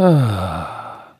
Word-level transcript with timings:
Ah. 0.00 1.16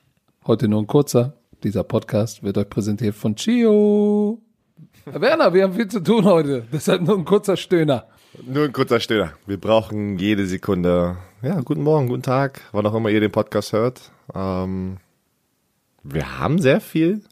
Heute 0.46 0.68
nur 0.68 0.80
ein 0.80 0.86
kurzer. 0.86 1.32
Dieser 1.64 1.82
Podcast 1.82 2.44
wird 2.44 2.58
euch 2.58 2.68
präsentiert 2.70 3.16
von 3.16 3.34
Chio. 3.34 4.40
Werner, 5.04 5.52
wir 5.52 5.64
haben 5.64 5.72
viel 5.74 5.88
zu 5.88 5.98
tun 6.00 6.24
heute. 6.24 6.64
Deshalb 6.72 7.02
nur 7.02 7.18
ein 7.18 7.24
kurzer 7.24 7.56
Stöhner. 7.56 8.06
Nur 8.46 8.66
ein 8.66 8.72
kurzer 8.72 9.00
Stöhner. 9.00 9.32
Wir 9.46 9.58
brauchen 9.58 10.16
jede 10.20 10.46
Sekunde. 10.46 11.16
Ja, 11.42 11.60
guten 11.60 11.82
Morgen, 11.82 12.06
guten 12.06 12.22
Tag, 12.22 12.60
wann 12.70 12.86
auch 12.86 12.94
immer 12.94 13.08
ihr 13.08 13.18
den 13.18 13.32
Podcast 13.32 13.72
hört. 13.72 14.12
Ähm, 14.32 14.98
wir 16.04 16.38
haben 16.38 16.60
sehr 16.60 16.80
viel 16.80 17.22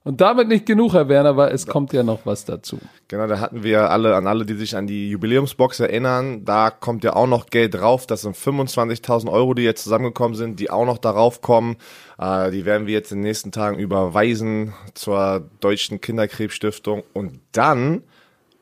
Und 0.05 0.22
damit 0.22 0.47
nicht 0.47 0.66
genug, 0.66 0.94
Herr 0.94 1.09
Werner, 1.09 1.36
weil 1.36 1.52
es 1.52 1.67
kommt 1.67 1.92
ja 1.92 2.03
noch 2.03 2.25
was 2.25 2.45
dazu. 2.45 2.80
Genau, 3.09 3.28
da 3.28 3.39
hatten 3.39 3.64
wir 3.64 3.89
alle, 3.89 4.16
an 4.16 4.28
alle, 4.28 4.45
die 4.45 4.53
sich 4.53 4.78
an 4.78 4.88
die 4.88 5.09
Jubiläumsbox 5.09 5.81
erinnern, 5.81 6.45
da 6.45 6.72
kommt 6.72 7.03
ja 7.03 7.17
auch 7.17 7.28
noch 7.28 7.47
Geld 7.47 7.73
drauf. 7.73 8.08
Das 8.08 8.22
sind 8.22 8.38
25.000 8.38 9.30
Euro, 9.30 9.53
die 9.53 9.64
jetzt 9.64 9.83
zusammengekommen 9.83 10.38
sind, 10.38 10.61
die 10.61 10.70
auch 10.70 10.86
noch 10.86 11.00
darauf 11.00 11.42
kommen. 11.42 11.75
Äh, 12.17 12.50
die 12.52 12.64
werden 12.66 12.88
wir 12.88 12.94
jetzt 12.94 13.11
in 13.11 13.17
den 13.17 13.23
nächsten 13.23 13.52
Tagen 13.52 13.77
überweisen 13.77 14.73
zur 14.94 15.50
Deutschen 15.59 16.00
Kinderkrebsstiftung. 16.00 17.03
Und 17.11 17.42
dann, 17.52 18.03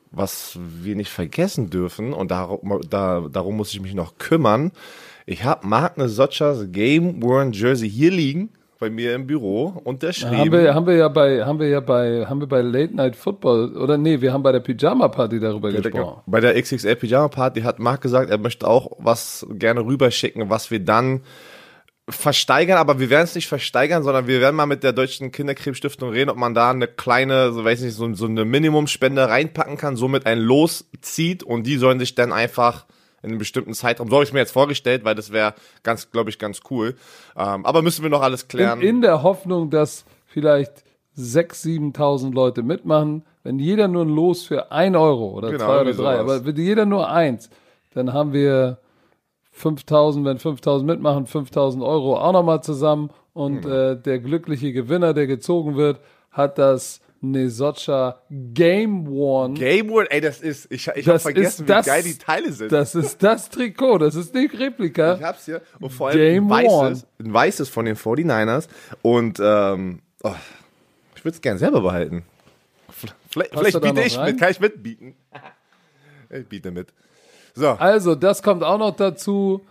was 0.09 0.58
wir 0.59 0.95
nicht 0.95 1.11
vergessen 1.11 1.69
dürfen, 1.69 2.13
und 2.13 2.31
darum, 2.31 2.81
da, 2.89 3.27
darum 3.31 3.58
muss 3.58 3.73
ich 3.73 3.80
mich 3.80 3.93
noch 3.93 4.17
kümmern, 4.17 4.71
ich 5.27 5.43
habe 5.43 5.67
Magne 5.67 6.09
Sotschers 6.09 6.71
Game 6.71 7.21
Worn 7.21 7.52
Jersey 7.52 7.89
hier 7.89 8.11
liegen, 8.11 8.49
bei 8.80 8.89
mir 8.89 9.16
im 9.16 9.28
Büro, 9.28 9.81
unterschrieben. 9.83 10.38
Haben 10.38 10.52
wir, 10.52 10.75
haben 10.75 10.88
wir 10.88 10.95
ja 10.95 11.08
bei, 11.08 11.44
haben 11.44 11.59
wir 11.59 11.67
ja 11.67 11.80
bei, 11.80 12.25
haben 12.25 12.39
wir 12.39 12.47
bei 12.47 12.61
Late 12.61 12.95
Night 12.95 13.16
Football, 13.16 13.75
oder 13.78 13.97
nee, 13.97 14.22
wir 14.22 14.33
haben 14.33 14.44
bei 14.44 14.52
der 14.52 14.59
Pyjama 14.59 15.08
Party 15.08 15.39
darüber 15.39 15.72
gesprochen. 15.72 16.22
Bei 16.25 16.39
der 16.39 16.61
XXL 16.61 16.95
Pyjama 16.95 17.28
Party 17.28 17.61
hat 17.61 17.80
Marc 17.80 18.02
gesagt, 18.02 18.30
er 18.30 18.38
möchte 18.38 18.67
auch 18.67 18.92
was 19.00 19.45
gerne 19.52 19.86
rüberschicken, 19.86 20.50
was 20.50 20.72
wir 20.72 20.80
dann 20.80 21.22
versteigern, 22.09 22.78
aber 22.78 23.00
wir 23.00 23.09
werden 23.09 23.25
es 23.25 23.36
nicht 23.36 23.48
versteigern, 23.48 24.03
sondern 24.03 24.28
wir 24.28 24.39
werden 24.39 24.55
mal 24.55 24.66
mit 24.66 24.83
der 24.83 24.94
Deutschen 24.94 25.31
Kinderkrebsstiftung 25.31 26.09
reden, 26.09 26.30
ob 26.30 26.38
man 26.38 26.53
da 26.53 26.70
eine 26.70 26.88
kleine, 26.88 27.52
so 27.52 27.66
weiß 27.66 27.81
nicht, 27.81 27.95
so, 27.95 28.14
so 28.14 28.28
eine 28.28 28.45
Minimumspende 28.45 29.28
reinpacken 29.28 29.78
kann, 29.78 29.98
somit 29.98 30.25
ein 30.25 30.39
Los 30.39 30.89
zieht 31.02 31.44
und 31.44 31.67
die 31.67 31.75
sollen 31.75 32.00
sich 32.00 32.16
dann 32.16 32.31
einfach 32.31 32.86
in 33.23 33.29
einem 33.29 33.39
bestimmten 33.39 33.73
Zeitraum, 33.73 34.09
so 34.09 34.15
habe 34.15 34.23
ich 34.23 34.33
mir 34.33 34.39
jetzt 34.39 34.52
vorgestellt, 34.52 35.03
weil 35.03 35.15
das 35.15 35.31
wäre 35.31 35.53
ganz, 35.83 36.11
glaube 36.11 36.30
ich, 36.30 36.37
ganz 36.39 36.61
cool. 36.69 36.95
Ähm, 37.36 37.65
aber 37.65 37.81
müssen 37.81 38.03
wir 38.03 38.09
noch 38.09 38.21
alles 38.21 38.47
klären. 38.47 38.81
In, 38.81 38.87
in 38.87 39.02
der 39.02 39.23
Hoffnung, 39.23 39.69
dass 39.69 40.05
vielleicht 40.25 40.83
6.000, 41.17 41.93
7.000 41.95 42.33
Leute 42.33 42.61
mitmachen. 42.64 43.23
Wenn 43.43 43.59
jeder 43.59 43.87
nur 43.87 44.03
ein 44.05 44.09
Los 44.09 44.43
für 44.43 44.71
1 44.71 44.95
Euro 44.95 45.31
oder 45.31 45.49
Genau, 45.52 45.65
2 45.65 45.71
oder 45.71 45.77
irgendwie 45.86 46.03
3, 46.03 46.14
sowas. 46.17 46.19
aber 46.19 46.45
wenn 46.45 46.55
jeder 46.58 46.86
nur 46.86 47.09
eins, 47.09 47.49
dann 47.93 48.14
haben 48.14 48.33
wir 48.33 48.77
5.000, 49.59 50.23
wenn 50.25 50.37
5.000 50.37 50.83
mitmachen, 50.83 51.25
5.000 51.25 51.83
Euro 51.86 52.17
auch 52.19 52.33
nochmal 52.33 52.61
zusammen. 52.61 53.09
Und 53.33 53.61
Genau. 53.61 53.92
äh, 53.92 53.95
der 54.02 54.19
glückliche 54.19 54.73
Gewinner, 54.73 55.13
der 55.13 55.27
gezogen 55.27 55.75
wird, 55.75 55.99
hat 56.31 56.58
das 56.58 57.02
Nesotscha 57.22 58.22
Game 58.30 59.08
Worn. 59.08 59.54
Game 59.55 59.89
World, 59.89 60.10
ey, 60.11 60.22
das 60.22 60.39
ist, 60.42 60.72
ich, 60.72 60.88
ich 60.88 60.88
habe 60.89 61.02
Das 61.14 61.22
vergessen, 61.23 61.61
ist 61.64 61.70
das- 61.70 61.86
wie 61.86 61.89
geil 61.89 62.04
die 62.04 62.17
Teile 62.17 62.52
sind. 62.52 62.72
Das 62.72 62.95
ist 62.95 63.22
das 63.23 63.50
Trikot, 63.50 63.98
das 64.00 64.16
ist 64.16 64.33
nicht 64.33 64.58
Replika. 64.58 65.16
Ich 65.16 65.23
hab's 65.23 65.45
hier. 65.45 65.61
Und 65.80 65.92
vor 65.92 66.10
allem 66.10 66.17
Game 66.17 66.44
ein 66.45 66.50
weißes, 66.50 66.72
Worn. 66.72 67.04
ein 67.20 67.33
weißes 67.33 67.70
von 67.70 67.86
den 67.86 67.95
49ers. 67.95 68.67
Und 69.02 69.39
ähm, 69.42 70.02
oh, 70.23 70.33
ich 71.16 71.23
würde 71.26 71.36
es 71.36 71.42
gerne 71.42 71.60
selber 71.60 71.82
behalten. 71.82 72.23
Vielleicht, 73.30 73.52
vielleicht 73.58 73.82
biete 73.82 74.02
ich 74.02 74.17
rein? 74.17 74.32
mit. 74.32 74.39
Kann 74.39 74.52
ich 74.52 74.60
mitbieten? 74.60 75.16
Ich 76.30 76.48
biete 76.48 76.72
mit. 76.72 76.94
So, 77.54 77.70
Also, 77.70 78.16
das 78.16 78.42
kommt 78.44 78.64
auch 78.64 78.78
noch 78.78 78.95
dazu. 78.95 79.61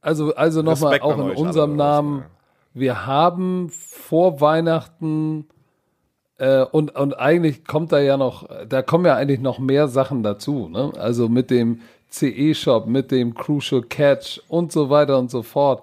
Also, 0.00 0.34
also 0.34 0.62
nochmal 0.62 1.00
auch 1.00 1.18
in 1.18 1.36
unserem 1.36 1.76
Namen. 1.76 2.24
Wir 2.74 3.06
haben 3.06 3.70
vor 3.70 4.40
Weihnachten 4.40 5.46
äh, 6.38 6.64
und, 6.64 6.94
und 6.96 7.14
eigentlich 7.14 7.64
kommt 7.64 7.92
da 7.92 8.00
ja 8.00 8.16
noch, 8.16 8.48
da 8.68 8.82
kommen 8.82 9.04
ja 9.04 9.16
eigentlich 9.16 9.40
noch 9.40 9.58
mehr 9.58 9.88
Sachen 9.88 10.22
dazu. 10.22 10.68
Ne? 10.68 10.92
Also 10.98 11.28
mit 11.28 11.50
dem 11.50 11.80
CE-Shop, 12.10 12.86
mit 12.86 13.10
dem 13.10 13.34
Crucial 13.34 13.82
Catch 13.82 14.40
und 14.48 14.72
so 14.72 14.88
weiter 14.88 15.18
und 15.18 15.30
so 15.30 15.42
fort. 15.42 15.82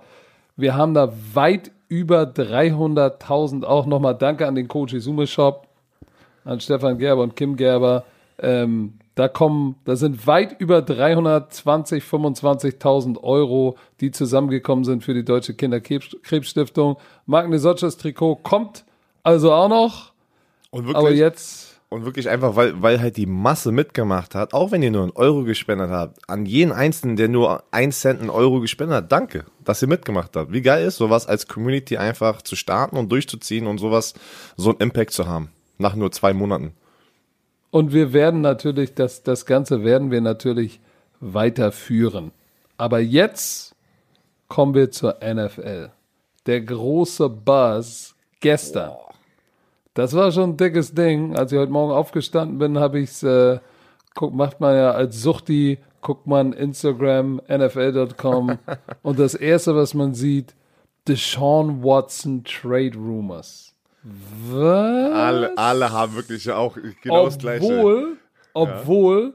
Wir 0.56 0.76
haben 0.76 0.94
da 0.94 1.14
weit 1.34 1.72
über 1.88 2.24
300.000, 2.24 3.64
auch 3.64 3.86
nochmal 3.86 4.16
danke 4.16 4.48
an 4.48 4.56
den 4.56 4.68
Coach 4.68 4.94
Izume 4.94 5.28
Shop, 5.28 5.68
an 6.44 6.60
Stefan 6.60 6.98
Gerber 6.98 7.24
und 7.24 7.36
Kim 7.36 7.56
Gerber. 7.56 8.06
Ähm, 8.40 8.94
da 9.16 9.30
kommen, 9.30 9.76
da 9.86 9.96
sind 9.96 10.28
weit 10.28 10.60
über 10.60 10.82
320, 10.82 12.04
25.000 12.04 13.24
Euro, 13.24 13.78
die 14.02 14.12
zusammengekommen 14.12 14.84
sind 14.84 15.04
für 15.04 15.14
die 15.14 15.24
Deutsche 15.24 15.54
Kinderkrebsstiftung. 15.54 16.98
Magne 17.26 17.60
Sotschers 17.60 17.98
Trikot 17.98 18.38
kommt 18.38 18.84
also 19.24 19.54
auch 19.54 19.70
noch, 19.70 20.12
und 20.76 20.88
wirklich, 20.88 20.98
aber 20.98 21.12
jetzt, 21.12 21.80
und 21.88 22.04
wirklich 22.04 22.30
einfach, 22.30 22.56
weil, 22.56 22.82
weil 22.82 23.00
halt 23.00 23.16
die 23.16 23.26
Masse 23.26 23.72
mitgemacht 23.72 24.36
hat, 24.36 24.54
auch 24.54 24.72
wenn 24.72 24.84
ihr 24.84 24.92
nur 24.92 25.04
einen 25.04 25.12
Euro 25.14 25.44
gespendet 25.44 25.90
habt, 25.90 26.20
an 26.30 26.46
jeden 26.46 26.74
Einzelnen, 26.74 27.16
der 27.16 27.30
nur 27.30 27.64
ein 27.72 27.92
Cent 27.92 28.20
einen 28.20 28.30
Euro 28.30 28.60
gespendet 28.60 28.98
hat, 28.98 29.12
danke, 29.12 29.46
dass 29.64 29.82
ihr 29.82 29.88
mitgemacht 29.88 30.36
habt. 30.36 30.52
Wie 30.52 30.62
geil 30.62 30.86
ist, 30.86 30.98
sowas 30.98 31.28
als 31.28 31.48
Community 31.48 31.96
einfach 31.98 32.42
zu 32.42 32.56
starten 32.56 32.98
und 32.98 33.12
durchzuziehen 33.12 33.68
und 33.68 33.78
sowas, 33.78 34.14
so 34.58 34.72
einen 34.72 34.80
Impact 34.80 35.12
zu 35.12 35.28
haben. 35.28 35.50
Nach 35.78 35.96
nur 35.96 36.12
zwei 36.12 36.34
Monaten. 36.34 36.74
und 37.72 37.94
wir 37.94 38.14
werden 38.14 38.42
natürlich, 38.42 38.94
das, 38.94 39.24
das 39.24 39.46
Ganze 39.46 39.84
werden 39.84 40.12
wir 40.12 40.22
natürlich 40.22 40.80
weiterführen. 41.20 42.32
Aber 42.78 43.00
jetzt 43.00 43.76
kommen 44.48 44.74
wir 44.74 44.92
zur 44.92 45.18
NFL. 45.24 45.92
Der 46.46 46.62
große 46.62 47.30
Buzz 47.30 48.16
gestern. 48.40 48.92
Das 49.96 50.14
war 50.14 50.32
schon 50.34 50.52
ein 50.52 50.58
dickes 50.58 50.94
Ding. 50.94 51.36
Als 51.36 51.54
ich 51.54 51.58
heute 51.58 51.72
Morgen 51.72 51.94
aufgestanden 51.94 52.58
bin, 52.60 52.78
habe 52.78 53.00
ich 53.00 53.12
es, 53.12 53.24
äh, 53.24 53.60
guck, 54.14 54.34
macht 54.34 54.60
man 54.60 54.76
ja 54.76 54.92
als 54.92 55.22
Suchti, 55.22 55.80
guckt 56.02 56.28
man 56.28 56.52
Instagram, 56.52 57.42
NFL.com 57.48 58.60
und 59.04 59.20
das 59.20 59.34
erste, 59.34 59.74
was 59.74 59.94
man 59.94 60.14
sieht, 60.14 60.54
Deshaun 61.08 61.82
Watson 61.82 62.44
Trade 62.44 62.96
Rumors. 62.96 63.74
Was? 64.04 65.14
Alle, 65.14 65.58
alle 65.58 65.92
haben 65.92 66.16
wirklich 66.16 66.52
auch 66.52 66.78
genau 67.02 67.26
das 67.26 67.38
Gleiche. 67.38 67.66
obwohl, 67.66 68.18
obwohl, 68.54 69.34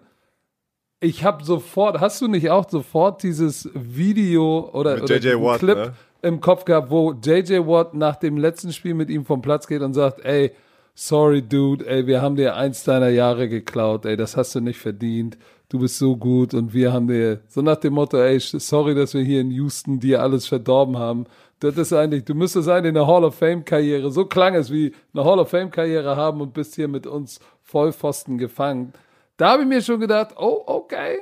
ich 1.00 1.24
habe 1.24 1.42
sofort, 1.42 2.00
hast 2.00 2.20
du 2.20 2.28
nicht 2.28 2.50
auch 2.50 2.68
sofort 2.68 3.22
dieses 3.22 3.70
Video 3.72 4.68
oder, 4.74 4.96
Mit 4.96 5.04
oder 5.04 5.16
JJ 5.16 5.42
Watt, 5.42 5.60
Clip 5.60 5.76
ne? 5.76 5.94
Im 6.22 6.40
Kopf 6.40 6.64
gehabt, 6.64 6.90
wo 6.90 7.12
JJ 7.12 7.66
Watt 7.66 7.94
nach 7.94 8.16
dem 8.16 8.36
letzten 8.36 8.72
Spiel 8.72 8.94
mit 8.94 9.10
ihm 9.10 9.24
vom 9.24 9.42
Platz 9.42 9.66
geht 9.66 9.82
und 9.82 9.94
sagt, 9.94 10.24
ey, 10.24 10.52
sorry 10.94 11.42
dude, 11.42 11.86
ey, 11.86 12.06
wir 12.06 12.20
haben 12.20 12.36
dir 12.36 12.56
eins 12.56 12.84
deiner 12.84 13.08
Jahre 13.08 13.48
geklaut, 13.48 14.04
ey, 14.04 14.16
das 14.16 14.36
hast 14.36 14.54
du 14.54 14.60
nicht 14.60 14.78
verdient. 14.78 15.38
Du 15.68 15.78
bist 15.78 15.98
so 15.98 16.16
gut 16.16 16.52
und 16.52 16.74
wir 16.74 16.92
haben 16.92 17.06
dir, 17.06 17.40
so 17.48 17.62
nach 17.62 17.76
dem 17.76 17.94
Motto, 17.94 18.18
ey, 18.18 18.38
sorry, 18.40 18.94
dass 18.94 19.14
wir 19.14 19.22
hier 19.22 19.40
in 19.40 19.50
Houston 19.52 20.00
dir 20.00 20.20
alles 20.22 20.46
verdorben 20.46 20.98
haben. 20.98 21.26
Das 21.60 21.76
ist 21.76 21.92
eigentlich, 21.92 22.24
du 22.24 22.34
müsstest 22.34 22.68
eigentlich 22.68 22.94
eine 22.96 23.06
Hall 23.06 23.24
of 23.24 23.36
Fame 23.36 23.64
Karriere, 23.64 24.10
so 24.10 24.24
klang 24.24 24.54
es 24.54 24.72
wie 24.72 24.92
eine 25.14 25.24
Hall 25.24 25.38
of 25.38 25.48
Fame 25.50 25.70
Karriere 25.70 26.16
haben 26.16 26.40
und 26.40 26.54
bist 26.54 26.74
hier 26.74 26.88
mit 26.88 27.06
uns 27.06 27.38
Vollpfosten 27.62 28.36
gefangen. 28.36 28.92
Da 29.36 29.52
habe 29.52 29.62
ich 29.62 29.68
mir 29.68 29.80
schon 29.80 30.00
gedacht, 30.00 30.34
oh, 30.36 30.62
okay. 30.66 31.18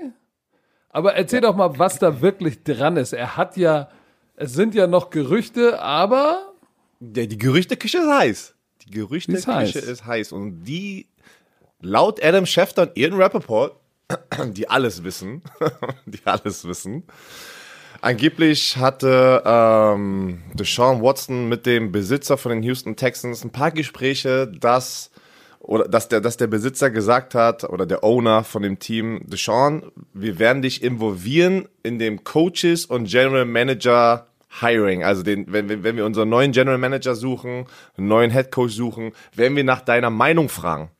Aber 0.90 1.14
erzähl 1.14 1.42
doch 1.42 1.54
mal, 1.54 1.78
was 1.78 1.98
da 1.98 2.20
wirklich 2.20 2.64
dran 2.64 2.96
ist. 2.96 3.12
Er 3.12 3.36
hat 3.36 3.56
ja, 3.56 3.88
es 4.38 4.52
sind 4.52 4.75
ja 4.75 4.87
noch 4.87 5.11
Gerüchte, 5.11 5.81
aber 5.81 6.52
Ja, 7.00 7.26
die 7.26 7.38
Gerüchteküche 7.38 7.99
ist 7.99 8.08
heiß. 8.08 8.55
Die 8.87 8.90
Gerüchteküche 8.90 9.79
ist, 9.79 9.88
ist 9.88 10.06
heiß. 10.06 10.32
Und 10.32 10.64
die, 10.64 11.08
laut 11.81 12.23
Adam 12.23 12.46
Schefter 12.46 12.82
und 12.82 12.96
Ian 12.96 13.14
Rappaport, 13.14 13.76
die 14.46 14.69
alles 14.69 15.05
wissen, 15.05 15.43
die 16.06 16.20
alles 16.25 16.67
wissen, 16.67 17.05
Angeblich 18.00 18.76
hatte 18.76 19.43
ähm, 19.44 20.40
Deshaun 20.55 21.02
Watson 21.02 21.49
mit 21.49 21.67
dem 21.67 21.90
Besitzer 21.90 22.38
von 22.38 22.52
den 22.52 22.62
Houston 22.62 22.94
Texans 22.94 23.44
ein 23.44 23.50
paar 23.50 23.73
Gespräche, 23.73 24.46
dass 24.46 25.11
oder 25.58 25.88
dass 25.88 26.08
der, 26.08 26.20
dass 26.20 26.37
der 26.37 26.46
Besitzer 26.46 26.90
gesagt 26.90 27.35
hat 27.35 27.64
oder 27.64 27.87
der 27.87 28.05
Owner 28.05 28.44
von 28.44 28.62
dem 28.62 28.79
Team, 28.79 29.23
Deshaun, 29.26 29.90
wir 30.14 30.38
werden 30.38 30.62
dich 30.62 30.82
involvieren 30.82 31.69
in 31.82 31.99
dem 31.99 32.23
Coaches 32.23 32.87
und 32.87 33.08
General 33.08 33.44
Manager 33.44 34.27
Hiring. 34.60 35.04
Also 35.04 35.22
den, 35.22 35.52
wenn, 35.52 35.68
wenn 35.68 35.96
wir 35.96 36.06
unseren 36.06 36.28
neuen 36.28 36.52
General 36.52 36.78
Manager 36.78 37.14
suchen, 37.14 37.66
einen 37.96 38.08
neuen 38.08 38.30
Head 38.30 38.50
Coach 38.50 38.74
suchen, 38.74 39.12
werden 39.34 39.56
wir 39.56 39.64
nach 39.64 39.82
deiner 39.82 40.10
Meinung 40.10 40.48
fragen 40.48 40.90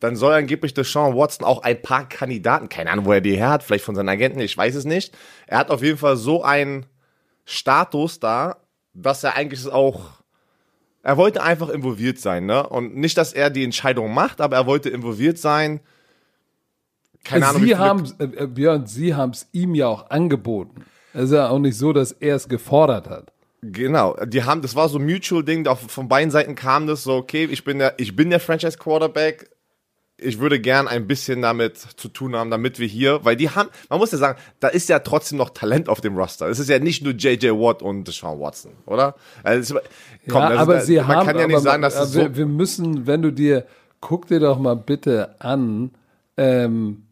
dann 0.00 0.16
soll 0.16 0.32
angeblich 0.32 0.74
Deshaun 0.74 1.14
Watson 1.14 1.46
auch 1.46 1.62
ein 1.62 1.80
paar 1.80 2.08
Kandidaten, 2.08 2.68
keine 2.68 2.90
Ahnung, 2.90 3.04
wo 3.04 3.12
er 3.12 3.20
die 3.20 3.36
her 3.36 3.50
hat, 3.50 3.62
vielleicht 3.62 3.84
von 3.84 3.94
seinen 3.94 4.08
Agenten, 4.08 4.40
ich 4.40 4.56
weiß 4.56 4.74
es 4.74 4.86
nicht. 4.86 5.14
Er 5.46 5.58
hat 5.58 5.70
auf 5.70 5.82
jeden 5.82 5.98
Fall 5.98 6.16
so 6.16 6.42
einen 6.42 6.86
Status 7.44 8.18
da, 8.18 8.56
dass 8.94 9.22
er 9.22 9.36
eigentlich 9.36 9.66
auch, 9.68 10.22
er 11.02 11.16
wollte 11.16 11.42
einfach 11.42 11.68
involviert 11.68 12.18
sein, 12.18 12.46
ne? 12.46 12.66
Und 12.66 12.96
nicht, 12.96 13.16
dass 13.18 13.32
er 13.32 13.50
die 13.50 13.62
Entscheidung 13.62 14.12
macht, 14.12 14.40
aber 14.40 14.56
er 14.56 14.66
wollte 14.66 14.88
involviert 14.88 15.38
sein. 15.38 15.80
Keine 17.22 17.46
Ahnung. 17.46 17.62
Sie 17.62 17.76
haben, 17.76 18.04
äh, 18.18 18.24
äh, 18.24 18.46
Björn, 18.46 18.86
Sie 18.86 19.14
haben 19.14 19.30
es 19.30 19.48
ihm 19.52 19.74
ja 19.74 19.86
auch 19.88 20.08
angeboten. 20.08 20.84
Es 21.12 21.24
ist 21.24 21.32
ja 21.32 21.48
auch 21.48 21.58
nicht 21.58 21.76
so, 21.76 21.92
dass 21.92 22.12
er 22.12 22.36
es 22.36 22.48
gefordert 22.48 23.08
hat. 23.08 23.32
Genau, 23.62 24.16
die 24.24 24.44
haben, 24.44 24.62
das 24.62 24.74
war 24.74 24.88
so 24.88 24.98
ein 24.98 25.04
mutual 25.04 25.44
Ding, 25.44 25.66
von 25.66 26.08
beiden 26.08 26.30
Seiten 26.30 26.54
kam 26.54 26.86
das 26.86 27.02
so, 27.02 27.16
okay, 27.16 27.44
ich 27.50 27.62
bin 27.62 27.78
der, 27.78 27.94
ich 27.98 28.16
bin 28.16 28.30
der 28.30 28.40
Franchise 28.40 28.78
Quarterback, 28.78 29.50
ich 30.16 30.38
würde 30.38 30.60
gern 30.60 30.88
ein 30.88 31.06
bisschen 31.06 31.42
damit 31.42 31.76
zu 31.76 32.08
tun 32.08 32.36
haben, 32.36 32.50
damit 32.50 32.78
wir 32.78 32.86
hier, 32.86 33.24
weil 33.24 33.36
die 33.36 33.50
haben, 33.50 33.68
man 33.88 33.98
muss 33.98 34.12
ja 34.12 34.18
sagen, 34.18 34.38
da 34.60 34.68
ist 34.68 34.88
ja 34.88 34.98
trotzdem 35.00 35.38
noch 35.38 35.50
Talent 35.50 35.88
auf 35.88 36.00
dem 36.00 36.16
Roster. 36.16 36.48
Es 36.48 36.58
ist 36.58 36.68
ja 36.68 36.78
nicht 36.78 37.02
nur 37.02 37.12
JJ 37.12 37.50
Watt 37.50 37.82
und 37.82 38.04
Deshaun 38.04 38.40
Watson, 38.40 38.72
oder? 38.86 39.14
Also, 39.42 39.78
komm, 40.28 40.42
ja, 40.42 40.56
aber 40.56 40.78
ist, 40.78 40.86
sie 40.86 40.96
man 40.96 41.08
haben, 41.08 41.26
kann 41.26 41.38
ja 41.38 41.46
nicht 41.46 41.60
sagen, 41.60 41.82
dass 41.82 41.98
es 41.98 42.12
so 42.12 42.20
wir, 42.20 42.36
wir 42.36 42.46
müssen, 42.46 43.06
wenn 43.06 43.22
du 43.22 43.30
dir, 43.30 43.66
guck 44.00 44.26
dir 44.26 44.40
doch 44.40 44.58
mal 44.58 44.76
bitte 44.76 45.34
an, 45.40 45.90
ähm, 46.36 47.04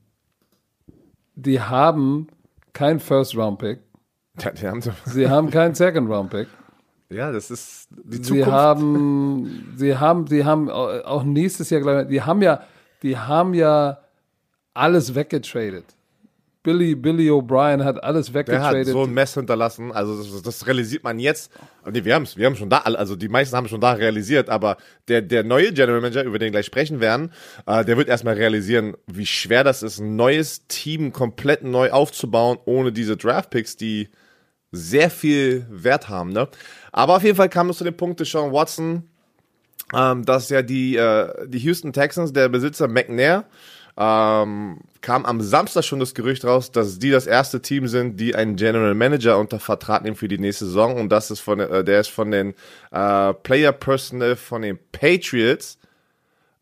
die 1.34 1.60
haben 1.60 2.28
kein 2.72 3.00
First 3.00 3.36
Round 3.36 3.58
Pick. 3.58 3.80
Ja, 4.42 4.50
die 4.50 4.66
haben 4.66 4.80
so 4.80 4.92
sie 5.04 5.28
haben 5.28 5.50
keinen 5.50 5.74
Second 5.74 6.08
Round 6.10 6.30
Pick. 6.30 6.48
Ja, 7.10 7.32
das 7.32 7.50
ist 7.50 7.88
die 7.90 8.20
Zukunft. 8.20 8.44
Sie 8.44 8.52
haben, 8.52 9.74
sie 9.76 9.96
haben, 9.96 10.26
sie 10.26 10.44
haben 10.44 10.70
auch 10.70 11.24
nächstes 11.24 11.70
Jahr, 11.70 11.80
glaube 11.80 12.02
ich, 12.02 12.08
die 12.08 12.22
haben 12.22 12.42
ja, 12.42 12.62
die 13.02 13.16
haben 13.16 13.54
ja 13.54 13.98
alles 14.74 15.14
weggetradet. 15.14 15.84
Billy, 16.62 16.94
Billy 16.94 17.30
O'Brien 17.30 17.82
hat 17.82 18.02
alles 18.02 18.34
weggetradet. 18.34 18.86
Der 18.86 18.94
hat 18.94 19.00
so 19.00 19.04
ein 19.04 19.14
Mess 19.14 19.32
hinterlassen. 19.32 19.90
Also 19.90 20.22
das, 20.22 20.42
das 20.42 20.66
realisiert 20.66 21.02
man 21.02 21.18
jetzt. 21.18 21.50
Nee, 21.90 22.04
wir 22.04 22.14
haben 22.14 22.24
es, 22.24 22.36
wir 22.36 22.44
haben 22.44 22.56
schon 22.56 22.68
da, 22.68 22.78
also 22.78 23.16
die 23.16 23.28
meisten 23.28 23.56
haben 23.56 23.68
schon 23.68 23.80
da 23.80 23.92
realisiert, 23.92 24.50
aber 24.50 24.76
der, 25.06 25.22
der 25.22 25.44
neue 25.44 25.72
General 25.72 26.02
Manager, 26.02 26.24
über 26.24 26.38
den 26.38 26.52
gleich 26.52 26.66
sprechen 26.66 27.00
werden, 27.00 27.32
äh, 27.66 27.86
der 27.86 27.96
wird 27.96 28.08
erstmal 28.08 28.34
realisieren, 28.34 28.96
wie 29.06 29.24
schwer 29.24 29.64
das 29.64 29.82
ist, 29.82 29.98
ein 29.98 30.16
neues 30.16 30.66
Team 30.66 31.12
komplett 31.12 31.62
neu 31.62 31.90
aufzubauen, 31.90 32.58
ohne 32.66 32.92
diese 32.92 33.16
Draftpicks, 33.16 33.76
die 33.76 34.10
sehr 34.72 35.10
viel 35.10 35.66
Wert 35.70 36.08
haben. 36.08 36.32
Ne? 36.32 36.48
Aber 36.92 37.16
auf 37.16 37.22
jeden 37.22 37.36
Fall 37.36 37.48
kam 37.48 37.70
es 37.70 37.78
zu 37.78 37.84
dem 37.84 37.96
Punkt, 37.96 38.24
Sean 38.26 38.52
Watson 38.52 39.04
ähm, 39.94 40.24
dass 40.24 40.50
ja 40.50 40.62
die, 40.62 40.96
äh, 40.96 41.46
die 41.46 41.58
Houston 41.58 41.92
Texans, 41.92 42.32
der 42.32 42.48
Besitzer 42.48 42.88
McNair, 42.88 43.44
ähm, 43.96 44.78
kam 45.00 45.24
am 45.24 45.40
Samstag 45.40 45.84
schon 45.84 45.98
das 45.98 46.14
Gerücht 46.14 46.44
raus, 46.44 46.70
dass 46.70 46.98
die 46.98 47.10
das 47.10 47.26
erste 47.26 47.60
Team 47.62 47.88
sind, 47.88 48.20
die 48.20 48.34
einen 48.34 48.56
General 48.56 48.94
Manager 48.94 49.38
unter 49.38 49.58
Vertrag 49.58 50.02
nehmen 50.02 50.16
für 50.16 50.28
die 50.28 50.38
nächste 50.38 50.66
Saison 50.66 50.96
und 51.00 51.08
das 51.10 51.30
ist 51.30 51.40
von 51.40 51.58
äh, 51.58 51.82
der 51.82 52.00
ist 52.00 52.10
von 52.10 52.30
den 52.30 52.54
äh, 52.92 53.34
Player 53.34 53.72
Personnel 53.72 54.36
von 54.36 54.62
den 54.62 54.78
Patriots. 54.92 55.78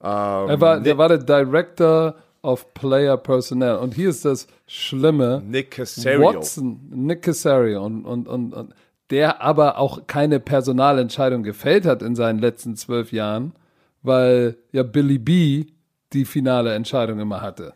Ähm, 0.03 0.49
er 0.49 0.61
war, 0.61 0.81
der 0.81 0.97
war 0.97 1.09
der 1.09 1.19
Director 1.19 2.15
of 2.47 2.73
Player 2.75 3.17
Personnel 3.17 3.77
und 3.77 3.95
hier 3.95 4.09
ist 4.09 4.25
das 4.25 4.47
Schlimme. 4.69 5.43
Nick 5.45 5.73
Casario. 5.73 6.23
Watson, 6.23 6.81
Nick 6.91 7.23
Casario 7.23 7.85
und, 7.85 8.05
und, 8.05 8.29
und, 8.29 8.55
und 8.55 8.75
der 9.11 9.43
aber 9.43 9.79
auch 9.79 10.07
keine 10.07 10.39
Personalentscheidung 10.39 11.43
gefällt 11.43 11.87
hat 11.87 12.03
in 12.03 12.15
seinen 12.15 12.39
letzten 12.39 12.77
zwölf 12.77 13.11
Jahren, 13.11 13.53
weil 14.03 14.57
ja 14.71 14.85
Billy 14.85 15.19
B 15.19 15.67
die 16.13 16.25
finale 16.25 16.73
Entscheidung 16.75 17.19
immer 17.19 17.43
hatte. 17.43 17.75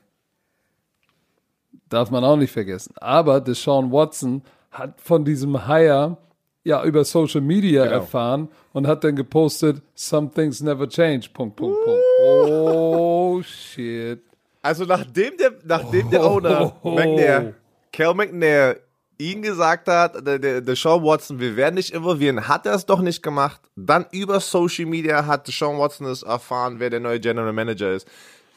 Darf 1.88 2.12
man 2.12 2.22
auch 2.22 2.36
nicht 2.36 2.52
vergessen. 2.52 2.94
Aber 3.00 3.40
Deshaun 3.40 3.90
Watson 3.90 4.42
hat 4.70 5.00
von 5.00 5.24
diesem 5.24 5.66
Hire 5.66 6.16
ja 6.62 6.84
über 6.84 7.04
Social 7.04 7.40
Media 7.40 7.84
genau. 7.84 7.96
erfahren 7.96 8.48
und 8.72 8.86
hat 8.86 9.02
dann 9.02 9.16
gepostet, 9.16 9.82
some 9.96 10.30
things 10.30 10.60
never 10.60 10.88
change. 10.88 11.28
Punkt, 11.34 11.56
Punkt, 11.56 11.76
Punkt. 11.84 12.00
Oh 12.22 13.42
shit. 13.42 14.29
Also 14.62 14.84
nachdem 14.84 15.36
der, 15.36 15.52
nachdem 15.64 16.08
oh, 16.08 16.10
der 16.10 16.24
Owner 16.24 16.74
oh, 16.82 16.88
oh. 16.88 16.94
McNair, 16.94 17.54
Cal 17.92 18.14
McNair 18.14 18.80
ihn 19.18 19.42
gesagt 19.42 19.88
hat, 19.88 20.26
der, 20.26 20.38
der, 20.38 20.60
der 20.60 20.76
Sean 20.76 21.02
Watson, 21.02 21.38
wir 21.38 21.56
werden 21.56 21.76
dich 21.76 21.92
involvieren, 21.92 22.48
hat 22.48 22.66
er 22.66 22.74
es 22.74 22.86
doch 22.86 23.00
nicht 23.00 23.22
gemacht. 23.22 23.60
Dann 23.76 24.06
über 24.12 24.40
Social 24.40 24.86
Media 24.86 25.26
hat 25.26 25.46
Sean 25.46 25.78
Watson 25.78 26.06
es 26.06 26.22
erfahren, 26.22 26.78
wer 26.78 26.90
der 26.90 27.00
neue 27.00 27.20
General 27.20 27.52
Manager 27.52 27.92
ist. 27.92 28.08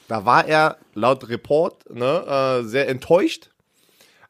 Da 0.07 0.25
war 0.25 0.45
er 0.45 0.77
laut 0.93 1.27
Report 1.29 1.89
ne, 1.89 2.59
äh, 2.61 2.63
sehr 2.63 2.89
enttäuscht 2.89 3.49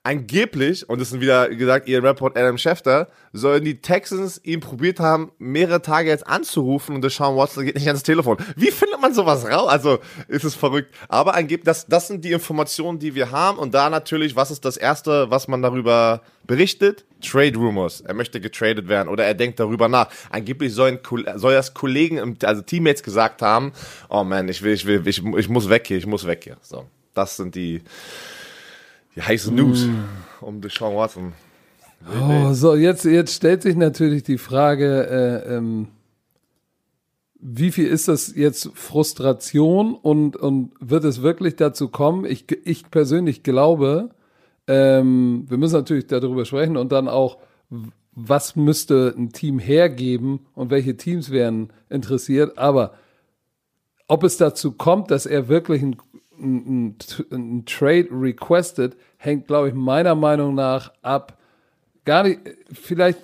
angeblich, 0.04 0.88
und 0.90 1.00
das 1.00 1.10
sind 1.10 1.22
wieder 1.22 1.50
gesagt, 1.50 1.88
ihr 1.88 2.04
Report 2.04 2.38
Adam 2.38 2.58
Schefter, 2.58 3.08
sollen 3.32 3.64
die 3.64 3.82
Texans 3.82 4.40
ihn 4.44 4.60
probiert 4.60 5.00
haben, 5.00 5.32
mehrere 5.40 5.82
Tage 5.82 6.10
jetzt 6.10 6.28
anzurufen 6.28 6.94
und 6.96 7.02
der 7.02 7.10
Sean 7.10 7.38
Watson 7.38 7.66
geht 7.66 7.76
nicht 7.76 7.88
ans 7.88 8.04
Telefon. 8.04 8.38
Wie 8.58 8.72
findet 8.72 9.00
man 9.00 9.14
sowas 9.14 9.46
raus? 9.46 9.70
Also, 9.70 10.00
ist 10.28 10.44
es 10.44 10.56
verrückt. 10.56 10.94
Aber 11.08 11.36
angeblich, 11.36 11.64
das, 11.64 11.88
das 11.88 12.08
sind 12.08 12.26
die 12.26 12.34
Informationen, 12.34 13.00
die 13.00 13.16
wir 13.16 13.32
haben. 13.32 13.58
Und 13.58 13.74
da 13.74 13.90
natürlich, 13.90 14.36
was 14.36 14.52
ist 14.52 14.66
das 14.66 14.76
Erste, 14.76 15.32
was 15.32 15.48
man 15.48 15.62
darüber 15.62 16.22
berichtet? 16.46 17.06
Trade 17.22 17.56
Rumors. 17.56 18.02
Er 18.02 18.14
möchte 18.14 18.42
getradet 18.42 18.90
werden 18.90 19.08
oder 19.08 19.24
er 19.24 19.34
denkt 19.34 19.60
darüber 19.62 19.88
nach. 19.88 20.10
Angeblich 20.30 20.74
sollen, 20.74 21.00
soll 21.36 21.54
das 21.54 21.74
Kollegen, 21.74 22.38
also 22.44 22.62
Teammates 22.62 23.04
gesagt 23.04 23.42
haben, 23.42 23.72
oh 24.10 24.26
man, 24.26 24.50
ich 24.50 24.62
will, 24.62 24.74
ich 24.74 24.86
will, 24.86 25.08
ich, 25.08 25.24
ich 25.24 25.48
muss 25.48 25.70
weg 25.70 25.88
hier, 25.88 25.98
ich 25.98 26.06
muss 26.06 26.28
weg 26.28 26.44
hier. 26.44 26.58
So. 26.62 26.86
Das 27.14 27.38
sind 27.38 27.56
die, 27.56 27.82
die 29.16 29.22
heiße 29.22 29.54
News 29.54 29.86
mm. 29.86 30.46
um 30.46 30.62
Deshaun 30.62 30.96
Watson. 30.96 31.34
Oh, 32.22 32.54
so, 32.54 32.76
jetzt, 32.76 33.06
jetzt 33.06 33.34
stellt 33.34 33.62
sich 33.62 33.76
natürlich 33.76 34.24
die 34.24 34.38
Frage, 34.38 35.08
äh, 35.08 35.56
ähm, 35.56 35.88
wie 37.40 37.72
viel 37.72 37.88
ist 37.88 38.08
das 38.08 38.34
jetzt 38.36 38.72
Frustration 38.74 39.96
und, 39.96 40.36
und 40.38 40.72
wird 40.80 41.04
es 41.04 41.22
wirklich 41.22 41.56
dazu 41.56 41.90
kommen? 41.90 42.26
Ich, 42.26 42.46
ich 42.66 42.90
persönlich 42.90 43.44
glaube, 43.44 44.10
ähm, 44.68 45.46
wir 45.50 45.58
müssen 45.58 45.76
natürlich 45.76 46.08
darüber 46.08 46.46
sprechen 46.46 46.78
und 46.78 46.92
dann 46.92 47.08
auch, 47.08 47.38
was 48.14 48.56
müsste 48.56 49.14
ein 49.18 49.32
Team 49.32 49.60
hergeben 49.60 50.42
und 50.56 50.72
welche 50.72 50.96
Teams 50.96 51.32
wären 51.32 51.74
interessiert. 51.90 52.58
Aber 52.58 52.94
ob 54.08 54.24
es 54.24 54.38
dazu 54.38 54.72
kommt, 54.72 55.12
dass 55.12 55.26
er 55.26 55.48
wirklich 55.48 55.82
ein 55.82 55.98
ein, 56.40 56.98
ein 57.32 57.66
Trade 57.66 58.08
requested, 58.12 58.96
hängt, 59.18 59.48
glaube 59.48 59.70
ich, 59.70 59.74
meiner 59.74 60.16
Meinung 60.16 60.56
nach 60.56 60.92
ab. 61.02 61.38
Gar 62.06 62.24
nicht, 62.24 62.40
vielleicht, 62.72 63.20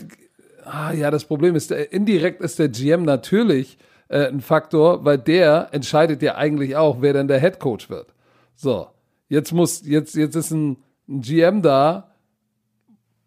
ah, 0.64 0.92
ja, 0.94 1.12
das 1.12 1.26
Problem 1.26 1.56
ist, 1.56 1.72
der, 1.72 1.92
indirekt 1.92 2.42
ist 2.42 2.60
der 2.60 2.70
GM 2.70 3.04
natürlich 3.04 3.78
äh, 4.08 4.28
ein 4.28 4.42
Faktor, 4.42 5.06
weil 5.06 5.18
der 5.18 5.70
entscheidet 5.72 6.22
ja 6.22 6.36
eigentlich 6.36 6.76
auch, 6.76 7.02
wer 7.02 7.14
denn 7.14 7.28
der 7.28 7.40
Head 7.40 7.60
Coach 7.60 7.90
wird. 7.90 8.14
So, 8.56 8.88
jetzt 9.28 9.52
muss, 9.52 9.86
jetzt, 9.86 10.16
jetzt 10.16 10.36
ist 10.36 10.52
ein, 10.52 10.78
ein 11.08 11.22
GM 11.22 11.62
da, 11.62 12.12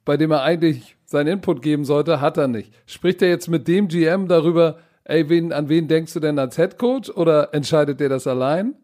bei 0.05 0.17
dem 0.17 0.31
er 0.31 0.43
eigentlich 0.43 0.97
seinen 1.05 1.29
Input 1.29 1.63
geben 1.63 1.85
sollte, 1.85 2.21
hat 2.21 2.37
er 2.37 2.49
nicht. 2.49 2.73
Spricht 2.87 3.23
er 3.23 3.29
jetzt 3.29 3.49
mit 3.49 3.69
dem 3.69 3.89
GM 3.89 4.29
darüber, 4.29 4.79
ey, 5.05 5.29
wen, 5.29 5.53
an 5.53 5.69
wen 5.69 5.89
denkst 5.89 6.13
du 6.15 6.21
denn 6.21 6.39
als 6.39 6.57
Head 6.57 6.79
Coach 6.79 7.11
oder 7.11 7.55
entscheidet 7.55 8.01
der 8.01 8.09
das 8.09 8.27
allein? 8.27 8.75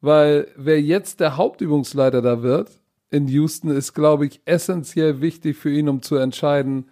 Weil 0.00 0.48
wer 0.56 0.80
jetzt 0.80 1.20
der 1.20 1.36
Hauptübungsleiter 1.36 2.22
da 2.22 2.42
wird 2.42 2.70
in 3.10 3.26
Houston, 3.28 3.70
ist, 3.70 3.94
glaube 3.94 4.26
ich, 4.26 4.40
essentiell 4.44 5.20
wichtig 5.20 5.56
für 5.56 5.70
ihn, 5.70 5.88
um 5.88 6.02
zu 6.02 6.16
entscheiden, 6.16 6.88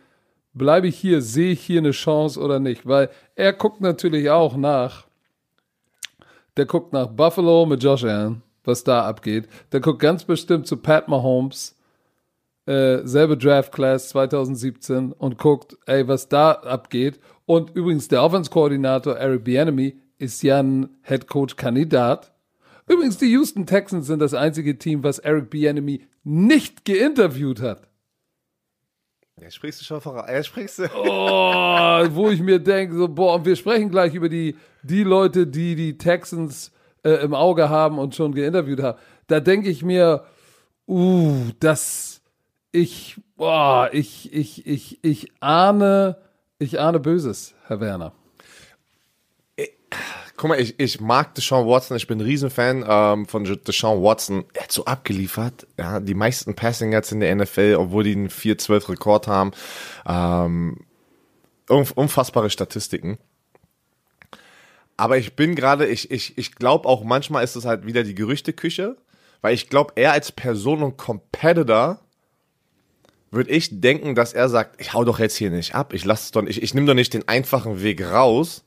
bleibe 0.54 0.88
ich 0.88 0.96
hier, 0.96 1.22
sehe 1.22 1.52
ich 1.52 1.60
hier 1.60 1.80
eine 1.80 1.90
Chance 1.90 2.40
oder 2.40 2.58
nicht. 2.58 2.86
Weil 2.86 3.10
er 3.34 3.52
guckt 3.52 3.80
natürlich 3.80 4.30
auch 4.30 4.56
nach, 4.56 5.06
der 6.56 6.66
guckt 6.66 6.92
nach 6.92 7.08
Buffalo 7.08 7.66
mit 7.66 7.82
Josh 7.82 8.04
Allen, 8.04 8.42
was 8.64 8.82
da 8.82 9.06
abgeht. 9.06 9.48
Der 9.72 9.80
guckt 9.80 10.00
ganz 10.00 10.24
bestimmt 10.24 10.66
zu 10.66 10.78
Pat 10.78 11.08
Mahomes, 11.08 11.76
äh, 12.64 13.00
selbe 13.04 13.36
Draft 13.36 13.72
Class 13.72 14.08
2017 14.08 15.12
und 15.12 15.38
guckt, 15.38 15.76
ey, 15.86 16.08
was 16.08 16.28
da 16.28 16.52
abgeht. 16.52 17.20
Und 17.44 17.70
übrigens 17.76 18.08
der 18.08 18.22
Offense-Koordinator 18.24 19.16
Eric 19.16 19.44
Bienemy 19.44 19.96
ist 20.18 20.42
ja 20.42 20.60
ein 20.60 20.88
Headcoach-Kandidat. 21.02 22.32
Übrigens, 22.88 23.18
die 23.18 23.30
Houston 23.32 23.66
Texans 23.66 24.06
sind 24.06 24.20
das 24.20 24.32
einzige 24.32 24.78
Team, 24.78 25.02
was 25.02 25.18
Eric 25.18 25.50
Bieniemy 25.50 26.06
nicht 26.22 26.84
geinterviewt 26.84 27.60
hat. 27.60 27.88
Ja, 29.40 29.50
sprichst 29.50 29.80
du 29.80 29.84
schon 29.84 30.00
voran. 30.00 30.24
Ja, 30.32 30.42
sprichst 30.42 30.78
du. 30.78 30.88
Oh, 30.94 32.06
wo 32.10 32.30
ich 32.30 32.40
mir 32.40 32.58
denke, 32.58 32.94
so, 32.96 33.08
boah, 33.08 33.34
und 33.34 33.44
wir 33.44 33.56
sprechen 33.56 33.90
gleich 33.90 34.14
über 34.14 34.28
die, 34.28 34.56
die 34.82 35.02
Leute, 35.02 35.46
die 35.46 35.74
die 35.74 35.98
Texans 35.98 36.72
äh, 37.02 37.22
im 37.22 37.34
Auge 37.34 37.68
haben 37.68 37.98
und 37.98 38.14
schon 38.14 38.34
geinterviewt 38.34 38.82
haben. 38.82 38.98
Da 39.26 39.40
denke 39.40 39.68
ich 39.68 39.82
mir, 39.82 40.24
uh, 40.88 41.50
das, 41.60 42.22
ich, 42.72 43.20
boah, 43.36 43.90
ich, 43.92 44.32
ich, 44.32 44.66
ich, 44.66 45.04
ich 45.04 45.32
ahne, 45.40 46.16
ich 46.58 46.80
ahne 46.80 47.00
Böses, 47.00 47.54
Herr 47.66 47.80
Werner. 47.80 48.14
Guck 50.36 50.48
mal, 50.50 50.60
ich, 50.60 50.78
ich 50.78 51.00
mag 51.00 51.34
Deshaun 51.34 51.66
Watson, 51.66 51.96
ich 51.96 52.06
bin 52.06 52.18
ein 52.18 52.26
Riesenfan 52.26 52.84
ähm, 52.86 53.26
von 53.26 53.44
Deshaun 53.44 54.02
Watson. 54.02 54.44
Er 54.52 54.64
hat 54.64 54.72
so 54.72 54.84
abgeliefert, 54.84 55.66
ja, 55.78 55.98
die 55.98 56.14
meisten 56.14 56.54
Passing 56.54 56.92
Yards 56.92 57.12
in 57.12 57.20
der 57.20 57.34
NFL, 57.34 57.76
obwohl 57.78 58.04
die 58.04 58.12
einen 58.12 58.28
4-12 58.28 58.90
Rekord 58.90 59.26
haben. 59.28 59.52
Ähm, 60.06 60.80
unfassbare 61.68 62.50
Statistiken. 62.50 63.18
Aber 64.98 65.16
ich 65.16 65.36
bin 65.36 65.54
gerade, 65.54 65.86
ich, 65.86 66.10
ich, 66.10 66.36
ich 66.36 66.54
glaube 66.54 66.88
auch 66.88 67.02
manchmal 67.02 67.42
ist 67.42 67.56
es 67.56 67.64
halt 67.64 67.86
wieder 67.86 68.02
die 68.02 68.14
Gerüchteküche, 68.14 68.96
weil 69.40 69.54
ich 69.54 69.68
glaube, 69.68 69.92
er 69.96 70.12
als 70.12 70.32
Person 70.32 70.82
und 70.82 70.96
Competitor 70.98 72.00
würde 73.30 73.50
ich 73.50 73.80
denken, 73.80 74.14
dass 74.14 74.32
er 74.32 74.48
sagt, 74.48 74.80
ich 74.80 74.92
hau 74.92 75.04
doch 75.04 75.18
jetzt 75.18 75.36
hier 75.36 75.50
nicht 75.50 75.74
ab, 75.74 75.92
ich 75.92 76.04
lasse 76.04 76.32
doch, 76.32 76.42
ich, 76.44 76.62
ich 76.62 76.74
nehme 76.74 76.86
doch 76.86 76.94
nicht 76.94 77.14
den 77.14 77.26
einfachen 77.26 77.82
Weg 77.82 78.02
raus, 78.02 78.65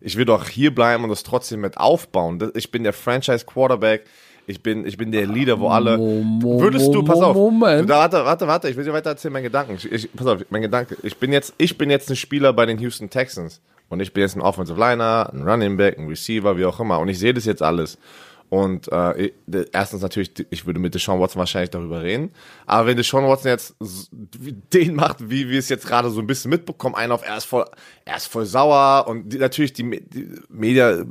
ich 0.00 0.16
will 0.16 0.24
doch 0.24 0.48
hier 0.48 0.74
bleiben 0.74 1.04
und 1.04 1.10
das 1.10 1.22
trotzdem 1.22 1.60
mit 1.60 1.76
aufbauen. 1.76 2.50
Ich 2.54 2.70
bin 2.70 2.84
der 2.84 2.92
Franchise 2.92 3.44
Quarterback. 3.44 4.04
Ich 4.46 4.62
bin, 4.62 4.84
ich 4.84 4.96
bin 4.96 5.12
der 5.12 5.26
Leader, 5.26 5.60
wo 5.60 5.68
alle. 5.68 5.98
Würdest 5.98 6.92
du, 6.92 7.04
pass 7.04 7.20
auf. 7.20 7.36
Moment. 7.36 7.88
Warte, 7.88 8.24
warte, 8.24 8.48
warte. 8.48 8.68
Ich 8.68 8.76
will 8.76 8.84
dir 8.84 8.92
weiter 8.92 9.10
erzählen, 9.10 9.32
meinen 9.32 9.44
Gedanken. 9.44 9.74
Ich, 9.74 9.92
ich, 9.92 10.12
pass 10.12 10.26
auf, 10.26 10.40
mein 10.50 10.62
Gedanke. 10.62 10.96
Ich 11.02 11.16
bin 11.18 11.32
jetzt, 11.32 11.54
ich 11.58 11.78
bin 11.78 11.90
jetzt 11.90 12.10
ein 12.10 12.16
Spieler 12.16 12.52
bei 12.52 12.66
den 12.66 12.78
Houston 12.78 13.10
Texans. 13.10 13.60
Und 13.88 14.00
ich 14.00 14.12
bin 14.12 14.22
jetzt 14.22 14.36
ein 14.36 14.40
Offensive 14.40 14.78
Liner, 14.78 15.30
ein 15.32 15.42
Running 15.46 15.76
Back, 15.76 15.98
ein 15.98 16.08
Receiver, 16.08 16.56
wie 16.56 16.64
auch 16.64 16.80
immer. 16.80 16.98
Und 17.00 17.08
ich 17.08 17.18
sehe 17.18 17.34
das 17.34 17.44
jetzt 17.44 17.62
alles. 17.62 17.98
Und 18.50 18.90
äh, 18.90 19.30
erstens 19.72 20.02
natürlich, 20.02 20.32
ich 20.50 20.66
würde 20.66 20.80
mit 20.80 20.92
Deshaun 20.92 21.20
Watson 21.20 21.38
wahrscheinlich 21.38 21.70
darüber 21.70 22.02
reden. 22.02 22.32
Aber 22.66 22.88
wenn 22.88 22.96
Deshaun 22.96 23.24
Watson 23.24 23.48
jetzt 23.48 23.76
den 24.72 24.96
macht, 24.96 25.30
wie 25.30 25.48
wir 25.48 25.60
es 25.60 25.68
jetzt 25.68 25.86
gerade 25.86 26.10
so 26.10 26.20
ein 26.20 26.26
bisschen 26.26 26.50
mitbekommen, 26.50 26.96
einer 26.96 27.14
auf 27.14 27.24
er 27.24 27.36
ist 27.36 27.44
voll, 27.44 27.64
er 28.04 28.16
ist 28.16 28.26
voll 28.26 28.46
sauer 28.46 29.06
und 29.06 29.28
die, 29.28 29.38
natürlich 29.38 29.72
die, 29.72 30.02
die 30.04 30.34
Media, 30.48 31.04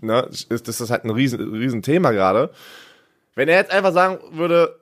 ne, 0.00 0.28
ist, 0.30 0.68
das 0.68 0.80
ist 0.80 0.90
halt 0.90 1.04
ein 1.04 1.10
riesen, 1.10 1.52
riesen 1.52 1.82
Thema 1.82 2.12
gerade. 2.12 2.52
Wenn 3.34 3.48
er 3.48 3.56
jetzt 3.56 3.72
einfach 3.72 3.92
sagen 3.92 4.20
würde, 4.30 4.78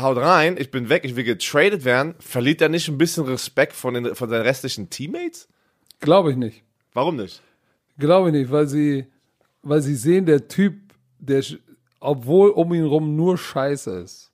haut 0.00 0.16
rein, 0.16 0.56
ich 0.58 0.70
bin 0.70 0.88
weg, 0.88 1.04
ich 1.04 1.14
will 1.14 1.24
getradet 1.24 1.84
werden, 1.84 2.14
verliert 2.20 2.62
er 2.62 2.70
nicht 2.70 2.88
ein 2.88 2.96
bisschen 2.96 3.24
Respekt 3.26 3.74
von, 3.74 3.92
den, 3.92 4.14
von 4.14 4.30
seinen 4.30 4.42
restlichen 4.42 4.88
Teammates? 4.88 5.46
Glaube 6.00 6.30
ich 6.30 6.38
nicht. 6.38 6.62
Warum 6.94 7.16
nicht? 7.16 7.42
Glaube 7.98 8.28
ich 8.28 8.34
nicht, 8.34 8.50
weil 8.50 8.66
sie, 8.66 9.08
weil 9.62 9.82
sie 9.82 9.94
sehen, 9.94 10.24
der 10.24 10.48
Typ 10.48 10.87
der, 11.18 11.44
obwohl 12.00 12.50
um 12.50 12.72
ihn 12.74 12.84
rum 12.84 13.16
nur 13.16 13.38
Scheiße 13.38 13.90
ist. 14.00 14.32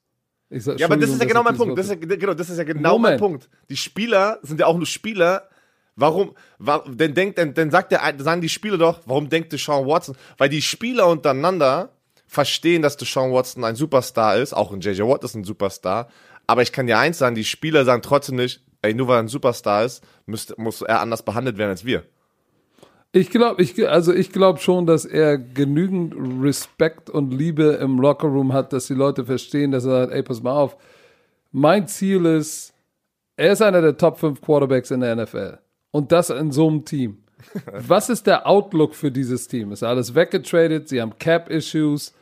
Sag, 0.51 0.79
ja, 0.79 0.87
aber 0.87 0.97
das 0.97 1.11
ist 1.11 1.21
ja 1.21 1.27
genau 1.27 1.43
mein 1.43 1.57
Punkt. 1.57 1.79
Das 1.79 1.87
ist 1.87 1.93
ja, 1.93 2.17
genau, 2.17 2.35
das 2.35 2.49
ist 2.49 2.59
ja 2.59 2.65
genau 2.65 2.93
Moment. 2.93 3.21
mein 3.21 3.31
Punkt. 3.31 3.49
Die 3.71 3.77
Spieler 3.77 4.39
sind 4.43 4.61
ja 4.61 4.67
auch 4.67 4.77
nur 4.77 4.87
Spieler. 4.87 5.49
Warum, 5.97 6.35
warum 6.59 6.97
denn 6.97 7.15
denkt, 7.15 7.39
denn, 7.39 7.55
denn 7.55 7.71
sagt 7.71 7.93
der, 7.93 8.01
sagen 8.19 8.41
die 8.41 8.49
Spieler 8.49 8.79
doch, 8.79 9.01
warum 9.07 9.29
denkt 9.29 9.53
Deshaun 9.53 9.87
Watson? 9.87 10.17
Weil 10.39 10.49
die 10.49 10.63
Spieler 10.63 11.09
untereinander 11.09 11.91
verstehen, 12.27 12.83
dass 12.83 12.97
Deshaun 12.97 13.33
Watson 13.33 13.65
ein 13.65 13.77
Superstar 13.77 14.37
ist, 14.37 14.53
auch 14.53 14.73
ein 14.73 14.81
JJ 14.81 15.03
Watt 15.03 15.25
ist 15.25 15.35
ein 15.35 15.45
Superstar. 15.45 16.09
Aber 16.47 16.63
ich 16.63 16.73
kann 16.73 16.87
dir 16.87 16.99
eins 16.99 17.19
sagen, 17.19 17.37
die 17.37 17.45
Spieler 17.45 17.85
sagen 17.85 18.03
trotzdem 18.03 18.37
nicht, 18.37 18.63
ey, 18.83 18.93
nur 18.93 19.09
weil 19.09 19.17
er 19.17 19.23
ein 19.23 19.29
Superstar 19.29 19.85
ist, 19.85 20.05
müsste, 20.27 20.55
muss 20.59 20.83
er 20.83 21.01
anders 21.01 21.25
behandelt 21.25 21.59
werden 21.59 21.71
als 21.71 21.85
wir. 21.85 22.05
Ich 23.17 23.31
glaube, 23.31 23.63
ich, 23.63 23.89
also 23.89 24.13
ich 24.13 24.33
glaube 24.33 24.59
schon, 24.59 24.87
dass 24.87 25.05
er 25.05 25.39
genügend 25.39 26.17
Respekt 26.43 27.09
und 27.09 27.33
Liebe 27.33 27.79
im 27.81 28.01
Lockerroom 28.01 28.53
hat, 28.53 28.73
dass 28.73 28.89
die 28.89 28.95
Leute 28.95 29.25
verstehen, 29.25 29.71
dass 29.71 29.85
er 29.85 30.01
sagt, 30.07 30.13
ey, 30.13 30.25
pass 30.25 30.43
mal 30.43 30.51
auf. 30.51 30.77
Mein 31.53 31.87
Ziel 31.87 32.27
ist, 32.27 32.75
er 33.37 33.53
ist 33.53 33.63
einer 33.63 33.83
der 33.83 33.97
Top 33.97 34.19
5 34.19 34.41
Quarterbacks 34.41 34.91
in 34.91 34.99
der 34.99 35.15
NFL. 35.15 35.59
Und 35.93 36.11
das 36.11 36.31
in 36.31 36.51
so 36.51 36.67
einem 36.67 36.85
Team. 36.85 37.19
Was 37.73 38.11
ist 38.11 38.27
der 38.27 38.49
Outlook 38.49 38.97
für 38.97 39.13
dieses 39.13 39.47
Team? 39.47 39.71
Ist 39.71 39.85
alles 39.85 40.17
weggetradet? 40.17 40.89
Sie 40.89 41.01
haben 41.01 41.17
Cap-Issues. 41.17 42.15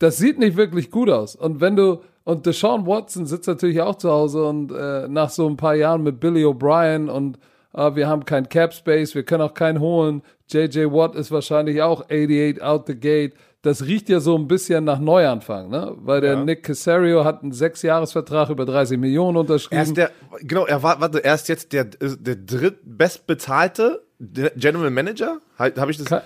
Das 0.00 0.18
sieht 0.18 0.38
nicht 0.38 0.58
wirklich 0.58 0.90
gut 0.90 1.08
aus. 1.08 1.34
Und 1.34 1.62
wenn 1.62 1.76
du, 1.76 2.02
und 2.24 2.44
Deshaun 2.44 2.86
Watson 2.86 3.24
sitzt 3.24 3.48
natürlich 3.48 3.80
auch 3.80 3.96
zu 3.96 4.10
Hause 4.10 4.44
und 4.44 4.70
äh, 4.70 5.08
nach 5.08 5.30
so 5.30 5.48
ein 5.48 5.56
paar 5.56 5.76
Jahren 5.76 6.02
mit 6.02 6.20
Billy 6.20 6.44
O'Brien 6.44 7.08
und 7.08 7.38
ah, 7.72 7.94
wir 7.94 8.08
haben 8.08 8.24
kein 8.24 8.48
Cap 8.48 8.74
Space, 8.74 9.14
wir 9.14 9.22
können 9.22 9.42
auch 9.42 9.54
keinen 9.54 9.80
holen. 9.80 10.22
JJ 10.48 10.86
Watt 10.86 11.14
ist 11.14 11.30
wahrscheinlich 11.30 11.82
auch 11.82 12.02
88 12.02 12.62
out 12.62 12.86
the 12.86 12.94
gate. 12.94 13.34
Das 13.62 13.84
riecht 13.84 14.08
ja 14.08 14.20
so 14.20 14.36
ein 14.36 14.48
bisschen 14.48 14.84
nach 14.84 14.98
Neuanfang, 14.98 15.68
ne? 15.68 15.94
Weil 15.98 16.22
der 16.22 16.32
ja. 16.32 16.44
Nick 16.44 16.62
Casario 16.62 17.24
hat 17.24 17.42
einen 17.42 17.52
Sechsjahresvertrag 17.52 18.48
über 18.48 18.64
30 18.64 18.98
Millionen 18.98 19.36
unterschrieben. 19.36 19.76
Er 19.76 19.82
ist 19.82 19.96
der, 19.96 20.10
genau, 20.40 20.64
er 20.64 20.82
war, 20.82 21.00
warte, 21.00 21.22
er 21.22 21.34
ist 21.34 21.48
jetzt 21.48 21.72
der, 21.74 21.84
der 21.84 22.36
drittbestbezahlte 22.36 24.02
General 24.18 24.90
Manager? 24.90 25.40
Habe 25.58 25.90
ich 25.90 25.98
das? 25.98 26.06
Keine, 26.06 26.22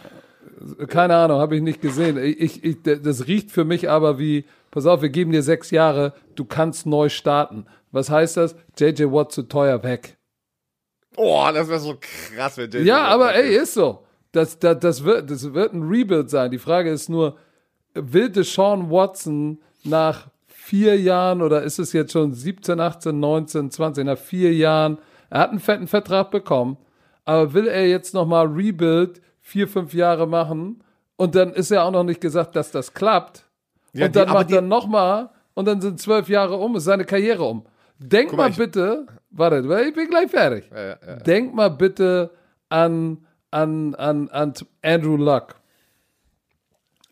keine 0.86 1.16
Ahnung, 1.16 1.40
habe 1.40 1.56
ich 1.56 1.62
nicht 1.62 1.80
gesehen. 1.80 2.18
Ich, 2.22 2.62
ich, 2.62 2.82
das 2.82 3.26
riecht 3.26 3.50
für 3.50 3.64
mich 3.64 3.90
aber 3.90 4.18
wie, 4.18 4.44
pass 4.70 4.86
auf, 4.86 5.02
wir 5.02 5.08
geben 5.08 5.32
dir 5.32 5.42
sechs 5.42 5.72
Jahre, 5.72 6.12
du 6.36 6.44
kannst 6.44 6.86
neu 6.86 7.08
starten. 7.08 7.66
Was 7.90 8.10
heißt 8.10 8.36
das? 8.36 8.56
JJ 8.78 9.04
Watt 9.12 9.32
zu 9.32 9.42
teuer 9.42 9.82
weg. 9.82 10.16
Oh, 11.16 11.48
das 11.52 11.68
wäre 11.68 11.80
so 11.80 11.96
krass, 12.00 12.56
wenn 12.58 12.70
JJ 12.70 12.84
Ja, 12.84 13.04
aber 13.04 13.34
ey, 13.34 13.56
ist 13.56 13.74
so. 13.74 14.04
Das, 14.32 14.58
das, 14.58 14.80
das, 14.80 15.04
wird, 15.04 15.30
das 15.30 15.54
wird 15.54 15.72
ein 15.72 15.82
Rebuild 15.82 16.28
sein. 16.28 16.50
Die 16.50 16.58
Frage 16.58 16.90
ist 16.90 17.08
nur, 17.08 17.36
will 17.94 18.28
Deshaun 18.28 18.90
Watson 18.90 19.60
nach 19.84 20.28
vier 20.46 20.98
Jahren 20.98 21.42
oder 21.42 21.62
ist 21.62 21.78
es 21.78 21.92
jetzt 21.92 22.12
schon 22.12 22.32
17, 22.32 22.80
18, 22.80 23.20
19, 23.20 23.70
20, 23.70 24.04
nach 24.04 24.18
vier 24.18 24.52
Jahren, 24.54 24.98
er 25.30 25.40
hat 25.40 25.50
einen 25.50 25.60
fetten 25.60 25.86
Vertrag 25.86 26.30
bekommen, 26.30 26.78
aber 27.24 27.52
will 27.52 27.68
er 27.68 27.86
jetzt 27.86 28.14
nochmal 28.14 28.46
Rebuild 28.46 29.20
vier, 29.40 29.68
fünf 29.68 29.92
Jahre 29.92 30.26
machen 30.26 30.82
und 31.16 31.34
dann 31.34 31.52
ist 31.52 31.70
ja 31.70 31.82
auch 31.82 31.90
noch 31.90 32.02
nicht 32.02 32.20
gesagt, 32.20 32.56
dass 32.56 32.70
das 32.70 32.94
klappt. 32.94 33.44
Ja, 33.92 34.06
und 34.06 34.16
dann 34.16 34.28
die, 34.28 34.32
macht 34.32 34.50
er 34.50 34.62
nochmal 34.62 35.30
und 35.52 35.66
dann 35.66 35.80
sind 35.80 36.00
zwölf 36.00 36.28
Jahre 36.28 36.56
um, 36.56 36.76
ist 36.76 36.84
seine 36.84 37.04
Karriere 37.04 37.44
um. 37.44 37.66
Denk 37.98 38.32
mal, 38.32 38.50
mal 38.50 38.56
bitte, 38.56 39.06
warte, 39.30 39.58
ich 39.86 39.94
bin 39.94 40.08
gleich 40.08 40.30
fertig. 40.30 40.70
Ja, 40.70 40.82
ja, 40.82 40.98
ja. 41.06 41.16
Denk 41.16 41.54
mal 41.54 41.70
bitte 41.70 42.30
an, 42.68 43.24
an, 43.50 43.94
an, 43.94 44.28
an 44.30 44.54
Andrew 44.82 45.16
Luck. 45.16 45.54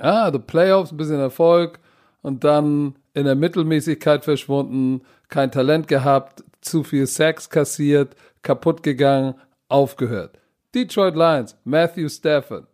Ja, 0.00 0.30
die 0.30 0.38
Playoffs, 0.38 0.90
ein 0.90 0.96
bisschen 0.96 1.20
Erfolg 1.20 1.78
und 2.22 2.42
dann 2.44 2.96
in 3.14 3.24
der 3.24 3.36
Mittelmäßigkeit 3.36 4.24
verschwunden, 4.24 5.02
kein 5.28 5.52
Talent 5.52 5.86
gehabt, 5.86 6.42
zu 6.60 6.82
viel 6.82 7.06
Sex 7.06 7.48
kassiert, 7.48 8.16
kaputt 8.42 8.82
gegangen, 8.82 9.34
aufgehört. 9.68 10.38
Detroit 10.74 11.14
Lions, 11.14 11.56
Matthew 11.64 12.08
Stafford. 12.08 12.66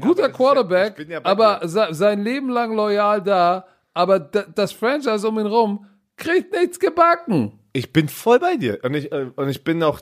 Guter 0.00 0.28
Quarterback, 0.28 1.06
aber 1.24 1.60
sein 1.64 2.22
Leben 2.22 2.50
lang 2.50 2.74
loyal 2.74 3.22
da, 3.22 3.66
aber 3.94 4.18
das 4.18 4.72
Franchise 4.72 5.26
um 5.26 5.38
ihn 5.38 5.46
rum 5.46 5.86
kriegt 6.18 6.52
nichts 6.52 6.78
gebacken. 6.78 7.58
Ich 7.72 7.92
bin 7.92 8.08
voll 8.08 8.38
bei 8.38 8.56
dir. 8.56 8.80
Und 8.82 8.94
ich, 8.94 9.10
äh, 9.12 9.30
und 9.34 9.48
ich 9.48 9.64
bin 9.64 9.82
auch. 9.82 10.00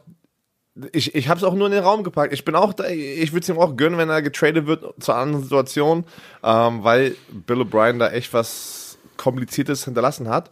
Ich, 0.93 1.15
ich 1.15 1.29
habe 1.29 1.39
es 1.39 1.45
auch 1.45 1.55
nur 1.55 1.69
in 1.69 1.73
den 1.73 1.83
Raum 1.83 2.05
gepackt. 2.05 2.35
Ich 2.35 2.45
bin 2.45 2.55
auch 2.55 2.75
da, 2.75 2.87
ich 2.87 3.33
würde 3.33 3.45
es 3.45 3.49
ihm 3.49 3.59
auch 3.59 3.77
gönnen, 3.77 3.99
wenn 3.99 4.11
er 4.11 4.21
getradet 4.21 4.67
wird 4.67 4.85
zur 5.03 5.15
anderen 5.15 5.43
Situation, 5.43 6.05
ähm, 6.43 6.85
weil 6.85 7.17
Bill 7.31 7.63
O'Brien 7.63 7.99
da 7.99 8.11
echt 8.11 8.35
was 8.35 8.99
Kompliziertes 9.17 9.87
hinterlassen 9.87 10.29
hat. 10.29 10.51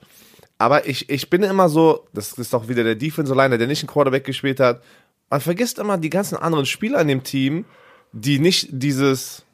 Aber 0.57 0.89
ich, 0.89 1.11
ich 1.11 1.29
bin 1.29 1.43
immer 1.43 1.69
so, 1.69 2.07
das 2.15 2.33
ist 2.39 2.55
doch 2.55 2.69
wieder 2.69 2.85
der 2.85 2.95
Defense-Liner, 2.95 3.59
der 3.59 3.67
nicht 3.67 3.83
einen 3.83 3.91
Quarterback 3.91 4.25
gespielt 4.25 4.61
hat. 4.61 4.83
Man 5.29 5.43
vergisst 5.43 5.79
immer 5.79 5.99
die 5.99 6.11
ganzen 6.11 6.37
anderen 6.37 6.65
Spieler 6.65 7.01
in 7.01 7.09
dem 7.09 7.23
Team, 7.23 7.67
die 8.13 8.39
nicht 8.39 8.69
dieses, 8.71 9.45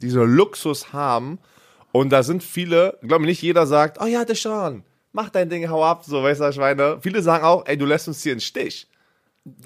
dieser 0.00 0.24
Luxus 0.24 0.92
haben. 0.92 1.38
Und 1.92 2.10
da 2.10 2.22
sind 2.22 2.42
viele, 2.42 2.98
glaube 3.02 3.24
ich, 3.24 3.28
nicht 3.28 3.42
jeder 3.42 3.66
sagt, 3.66 4.00
oh 4.00 4.06
ja, 4.06 4.24
der 4.24 4.34
Sean, 4.34 4.84
mach 5.12 5.30
dein 5.30 5.48
Ding, 5.48 5.68
hau 5.68 5.84
ab, 5.84 6.04
so, 6.04 6.22
weißt 6.22 6.40
du, 6.40 6.52
Schweine. 6.52 6.98
Viele 7.00 7.22
sagen 7.22 7.44
auch, 7.44 7.66
ey, 7.66 7.76
du 7.76 7.86
lässt 7.86 8.08
uns 8.08 8.22
hier 8.22 8.32
einen 8.32 8.40
Stich. 8.40 8.86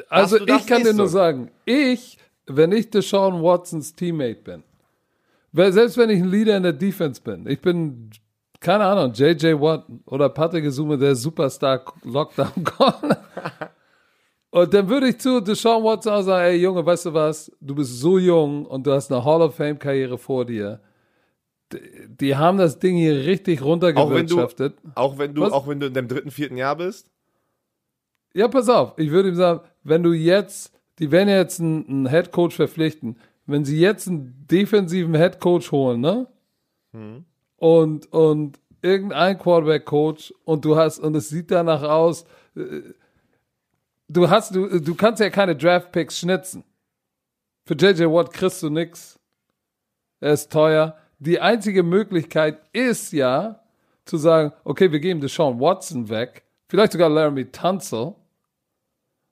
Also 0.09 0.39
ich 0.39 0.67
kann 0.67 0.83
dir 0.83 0.93
so? 0.93 0.99
nur 0.99 1.09
sagen, 1.09 1.51
ich, 1.65 2.19
wenn 2.47 2.73
ich 2.73 2.91
Deshaun 2.91 3.43
Watsons 3.43 3.95
Teammate 3.95 4.41
bin, 4.43 4.63
selbst 5.73 5.97
wenn 5.97 6.11
ich 6.11 6.21
ein 6.21 6.31
Leader 6.31 6.57
in 6.57 6.63
der 6.63 6.73
Defense 6.73 7.21
bin, 7.21 7.47
ich 7.47 7.61
bin, 7.61 8.11
keine 8.61 8.85
Ahnung, 8.85 9.13
JJ 9.13 9.61
Watt 9.61 9.85
oder 10.07 10.29
Patrick 10.29 10.65
Gesume, 10.65 10.97
der 10.97 11.15
Superstar 11.15 11.83
Lockdown 12.05 12.65
Corner. 12.65 13.19
Und 14.51 14.73
dann 14.75 14.89
würde 14.89 15.09
ich 15.09 15.19
zu 15.19 15.41
Deshaun 15.41 15.83
Watson 15.83 16.13
auch 16.13 16.23
sagen, 16.23 16.45
ey 16.45 16.57
Junge, 16.57 16.85
weißt 16.85 17.07
du 17.07 17.15
was, 17.15 17.51
du 17.61 17.75
bist 17.75 17.99
so 17.99 18.19
jung 18.19 18.67
und 18.67 18.87
du 18.87 18.93
hast 18.93 19.11
eine 19.11 19.25
Hall 19.25 19.41
of 19.41 19.55
Fame 19.55 19.79
Karriere 19.79 20.19
vor 20.19 20.45
dir. 20.45 20.81
Die, 22.21 22.37
haben 22.37 22.59
das 22.59 22.79
Ding 22.79 22.97
hier 22.97 23.25
richtig 23.25 23.63
runtergewirtschaftet. 23.63 24.75
Auch 24.95 25.19
wenn 25.19 25.35
du, 25.35 25.45
auch 25.45 25.67
wenn 25.67 25.81
du 25.81 25.87
in 25.87 25.95
deinem 25.95 26.09
dritten, 26.09 26.31
vierten 26.31 26.57
Jahr 26.57 26.77
bist? 26.77 27.11
Ja, 28.35 28.49
pass 28.49 28.69
auf, 28.69 28.95
ich 28.99 29.11
würde 29.11 29.29
ihm 29.31 29.35
sagen, 29.35 29.61
wenn 29.83 30.03
du 30.03 30.13
jetzt, 30.13 30.73
die 30.99 31.11
werden 31.11 31.29
jetzt 31.29 31.61
einen, 31.61 31.87
einen 31.87 32.09
Head 32.09 32.33
Coach 32.33 32.57
verpflichten, 32.57 33.17
wenn 33.47 33.65
sie 33.65 33.79
jetzt 33.79 34.09
einen 34.09 34.47
defensiven 34.51 35.15
Head 35.15 35.41
Coach 35.41 35.73
holen, 35.73 36.01
ne? 36.01 36.27
Hm. 36.93 37.25
Und, 37.57 38.13
und 38.13 38.59
irgendein 38.81 39.39
Quarterback 39.39 39.85
Coach 39.85 40.33
und 40.45 40.65
du 40.65 40.77
hast, 40.77 40.99
und 40.99 41.15
es 41.15 41.29
sieht 41.29 41.51
danach 41.51 41.83
aus, 41.83 42.25
äh, 42.57 42.83
du 44.09 44.29
hast, 44.29 44.55
du, 44.55 44.81
du 44.81 44.95
kannst 44.95 45.21
ja 45.21 45.31
keine 45.31 45.57
Draft 45.57 45.93
Picks 45.93 46.19
schnitzen. 46.19 46.65
Für 47.65 47.75
JJ 47.75 48.05
Watt 48.05 48.33
kriegst 48.33 48.63
du 48.63 48.71
nix. 48.71 49.19
Er 50.21 50.33
ist 50.33 50.51
teuer. 50.51 50.97
Die 51.25 51.41
einzige 51.41 51.85
Möglichkeit 51.85 52.59
ist 52.73 53.13
ja, 53.13 53.61
zu 54.05 54.17
sagen, 54.17 54.53
okay, 54.65 54.91
wir 54.91 54.99
geben 54.99 55.21
Deshaun 55.21 55.61
Watson 55.61 56.09
weg, 56.09 56.43
vielleicht 56.69 56.91
sogar 56.91 57.09
Laramie 57.09 57.45
Tunzel 57.45 58.15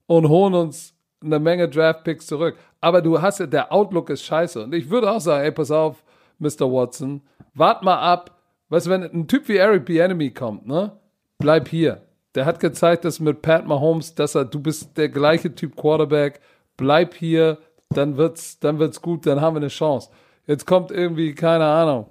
und 0.06 0.28
holen 0.28 0.54
uns 0.54 0.94
eine 1.20 1.40
Menge 1.40 1.68
Draft 1.68 2.04
Picks 2.04 2.28
zurück. 2.28 2.56
Aber 2.80 3.02
du 3.02 3.20
hast 3.20 3.40
ja, 3.40 3.47
der 3.47 3.73
Outlook 3.73 4.09
ist 4.11 4.23
scheiße. 4.23 4.62
Und 4.62 4.73
ich 4.73 4.88
würde 4.88 5.11
auch 5.11 5.20
sagen, 5.20 5.44
ey, 5.44 5.50
pass 5.50 5.73
auf, 5.73 6.04
Mr. 6.38 6.73
Watson, 6.73 7.23
wart 7.54 7.82
mal 7.82 7.99
ab. 7.99 8.38
Weißt 8.68 8.87
du, 8.87 8.90
wenn 8.90 9.02
ein 9.02 9.26
Typ 9.26 9.49
wie 9.49 9.56
Eric 9.56 9.85
Bieniemy 9.85 10.30
kommt, 10.30 10.68
ne? 10.68 10.92
Bleib 11.38 11.66
hier. 11.66 12.02
Der 12.37 12.47
hat 12.47 12.61
gezeigt, 12.61 13.04
dass 13.04 13.18
mit 13.18 13.42
Pat 13.42 13.66
Mahomes, 13.66 14.14
dass 14.14 14.37
er, 14.37 14.44
du 14.44 14.61
bist 14.61 14.97
der 14.97 15.09
gleiche 15.09 15.52
Typ 15.52 15.75
Quarterback, 15.75 16.40
bleib 16.76 17.14
hier, 17.14 17.59
dann 17.88 18.16
wird's, 18.16 18.61
dann 18.61 18.78
wird's 18.78 19.02
gut, 19.02 19.26
dann 19.26 19.40
haben 19.40 19.56
wir 19.56 19.61
eine 19.61 19.68
Chance. 19.68 20.11
Jetzt 20.50 20.66
kommt 20.66 20.90
irgendwie, 20.90 21.33
keine 21.33 21.64
Ahnung, 21.64 22.07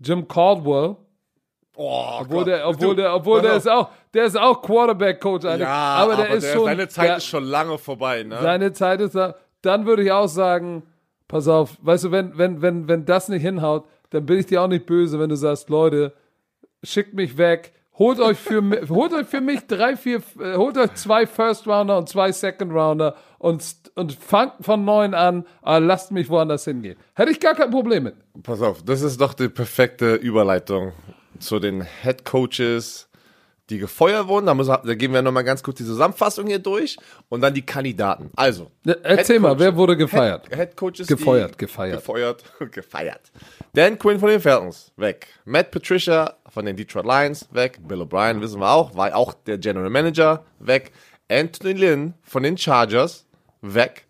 Jim 0.00 0.26
Caldwell. 0.26 0.96
Oh, 1.76 2.20
obwohl 2.20 2.38
Gott. 2.38 2.46
der, 2.46 2.66
obwohl 2.66 2.88
Du, 2.88 2.94
der, 2.94 3.14
obwohl 3.14 3.42
der 3.42 3.56
ist 3.56 3.68
auch, 3.68 3.90
der 4.14 4.24
ist 4.24 4.38
auch 4.38 4.62
Quarterback-Coach. 4.62 5.44
Ja, 5.44 5.68
aber 5.68 6.16
der 6.16 6.30
ist 6.30 6.50
schon. 6.50 6.64
Seine 6.64 6.88
Zeit 6.88 7.08
der, 7.08 7.16
ist 7.18 7.26
schon 7.26 7.44
lange 7.44 7.76
vorbei, 7.76 8.22
ne? 8.22 8.38
seine 8.40 8.72
Zeit 8.72 9.02
ist 9.02 9.14
da. 9.14 9.34
Dann 9.60 9.84
würde 9.84 10.04
ich 10.04 10.10
auch 10.10 10.26
sagen, 10.26 10.84
pass 11.28 11.46
auf, 11.46 11.76
weißt 11.82 12.04
du, 12.04 12.12
wenn, 12.12 12.38
wenn, 12.38 12.62
wenn, 12.62 12.88
wenn 12.88 13.04
das 13.04 13.28
nicht 13.28 13.42
hinhaut, 13.42 13.84
dann 14.08 14.24
bin 14.24 14.38
ich 14.38 14.46
dir 14.46 14.62
auch 14.62 14.68
nicht 14.68 14.86
böse, 14.86 15.20
wenn 15.20 15.28
du 15.28 15.36
sagst, 15.36 15.68
Leute, 15.68 16.14
schickt 16.82 17.12
mich 17.12 17.36
weg, 17.36 17.74
holt 17.98 18.20
euch 18.20 18.38
für, 18.38 18.62
holt 18.88 19.12
euch 19.12 19.26
für 19.26 19.42
mich 19.42 19.66
drei, 19.66 19.96
vier, 19.96 20.22
äh, 20.40 20.56
holt 20.56 20.78
euch 20.78 20.94
zwei 20.94 21.26
First 21.26 21.66
Rounder 21.66 21.98
und 21.98 22.08
zwei 22.08 22.32
Second 22.32 22.72
Rounder 22.72 23.14
und, 23.44 23.62
und 23.94 24.12
fangt 24.14 24.54
von 24.64 24.84
neun 24.84 25.12
an, 25.14 25.44
aber 25.62 25.80
lasst 25.80 26.10
mich 26.12 26.28
woanders 26.30 26.64
hingehen. 26.64 26.96
Hätte 27.14 27.30
ich 27.30 27.40
gar 27.40 27.54
kein 27.54 27.70
Problem 27.70 28.04
mit. 28.04 28.14
Pass 28.42 28.62
auf, 28.62 28.82
das 28.82 29.02
ist 29.02 29.20
doch 29.20 29.34
die 29.34 29.48
perfekte 29.48 30.14
Überleitung 30.14 30.92
zu 31.38 31.58
den 31.58 31.82
Head 32.02 32.24
Coaches, 32.24 33.08
die 33.70 33.78
gefeuert 33.78 34.28
wurden. 34.28 34.46
Da, 34.46 34.54
müssen, 34.54 34.70
wir- 34.70 34.82
da 34.84 34.94
gehen 34.94 35.12
wir 35.12 35.20
nochmal 35.22 35.44
ganz 35.44 35.62
kurz 35.62 35.78
die 35.78 35.84
Zusammenfassung 35.84 36.46
hier 36.46 36.58
durch 36.58 36.96
und 37.28 37.40
dann 37.42 37.52
die 37.52 37.64
Kandidaten. 37.64 38.30
Also, 38.36 38.70
Ja, 38.84 38.94
Erzähl 39.02 39.34
Head 39.36 39.42
mal, 39.42 39.48
Coach- 39.50 39.60
wer 39.60 39.76
wurde 39.76 39.96
gefeiert? 39.96 40.46
Head, 40.48 40.56
Head 40.58 40.76
Coaches. 40.76 41.06
Gefeuert, 41.06 41.58
gefeiert. 41.58 41.96
Gefeuert, 41.98 42.44
gefeiert. 42.72 43.30
Dan 43.74 43.98
Quinn 43.98 44.18
von 44.20 44.28
den 44.30 44.40
Falcons, 44.40 44.92
weg. 44.96 45.26
Matt 45.44 45.70
Patricia 45.70 46.34
von 46.48 46.64
den 46.64 46.76
Detroit 46.76 47.04
Lions, 47.04 47.46
weg. 47.52 47.78
Bill 47.86 48.00
O'Brien, 48.02 48.40
wissen 48.40 48.60
wir 48.60 48.70
auch, 48.70 48.94
war 48.94 49.14
auch 49.14 49.34
der 49.34 49.58
General 49.58 49.90
Manager, 49.90 50.44
weg. 50.60 50.92
Anthony 51.30 51.72
Lynn 51.72 52.14
von 52.22 52.42
den 52.42 52.56
Chargers, 52.58 53.26
weg. 53.64 54.06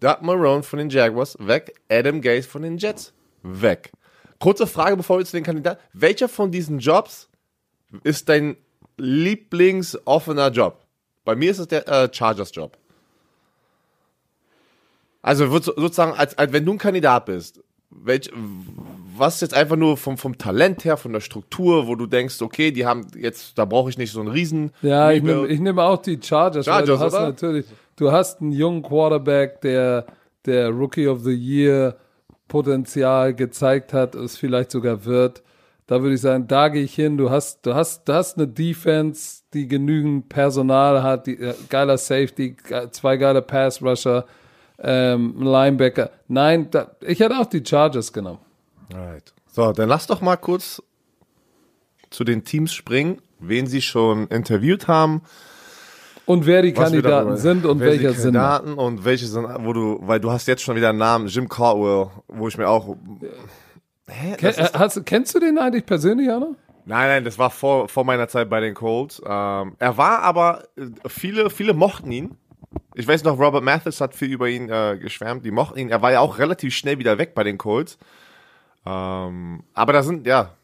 Doug 0.00 0.22
Marone 0.22 0.62
von 0.62 0.78
den 0.78 0.90
Jaguars, 0.90 1.36
weg. 1.40 1.74
Adam 1.88 2.20
Gase 2.20 2.48
von 2.48 2.62
den 2.62 2.78
Jets, 2.78 3.12
weg. 3.42 3.92
Kurze 4.38 4.66
Frage, 4.66 4.96
bevor 4.96 5.18
wir 5.18 5.24
zu 5.24 5.36
den 5.36 5.44
Kandidaten. 5.44 5.80
Welcher 5.92 6.28
von 6.28 6.50
diesen 6.50 6.78
Jobs 6.78 7.28
ist 8.04 8.28
dein 8.28 8.56
lieblingsoffener 8.96 10.50
Job? 10.50 10.84
Bei 11.24 11.34
mir 11.34 11.50
ist 11.50 11.58
es 11.58 11.68
der 11.68 11.86
äh, 11.88 12.08
Chargers-Job. 12.12 12.78
Also 15.22 15.58
sozusagen, 15.58 16.12
als, 16.12 16.38
als 16.38 16.52
wenn 16.52 16.64
du 16.64 16.72
ein 16.72 16.78
Kandidat 16.78 17.26
bist, 17.26 17.60
welch, 17.90 18.30
was 19.18 19.40
jetzt 19.40 19.54
einfach 19.54 19.76
nur 19.76 19.96
vom, 19.96 20.18
vom 20.18 20.38
Talent 20.38 20.84
her, 20.84 20.96
von 20.96 21.12
der 21.12 21.20
Struktur, 21.20 21.86
wo 21.86 21.94
du 21.94 22.06
denkst, 22.06 22.40
okay, 22.42 22.70
die 22.70 22.86
haben 22.86 23.06
jetzt, 23.16 23.58
da 23.58 23.64
brauche 23.64 23.90
ich 23.90 23.98
nicht 23.98 24.12
so 24.12 24.20
einen 24.20 24.30
Riesen. 24.30 24.72
Ja, 24.82 25.10
ich 25.10 25.22
nehme 25.22 25.46
nehm 25.46 25.78
auch 25.78 26.00
die 26.02 26.18
Chargers. 26.22 26.66
Chargers, 26.66 26.98
du 26.98 27.04
hast 27.04 27.14
oder? 27.14 27.26
natürlich, 27.26 27.66
du 27.96 28.12
hast 28.12 28.40
einen 28.40 28.52
jungen 28.52 28.82
Quarterback, 28.82 29.60
der 29.60 30.06
der 30.48 30.70
Rookie 30.70 31.06
of 31.06 31.20
the 31.22 31.34
Year 31.34 31.96
Potenzial 32.48 33.34
gezeigt 33.34 33.92
hat, 33.92 34.14
es 34.14 34.38
vielleicht 34.38 34.70
sogar 34.70 35.04
wird. 35.04 35.42
Da 35.86 36.02
würde 36.02 36.14
ich 36.14 36.20
sagen, 36.20 36.46
da 36.48 36.68
gehe 36.68 36.82
ich 36.82 36.94
hin. 36.94 37.16
Du 37.16 37.30
hast, 37.30 37.64
du 37.64 37.74
hast, 37.74 38.08
du 38.08 38.14
hast 38.14 38.36
eine 38.36 38.48
Defense, 38.48 39.42
die 39.54 39.68
genügend 39.68 40.28
Personal 40.28 41.02
hat, 41.02 41.26
die, 41.26 41.38
äh, 41.38 41.54
geiler 41.68 41.96
Safety, 41.96 42.56
zwei 42.90 43.16
geile 43.16 43.42
Pass 43.42 43.82
Rusher, 43.82 44.26
ähm, 44.80 45.34
Linebacker. 45.40 46.10
Nein, 46.26 46.70
da, 46.70 46.90
ich 47.00 47.20
hätte 47.20 47.38
auch 47.38 47.46
die 47.46 47.64
Chargers 47.64 48.12
genommen. 48.12 48.40
Alright. 48.92 49.32
So, 49.50 49.72
dann 49.72 49.88
lass 49.88 50.06
doch 50.06 50.20
mal 50.20 50.36
kurz 50.36 50.82
zu 52.10 52.24
den 52.24 52.44
Teams 52.44 52.72
springen, 52.72 53.20
wen 53.38 53.66
sie 53.66 53.82
schon 53.82 54.28
interviewt 54.28 54.88
haben. 54.88 55.22
Und 56.26 56.44
wer 56.46 56.60
die 56.62 56.72
Kandidaten 56.72 57.26
darüber- 57.28 57.36
sind 57.38 57.64
und 57.64 57.80
wer 57.80 57.92
die 57.92 58.02
welcher 58.02 58.12
sind. 58.12 58.34
Kandidaten 58.34 58.74
und 58.74 59.04
welche 59.04 59.26
sind, 59.26 59.46
wo 59.64 59.72
du, 59.72 59.98
weil 60.02 60.20
du 60.20 60.30
hast 60.30 60.46
jetzt 60.46 60.62
schon 60.62 60.76
wieder 60.76 60.90
einen 60.90 60.98
Namen, 60.98 61.26
Jim 61.28 61.48
Caldwell, 61.48 62.08
wo 62.28 62.48
ich 62.48 62.58
mir 62.58 62.68
auch. 62.68 62.96
Hä? 64.08 64.34
Ken, 64.36 64.54
äh, 64.54 64.68
hast, 64.74 65.04
kennst 65.06 65.34
du 65.34 65.40
den 65.40 65.58
eigentlich 65.58 65.86
persönlich, 65.86 66.30
Anna? 66.30 66.48
nein, 66.84 67.08
nein, 67.08 67.24
das 67.24 67.38
war 67.38 67.50
vor, 67.50 67.88
vor 67.88 68.04
meiner 68.04 68.28
Zeit 68.28 68.48
bei 68.50 68.60
den 68.60 68.74
Colts. 68.74 69.20
Ähm, 69.24 69.74
er 69.78 69.96
war 69.96 70.20
aber, 70.22 70.64
äh, 70.76 70.86
viele, 71.08 71.50
viele 71.50 71.72
mochten 71.74 72.10
ihn. 72.12 72.36
Ich 72.94 73.06
weiß 73.06 73.24
noch, 73.24 73.38
Robert 73.38 73.62
Mathis 73.64 74.00
hat 74.00 74.14
viel 74.14 74.32
über 74.32 74.48
ihn 74.48 74.68
äh, 74.70 74.98
geschwärmt, 75.00 75.44
die 75.44 75.50
mochten 75.50 75.78
ihn. 75.78 75.88
Er 75.90 76.02
war 76.02 76.12
ja 76.12 76.20
auch 76.20 76.38
relativ 76.38 76.74
schnell 76.74 76.98
wieder 76.98 77.16
weg 77.18 77.34
bei 77.34 77.44
den 77.44 77.56
Colts. 77.58 77.98
Ähm, 78.86 79.62
aber 79.74 79.92
da 79.92 80.02
sind, 80.02 80.26
ja, 80.26 80.54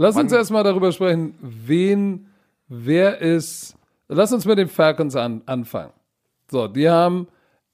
Lass 0.00 0.14
uns 0.16 0.30
Wann- 0.30 0.38
erstmal 0.38 0.62
darüber 0.62 0.92
sprechen, 0.92 1.34
wen, 1.40 2.28
wer 2.68 3.18
ist. 3.20 3.74
Lass 4.06 4.32
uns 4.32 4.44
mit 4.44 4.56
den 4.56 4.68
Falcons 4.68 5.16
an, 5.16 5.42
anfangen. 5.46 5.92
So, 6.50 6.68
die 6.68 6.88
haben 6.88 7.26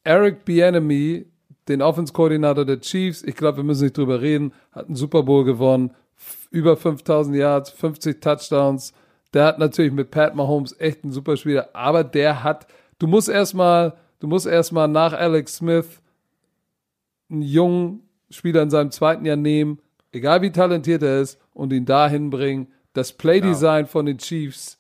Eric 0.04 0.44
Bieniemy, 0.46 1.26
den 1.68 1.82
Offense-Koordinator 1.82 2.64
der 2.64 2.80
Chiefs. 2.80 3.22
Ich 3.22 3.36
glaube, 3.36 3.58
wir 3.58 3.64
müssen 3.64 3.84
nicht 3.84 3.98
drüber 3.98 4.22
reden. 4.22 4.52
Hat 4.72 4.86
einen 4.86 4.96
Super 4.96 5.22
Bowl 5.22 5.44
gewonnen, 5.44 5.94
über 6.50 6.76
5000 6.78 7.36
Yards, 7.36 7.70
50 7.70 8.22
Touchdowns. 8.22 8.94
Der 9.34 9.44
hat 9.44 9.58
natürlich 9.58 9.92
mit 9.92 10.10
Pat 10.10 10.34
Mahomes 10.34 10.74
echt 10.80 11.04
einen 11.04 11.12
super 11.12 11.36
Spieler, 11.36 11.68
aber 11.74 12.04
der 12.04 12.42
hat, 12.42 12.66
du 12.98 13.06
musst 13.06 13.28
erstmal, 13.28 13.92
du 14.20 14.28
musst 14.28 14.46
erstmal 14.46 14.88
nach 14.88 15.12
Alex 15.12 15.56
Smith 15.56 16.00
einen 17.30 17.42
jungen 17.42 18.03
Spieler 18.34 18.62
in 18.62 18.70
seinem 18.70 18.90
zweiten 18.90 19.24
Jahr 19.24 19.36
nehmen, 19.36 19.80
egal 20.12 20.42
wie 20.42 20.52
talentiert 20.52 21.02
er 21.02 21.20
ist, 21.20 21.38
und 21.52 21.72
ihn 21.72 21.86
dahin 21.86 22.30
bringen. 22.30 22.68
Das 22.92 23.12
Playdesign 23.12 23.86
von 23.86 24.06
den 24.06 24.18
Chiefs. 24.18 24.78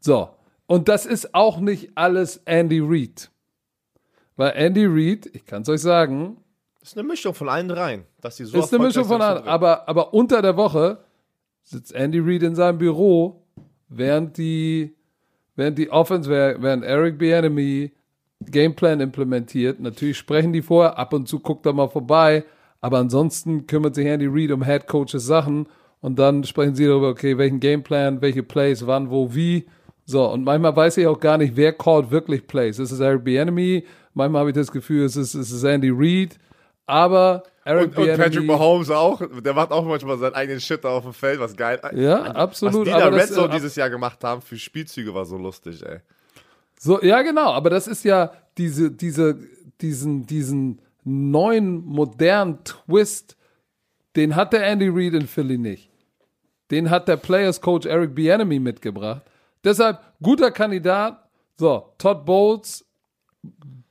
So. 0.00 0.30
Und 0.66 0.88
das 0.88 1.06
ist 1.06 1.34
auch 1.34 1.60
nicht 1.60 1.92
alles 1.94 2.38
Andy 2.44 2.80
Reid. 2.82 3.30
Weil 4.36 4.52
Andy 4.54 4.86
Reid, 4.86 5.30
ich 5.32 5.46
kann 5.46 5.62
es 5.62 5.68
euch 5.68 5.80
sagen, 5.80 6.38
ist 6.80 6.96
eine 6.96 7.06
Mischung 7.06 7.34
von 7.34 7.48
allen 7.48 7.68
dreien. 7.68 8.04
Dass 8.20 8.36
die 8.36 8.44
so 8.44 8.58
ist 8.58 8.72
eine 8.72 8.84
Mischung 8.84 9.04
von 9.04 9.20
allen. 9.20 9.46
Aber, 9.46 9.88
aber 9.88 10.14
unter 10.14 10.42
der 10.42 10.56
Woche 10.56 11.04
sitzt 11.62 11.92
Andy 11.92 12.18
Reid 12.18 12.42
in 12.42 12.54
seinem 12.54 12.78
Büro, 12.78 13.44
während 13.88 14.36
die, 14.38 14.96
während 15.56 15.78
die 15.78 15.90
Offense, 15.90 16.30
während 16.30 16.84
Eric 16.84 17.18
Bieniemy 17.18 17.92
Gameplan 18.40 19.00
implementiert. 19.00 19.80
Natürlich 19.80 20.18
sprechen 20.18 20.52
die 20.52 20.62
vorher, 20.62 20.98
ab 20.98 21.12
und 21.12 21.28
zu 21.28 21.40
guckt 21.40 21.66
er 21.66 21.72
mal 21.72 21.88
vorbei, 21.88 22.44
aber 22.80 22.98
ansonsten 22.98 23.66
kümmert 23.66 23.94
sich 23.94 24.06
Andy 24.06 24.26
Reid 24.28 24.52
um 24.52 24.64
Head 24.64 24.86
Coaches 24.86 25.26
Sachen 25.26 25.68
und 26.00 26.18
dann 26.18 26.44
sprechen 26.44 26.74
sie 26.74 26.86
darüber, 26.86 27.08
okay, 27.08 27.36
welchen 27.38 27.60
Gameplan, 27.60 28.20
welche 28.20 28.42
Plays, 28.42 28.86
wann, 28.86 29.10
wo, 29.10 29.34
wie. 29.34 29.66
So, 30.04 30.24
und 30.30 30.44
manchmal 30.44 30.74
weiß 30.74 30.96
ich 30.98 31.06
auch 31.06 31.20
gar 31.20 31.36
nicht, 31.36 31.56
wer 31.56 31.72
callt 31.72 32.10
wirklich 32.10 32.46
Plays. 32.46 32.78
Ist 32.78 32.92
es 32.92 33.00
Eric 33.00 33.24
Bieniemy? 33.24 33.84
Manchmal 34.14 34.40
habe 34.40 34.50
ich 34.50 34.56
das 34.56 34.70
Gefühl, 34.70 35.04
es 35.04 35.16
ist, 35.16 35.34
es 35.34 35.50
ist 35.50 35.64
Andy 35.64 35.90
Reid. 35.92 36.38
Aber 36.86 37.42
Eric 37.64 37.98
Und, 37.98 38.08
und 38.08 38.16
Patrick 38.16 38.46
Mahomes 38.46 38.90
auch. 38.90 39.20
Der 39.42 39.52
macht 39.52 39.70
auch 39.72 39.84
manchmal 39.84 40.16
seinen 40.16 40.34
eigenen 40.34 40.60
Shit 40.60 40.86
auf 40.86 41.02
dem 41.02 41.12
Feld, 41.12 41.38
was 41.38 41.54
geil. 41.54 41.78
Ja, 41.94 42.22
Was 42.22 42.34
absolut. 42.34 42.86
die 42.86 42.90
da 42.90 43.08
Red 43.08 43.28
Zone 43.28 43.48
äh, 43.48 43.56
dieses 43.56 43.76
Jahr 43.76 43.90
gemacht 43.90 44.24
haben 44.24 44.40
für 44.40 44.56
Spielzüge 44.56 45.12
war 45.12 45.26
so 45.26 45.36
lustig, 45.36 45.84
ey. 45.84 45.98
So, 46.78 47.02
ja, 47.02 47.22
genau, 47.22 47.52
aber 47.52 47.70
das 47.70 47.86
ist 47.86 48.04
ja 48.04 48.32
diese, 48.56 48.90
diese, 48.90 49.38
diesen, 49.80 50.26
diesen 50.26 50.80
neuen, 51.04 51.84
modernen 51.84 52.64
Twist, 52.64 53.36
den 54.16 54.36
hat 54.36 54.52
der 54.52 54.66
Andy 54.66 54.88
Reid 54.88 55.14
in 55.14 55.26
Philly 55.26 55.58
nicht. 55.58 55.90
Den 56.70 56.90
hat 56.90 57.08
der 57.08 57.16
Players 57.16 57.60
Coach 57.60 57.86
Eric 57.86 58.14
Bieniemy 58.14 58.58
mitgebracht. 58.58 59.22
Deshalb 59.64 60.00
guter 60.22 60.50
Kandidat. 60.50 61.28
So, 61.56 61.92
Todd 61.98 62.24
Bowles, 62.24 62.84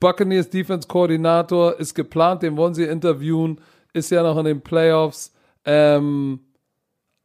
Buccaneers 0.00 0.48
Defense 0.48 0.86
Koordinator, 0.88 1.78
ist 1.78 1.94
geplant, 1.94 2.42
den 2.42 2.56
wollen 2.56 2.74
sie 2.74 2.84
interviewen, 2.84 3.60
ist 3.92 4.10
ja 4.10 4.22
noch 4.22 4.38
in 4.38 4.44
den 4.44 4.60
Playoffs. 4.60 5.34
Ähm, 5.64 6.40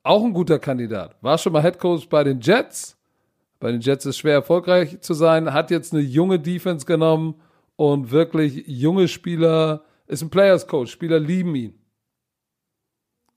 auch 0.01 0.23
ein 0.23 0.33
guter 0.33 0.59
Kandidat. 0.59 1.15
War 1.21 1.37
schon 1.37 1.53
mal 1.53 1.61
Head 1.61 1.79
Coach 1.79 2.09
bei 2.09 2.23
den 2.23 2.41
Jets. 2.41 2.97
Bei 3.63 3.71
den 3.71 3.79
Jets 3.79 4.05
ist 4.05 4.17
schwer 4.17 4.33
erfolgreich 4.33 4.99
zu 4.99 5.13
sein. 5.13 5.53
Hat 5.53 5.71
jetzt 5.71 5.93
eine 5.93 6.01
junge 6.01 6.37
Defense 6.37 6.85
genommen 6.85 7.35
und 7.77 8.11
wirklich 8.11 8.65
junge 8.67 9.07
Spieler. 9.07 9.85
Ist 10.05 10.21
ein 10.21 10.29
Players 10.29 10.67
Coach. 10.67 10.91
Spieler 10.91 11.17
lieben 11.17 11.55
ihn. 11.55 11.73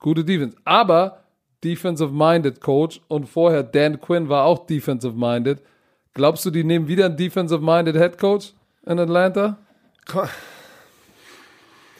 Gute 0.00 0.24
Defense. 0.24 0.56
Aber 0.64 1.22
Defensive-Minded 1.62 2.60
Coach 2.60 3.00
und 3.06 3.26
vorher 3.26 3.62
Dan 3.62 4.00
Quinn 4.00 4.28
war 4.28 4.46
auch 4.46 4.66
Defensive-Minded. 4.66 5.62
Glaubst 6.12 6.44
du, 6.44 6.50
die 6.50 6.64
nehmen 6.64 6.88
wieder 6.88 7.04
einen 7.04 7.16
Defensive-Minded 7.16 7.94
Head 7.94 8.18
Coach 8.18 8.52
in 8.84 8.98
Atlanta? 8.98 9.58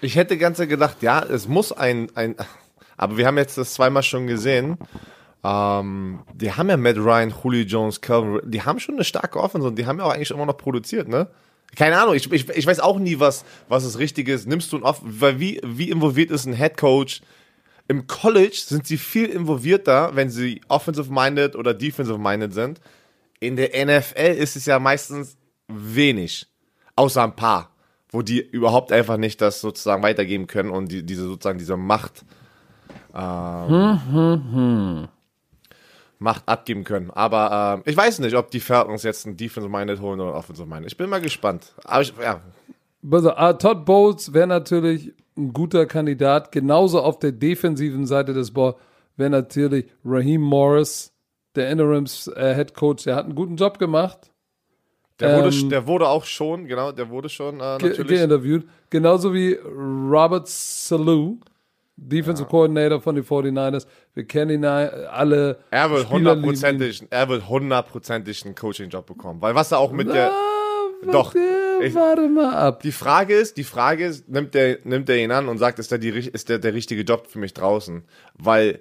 Ich 0.01 0.17
hätte 0.17 0.37
ganz 0.37 0.59
gedacht, 0.59 1.01
ja, 1.01 1.23
es 1.23 1.47
muss 1.47 1.71
ein, 1.71 2.09
ein, 2.17 2.35
aber 2.97 3.19
wir 3.19 3.27
haben 3.29 3.39
jetzt 3.39 3.57
das 3.57 3.75
zweimal 3.75 4.03
schon 4.03 4.27
gesehen. 4.27 4.79
Ähm, 5.45 6.21
die 6.35 6.53
haben 6.53 6.69
ja 6.69 6.77
Matt 6.77 6.97
Ryan, 6.97 7.33
Julio 7.43 7.65
Jones, 7.65 8.01
Calvin, 8.01 8.41
die 8.45 8.63
haben 8.63 8.81
schon 8.81 8.97
eine 8.97 9.05
starke 9.05 9.39
Offense 9.41 9.67
und 9.69 9.79
die 9.79 9.87
haben 9.87 9.99
ja 9.99 10.05
auch 10.05 10.13
eigentlich 10.13 10.31
immer 10.31 10.47
noch 10.47 10.57
produziert, 10.57 11.09
ne? 11.09 11.29
Keine 11.75 12.01
Ahnung, 12.01 12.15
ich, 12.15 12.31
ich, 12.33 12.49
ich 12.49 12.67
weiß 12.67 12.81
auch 12.81 12.99
nie, 12.99 13.19
was, 13.19 13.45
was 13.69 13.85
das 13.85 13.99
Richtige 13.99 14.33
ist. 14.33 14.47
Nimmst 14.47 14.73
du 14.73 14.79
ein 14.79 14.83
Off, 14.83 15.01
weil 15.03 15.41
wie, 15.41 15.61
wie 15.65 15.91
involviert 15.91 16.31
ist 16.31 16.47
ein 16.47 16.55
Head 16.55 16.77
Coach? 16.77 17.21
Im 17.89 18.07
College 18.07 18.57
sind 18.57 18.87
sie 18.87 18.97
viel 18.97 19.27
involvierter, 19.27 20.15
wenn 20.15 20.31
sie 20.31 20.61
offensive-minded 20.69 21.55
oder 21.55 21.75
defensive-minded 21.75 22.55
sind. 22.55 22.81
In 23.41 23.57
der 23.57 23.71
NFL 23.85 24.37
ist 24.39 24.57
es 24.57 24.65
ja 24.67 24.79
meistens 24.79 25.37
wenig. 25.69 26.47
Außer 26.95 27.23
ein 27.23 27.37
paar, 27.37 27.71
wo 28.11 28.23
die 28.23 28.41
überhaupt 28.41 28.91
einfach 28.93 29.19
nicht 29.19 29.41
das 29.41 29.61
sozusagen 29.61 30.03
weitergeben 30.03 30.47
können 30.47 30.71
und 30.71 30.91
die, 30.91 31.05
diese 31.05 31.25
sozusagen 31.25 31.59
diese 31.59 31.77
Macht 31.77 32.25
ähm, 33.17 33.69
hm, 33.69 34.13
hm, 34.13 34.53
hm. 34.53 35.09
Macht 36.19 36.49
abgeben 36.49 36.85
können. 36.85 37.11
Aber 37.11 37.83
äh, 37.85 37.91
ich 37.91 37.97
weiß 37.97 38.21
nicht, 38.21 38.37
ob 38.37 38.51
die 38.51 38.61
Falcons 38.61 39.03
jetzt 39.03 39.27
ein 39.27 39.37
Defensive-Minded 39.37 40.01
holen 40.01 40.21
oder 40.21 40.35
Offensive-Minded. 40.35 40.91
Ich 40.91 40.97
bin 40.97 41.11
mal 41.11 41.21
gespannt. 41.21 41.75
Aber 41.85 42.03
ich, 42.03 42.15
ja. 42.21 42.41
Also, 43.11 43.37
uh, 43.37 43.53
Todd 43.53 43.85
Bowles 43.85 44.33
wäre 44.33 44.47
natürlich 44.47 45.13
ein 45.37 45.53
guter 45.53 45.87
Kandidat. 45.87 46.53
Genauso 46.53 47.01
auf 47.03 47.19
der 47.19 47.33
defensiven 47.33 48.07
Seite 48.07 48.33
des 48.33 48.53
Balls 48.53 48.77
wäre 49.17 49.31
natürlich 49.31 49.87
Raheem 50.05 50.41
Morris, 50.41 51.13
der 51.55 51.71
Interims 51.71 52.29
äh, 52.29 52.55
Head 52.55 52.75
Coach. 52.75 53.05
Der 53.05 53.17
hat 53.17 53.27
einen 53.27 53.35
guten 53.35 53.57
Job 53.57 53.79
gemacht. 53.79 54.31
Der 55.21 55.39
wurde, 55.39 55.57
ähm, 55.57 55.71
der 55.71 55.87
wurde 55.87 56.09
auch 56.09 56.25
schon, 56.25 56.67
genau, 56.67 56.93
der 56.93 57.09
wurde 57.09 57.29
schon 57.29 57.57
äh, 57.57 57.79
natürlich. 57.79 58.19
Geinterviewt. 58.19 58.67
Genauso 58.91 59.33
wie 59.33 59.55
Robert 59.55 60.47
Salou 60.49 61.41
Defensive 61.97 62.47
ja. 62.47 62.51
Coordinator 62.51 63.01
von 63.01 63.15
den 63.15 63.25
49ers. 63.25 63.87
Wir 64.15 64.25
kennen 64.25 64.51
ihn 64.51 64.65
alle. 64.65 65.59
Er 65.71 65.91
wird 65.91 66.11
hundertprozentig, 66.11 67.07
er 67.09 67.29
wird 67.29 67.49
hundertprozentig 67.49 68.45
einen 68.45 68.55
Coaching-Job 68.55 69.07
bekommen. 69.07 69.41
Weil 69.41 69.55
was 69.55 69.73
er 69.73 69.79
auch 69.79 69.93
mit 69.93 70.09
Na, 70.09 70.13
der. 70.13 70.33
Doch. 71.11 71.35
Ich, 71.83 71.95
warte 71.95 72.29
mal 72.29 72.55
ab. 72.55 72.83
Die 72.83 72.93
Frage 72.93 73.35
ist, 73.35 73.57
die 73.57 73.65
Frage 73.65 74.07
ist, 74.07 74.29
nimmt 74.29 74.55
der, 74.55 74.79
nimmt 74.85 75.09
der 75.09 75.19
ihn 75.19 75.31
an 75.31 75.49
und 75.49 75.59
sagt, 75.59 75.79
ist 75.79 75.91
der, 75.91 75.99
die, 75.99 76.09
ist 76.09 76.49
der, 76.49 76.59
der 76.59 76.73
richtige 76.73 77.03
Job 77.03 77.27
für 77.27 77.39
mich 77.39 77.53
draußen? 77.53 78.03
Weil 78.35 78.81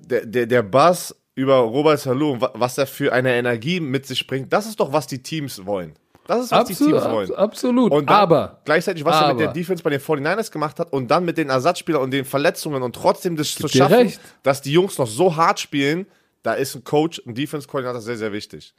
der, 0.00 0.24
der, 0.24 0.46
der 0.46 0.62
Buzz 0.62 1.14
über 1.34 1.56
Robert 1.56 2.00
Salou, 2.00 2.38
was 2.40 2.78
er 2.78 2.86
für 2.86 3.12
eine 3.12 3.34
Energie 3.34 3.80
mit 3.80 4.06
sich 4.06 4.26
bringt, 4.26 4.52
das 4.52 4.66
ist 4.66 4.80
doch, 4.80 4.92
was 4.92 5.06
die 5.06 5.22
Teams 5.22 5.66
wollen. 5.66 5.94
Das 6.26 6.44
ist, 6.44 6.50
was 6.50 6.60
absolut, 6.60 6.92
die 6.92 6.98
Teams 6.98 7.12
wollen. 7.12 7.34
Absolut. 7.34 7.92
Und 7.92 8.08
aber 8.08 8.60
gleichzeitig, 8.64 9.04
was 9.04 9.16
aber, 9.16 9.26
er 9.26 9.34
mit 9.34 9.40
der 9.40 9.52
Defense 9.52 9.82
bei 9.82 9.90
den 9.90 10.00
49ers 10.00 10.50
gemacht 10.50 10.78
hat 10.80 10.92
und 10.92 11.10
dann 11.10 11.24
mit 11.24 11.38
den 11.38 11.50
Ersatzspielern 11.50 12.02
und 12.02 12.10
den 12.10 12.24
Verletzungen 12.24 12.82
und 12.82 12.94
trotzdem 12.94 13.36
das 13.36 13.54
zu 13.54 13.68
schaffen, 13.68 13.94
recht. 13.94 14.20
dass 14.42 14.60
die 14.60 14.72
Jungs 14.72 14.98
noch 14.98 15.06
so 15.06 15.36
hart 15.36 15.60
spielen, 15.60 16.06
da 16.42 16.54
ist 16.54 16.74
ein 16.74 16.84
Coach, 16.84 17.22
ein 17.26 17.34
Defense-Koordinator 17.34 18.00
sehr, 18.00 18.16
sehr 18.16 18.32
wichtig. 18.32 18.74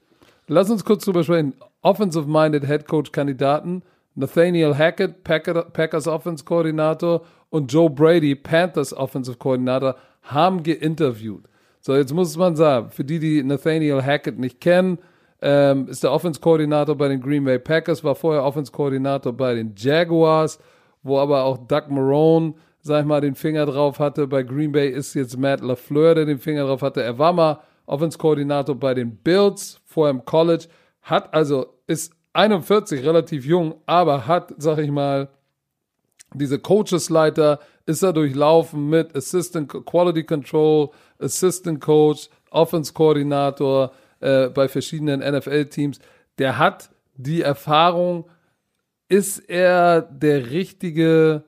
Lass 0.47 0.69
uns 0.69 0.83
kurz 0.83 1.03
drüber 1.03 1.23
sprechen. 1.23 1.53
Offensive-minded 1.81 2.65
Head 2.65 2.88
Coach-Kandidaten. 2.88 3.83
Nathaniel 4.15 4.75
Hackett, 4.75 5.23
Packers 5.23 6.07
Offense-Koordinator 6.07 7.21
und 7.49 7.71
Joe 7.71 7.89
Brady, 7.89 8.36
Panthers 8.36 8.93
Offensive-Koordinator, 8.93 9.95
haben 10.23 10.63
geinterviewt. 10.63 11.45
So, 11.79 11.95
jetzt 11.95 12.13
muss 12.13 12.36
man 12.36 12.55
sagen, 12.55 12.89
für 12.89 13.03
die, 13.03 13.19
die 13.19 13.43
Nathaniel 13.43 14.01
Hackett 14.01 14.39
nicht 14.39 14.60
kennen, 14.60 14.97
ähm, 15.41 15.88
ist 15.88 16.04
der 16.04 16.12
Offense-Koordinator 16.12 16.95
bei 16.95 17.08
den 17.08 17.21
Green 17.21 17.43
Bay 17.43 17.60
Packers, 17.60 18.04
war 18.04 18.15
vorher 18.15 18.43
Offense-Koordinator 18.43 19.34
bei 19.34 19.56
den 19.56 19.73
Jaguars, 19.76 20.60
wo 21.04 21.19
aber 21.19 21.43
auch 21.43 21.58
Doug 21.67 21.89
Marone, 21.89 22.56
sag 22.82 23.02
ich 23.02 23.08
mal, 23.08 23.21
den 23.21 23.36
Finger 23.36 23.65
drauf 23.65 24.00
hatte. 24.00 24.28
Bei 24.28 24.43
Green 24.43 24.71
Bay 24.71 24.89
ist 24.89 25.13
jetzt 25.13 25.38
Matt 25.38 25.62
LaFleur, 25.62 26.15
der 26.15 26.26
den 26.26 26.39
Finger 26.39 26.65
drauf 26.65 26.82
hatte. 26.82 27.04
Er 27.04 27.17
war 27.19 27.34
mal 27.34 27.60
Offense-Koordinator 27.86 28.76
bei 28.76 28.93
den 28.93 29.15
Bills, 29.17 29.80
vorher 29.86 30.12
im 30.12 30.26
College, 30.26 30.65
hat 31.02 31.34
also, 31.34 31.67
ist 31.88 32.13
41, 32.34 33.04
relativ 33.04 33.45
jung, 33.45 33.76
aber 33.86 34.28
hat, 34.28 34.54
sag 34.58 34.80
ich 34.80 34.91
mal, 34.91 35.30
diese 36.34 36.60
Coachesleiter 36.60 37.60
ist 37.86 38.04
er 38.04 38.13
durchlaufen 38.13 38.89
mit 38.89 39.15
Assistant 39.15 39.69
Quality 39.69 40.23
Control, 40.26 40.89
Assistant 41.19 41.80
Coach, 41.80 42.30
Offense 42.52 42.93
Koordinator, 42.93 43.91
äh, 44.19 44.49
bei 44.49 44.67
verschiedenen 44.67 45.19
NFL-Teams, 45.19 45.99
der 46.38 46.58
hat 46.58 46.89
die 47.15 47.41
Erfahrung, 47.41 48.30
ist 49.10 49.39
er 49.49 50.01
der 50.01 50.51
richtige 50.51 51.43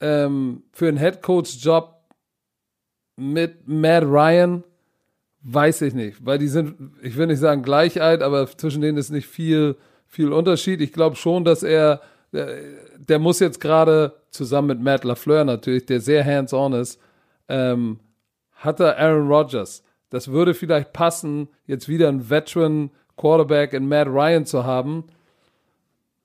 ähm, 0.00 0.62
für 0.72 0.88
einen 0.88 0.96
Headcoach-Job 0.96 1.96
mit 3.16 3.66
Matt 3.66 4.04
Ryan? 4.04 4.64
Weiß 5.42 5.82
ich 5.82 5.94
nicht, 5.94 6.24
weil 6.24 6.38
die 6.38 6.48
sind, 6.48 6.92
ich 7.02 7.16
will 7.16 7.26
nicht 7.26 7.40
sagen 7.40 7.62
gleich 7.62 8.00
alt, 8.00 8.22
aber 8.22 8.46
zwischen 8.46 8.80
denen 8.80 8.96
ist 8.96 9.10
nicht 9.10 9.26
viel, 9.26 9.76
viel 10.06 10.32
Unterschied. 10.32 10.80
Ich 10.80 10.92
glaube 10.92 11.16
schon, 11.16 11.44
dass 11.44 11.64
er, 11.64 12.00
der, 12.32 12.60
der 12.98 13.18
muss 13.18 13.40
jetzt 13.40 13.60
gerade 13.60 14.14
zusammen 14.30 14.68
mit 14.68 14.80
Matt 14.80 15.02
LaFleur 15.02 15.44
natürlich, 15.44 15.86
der 15.86 16.00
sehr 16.00 16.24
hands-on 16.24 16.74
ist, 16.74 17.00
ähm, 17.48 17.98
hat 18.52 18.78
er 18.78 18.96
Aaron 18.98 19.26
Rodgers. 19.26 19.82
Das 20.12 20.30
würde 20.30 20.52
vielleicht 20.52 20.92
passen, 20.92 21.48
jetzt 21.64 21.88
wieder 21.88 22.08
einen 22.08 22.28
Veteran 22.28 22.90
Quarterback 23.16 23.72
in 23.72 23.88
Matt 23.88 24.08
Ryan 24.08 24.44
zu 24.44 24.66
haben. 24.66 25.04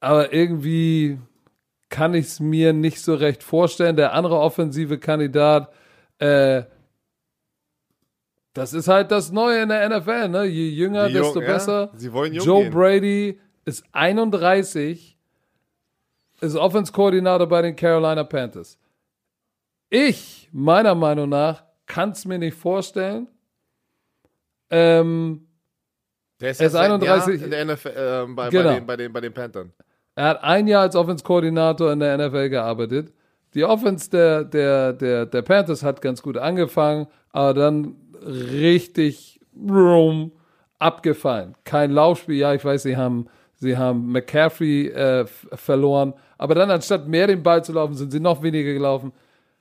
Aber 0.01 0.33
irgendwie 0.33 1.19
kann 1.87 2.13
ich 2.13 2.25
es 2.25 2.39
mir 2.41 2.73
nicht 2.73 2.99
so 2.99 3.15
recht 3.15 3.43
vorstellen. 3.43 3.95
Der 3.95 4.11
andere 4.11 4.39
offensive 4.39 4.97
Kandidat, 4.97 5.71
äh, 6.19 6.63
das 8.51 8.73
ist 8.73 8.89
halt 8.89 9.09
das 9.09 9.31
Neue 9.31 9.61
in 9.61 9.69
der 9.69 9.87
NFL, 9.87 10.27
ne? 10.27 10.43
Je 10.43 10.67
jünger, 10.67 11.07
jung, 11.07 11.23
desto 11.23 11.39
besser. 11.39 11.89
Ja, 11.97 12.25
jung 12.25 12.45
Joe 12.45 12.63
gehen. 12.63 12.73
Brady 12.73 13.39
ist 13.63 13.85
31, 13.93 15.17
ist 16.41 16.55
Offense-Koordinator 16.57 17.47
bei 17.47 17.61
den 17.61 17.77
Carolina 17.77 18.25
Panthers. 18.25 18.77
Ich, 19.89 20.49
meiner 20.51 20.93
Meinung 20.93 21.29
nach, 21.29 21.63
kann 21.85 22.09
es 22.09 22.25
mir 22.25 22.37
nicht 22.37 22.57
vorstellen. 22.57 23.29
Ähm, 24.69 25.47
der 26.39 26.51
ist, 26.51 26.61
er 26.61 26.67
ist 26.67 26.75
31 26.75 27.41
in 27.41 27.51
der 27.51 27.65
NFL, 27.65 27.87
äh, 27.87 28.33
bei, 28.33 28.49
genau. 28.49 28.63
bei, 28.63 28.75
den, 28.75 28.85
bei, 28.85 28.95
den, 28.95 29.13
bei 29.13 29.21
den 29.21 29.33
Panthern. 29.33 29.73
Er 30.15 30.25
hat 30.29 30.43
ein 30.43 30.67
Jahr 30.67 30.81
als 30.81 30.95
Offense-Koordinator 30.95 31.91
in 31.91 31.99
der 31.99 32.17
NFL 32.17 32.49
gearbeitet. 32.49 33.13
Die 33.53 33.63
Offense 33.63 34.09
der, 34.09 34.43
der, 34.43 34.93
der, 34.93 35.25
der 35.25 35.41
Panthers 35.41 35.83
hat 35.83 36.01
ganz 36.01 36.21
gut 36.21 36.37
angefangen, 36.37 37.07
aber 37.31 37.53
dann 37.53 37.95
richtig 38.25 39.39
room, 39.69 40.31
abgefallen. 40.79 41.55
Kein 41.63 41.91
Laufspiel. 41.91 42.37
Ja, 42.37 42.53
ich 42.53 42.63
weiß, 42.63 42.83
sie 42.83 42.97
haben, 42.97 43.27
sie 43.55 43.77
haben 43.77 44.11
McCaffrey 44.11 44.89
äh, 44.89 45.25
verloren, 45.25 46.13
aber 46.37 46.55
dann 46.55 46.69
anstatt 46.69 47.07
mehr 47.07 47.27
den 47.27 47.41
Ball 47.41 47.63
zu 47.63 47.73
laufen, 47.73 47.95
sind 47.95 48.11
sie 48.11 48.19
noch 48.19 48.43
weniger 48.43 48.73
gelaufen. 48.73 49.11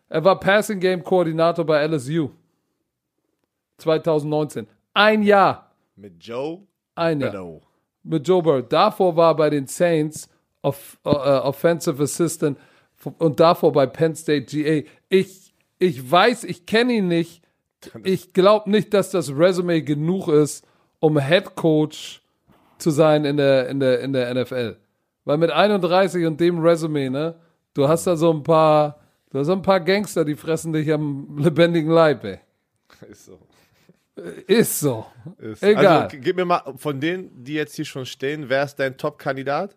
Er 0.08 0.24
war 0.24 0.38
Passing 0.38 0.78
Game 0.78 1.02
Koordinator 1.02 1.64
bei 1.64 1.84
LSU 1.86 2.30
2019. 3.78 4.66
Ein 4.96 5.22
Jahr. 5.22 5.72
Mit 5.94 6.24
Joe 6.24 6.62
Ein 6.94 7.20
Jahr. 7.20 7.30
Burrow. 7.30 7.62
Mit 8.02 8.26
Joe 8.26 8.42
Burrow. 8.42 8.66
Davor 8.66 9.14
war 9.14 9.32
er 9.32 9.34
bei 9.36 9.50
den 9.50 9.66
Saints 9.66 10.26
off, 10.62 10.98
uh, 11.04 11.10
Offensive 11.10 12.02
Assistant 12.02 12.58
und 13.18 13.38
davor 13.38 13.72
bei 13.72 13.86
Penn 13.86 14.14
State 14.16 14.46
GA. 14.46 14.88
Ich, 15.10 15.52
ich 15.78 16.10
weiß, 16.10 16.44
ich 16.44 16.64
kenne 16.64 16.94
ihn 16.94 17.08
nicht. 17.08 17.42
Ich 18.04 18.32
glaube 18.32 18.70
nicht, 18.70 18.94
dass 18.94 19.10
das 19.10 19.30
Resume 19.36 19.82
genug 19.82 20.28
ist, 20.28 20.66
um 20.98 21.18
Head 21.20 21.56
Coach 21.56 22.22
zu 22.78 22.90
sein 22.90 23.26
in 23.26 23.36
der, 23.36 23.68
in 23.68 23.80
der, 23.80 24.00
in 24.00 24.14
der 24.14 24.34
NFL. 24.34 24.78
Weil 25.26 25.36
mit 25.36 25.50
31 25.50 26.24
und 26.24 26.40
dem 26.40 26.58
Resume, 26.58 27.10
ne, 27.10 27.34
du 27.74 27.86
hast 27.86 28.06
da 28.06 28.16
so 28.16 28.32
ein 28.32 28.42
paar, 28.42 28.98
du 29.28 29.40
hast 29.40 29.48
so 29.48 29.52
ein 29.52 29.60
paar 29.60 29.80
Gangster, 29.80 30.24
die 30.24 30.36
fressen 30.36 30.72
dich 30.72 30.90
am 30.90 31.36
lebendigen 31.36 31.90
Leib, 31.90 32.24
ey. 32.24 32.40
Ist 33.10 33.26
so. 33.26 33.38
Ist 34.46 34.80
so. 34.80 35.06
Ist. 35.38 35.62
Egal. 35.62 36.04
Also, 36.04 36.16
gib 36.20 36.36
mir 36.36 36.46
mal 36.46 36.62
von 36.76 37.00
denen, 37.00 37.44
die 37.44 37.54
jetzt 37.54 37.76
hier 37.76 37.84
schon 37.84 38.06
stehen, 38.06 38.48
wer 38.48 38.64
ist 38.64 38.76
dein 38.76 38.96
Top-Kandidat? 38.96 39.76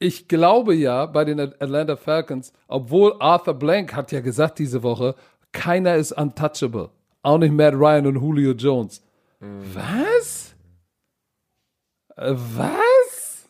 Ich 0.00 0.26
glaube 0.26 0.74
ja 0.74 1.06
bei 1.06 1.24
den 1.24 1.38
Atlanta 1.38 1.96
Falcons, 1.96 2.52
obwohl 2.66 3.14
Arthur 3.20 3.54
Blank 3.54 3.94
hat 3.94 4.10
ja 4.10 4.20
gesagt 4.20 4.58
diese 4.58 4.82
Woche, 4.82 5.14
keiner 5.52 5.94
ist 5.94 6.12
untouchable. 6.12 6.90
Auch 7.22 7.38
nicht 7.38 7.52
Matt 7.52 7.74
Ryan 7.74 8.08
und 8.08 8.16
Julio 8.16 8.52
Jones. 8.52 9.02
Was? 9.40 10.54
Äh, 12.16 12.34
Was? 12.34 13.48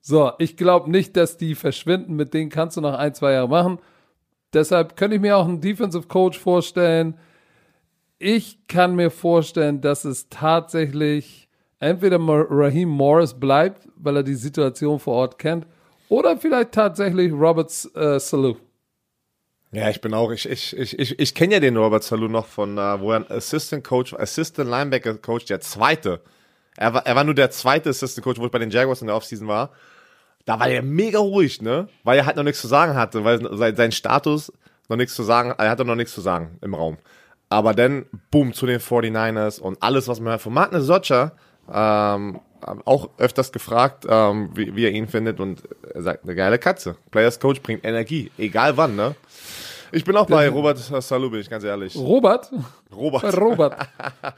So, 0.00 0.32
ich 0.38 0.56
glaube 0.56 0.90
nicht, 0.90 1.16
dass 1.16 1.36
die 1.36 1.54
verschwinden. 1.54 2.14
Mit 2.14 2.34
denen 2.34 2.50
kannst 2.50 2.76
du 2.76 2.80
noch 2.80 2.94
ein, 2.94 3.14
zwei 3.14 3.32
Jahre 3.32 3.48
machen. 3.48 3.78
Deshalb 4.52 4.96
könnte 4.96 5.16
ich 5.16 5.22
mir 5.22 5.36
auch 5.36 5.46
einen 5.46 5.60
Defensive 5.60 6.06
Coach 6.06 6.38
vorstellen. 6.38 7.18
Ich 8.24 8.68
kann 8.68 8.94
mir 8.94 9.10
vorstellen, 9.10 9.80
dass 9.80 10.04
es 10.04 10.28
tatsächlich 10.28 11.48
entweder 11.80 12.20
Raheem 12.20 12.88
Morris 12.88 13.34
bleibt, 13.34 13.88
weil 13.96 14.14
er 14.14 14.22
die 14.22 14.36
Situation 14.36 15.00
vor 15.00 15.14
Ort 15.14 15.40
kennt, 15.40 15.66
oder 16.08 16.36
vielleicht 16.36 16.70
tatsächlich 16.70 17.32
Robert 17.32 17.68
äh, 17.96 18.20
Salou. 18.20 18.58
Ja, 19.72 19.90
ich 19.90 20.00
bin 20.00 20.14
auch, 20.14 20.30
ich, 20.30 20.48
ich, 20.48 20.76
ich, 20.76 20.96
ich, 21.00 21.18
ich 21.18 21.34
kenne 21.34 21.54
ja 21.54 21.60
den 21.60 21.76
Robert 21.76 22.04
Salou 22.04 22.28
noch 22.28 22.46
von, 22.46 22.78
äh, 22.78 23.00
wo 23.00 23.10
er 23.10 23.16
ein 23.16 23.28
Assistant 23.28 23.82
Coach, 23.82 24.14
Assistant 24.14 24.70
Linebacker 24.70 25.14
Coach, 25.14 25.46
der 25.46 25.60
zweite. 25.60 26.20
Er 26.76 26.94
war, 26.94 27.04
er 27.04 27.16
war 27.16 27.24
nur 27.24 27.34
der 27.34 27.50
zweite 27.50 27.90
Assistant 27.90 28.22
Coach, 28.22 28.38
wo 28.38 28.44
ich 28.44 28.52
bei 28.52 28.60
den 28.60 28.70
Jaguars 28.70 29.00
in 29.00 29.08
der 29.08 29.16
Offseason 29.16 29.48
war. 29.48 29.70
Da 30.44 30.60
war 30.60 30.68
er 30.68 30.82
mega 30.82 31.18
ruhig, 31.18 31.60
ne? 31.60 31.88
Weil 32.04 32.18
er 32.18 32.26
halt 32.26 32.36
noch 32.36 32.44
nichts 32.44 32.60
zu 32.60 32.68
sagen 32.68 32.94
hatte, 32.94 33.24
weil 33.24 33.56
sein, 33.56 33.74
sein 33.74 33.90
Status 33.90 34.52
noch 34.88 34.96
nichts 34.96 35.16
zu 35.16 35.24
sagen, 35.24 35.52
er 35.58 35.70
hatte 35.70 35.84
noch 35.84 35.96
nichts 35.96 36.14
zu 36.14 36.20
sagen 36.20 36.58
im 36.60 36.74
Raum. 36.74 36.98
Aber 37.52 37.74
dann, 37.74 38.06
boom, 38.30 38.52
zu 38.54 38.66
den 38.66 38.80
49ers 38.80 39.60
und 39.60 39.82
alles, 39.82 40.08
was 40.08 40.20
man 40.20 40.30
hört 40.30 40.40
von 40.40 40.54
Magne 40.54 40.80
Socha, 40.80 41.32
ähm, 41.72 42.40
auch 42.84 43.10
öfters 43.18 43.52
gefragt, 43.52 44.06
ähm, 44.08 44.50
wie, 44.54 44.74
wie 44.74 44.84
er 44.84 44.90
ihn 44.90 45.06
findet 45.06 45.38
und 45.38 45.62
er 45.92 46.02
sagt, 46.02 46.24
eine 46.24 46.34
geile 46.34 46.58
Katze. 46.58 46.96
Players 47.10 47.38
Coach 47.40 47.60
bringt 47.60 47.84
Energie, 47.84 48.30
egal 48.38 48.76
wann, 48.76 48.96
ne? 48.96 49.14
Ich 49.90 50.04
bin 50.04 50.16
auch 50.16 50.26
bei 50.26 50.48
Robert 50.48 50.78
Salou, 50.78 51.28
bin 51.28 51.40
ich 51.40 51.50
ganz 51.50 51.64
ehrlich. 51.64 51.94
Robert? 51.94 52.50
Robert. 52.94 53.36
Robert. 53.40 53.76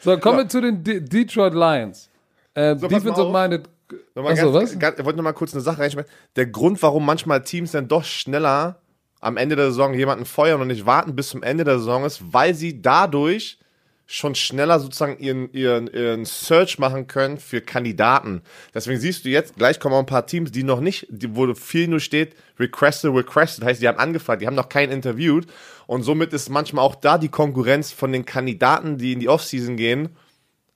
So, 0.01 0.19
kommen 0.19 0.39
wir 0.39 0.49
zu 0.49 0.61
den 0.61 0.83
D 0.83 1.01
Detroit 1.01 1.55
Lions. 1.55 2.11
Äh, 2.55 2.77
So, 2.77 2.89
mal 2.89 3.11
auf. 3.11 3.33
Minded. 3.33 3.69
Achso, 4.17 4.53
ganz, 4.53 4.73
was? 4.73 4.79
Ganz, 4.81 4.99
ich 4.99 5.05
wollte 5.05 5.19
noch 5.19 5.23
mal 5.25 5.33
kurz 5.33 5.55
eine 5.55 5.61
Sache 5.61 5.79
reinschmeißen. 5.79 6.11
Der 6.35 6.47
Grund, 6.47 6.83
warum 6.83 7.07
manchmal 7.07 7.43
Teams 7.45 7.71
dann 7.71 7.87
doch 7.87 8.03
schneller 8.03 8.81
am 9.25 9.37
Ende 9.37 9.57
der 9.57 9.67
Saison 9.67 9.95
jemanden 9.95 10.27
feuern 10.27 10.61
und 10.61 10.69
nicht 10.69 10.87
warten 10.87 11.17
bis 11.17 11.31
zum 11.31 11.43
Ende 11.43 11.65
der 11.65 11.79
Saison 11.79 12.05
ist, 12.05 12.33
weil 12.33 12.55
sie 12.55 12.83
dadurch 12.83 13.59
schon 14.07 14.35
schneller 14.35 14.79
sozusagen 14.81 15.19
ihren, 15.19 15.51
ihren, 15.53 15.87
ihren 15.87 16.27
Search 16.27 16.79
machen 16.79 17.07
können 17.07 17.39
für 17.39 17.63
Kandidaten. 17.63 18.43
Deswegen 18.75 19.01
siehst 19.01 19.25
du 19.25 19.31
jetzt, 19.31 19.57
gleich 19.57 19.81
kommen 19.81 19.95
auch 19.95 20.01
ein 20.01 20.07
paar 20.07 20.27
Teams, 20.27 20.53
die 20.53 20.63
noch 20.63 20.81
nicht, 20.81 21.07
die, 21.09 21.35
wo 21.35 21.55
viel 21.55 21.89
nur 21.89 22.01
steht, 22.01 22.35
requested, 22.61 23.15
requested, 23.15 23.65
heißt, 23.65 23.81
die 23.81 23.89
haben 23.89 23.99
angefragt, 23.99 24.43
die 24.43 24.47
haben 24.47 24.55
noch 24.55 24.69
keinen 24.69 24.93
interviewt 24.93 25.47
und 25.87 26.03
somit 26.03 26.35
ist 26.35 26.51
manchmal 26.51 26.85
auch 26.85 26.95
da 26.95 27.17
die 27.17 27.31
Konkurrenz 27.31 27.93
von 27.93 28.13
den 28.13 28.27
Kandidaten, 28.27 28.99
die 28.99 29.15
in 29.15 29.21
die 29.21 29.31
Offseason 29.31 29.77
gehen, 29.77 30.11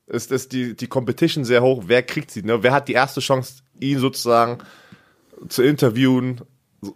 ist, 0.07 0.33
ist 0.33 0.53
die, 0.53 0.75
die 0.75 0.87
Competition 0.87 1.45
sehr 1.45 1.63
hoch. 1.63 1.85
Wer 1.87 2.03
kriegt 2.03 2.31
sie? 2.31 2.43
Ne? 2.43 2.63
Wer 2.63 2.73
hat 2.73 2.89
die 2.89 2.95
erste 2.95 3.21
Chance, 3.21 3.63
ihn 3.79 3.99
sozusagen 3.99 4.59
zu 5.49 5.63
interviewen, 5.63 6.41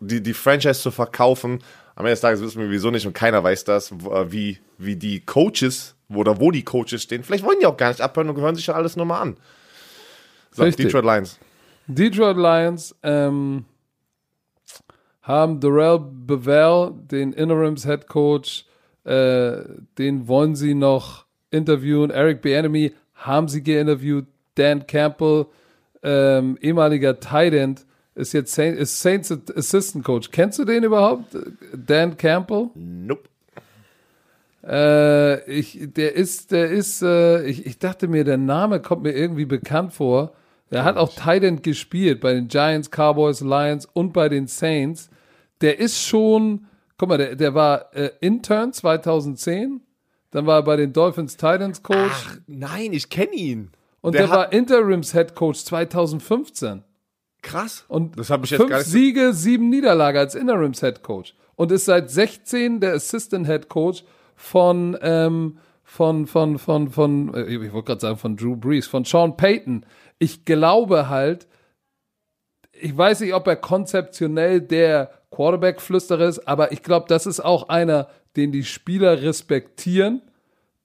die, 0.00 0.22
die 0.22 0.34
Franchise 0.34 0.80
zu 0.80 0.90
verkaufen? 0.90 1.62
Am 1.94 2.04
Ende 2.04 2.12
des 2.12 2.20
Tages 2.20 2.40
wissen 2.40 2.60
wir 2.62 2.70
wieso 2.70 2.90
nicht 2.90 3.06
und 3.06 3.12
keiner 3.12 3.42
weiß 3.42 3.64
das, 3.64 3.92
äh, 3.92 4.32
wie, 4.32 4.58
wie 4.78 4.96
die 4.96 5.20
Coaches 5.20 5.94
oder 6.08 6.40
wo 6.40 6.50
die 6.50 6.64
Coaches 6.64 7.02
stehen. 7.02 7.22
Vielleicht 7.22 7.44
wollen 7.44 7.58
die 7.60 7.66
auch 7.66 7.76
gar 7.76 7.88
nicht 7.88 8.00
abhören 8.00 8.28
und 8.28 8.40
hören 8.40 8.54
sich 8.54 8.66
ja 8.66 8.74
alles 8.74 8.96
nochmal 8.96 9.22
an. 9.22 9.36
So, 10.52 10.62
Richtig. 10.62 10.86
Detroit 10.86 11.04
Lions. 11.04 11.38
Detroit 11.86 12.36
Lions 12.36 12.94
ähm, 13.02 13.64
haben 15.22 15.60
Darrell 15.60 16.00
Bevell, 16.00 16.92
den 16.94 17.32
Interims 17.32 17.84
Head 17.84 18.06
Coach, 18.06 18.66
äh, 19.04 19.62
den 19.98 20.28
wollen 20.28 20.54
sie 20.54 20.74
noch 20.74 21.26
interviewen. 21.50 22.10
Eric 22.10 22.42
Bieniemy 22.42 22.92
haben 23.14 23.48
sie 23.48 23.62
geinterviewt. 23.62 24.26
Dan 24.54 24.86
Campbell, 24.86 25.46
ähm, 26.02 26.58
ehemaliger 26.60 27.18
Tight 27.18 27.54
End, 27.54 27.86
ist 28.14 28.32
jetzt 28.32 28.54
Saint, 28.54 28.76
ist 28.76 29.00
Saints 29.00 29.32
Assistant 29.56 30.04
Coach. 30.04 30.30
Kennst 30.30 30.58
du 30.58 30.64
den 30.64 30.84
überhaupt? 30.84 31.36
Dan 31.74 32.16
Campbell? 32.16 32.70
Nope. 32.74 33.28
Äh, 34.64 35.50
ich, 35.50 35.78
der 35.80 36.14
ist, 36.14 36.52
der 36.52 36.70
ist, 36.70 37.02
äh, 37.02 37.44
ich, 37.44 37.66
ich 37.66 37.78
dachte 37.78 38.08
mir, 38.08 38.24
der 38.24 38.36
Name 38.36 38.80
kommt 38.80 39.02
mir 39.02 39.12
irgendwie 39.12 39.44
bekannt 39.44 39.92
vor. 39.92 40.32
Der 40.70 40.84
hat 40.84 40.96
auch 40.96 41.14
Tight 41.14 41.42
End 41.42 41.62
gespielt 41.62 42.20
bei 42.20 42.32
den 42.32 42.48
Giants, 42.48 42.90
Cowboys, 42.90 43.40
Lions 43.40 43.86
und 43.92 44.12
bei 44.12 44.28
den 44.28 44.46
Saints. 44.46 45.10
Der 45.60 45.78
ist 45.78 46.02
schon, 46.02 46.66
guck 46.96 47.08
mal, 47.08 47.18
der, 47.18 47.36
der 47.36 47.54
war 47.54 47.94
äh, 47.94 48.10
Intern 48.20 48.72
2010, 48.72 49.82
dann 50.30 50.46
war 50.46 50.60
er 50.60 50.62
bei 50.62 50.76
den 50.76 50.92
Dolphins 50.92 51.36
Titans 51.36 51.82
Coach 51.82 52.26
Ach, 52.26 52.36
nein, 52.46 52.92
ich 52.92 53.10
kenne 53.10 53.34
ihn. 53.34 53.70
und 54.00 54.14
der 54.14 54.22
der, 54.22 54.30
war 54.30 54.52
Interims 54.52 55.12
Head 55.12 55.34
Coach 55.34 55.64
2015. 55.64 56.84
Krass. 57.42 57.84
Und 57.88 58.18
das 58.18 58.30
habe 58.30 58.44
ich 58.44 58.52
jetzt 58.52 58.60
fünf 58.60 58.70
gar 58.70 58.78
nicht. 58.78 58.88
Siege, 58.88 59.32
sieben 59.32 59.68
Niederlage 59.68 60.18
als 60.18 60.34
Interims 60.34 60.80
Head 60.80 61.02
Coach. 61.02 61.34
Und 61.56 61.70
ist 61.70 61.84
seit 61.84 62.10
16 62.10 62.80
der 62.80 62.94
Assistant 62.94 63.46
Head 63.46 63.68
Coach 63.68 64.04
von, 64.36 64.96
ähm, 65.02 65.58
von, 65.82 66.26
von, 66.26 66.58
von, 66.58 66.90
von, 66.90 67.34
äh, 67.34 67.42
ich 67.44 67.72
wollte 67.72 67.86
gerade 67.86 68.00
sagen 68.00 68.16
von 68.16 68.36
Drew 68.36 68.56
Brees, 68.56 68.86
von 68.86 69.04
Sean 69.04 69.36
Payton. 69.36 69.84
Ich 70.18 70.44
glaube 70.44 71.08
halt, 71.08 71.46
ich 72.72 72.96
weiß 72.96 73.20
nicht, 73.20 73.34
ob 73.34 73.46
er 73.46 73.56
konzeptionell 73.56 74.60
der 74.60 75.10
Quarterback-Flüsterer 75.30 76.26
ist, 76.26 76.46
aber 76.48 76.72
ich 76.72 76.82
glaube, 76.82 77.06
das 77.08 77.26
ist 77.26 77.40
auch 77.40 77.68
einer, 77.68 78.08
den 78.36 78.52
die 78.52 78.64
Spieler 78.64 79.22
respektieren. 79.22 80.22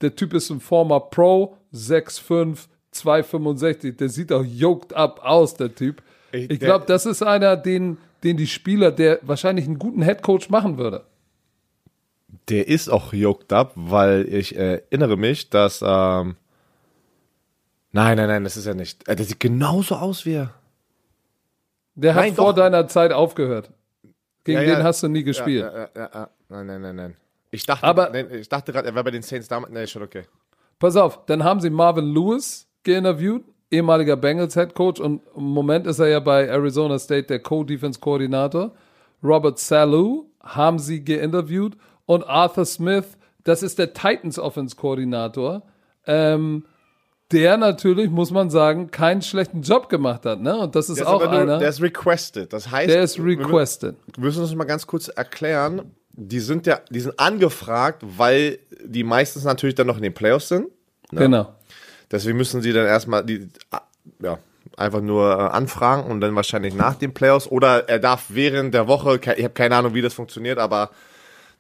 Der 0.02 0.16
Typ 0.16 0.34
ist 0.34 0.50
ein 0.50 0.60
former 0.60 1.00
Pro, 1.00 1.58
6'5, 1.74 2.68
265. 2.92 3.98
Der 3.98 4.10
sieht 4.10 4.32
auch 4.32 4.44
yoked 4.44 4.94
up 4.94 5.22
aus, 5.24 5.56
der 5.56 5.74
Typ. 5.74 6.02
Ich- 6.38 6.50
Ich 6.52 6.60
glaube, 6.60 6.86
das 6.86 7.06
ist 7.06 7.22
einer, 7.24 7.56
den, 7.58 7.98
den 8.24 8.38
die 8.38 8.48
Spieler, 8.48 8.92
der 8.92 9.20
wahrscheinlich 9.22 9.66
einen 9.66 9.80
guten 9.80 10.02
Headcoach 10.02 10.50
machen 10.50 10.78
würde. 10.78 11.04
Der 12.50 12.68
ist 12.68 12.90
auch 12.90 13.14
yoked 13.14 13.52
up, 13.54 13.74
weil 13.76 14.28
ich 14.34 14.56
erinnere 14.56 15.18
mich, 15.18 15.50
dass. 15.50 15.82
Ähm 15.86 16.36
nein, 17.92 18.18
nein, 18.18 18.28
nein, 18.28 18.44
das 18.44 18.58
ist 18.58 18.66
er 18.66 18.76
nicht. 18.76 19.08
Äh, 19.08 19.16
Der 19.16 19.26
sieht 19.26 19.40
genauso 19.40 19.96
aus 19.96 20.26
wie 20.26 20.34
er. 20.36 20.54
Der 21.96 22.14
hat 22.14 22.22
Nein, 22.24 22.36
vor 22.36 22.54
doch. 22.54 22.62
deiner 22.62 22.88
Zeit 22.88 23.12
aufgehört. 23.12 23.72
Gegen 24.44 24.60
Ja, 24.62 24.64
ja. 24.64 24.76
den 24.76 24.84
hast 24.84 25.02
du 25.04 25.08
nie 25.08 25.24
gespielt. 25.24 25.66
Ja. 25.96 26.30
Nein, 26.50 26.68
nein, 26.68 26.82
nein, 26.82 26.96
nein. 26.96 27.16
Ich 27.50 27.66
dachte, 27.66 27.84
Aber- 27.86 28.10
nein, 28.12 28.28
ich 28.32 28.48
dachte 28.48 28.72
gerade, 28.72 28.88
er 28.90 28.96
war 28.96 29.04
bei 29.04 29.12
den 29.12 29.24
Saints 29.24 29.48
damals. 29.48 29.74
Nee, 29.74 29.88
schon 29.88 30.04
okay. 30.04 30.24
Pass 30.80 30.96
auf, 30.96 31.26
dann 31.26 31.44
haben 31.44 31.60
sie 31.60 31.70
Marvin 31.72 32.06
Lewis 32.14 32.68
geinterviewt, 32.84 33.44
ehemaliger 33.72 34.16
Bengals 34.16 34.54
Head 34.54 34.74
Coach 34.76 35.00
und 35.00 35.22
im 35.36 35.44
Moment 35.44 35.88
ist 35.88 36.00
er 36.00 36.08
ja 36.08 36.20
bei 36.20 36.48
Arizona 36.48 36.98
State 37.00 37.28
der 37.28 37.40
Co-Defense 37.40 38.00
Koordinator. 38.00 38.72
Robert 39.24 39.60
Salou 39.60 40.30
haben 40.42 40.80
sie 40.80 41.04
geinterviewt 41.04 41.76
und 42.06 42.24
Arthur 42.24 42.66
Smith, 42.66 43.18
das 43.44 43.64
ist 43.64 43.80
der 43.80 43.94
Titans 43.94 44.40
Offense 44.40 44.76
Koordinator, 44.76 45.64
ähm, 46.06 46.66
der 47.32 47.58
natürlich, 47.58 48.10
muss 48.10 48.32
man 48.32 48.50
sagen, 48.50 48.90
keinen 48.90 49.22
schlechten 49.22 49.62
Job 49.62 49.90
gemacht 49.90 50.26
hat, 50.26 50.42
ne? 50.42 50.58
Und 50.58 50.76
das 50.76 50.90
ist 50.90 50.98
Der 50.98 51.06
ist, 51.06 51.10
auch 51.10 51.22
aber 51.22 51.32
nur, 51.32 51.42
einer, 51.42 51.60
der 51.60 51.70
ist 51.70 51.82
requested. 51.82 52.54
Das 52.54 52.72
heißt, 52.72 52.90
der 52.90 53.04
ist 53.04 53.20
requested. 53.20 53.98
Wir 54.16 54.24
müssen 54.24 54.42
uns 54.42 54.56
mal 54.56 54.64
ganz 54.64 54.88
kurz 54.88 55.10
erklären. 55.10 55.92
Die 56.14 56.40
sind 56.40 56.66
ja, 56.66 56.80
die 56.90 57.02
sind 57.02 57.20
angefragt, 57.20 58.02
weil 58.18 58.60
die 58.84 59.04
meistens 59.04 59.44
natürlich 59.44 59.76
dann 59.76 59.88
noch 59.88 59.98
in 59.98 60.04
den 60.04 60.14
Playoffs 60.14 60.48
sind. 60.48 60.68
Genau. 61.12 61.54
Deswegen 62.12 62.38
müssen 62.38 62.62
sie 62.62 62.74
dann 62.74 62.86
erstmal 62.86 63.26
die, 63.26 63.48
ah, 63.72 63.82
ja, 64.22 64.40
einfach 64.78 65.02
nur 65.02 65.30
äh, 65.32 65.56
anfragen 65.56 66.10
und 66.10 66.22
dann 66.22 66.36
wahrscheinlich 66.36 66.74
nach 66.76 66.96
den 66.96 67.14
Playoffs. 67.14 67.48
Oder 67.48 67.90
er 67.90 68.00
darf 68.00 68.26
während 68.30 68.74
der 68.74 68.88
Woche, 68.88 69.20
ich 69.22 69.28
habe 69.44 69.50
keine 69.54 69.76
Ahnung, 69.76 69.94
wie 69.94 70.02
das 70.02 70.14
funktioniert, 70.14 70.58
aber 70.60 70.92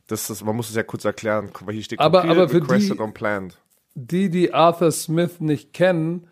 das 0.07 0.29
ist, 0.29 0.45
man 0.45 0.55
muss 0.55 0.69
es 0.69 0.75
ja 0.75 0.83
kurz 0.83 1.03
erklären. 1.05 1.49
Guck 1.51 1.67
mal, 1.67 1.73
Hier 1.73 1.83
steht 1.83 1.99
Aber- 1.99 2.23
aber 2.23 2.47
für 2.47 2.61
die- 2.61 2.63
requested 2.67 2.99
und 2.99 3.13
planned. 3.13 3.57
die, 3.95 4.29
die 4.29 4.53
Arthur 4.53 4.91
Smith 4.91 5.39
nicht 5.39 5.73
kennen, 5.73 6.27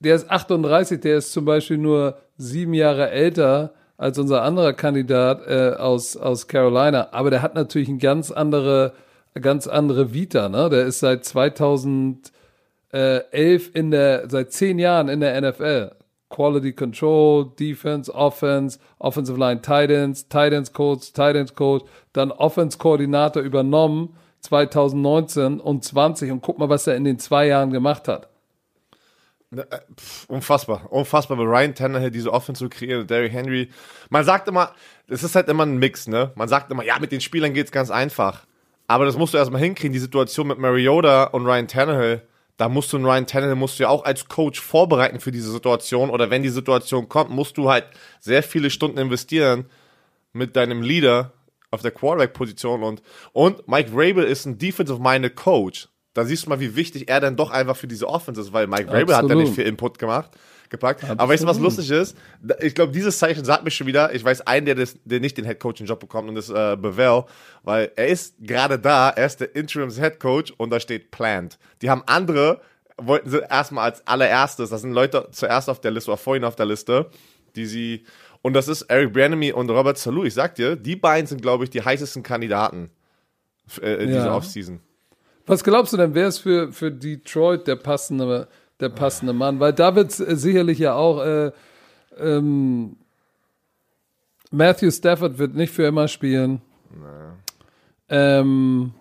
der 0.00 0.16
ist 0.16 0.28
38, 0.30 1.00
der 1.00 1.18
ist 1.18 1.32
zum 1.32 1.44
Beispiel 1.44 1.78
nur 1.78 2.18
sieben 2.36 2.74
Jahre 2.74 3.10
älter 3.10 3.72
als 3.96 4.18
unser 4.18 4.42
anderer 4.42 4.72
Kandidat 4.74 5.46
äh, 5.46 5.74
aus, 5.78 6.16
aus 6.18 6.48
Carolina, 6.48 7.08
aber 7.12 7.30
der 7.30 7.40
hat 7.42 7.54
natürlich 7.54 7.88
eine 7.88 7.98
ganz 7.98 8.30
andere, 8.30 8.92
ganz 9.40 9.66
andere 9.66 10.12
Vita, 10.12 10.48
ne? 10.50 10.68
Der 10.68 10.84
ist 10.84 10.98
seit 11.00 11.24
2011 12.90 13.70
in 13.74 13.90
der, 13.90 14.28
seit 14.30 14.52
zehn 14.52 14.78
Jahren 14.78 15.08
in 15.08 15.20
der 15.20 15.40
NFL. 15.40 15.92
Quality 16.28 16.72
Control, 16.72 17.52
Defense, 17.58 18.12
Offense, 18.12 18.78
Offensive 18.98 19.38
Line 19.38 19.62
Titans, 19.62 20.28
Titans 20.28 20.72
Coach, 20.72 21.12
Titans 21.12 21.54
Coach, 21.54 21.84
dann 22.12 22.32
Offense 22.32 22.78
Koordinator 22.78 23.42
übernommen 23.42 24.16
2019 24.40 25.60
und 25.60 25.84
20 25.84 26.32
und 26.32 26.40
guck 26.42 26.58
mal, 26.58 26.68
was 26.68 26.86
er 26.86 26.96
in 26.96 27.04
den 27.04 27.18
zwei 27.18 27.46
Jahren 27.46 27.70
gemacht 27.70 28.08
hat. 28.08 28.28
Äh, 29.54 29.64
unfassbar, 30.26 30.90
unfassbar, 30.90 31.36
mit 31.36 31.46
Ryan 31.46 31.74
Tannehill 31.74 32.10
diese 32.10 32.32
Offense 32.32 32.64
zu 32.64 32.68
kreieren, 32.68 33.06
Derrick 33.06 33.32
Henry. 33.32 33.70
Man 34.10 34.24
sagt 34.24 34.48
immer, 34.48 34.72
es 35.08 35.22
ist 35.22 35.36
halt 35.36 35.48
immer 35.48 35.64
ein 35.64 35.78
Mix, 35.78 36.08
ne? 36.08 36.32
Man 36.34 36.48
sagt 36.48 36.70
immer, 36.72 36.82
ja, 36.82 36.98
mit 36.98 37.12
den 37.12 37.20
Spielern 37.20 37.54
geht's 37.54 37.70
ganz 37.70 37.90
einfach. 37.90 38.46
Aber 38.88 39.04
das 39.04 39.16
musst 39.16 39.34
du 39.34 39.38
erstmal 39.38 39.60
hinkriegen, 39.60 39.92
die 39.92 39.98
Situation 40.00 40.48
mit 40.48 40.58
Mariota 40.58 41.24
und 41.24 41.46
Ryan 41.46 41.68
Tannehill. 41.68 42.22
Da 42.56 42.68
musst 42.68 42.92
du 42.92 42.96
einen 42.96 43.06
Ryan 43.06 43.26
Tannehill 43.26 43.54
musst 43.54 43.78
du 43.78 43.84
ja 43.84 43.88
auch 43.90 44.04
als 44.04 44.28
Coach 44.28 44.60
vorbereiten 44.60 45.20
für 45.20 45.32
diese 45.32 45.50
Situation. 45.50 46.10
Oder 46.10 46.30
wenn 46.30 46.42
die 46.42 46.48
Situation 46.48 47.08
kommt, 47.08 47.30
musst 47.30 47.58
du 47.58 47.70
halt 47.70 47.86
sehr 48.20 48.42
viele 48.42 48.70
Stunden 48.70 48.98
investieren 48.98 49.66
mit 50.32 50.56
deinem 50.56 50.82
Leader 50.82 51.32
auf 51.70 51.82
der 51.82 51.90
Quarterback-Position. 51.90 52.82
Und, 52.82 53.02
und 53.32 53.68
Mike 53.68 53.90
Rabel 53.92 54.24
ist 54.24 54.46
ein 54.46 54.58
defensive-minded 54.58 55.36
Coach 55.36 55.88
da 56.16 56.24
siehst 56.24 56.46
du 56.46 56.50
mal, 56.50 56.60
wie 56.60 56.74
wichtig 56.76 57.10
er 57.10 57.20
dann 57.20 57.36
doch 57.36 57.50
einfach 57.50 57.76
für 57.76 57.86
diese 57.86 58.08
Offense 58.08 58.40
ist, 58.40 58.52
weil 58.52 58.66
Mike 58.66 58.90
Vrabel 58.90 59.14
hat 59.14 59.28
da 59.28 59.34
nicht 59.34 59.54
viel 59.54 59.66
Input 59.66 59.98
gemacht, 59.98 60.30
gepackt. 60.70 61.02
Absolut. 61.02 61.20
Aber 61.20 61.32
weißt 61.32 61.42
du, 61.42 61.46
was 61.46 61.58
lustig 61.58 61.90
ist? 61.90 62.16
Ich 62.60 62.74
glaube, 62.74 62.92
dieses 62.92 63.18
Zeichen 63.18 63.44
sagt 63.44 63.64
mir 63.64 63.70
schon 63.70 63.86
wieder, 63.86 64.14
ich 64.14 64.24
weiß 64.24 64.46
einen, 64.46 64.66
der, 64.66 64.74
das, 64.74 64.96
der 65.04 65.20
nicht 65.20 65.36
den 65.38 65.44
Head 65.44 65.60
Coaching 65.60 65.86
Job 65.86 66.00
bekommt 66.00 66.28
und 66.28 66.34
das 66.34 66.48
ist 66.48 66.54
äh, 66.54 66.76
Bevel, 66.76 67.24
weil 67.62 67.90
er 67.96 68.08
ist 68.08 68.34
gerade 68.40 68.78
da, 68.78 69.10
er 69.10 69.26
ist 69.26 69.40
der 69.40 69.54
Interims 69.54 69.98
Head 69.98 70.20
Coach 70.20 70.52
und 70.56 70.70
da 70.70 70.80
steht 70.80 71.10
Planned. 71.10 71.58
Die 71.82 71.90
haben 71.90 72.02
andere, 72.06 72.60
wollten 72.96 73.30
sie 73.30 73.40
erstmal 73.40 73.84
als 73.90 74.06
allererstes, 74.06 74.70
das 74.70 74.82
sind 74.82 74.92
Leute 74.92 75.28
zuerst 75.32 75.68
auf 75.68 75.80
der 75.80 75.90
Liste 75.90 76.10
oder 76.10 76.18
vorhin 76.18 76.44
auf 76.44 76.56
der 76.56 76.66
Liste, 76.66 77.10
die 77.54 77.66
sie, 77.66 78.04
und 78.42 78.54
das 78.54 78.68
ist 78.68 78.82
Eric 78.82 79.12
Branemy 79.12 79.52
und 79.52 79.70
Robert 79.70 79.98
Salou, 79.98 80.24
ich 80.24 80.34
sag 80.34 80.54
dir, 80.54 80.76
die 80.76 80.96
beiden 80.96 81.26
sind, 81.26 81.42
glaube 81.42 81.64
ich, 81.64 81.70
die 81.70 81.82
heißesten 81.82 82.22
Kandidaten 82.22 82.90
äh, 83.80 84.02
in 84.02 84.10
ja. 84.10 84.16
dieser 84.16 84.36
Offseason. 84.36 84.80
Was 85.46 85.62
glaubst 85.62 85.92
du 85.92 85.96
denn, 85.96 86.14
wer 86.14 86.26
ist 86.26 86.38
für, 86.38 86.72
für 86.72 86.90
Detroit 86.90 87.68
der 87.68 87.76
passende, 87.76 88.48
der 88.80 88.88
passende 88.88 89.32
Mann? 89.32 89.60
Weil 89.60 89.72
da 89.72 89.94
wird 89.94 90.18
äh, 90.18 90.36
sicherlich 90.36 90.78
ja 90.78 90.94
auch 90.94 91.24
äh, 91.24 91.52
ähm, 92.18 92.96
Matthew 94.50 94.90
Stafford 94.90 95.38
wird 95.38 95.54
nicht 95.54 95.72
für 95.72 95.84
immer 95.84 96.08
spielen. 96.08 96.60
Ähm, 98.08 98.92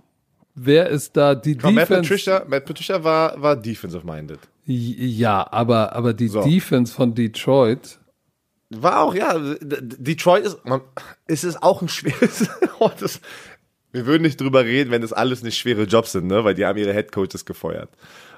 wer 0.56 0.90
ist 0.90 1.16
da 1.16 1.36
die 1.36 1.58
Komm, 1.58 1.76
Defense? 1.76 1.94
Matt 1.94 2.02
Patricia, 2.02 2.46
Matt 2.48 2.66
Patricia 2.66 3.04
war, 3.04 3.42
war 3.42 3.56
defensive 3.56 4.06
minded. 4.06 4.40
Ja, 4.66 5.48
aber, 5.52 5.94
aber 5.94 6.14
die 6.14 6.28
so. 6.28 6.44
Defense 6.44 6.94
von 6.94 7.14
Detroit. 7.14 8.00
War 8.72 9.02
auch, 9.02 9.14
ja. 9.14 9.38
Detroit 9.62 10.44
ist, 10.44 10.66
man, 10.66 10.82
ist 11.28 11.44
es 11.44 11.62
auch 11.62 11.82
ein 11.82 11.90
schweres. 11.90 12.50
Das, 13.00 13.22
wir 13.94 14.06
würden 14.06 14.24
nicht 14.24 14.42
drüber 14.42 14.66
reden, 14.66 14.92
wenn 14.92 15.02
das 15.02 15.14
alles 15.14 15.42
nicht 15.42 15.58
schwere 15.58 15.84
Jobs 15.84 16.12
sind, 16.12 16.28
ne? 16.28 16.44
weil 16.44 16.54
die 16.54 16.66
haben 16.66 16.78
ihre 16.78 16.94
Headcoaches 16.94 17.46
gefeuert. 17.46 17.90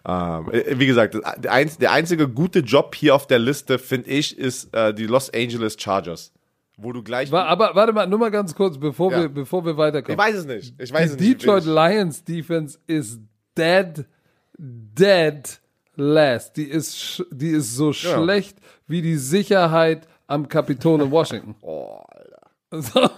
Ähm, 0.08 0.50
äh, 0.52 0.80
wie 0.80 0.88
gesagt, 0.88 1.16
der, 1.38 1.52
einz 1.52 1.78
der, 1.78 1.92
einzige 1.92 2.30
gute 2.30 2.60
Job 2.60 2.96
hier 2.96 3.14
auf 3.14 3.28
der 3.28 3.40
Liste, 3.40 3.78
finde 3.78 4.10
ich, 4.10 4.38
ist 4.38 4.74
äh, 4.74 4.94
die 4.94 5.06
Los 5.06 5.30
Angeles 5.34 5.76
Chargers. 5.78 6.32
Wo 6.78 6.94
du 6.94 7.04
gleich. 7.04 7.30
War, 7.32 7.48
aber 7.48 7.72
warte 7.74 7.92
mal, 7.92 8.08
nur 8.08 8.20
mal 8.20 8.32
ganz 8.32 8.56
kurz, 8.56 8.78
bevor, 8.78 9.12
ja. 9.12 9.22
wir, 9.22 9.30
bevor 9.30 9.66
wir 9.66 9.76
weiterkommen. 9.76 10.18
Ich 10.18 10.26
weiß 10.26 10.36
es 10.36 10.46
nicht. 10.46 10.74
Ich 10.80 10.94
weiß 10.94 11.18
die 11.18 11.32
es 11.32 11.38
Detroit 11.38 11.66
nicht. 11.66 11.74
Lions 11.74 12.24
Defense 12.24 12.80
ist 12.88 13.20
dead, 13.58 14.06
dead 14.58 15.60
last. 15.96 16.56
Die 16.56 16.66
ist, 16.66 17.26
die 17.32 17.50
ist 17.50 17.76
so 17.76 17.92
ja. 17.92 17.94
schlecht 17.94 18.60
wie 18.86 19.02
die 19.02 19.18
Sicherheit 19.18 20.08
am 20.28 20.48
Kapitol 20.48 21.02
in 21.02 21.12
Washington. 21.12 21.56
Oh, 21.62 22.00
Alter. 22.08 22.42
So. 22.72 23.10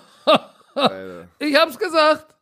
Ich 1.40 1.56
hab's 1.56 1.78
gesagt. 1.78 2.36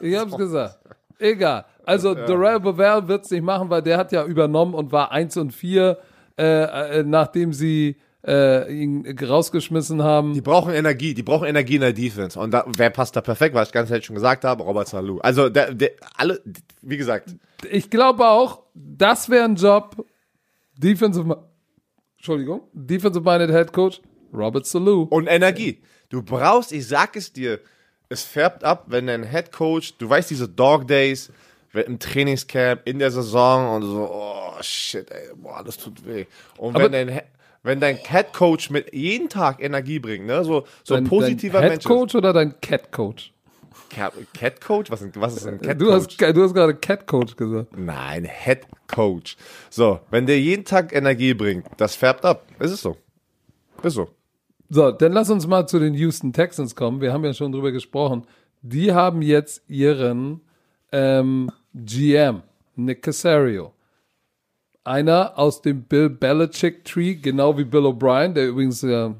ich 0.00 0.16
hab's 0.16 0.36
gesagt. 0.36 0.78
Egal. 1.18 1.64
Also 1.84 2.14
ja. 2.14 2.26
Darrell 2.26 2.60
Bovell 2.60 3.08
wird's 3.08 3.30
nicht 3.30 3.42
machen, 3.42 3.70
weil 3.70 3.82
der 3.82 3.96
hat 3.96 4.12
ja 4.12 4.24
übernommen 4.24 4.74
und 4.74 4.92
war 4.92 5.12
1 5.12 5.36
und 5.36 5.52
4, 5.52 5.98
äh, 6.38 6.42
äh, 6.44 7.02
nachdem 7.04 7.52
sie 7.52 7.96
äh, 8.26 8.72
ihn 8.72 9.06
rausgeschmissen 9.18 10.02
haben. 10.02 10.34
Die 10.34 10.40
brauchen 10.40 10.74
Energie, 10.74 11.14
die 11.14 11.22
brauchen 11.22 11.46
Energie 11.46 11.76
in 11.76 11.82
der 11.82 11.92
Defense. 11.92 12.38
Und 12.38 12.50
da, 12.50 12.64
wer 12.76 12.90
passt 12.90 13.14
da 13.14 13.20
perfekt, 13.20 13.54
was 13.54 13.68
ich 13.68 13.72
ganz 13.72 13.90
ehrlich 13.90 14.04
schon 14.04 14.16
gesagt 14.16 14.44
habe? 14.44 14.64
Robert 14.64 14.88
Salou. 14.88 15.18
Also 15.20 15.48
der, 15.48 15.72
der, 15.72 15.92
alle, 16.16 16.42
wie 16.82 16.96
gesagt. 16.96 17.36
Ich 17.70 17.88
glaube 17.88 18.26
auch, 18.26 18.64
das 18.74 19.30
wäre 19.30 19.44
ein 19.44 19.54
Job. 19.54 20.04
Defensive, 20.76 21.44
Entschuldigung, 22.16 22.62
Defensive 22.72 23.24
Minded 23.24 23.50
Head 23.50 23.72
Coach, 23.72 24.02
Robert 24.34 24.66
Salou. 24.66 25.04
Und 25.04 25.26
Energie. 25.26 25.80
Du 26.08 26.22
brauchst, 26.22 26.72
ich 26.72 26.86
sag 26.86 27.16
es 27.16 27.32
dir, 27.32 27.60
es 28.08 28.22
färbt 28.22 28.64
ab, 28.64 28.84
wenn 28.86 29.06
dein 29.06 29.24
Head 29.24 29.52
Coach, 29.52 29.96
du 29.98 30.08
weißt 30.08 30.30
diese 30.30 30.48
Dog 30.48 30.86
Days, 30.86 31.30
im 31.72 31.98
Trainingscamp, 31.98 32.82
in 32.86 32.98
der 32.98 33.10
Saison 33.10 33.76
und 33.76 33.82
so, 33.82 34.08
oh 34.10 34.62
shit, 34.62 35.10
ey, 35.10 35.28
boah, 35.36 35.62
das 35.62 35.76
tut 35.76 36.06
weh. 36.06 36.24
Und 36.56 36.74
wenn 36.78 36.92
dein, 36.92 37.20
wenn 37.62 37.80
dein 37.80 37.96
Head 37.96 38.32
Coach 38.32 38.70
mit 38.70 38.94
jeden 38.94 39.28
Tag 39.28 39.62
Energie 39.62 39.98
bringt, 39.98 40.26
ne, 40.26 40.42
so, 40.44 40.66
so 40.84 40.94
dein, 40.94 41.04
ein 41.04 41.08
positiver 41.08 41.60
dein 41.60 41.70
Mensch. 41.70 41.84
Head 41.84 41.92
Coach 41.92 42.14
oder 42.14 42.32
dein 42.32 42.58
Cat 42.60 42.92
Coach? 42.92 43.32
Cat 43.90 44.60
Coach? 44.60 44.90
Was, 44.90 45.02
was 45.14 45.36
ist 45.36 45.46
ein 45.46 45.60
Cat 45.60 45.80
du 45.80 45.86
Coach? 45.86 46.16
Hast, 46.20 46.36
du 46.36 46.42
hast 46.42 46.54
gerade 46.54 46.74
Cat 46.74 47.06
Coach 47.06 47.36
gesagt. 47.36 47.76
Nein, 47.76 48.24
Head 48.24 48.66
Coach. 48.88 49.36
So, 49.70 50.00
wenn 50.10 50.26
der 50.26 50.40
jeden 50.40 50.64
Tag 50.64 50.94
Energie 50.94 51.34
bringt, 51.34 51.66
das 51.76 51.94
färbt 51.94 52.24
ab. 52.24 52.46
Ist 52.58 52.72
es 52.72 52.80
so. 52.80 52.96
Ist 53.82 53.94
so. 53.94 54.08
So, 54.68 54.90
dann 54.90 55.12
lass 55.12 55.30
uns 55.30 55.46
mal 55.46 55.66
zu 55.66 55.78
den 55.78 55.94
Houston 55.94 56.32
Texans 56.32 56.74
kommen. 56.74 57.00
Wir 57.00 57.12
haben 57.12 57.24
ja 57.24 57.32
schon 57.32 57.52
drüber 57.52 57.72
gesprochen. 57.72 58.26
Die 58.62 58.92
haben 58.92 59.22
jetzt 59.22 59.62
ihren 59.68 60.40
ähm, 60.92 61.50
GM, 61.74 62.42
Nick 62.74 63.02
Casario. 63.02 63.72
Einer 64.82 65.38
aus 65.38 65.62
dem 65.62 65.82
Bill 65.82 66.08
Belichick 66.08 66.84
Tree, 66.84 67.14
genau 67.14 67.56
wie 67.58 67.64
Bill 67.64 67.86
O'Brien, 67.86 68.34
der 68.34 68.48
übrigens 68.48 68.82
ja 68.82 69.14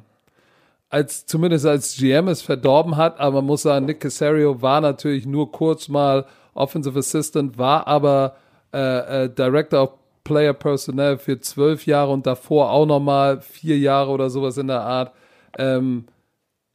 als 0.88 1.26
zumindest 1.26 1.66
als 1.66 1.96
GM 1.96 2.28
es 2.28 2.42
verdorben 2.42 2.96
hat, 2.96 3.18
aber 3.18 3.36
man 3.36 3.46
muss 3.46 3.62
sagen, 3.62 3.86
Nick 3.86 4.00
Casario 4.00 4.62
war 4.62 4.80
natürlich 4.80 5.26
nur 5.26 5.50
kurz 5.50 5.88
mal 5.88 6.26
Offensive 6.54 6.98
Assistant, 6.98 7.58
war 7.58 7.86
aber 7.86 8.36
äh, 8.72 9.24
äh, 9.24 9.28
Director 9.28 9.82
of 9.82 9.90
Player 10.24 10.54
Personnel 10.54 11.18
für 11.18 11.40
zwölf 11.40 11.86
Jahre 11.86 12.12
und 12.12 12.26
davor 12.26 12.70
auch 12.70 12.86
nochmal 12.86 13.40
vier 13.40 13.78
Jahre 13.78 14.10
oder 14.10 14.30
sowas 14.30 14.56
in 14.56 14.68
der 14.68 14.80
Art 14.80 15.12
ähm, 15.58 16.06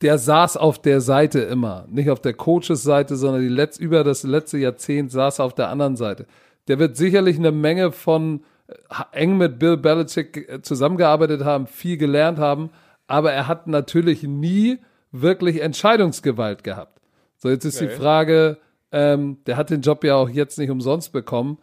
der 0.02 0.18
saß 0.18 0.58
auf 0.58 0.82
der 0.82 1.02
Seite 1.02 1.40
immer. 1.42 1.86
Nicht 1.90 2.10
auf 2.10 2.20
der 2.20 2.34
Coaches-Seite, 2.34 3.16
sondern 3.16 3.42
die 3.42 3.48
letzt, 3.48 3.80
über 3.80 4.04
das 4.04 4.24
letzte 4.24 4.58
Jahrzehnt 4.58 5.12
saß 5.12 5.40
er 5.40 5.46
auf 5.46 5.56
der 5.56 5.70
anderen 5.70 5.96
Seite. 5.96 6.26
Der 6.68 6.80
wird 6.80 6.98
sicherlich 6.98 7.38
eine 7.38 7.52
Menge 7.52 7.92
von 7.92 8.42
äh, 8.68 8.74
eng 9.12 9.38
mit 9.38 9.60
Bill 9.60 9.78
Belichick 9.78 10.50
äh, 10.50 10.62
zusammengearbeitet 10.62 11.44
haben, 11.44 11.68
viel 11.68 11.98
gelernt 11.98 12.40
haben, 12.40 12.72
aber 13.08 13.32
er 13.32 13.48
hat 13.48 13.68
natürlich 13.68 14.24
nie 14.24 14.80
wirklich 15.12 15.62
Entscheidungsgewalt 15.62 16.64
gehabt. 16.64 17.00
So, 17.38 17.50
jetzt 17.50 17.66
ist 17.66 17.82
nee. 17.82 17.88
die 17.88 17.94
Frage, 17.94 18.58
ähm, 18.92 19.38
der 19.46 19.58
hat 19.58 19.70
den 19.70 19.82
Job 19.82 20.04
ja 20.04 20.16
auch 20.16 20.30
jetzt 20.30 20.58
nicht 20.58 20.70
umsonst 20.70 21.12
bekommen. 21.12 21.58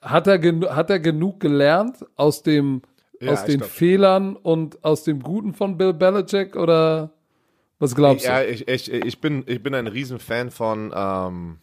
Hat 0.00 0.26
er, 0.26 0.40
hat 0.74 0.90
er 0.90 1.00
genug 1.00 1.40
gelernt 1.40 2.06
aus 2.16 2.42
dem 2.42 2.82
ja, 3.20 3.32
aus 3.32 3.44
den. 3.44 3.62
Fehlern 3.62 4.36
und 4.36 4.84
aus 4.84 5.04
dem 5.04 5.22
Guten 5.22 5.54
von 5.54 5.76
Bill 5.76 5.92
Belichick 5.92 6.56
oder 6.56 7.10
was 7.78 7.94
glaubst 7.94 8.24
ja, 8.24 8.40
du? 8.40 8.46
Ja, 8.46 8.50
ich, 8.50 8.68
ich, 8.68 8.92
ich, 8.92 9.20
bin, 9.20 9.44
ich 9.46 9.62
bin 9.62 9.74
ein 9.74 9.86
Riesenfan 9.86 10.50
von 10.50 10.92
ähm, 10.94 11.58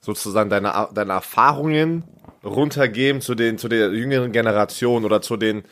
sozusagen 0.00 0.50
deiner, 0.50 0.90
deiner 0.92 1.14
Erfahrungen 1.14 2.04
runtergeben 2.44 3.22
zu, 3.22 3.34
den, 3.34 3.56
zu 3.56 3.68
der 3.68 3.92
jüngeren 3.92 4.32
Generation 4.32 5.04
oder 5.04 5.22
zu 5.22 5.36
den 5.36 5.62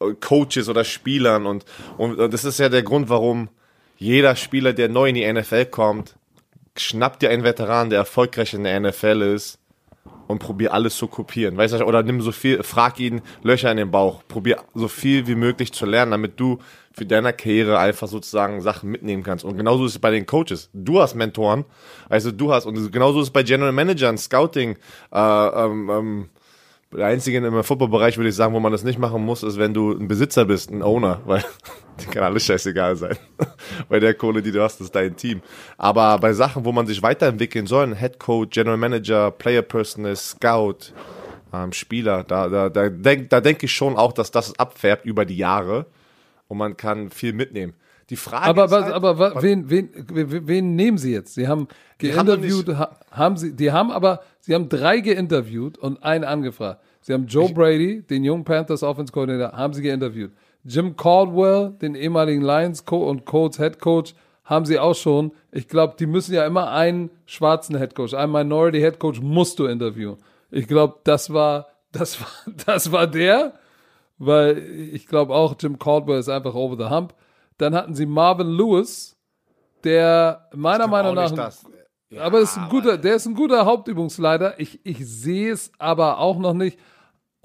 äh, 0.00 0.12
Coaches 0.20 0.68
oder 0.68 0.84
Spielern 0.84 1.46
und, 1.46 1.64
und 1.96 2.18
das 2.32 2.44
ist 2.44 2.58
ja 2.58 2.68
der 2.68 2.82
Grund, 2.82 3.08
warum 3.08 3.48
jeder 3.98 4.36
Spieler, 4.36 4.72
der 4.72 4.88
neu 4.88 5.08
in 5.08 5.14
die 5.14 5.32
NFL 5.32 5.66
kommt, 5.66 6.16
schnappt 6.76 7.22
dir 7.22 7.30
einen 7.30 7.44
Veteran, 7.44 7.90
der 7.90 8.00
erfolgreich 8.00 8.52
in 8.52 8.64
der 8.64 8.78
NFL 8.80 9.22
ist 9.22 9.58
und 10.26 10.38
probier 10.38 10.72
alles 10.72 10.96
zu 10.96 11.06
kopieren. 11.06 11.56
Weißt 11.56 11.74
du, 11.74 11.84
oder 11.84 12.02
nimm 12.02 12.20
so 12.20 12.32
viel, 12.32 12.62
frag 12.62 12.98
ihn 13.00 13.22
Löcher 13.42 13.70
in 13.70 13.76
den 13.76 13.90
Bauch, 13.90 14.22
probier 14.28 14.58
so 14.74 14.88
viel 14.88 15.26
wie 15.26 15.34
möglich 15.34 15.72
zu 15.72 15.86
lernen, 15.86 16.10
damit 16.10 16.38
du 16.40 16.58
für 16.92 17.04
deine 17.04 17.32
Karriere 17.32 17.78
einfach 17.78 18.08
sozusagen 18.08 18.60
Sachen 18.62 18.90
mitnehmen 18.90 19.22
kannst. 19.22 19.44
Und 19.44 19.56
genauso 19.56 19.84
ist 19.84 19.92
es 19.92 19.98
bei 19.98 20.10
den 20.10 20.24
Coaches. 20.26 20.70
Du 20.72 21.00
hast 21.00 21.14
Mentoren, 21.14 21.64
also 22.08 22.32
du 22.32 22.52
hast, 22.52 22.64
und 22.64 22.90
genauso 22.90 23.20
ist 23.20 23.26
es 23.26 23.32
bei 23.32 23.42
General 23.42 23.72
Managern, 23.72 24.16
Scouting, 24.16 24.76
äh, 25.12 25.18
ähm, 25.18 25.90
ähm, 25.90 26.28
der 26.96 27.06
einzige 27.06 27.38
im 27.38 27.62
Footballbereich 27.62 28.16
würde 28.16 28.30
ich 28.30 28.34
sagen, 28.34 28.54
wo 28.54 28.60
man 28.60 28.72
das 28.72 28.84
nicht 28.84 28.98
machen 28.98 29.24
muss, 29.24 29.42
ist, 29.42 29.58
wenn 29.58 29.74
du 29.74 29.92
ein 29.92 30.08
Besitzer 30.08 30.44
bist, 30.44 30.70
ein 30.70 30.82
Owner, 30.82 31.20
weil 31.26 31.44
die 32.00 32.06
kann 32.06 32.22
alles 32.22 32.44
scheißegal 32.44 32.96
sein. 32.96 33.16
bei 33.88 34.00
der 34.00 34.14
Kohle, 34.14 34.42
die 34.42 34.52
du 34.52 34.62
hast, 34.62 34.80
ist 34.80 34.94
dein 34.94 35.16
Team. 35.16 35.42
Aber 35.76 36.18
bei 36.18 36.32
Sachen, 36.32 36.64
wo 36.64 36.72
man 36.72 36.86
sich 36.86 37.02
weiterentwickeln 37.02 37.66
soll, 37.66 37.84
ein 37.84 37.96
Head 37.96 38.18
Coach, 38.18 38.54
General 38.54 38.76
Manager, 38.76 39.30
Player 39.30 39.62
Personal, 39.62 40.16
Scout, 40.16 40.92
ähm, 41.52 41.72
Spieler, 41.72 42.24
da, 42.24 42.48
da, 42.48 42.68
da 42.68 42.88
denke 42.88 43.26
da 43.26 43.40
denk 43.40 43.62
ich 43.62 43.72
schon 43.72 43.96
auch, 43.96 44.12
dass 44.12 44.30
das 44.30 44.58
abfärbt 44.58 45.04
über 45.04 45.24
die 45.24 45.36
Jahre 45.36 45.86
und 46.48 46.58
man 46.58 46.76
kann 46.76 47.10
viel 47.10 47.32
mitnehmen. 47.32 47.74
Die 48.08 48.16
Frage 48.16 48.46
Aber, 48.46 48.66
ist 48.66 48.70
was, 48.70 48.84
halt, 48.84 48.94
aber 48.94 49.42
wen, 49.42 49.68
wen, 49.68 49.90
wen, 50.12 50.46
wen 50.46 50.76
nehmen 50.76 50.96
sie 50.96 51.12
jetzt? 51.12 51.34
Sie 51.34 51.48
haben 51.48 51.62
haben 51.62 51.68
geinterviewt, 51.98 52.68
doch 52.68 52.78
ha, 52.78 53.00
haben 53.10 53.36
sie, 53.36 53.52
die 53.54 53.72
haben 53.72 53.90
aber, 53.90 54.22
sie 54.40 54.54
haben 54.54 54.68
drei 54.68 55.00
geinterviewt 55.00 55.76
und 55.76 56.02
einen 56.04 56.22
angefragt. 56.22 56.80
Sie 57.06 57.12
haben 57.12 57.28
Joe 57.28 57.48
Brady, 57.52 58.02
den 58.02 58.24
jungen 58.24 58.42
Panthers 58.42 58.82
Offense 58.82 59.12
Coordinator, 59.12 59.56
haben 59.56 59.72
sie 59.72 59.80
geinterviewt. 59.80 60.32
Jim 60.64 60.96
Caldwell, 60.96 61.70
den 61.80 61.94
ehemaligen 61.94 62.42
Lions 62.42 62.84
Co 62.84 63.08
und 63.08 63.24
Colts 63.24 63.58
Head 63.58 63.78
Coach, 63.78 64.16
haben 64.44 64.66
sie 64.66 64.80
auch 64.80 64.96
schon. 64.96 65.30
Ich 65.52 65.68
glaube, 65.68 65.94
die 65.96 66.06
müssen 66.06 66.34
ja 66.34 66.44
immer 66.44 66.72
einen 66.72 67.10
schwarzen 67.24 67.78
Head 67.78 67.94
Coach, 67.94 68.12
einen 68.12 68.32
Minority 68.32 68.80
Head 68.80 68.98
Coach 68.98 69.20
musst 69.20 69.60
du 69.60 69.66
interviewen. 69.66 70.16
Ich 70.50 70.66
glaube, 70.66 70.96
das 71.04 71.32
war, 71.32 71.68
das 71.92 72.20
war, 72.20 72.28
das 72.66 72.90
war 72.90 73.06
der, 73.06 73.52
weil 74.18 74.58
ich 74.58 75.06
glaube 75.06 75.32
auch, 75.32 75.54
Jim 75.60 75.78
Caldwell 75.78 76.18
ist 76.18 76.28
einfach 76.28 76.56
over 76.56 76.76
the 76.76 76.92
hump. 76.92 77.14
Dann 77.56 77.76
hatten 77.76 77.94
sie 77.94 78.06
Marvin 78.06 78.48
Lewis, 78.48 79.16
der 79.84 80.48
meiner 80.52 80.88
Meinung 80.88 81.14
nach, 81.14 81.30
das. 81.30 81.64
Ja, 82.10 82.22
aber 82.22 82.40
ist 82.40 82.58
ein 82.58 82.68
guter, 82.68 82.98
der 82.98 83.14
ist 83.14 83.26
ein 83.26 83.34
guter 83.34 83.64
Hauptübungsleiter. 83.64 84.58
Ich, 84.58 84.80
ich 84.84 85.06
sehe 85.06 85.52
es 85.52 85.70
aber 85.78 86.18
auch 86.18 86.38
noch 86.38 86.54
nicht. 86.54 86.80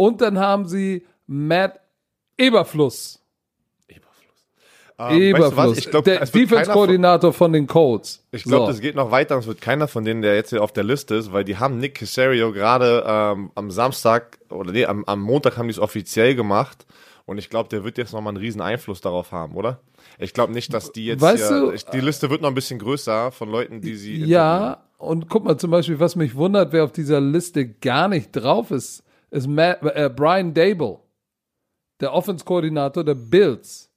Und 0.02 0.20
dann 0.20 0.40
haben 0.40 0.66
sie 0.66 1.06
Matt 1.28 1.80
Eberfluss. 2.36 3.20
Ähm, 4.98 5.22
Eberfluss. 5.22 5.56
weißt 5.56 5.76
du? 5.76 5.80
Ich 5.80 5.90
glaube, 5.92 6.10
der 6.10 6.26
Defense-Koordinator 6.26 7.34
von 7.34 7.54
den 7.54 7.68
Colts. 7.68 8.24
Ich 8.32 8.44
glaube, 8.44 8.66
So. 8.66 8.72
das 8.72 8.82
geht 8.82 8.96
noch 8.96 9.12
weiter. 9.12 9.38
Es 9.38 9.46
wird 9.46 9.62
keiner 9.62 9.88
von 9.88 10.04
denen, 10.04 10.24
der 10.24 10.34
jetzt 10.36 10.50
hier 10.50 10.64
auf 10.64 10.74
der 10.74 10.84
Liste 10.84 11.14
ist, 11.16 11.32
weil 11.32 11.44
die 11.44 11.58
haben 11.58 11.78
Nick 11.78 12.00
Casario 12.00 12.52
gerade 12.52 13.04
ähm, 13.08 13.52
am 13.54 13.70
Samstag 13.70 14.40
oder 14.50 14.72
nee, 14.72 14.86
am, 14.86 15.04
am 15.06 15.22
Montag 15.22 15.58
haben 15.58 15.68
die 15.68 15.74
es 15.74 15.80
offiziell 15.80 16.34
gemacht. 16.34 16.88
Und 17.26 17.38
ich 17.38 17.52
glaube, 17.52 17.70
der 17.70 17.84
wird 17.84 18.00
jetzt 18.00 18.12
nochmal 18.12 18.32
einen 18.32 18.38
riesen 18.44 18.62
Einfluss 18.62 19.02
darauf 19.02 19.32
haben, 19.32 19.56
oder? 19.56 19.82
Ich 20.18 20.34
glaube 20.34 20.52
nicht, 20.52 20.74
dass 20.74 20.92
die 20.92 21.06
jetzt 21.06 21.22
Weißt 21.22 21.48
hier, 21.48 21.60
du, 21.62 21.72
ich, 21.72 21.86
die 21.86 22.00
Liste 22.00 22.32
wird 22.32 22.42
noch 22.42 22.50
ein 22.50 22.56
bisschen 22.56 22.80
größer 22.80 23.32
von 23.32 23.50
Leuten, 23.50 23.82
die 23.82 23.96
sie 23.96 24.24
Ja, 24.26 24.84
und 24.98 25.30
guck 25.30 25.46
mal 25.46 25.58
zum 25.58 25.70
Beispiel, 25.70 26.00
was 26.00 26.16
mich 26.16 26.34
wundert, 26.36 26.74
wer 26.74 26.84
auf 26.84 26.92
dieser 26.92 27.22
Liste 27.22 27.68
gar 27.68 28.08
nicht 28.08 28.32
drauf 28.32 28.72
ist, 28.72 29.04
ist 29.32 29.48
Matt, 29.48 29.82
äh, 29.84 30.10
Brian 30.16 30.54
Dable, 30.54 31.00
der 32.00 32.14
Offense-Koordinator 32.14 33.04
der 33.04 33.16
Bills. 33.16 33.90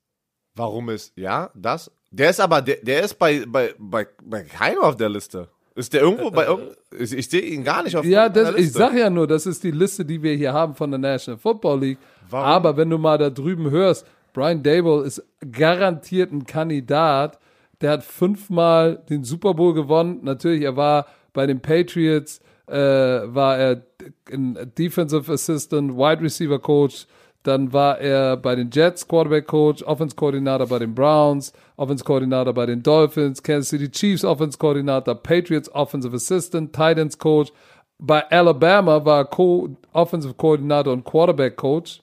Warum 0.55 0.89
ist, 0.91 1.13
ja, 1.17 1.51
das? 1.55 1.91
Der 2.11 2.31
ist 2.31 2.41
aber, 2.41 2.63
der, 2.63 2.77
der 2.77 3.03
ist 3.03 3.19
bei, 3.19 3.45
bei, 3.47 3.75
bei, 3.79 4.07
bei 4.23 4.43
keinem 4.45 4.81
auf 4.83 4.97
der 4.97 5.09
Liste. 5.09 5.49
Ist 5.75 5.93
der 5.93 6.03
irgendwo 6.03 6.31
bei 6.31 6.47
irgend, 6.47 6.77
ich, 6.97 7.13
ich 7.13 7.29
sehe 7.29 7.41
ihn 7.41 7.65
gar 7.65 7.83
nicht 7.83 7.97
auf 7.97 8.05
Ja, 8.05 8.23
irgendeiner 8.27 8.53
das, 8.53 8.61
ich 8.61 8.67
Liste. 8.67 8.79
sag 8.79 8.95
ja 8.95 9.11
nur, 9.11 9.27
das 9.27 9.45
ist 9.45 9.65
die 9.65 9.73
Liste, 9.73 10.05
die 10.05 10.23
wir 10.23 10.35
hier 10.37 10.53
haben 10.53 10.77
von 10.77 10.89
der 10.93 10.99
National 10.99 11.39
Football 11.39 11.81
League. 11.81 11.99
Warum? 12.31 12.47
Aber 12.47 12.77
wenn 12.77 12.89
du 12.91 12.99
mal 12.99 13.19
da 13.19 13.29
drüben 13.31 13.69
hörst, 13.71 14.07
Brian 14.33 14.63
Dable 14.63 15.05
ist 15.05 15.25
garantiert 15.51 16.31
ein 16.31 16.47
Kandidat. 16.47 17.41
Der 17.81 17.91
hat 17.91 18.05
fünfmal 18.05 19.03
den 19.11 19.25
Super 19.25 19.55
Bowl 19.55 19.75
gewonnen. 19.75 20.21
Natürlich, 20.23 20.63
er 20.63 20.77
war 20.77 21.07
bei 21.33 21.47
den 21.47 21.61
Patriots, 21.61 22.41
äh, 22.69 22.75
war 22.77 23.59
er 23.59 23.83
ein 24.31 24.73
Defensive 24.77 25.33
Assistant, 25.33 25.97
Wide 25.97 26.23
Receiver 26.23 26.59
Coach. 26.59 27.07
Dann 27.45 27.75
war 27.75 27.99
er 27.99 28.39
bei 28.39 28.55
den 28.55 28.71
Jets 28.71 29.07
Quarterback 29.07 29.47
Coach, 29.47 29.83
Offense 29.83 30.17
Koordinator 30.17 30.67
bei 30.67 30.79
den 30.79 30.95
Browns, 30.95 31.53
Offense 31.77 32.03
Koordinator 32.03 32.55
bei 32.55 32.65
den 32.65 32.83
Dolphins, 32.83 33.43
Kansas 33.43 33.69
City 33.69 33.91
Chiefs 33.91 34.25
Offense 34.25 34.57
Koordinator, 34.57 35.15
Patriots 35.15 35.71
Offensive 35.75 36.17
Assistant, 36.17 36.73
Titans 36.73 37.19
Coach. 37.19 37.53
Bei 37.99 38.29
Alabama 38.31 39.05
war 39.05 39.19
er 39.19 39.25
Co 39.27 39.77
Offensive 39.93 40.33
Koordinator 40.35 40.93
und 40.93 41.05
Quarterback 41.05 41.57
Coach. 41.57 42.01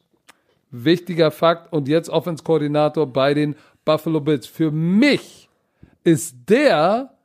Wichtiger 0.69 1.31
Fakt. 1.31 1.73
Und 1.73 1.87
jetzt 1.87 2.09
Offense 2.09 2.43
Koordinator 2.43 3.07
bei 3.07 3.33
den 3.33 3.55
Buffalo 3.83 4.21
Bills. 4.21 4.45
Für 4.45 4.69
mich 4.69 5.49
ist 6.03 6.35
der 6.47 7.15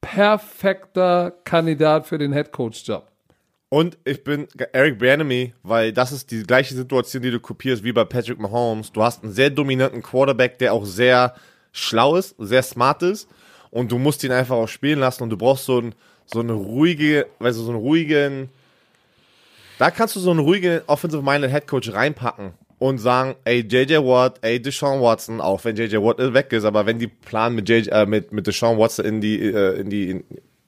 perfekter 0.00 1.30
Kandidat 1.44 2.06
für 2.06 2.18
den 2.18 2.32
Head 2.32 2.52
Coach 2.52 2.86
Job. 2.86 3.11
Und 3.72 3.96
ich 4.04 4.22
bin 4.22 4.48
Eric 4.74 4.98
Bieniemy, 4.98 5.54
weil 5.62 5.94
das 5.94 6.12
ist 6.12 6.30
die 6.30 6.42
gleiche 6.42 6.74
Situation, 6.74 7.22
die 7.22 7.30
du 7.30 7.40
kopierst 7.40 7.82
wie 7.82 7.92
bei 7.92 8.04
Patrick 8.04 8.38
Mahomes. 8.38 8.92
Du 8.92 9.02
hast 9.02 9.24
einen 9.24 9.32
sehr 9.32 9.48
dominanten 9.48 10.02
Quarterback, 10.02 10.58
der 10.58 10.74
auch 10.74 10.84
sehr 10.84 11.34
schlau 11.72 12.16
ist, 12.16 12.34
sehr 12.38 12.62
smart 12.62 13.02
ist. 13.02 13.30
Und 13.70 13.90
du 13.90 13.96
musst 13.96 14.22
ihn 14.24 14.30
einfach 14.30 14.56
auch 14.56 14.68
spielen 14.68 14.98
lassen 14.98 15.22
und 15.22 15.30
du 15.30 15.38
brauchst 15.38 15.64
so, 15.64 15.80
ein, 15.80 15.94
so 16.26 16.40
eine 16.40 16.52
ruhige, 16.52 17.28
weißt 17.38 17.58
du, 17.58 17.62
so 17.62 17.70
einen 17.70 17.80
ruhigen, 17.80 18.50
da 19.78 19.90
kannst 19.90 20.16
du 20.16 20.20
so 20.20 20.32
einen 20.32 20.40
ruhigen 20.40 20.82
Offensive-Minded 20.86 21.50
Head 21.50 21.66
Coach 21.66 21.94
reinpacken 21.94 22.52
und 22.78 22.98
sagen, 22.98 23.36
ey, 23.46 23.60
JJ 23.60 24.04
Watt, 24.04 24.38
ey, 24.42 24.60
Deshaun 24.60 25.00
Watson, 25.00 25.40
auch 25.40 25.64
wenn 25.64 25.76
JJ 25.76 25.96
Watt 25.96 26.18
weg 26.18 26.52
ist, 26.52 26.64
aber 26.64 26.84
wenn 26.84 26.98
die 26.98 27.08
planen 27.08 27.56
mit, 27.56 27.70
JJ, 27.70 27.88
äh, 27.88 28.04
mit, 28.04 28.32
mit 28.32 28.46
Deshaun 28.46 28.76
Watson 28.76 29.06
in 29.06 29.22
die, 29.22 29.40
äh, 29.40 29.80
in 29.80 29.88
die 29.88 30.24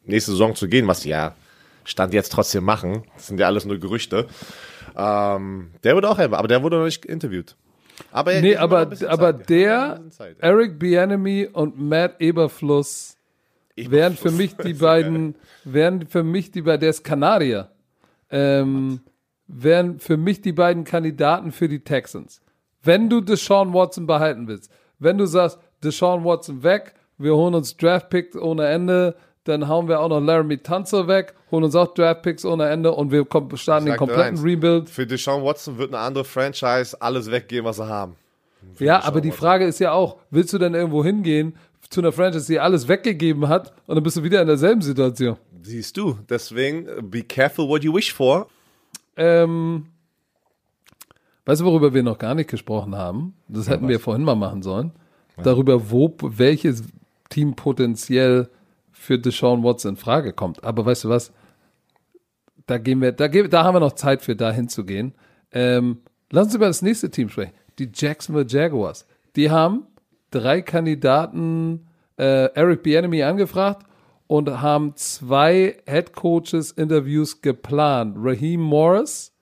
nächste 0.06 0.30
Saison 0.30 0.54
zu 0.54 0.68
gehen, 0.68 0.86
was 0.86 1.04
ja 1.04 1.34
Stand 1.84 2.14
jetzt 2.14 2.32
trotzdem 2.32 2.64
machen, 2.64 3.04
das 3.14 3.26
sind 3.28 3.38
ja 3.38 3.46
alles 3.46 3.64
nur 3.64 3.78
Gerüchte, 3.78 4.26
ähm, 4.96 5.70
der 5.82 5.94
wurde 5.96 6.08
auch, 6.08 6.18
aber 6.18 6.48
der 6.48 6.62
wurde 6.62 6.78
noch 6.78 6.84
nicht 6.84 7.04
interviewt. 7.04 7.56
Aber 8.10 8.32
Nee, 8.40 8.56
haben 8.56 8.70
noch 8.70 8.78
aber, 8.78 9.08
aber 9.08 9.36
Zeit. 9.38 9.50
Der, 9.50 10.00
Zeit. 10.10 10.36
Eric 10.40 10.78
Bieniemy 10.78 11.48
und 11.52 11.78
Matt 11.78 12.20
Eberfluss 12.20 13.16
wären 13.76 14.16
für 14.16 14.30
mich 14.30 14.56
die 14.56 14.74
beiden, 14.74 15.36
wären 15.64 16.06
für 16.06 16.22
mich 16.22 16.50
die 16.50 16.62
beiden, 16.62 16.80
der 16.80 16.90
ist 16.90 17.04
Kanadier, 17.04 17.70
ähm, 18.30 19.00
wären 19.46 19.98
für 19.98 20.16
mich 20.16 20.40
die 20.40 20.52
beiden 20.52 20.84
Kandidaten 20.84 21.52
für 21.52 21.68
die 21.68 21.80
Texans. 21.80 22.40
Wenn 22.82 23.08
du 23.08 23.20
Deshaun 23.20 23.72
Watson 23.72 24.06
behalten 24.06 24.48
willst, 24.48 24.70
wenn 24.98 25.18
du 25.18 25.26
sagst, 25.26 25.58
Deshaun 25.82 26.24
Watson 26.24 26.62
weg, 26.62 26.94
wir 27.18 27.34
holen 27.34 27.54
uns 27.54 27.76
Draftpicks 27.76 28.36
ohne 28.36 28.66
Ende, 28.66 29.16
dann 29.44 29.68
hauen 29.68 29.88
wir 29.88 30.00
auch 30.00 30.08
noch 30.08 30.20
Laramie 30.20 30.56
Tunzel 30.56 31.06
weg, 31.06 31.34
holen 31.50 31.64
uns 31.64 31.74
auch 31.76 31.92
Draftpicks 31.92 32.44
ohne 32.44 32.68
Ende 32.68 32.92
und 32.92 33.12
wir 33.12 33.26
starten 33.54 33.86
den 33.86 33.96
kompletten 33.96 34.36
eins, 34.36 34.42
Rebuild. 34.42 34.88
Für 34.88 35.06
Deshaun 35.06 35.44
Watson 35.44 35.78
wird 35.78 35.94
eine 35.94 36.02
andere 36.02 36.24
Franchise 36.24 37.00
alles 37.00 37.30
weggeben, 37.30 37.66
was 37.66 37.76
sie 37.76 37.86
haben. 37.86 38.16
Ja, 38.78 39.04
aber 39.04 39.20
die 39.20 39.30
Frage 39.30 39.66
ist 39.66 39.78
ja 39.78 39.92
auch, 39.92 40.16
willst 40.30 40.52
du 40.52 40.58
denn 40.58 40.74
irgendwo 40.74 41.04
hingehen 41.04 41.54
zu 41.90 42.00
einer 42.00 42.12
Franchise, 42.12 42.46
die 42.46 42.58
alles 42.58 42.88
weggegeben 42.88 43.48
hat 43.48 43.72
und 43.86 43.94
dann 43.94 44.02
bist 44.02 44.16
du 44.16 44.22
wieder 44.22 44.40
in 44.40 44.46
derselben 44.46 44.80
Situation? 44.80 45.36
Siehst 45.62 45.96
du, 45.96 46.18
deswegen, 46.28 46.86
äh, 46.86 47.02
be 47.02 47.22
careful 47.22 47.68
what 47.68 47.84
you 47.84 47.94
wish 47.94 48.12
for. 48.12 48.48
Ähm, 49.16 49.86
weißt 51.44 51.60
du, 51.60 51.66
worüber 51.66 51.92
wir 51.92 52.02
noch 52.02 52.18
gar 52.18 52.34
nicht 52.34 52.50
gesprochen 52.50 52.96
haben? 52.96 53.34
Das 53.48 53.68
hätten 53.68 53.88
wir 53.88 54.00
vorhin 54.00 54.24
mal 54.24 54.34
machen 54.34 54.62
sollen. 54.62 54.92
Darüber, 55.42 55.90
wo, 55.90 56.14
welches 56.20 56.84
Team 57.28 57.54
potenziell 57.54 58.48
für 59.04 59.18
Deshaun 59.18 59.62
Watson 59.62 59.92
in 59.92 59.96
Frage 59.96 60.32
kommt. 60.32 60.64
Aber 60.64 60.84
weißt 60.86 61.04
du 61.04 61.08
was? 61.08 61.32
Da 62.66 62.78
gehen 62.78 63.00
wir, 63.00 63.12
da, 63.12 63.28
da 63.28 63.64
haben 63.64 63.74
wir 63.74 63.80
noch 63.80 63.92
Zeit 63.92 64.22
für 64.22 64.34
da 64.34 64.50
hinzugehen. 64.50 65.14
Ähm, 65.52 65.98
lass 66.30 66.46
uns 66.46 66.54
über 66.54 66.66
das 66.66 66.82
nächste 66.82 67.10
Team 67.10 67.28
sprechen. 67.28 67.52
Die 67.78 67.90
Jacksonville 67.94 68.46
Jaguars. 68.48 69.06
Die 69.36 69.50
haben 69.50 69.86
drei 70.30 70.62
Kandidaten 70.62 71.86
äh, 72.18 72.52
Eric 72.54 72.82
Bieniemy 72.82 73.22
angefragt 73.22 73.86
und 74.26 74.62
haben 74.62 74.96
zwei 74.96 75.76
Head 75.86 76.14
Coaches 76.14 76.72
Interviews 76.72 77.40
geplant. 77.40 78.16
Raheem 78.18 78.60
Morris, 78.60 79.32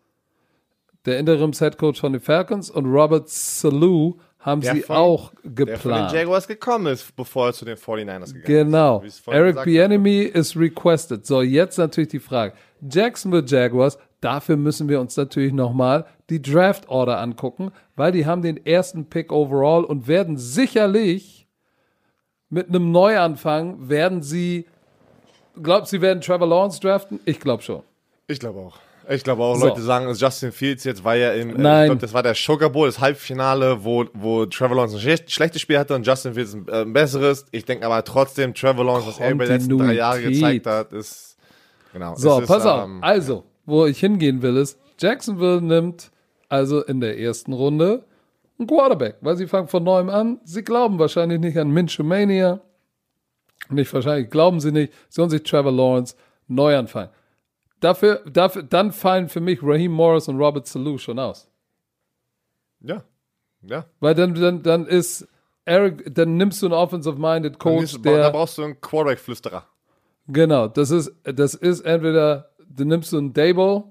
der 1.05 1.19
Interims 1.19 1.61
Head 1.61 1.79
Coach 1.79 2.01
von 2.01 2.13
den 2.13 2.21
Falcons 2.21 2.71
und 2.71 2.87
Robert 2.87 3.29
Salou 3.29 4.19
haben 4.43 4.61
Der 4.61 4.75
sie 4.75 4.81
von- 4.83 4.97
auch 4.97 5.31
Der 5.31 5.41
von 5.41 5.55
den 5.55 5.67
geplant. 5.75 6.13
Jaguars 6.13 6.47
gekommen 6.49 6.87
ist, 6.93 7.15
bevor 7.17 7.47
er 7.49 7.53
zu 7.53 7.65
den 7.65 7.77
49ers 7.77 8.35
gegangen 8.35 8.45
Genau. 8.67 9.01
ist. 9.01 9.21
Vorhin 9.21 9.41
Eric 9.43 9.55
gesagt 9.55 9.67
Bieniemy 9.67 10.23
ist 10.23 10.57
requested. 10.57 11.25
So, 11.25 11.43
jetzt 11.43 11.79
natürlich 11.79 12.11
die 12.11 12.19
Frage. 12.19 12.55
Jacksonville 12.91 13.45
Jaguars, 13.47 13.99
dafür 14.21 14.57
müssen 14.57 14.89
wir 14.89 15.01
uns 15.01 15.17
natürlich 15.17 15.53
nochmal 15.53 16.07
die 16.31 16.43
Draft 16.43 16.89
Order 16.89 17.21
angucken, 17.21 17.71
weil 17.97 18.11
die 18.13 18.27
haben 18.27 18.43
den 18.43 18.65
ersten 18.67 19.07
Pick 19.07 19.31
overall 19.33 19.85
und 19.85 20.09
werden 20.09 20.37
sicherlich 20.37 21.47
mit 22.51 22.69
einem 22.69 22.91
Neuanfang, 22.91 23.89
werden 23.89 24.23
sie, 24.23 24.67
glaubt 25.63 25.87
sie 25.89 26.01
werden 26.01 26.21
Trevor 26.21 26.47
Lawrence 26.49 26.81
draften? 26.81 27.21
Ich 27.25 27.39
glaube 27.41 27.63
schon. 27.63 27.83
Ich 28.27 28.41
glaube 28.41 28.59
auch. 28.61 28.79
Ich 29.09 29.25
glaube 29.25 29.43
auch, 29.43 29.57
So. 29.57 29.67
Leute 29.67 29.81
sagen, 29.83 30.13
Justin 30.15 30.53
Fields 30.53 30.85
jetzt, 30.85 31.03
weil 31.05 31.21
er 31.21 31.35
im, 31.35 31.55
Nein. 31.61 31.83
ich 31.85 31.89
glaube, 31.89 32.01
das 32.01 32.15
war 32.15 32.23
der 32.23 32.35
Sugar 32.35 32.71
Bowl, 32.71 32.87
das 32.87 33.01
Halbfinale, 33.01 33.85
wo, 33.85 34.05
wo 34.15 34.47
Trevor 34.47 34.77
Lawrence 34.77 34.97
ein 34.97 35.01
schlech- 35.01 35.29
schlechtes 35.29 35.61
Spiel 35.63 35.79
hatte 35.79 35.95
und 35.95 36.07
Justin 36.07 36.35
Fields 36.35 36.55
ein, 36.55 36.67
äh, 36.69 36.85
besseres. 36.85 37.47
Ich 37.51 37.65
denke 37.65 37.85
aber 37.87 38.03
trotzdem, 38.05 38.55
Trevor 38.55 38.85
Lawrence, 38.85 39.09
was 39.09 39.19
er 39.21 39.31
über 39.33 39.45
die 39.47 39.53
letzten 39.53 39.79
drei 39.79 39.95
Jahre 39.95 40.23
gezeigt 40.23 40.67
hat, 40.67 40.93
ist, 40.93 41.37
genau. 41.93 42.15
So, 42.17 42.41
ist, 42.41 42.47
pass 42.49 42.65
auf. 42.65 42.85
ähm, 42.85 42.99
Also, 43.03 43.45
wo 43.67 43.87
ich 43.87 43.99
hingehen 43.99 44.41
will, 44.43 44.57
ist, 44.57 44.79
Jacksonville 44.99 45.61
nimmt 45.61 46.11
also 46.49 46.83
in 46.85 47.01
der 47.01 47.19
ersten 47.19 47.53
Runde 47.53 48.05
einen 48.59 48.69
Quarterback, 48.69 49.17
weil 49.21 49.37
sie 49.37 49.47
fangen 49.49 49.67
von 49.69 49.83
neuem 49.83 50.09
an. 50.11 50.39
Sie 50.45 50.63
glauben 50.63 50.99
wahrscheinlich 50.99 51.41
nicht 51.41 51.59
an 51.59 51.71
Minshew 51.71 52.05
Mania. 52.05 52.61
Nicht 53.69 53.93
wahrscheinlich, 53.95 54.31
glauben 54.31 54.61
sie 54.61 54.71
nicht. 54.73 54.93
Sie 55.09 55.21
holen 55.21 55.31
sich 55.31 55.43
Trevor 55.43 55.73
Lawrence, 55.73 56.15
Neuanfang. 56.49 57.09
Dafür, 57.83 58.23
dafür, 58.31 58.63
dann 58.63 58.93
fallen 58.93 59.29
für 59.29 59.41
mich 59.41 59.59
Raheem 59.63 59.93
Morris 59.93 60.29
und 60.29 60.37
Robert 60.39 60.67
Salou 60.67 60.99
schon 60.99 61.19
aus. 61.19 61.51
Ja. 62.81 63.03
Ja. 63.63 63.87
Weil 64.01 64.15
dann, 64.15 64.35
dann, 64.35 64.63
dann 64.63 64.87
ist 64.87 65.27
Eric, 65.65 66.15
dann 66.15 66.37
nimmst 66.37 66.63
du 66.63 66.67
einen 66.67 66.75
offensive-minded 66.75 67.55
Dann 67.55 67.59
Coach, 67.59 67.95
ist- 67.95 68.07
Da 68.07 68.11
der, 68.13 68.31
brauchst 68.31 68.59
du 68.59 68.63
einen 68.63 68.81
Quarterback-Flüsterer. 68.81 69.67
genau, 70.29 70.69
das 70.69 70.91
ist, 70.91 71.13
das 71.25 71.55
ist 71.55 71.81
entweder, 71.81 72.51
du 72.69 72.85
nimmst 72.85 73.11
so 73.11 73.19
einen 73.19 73.33
Dable, 73.33 73.85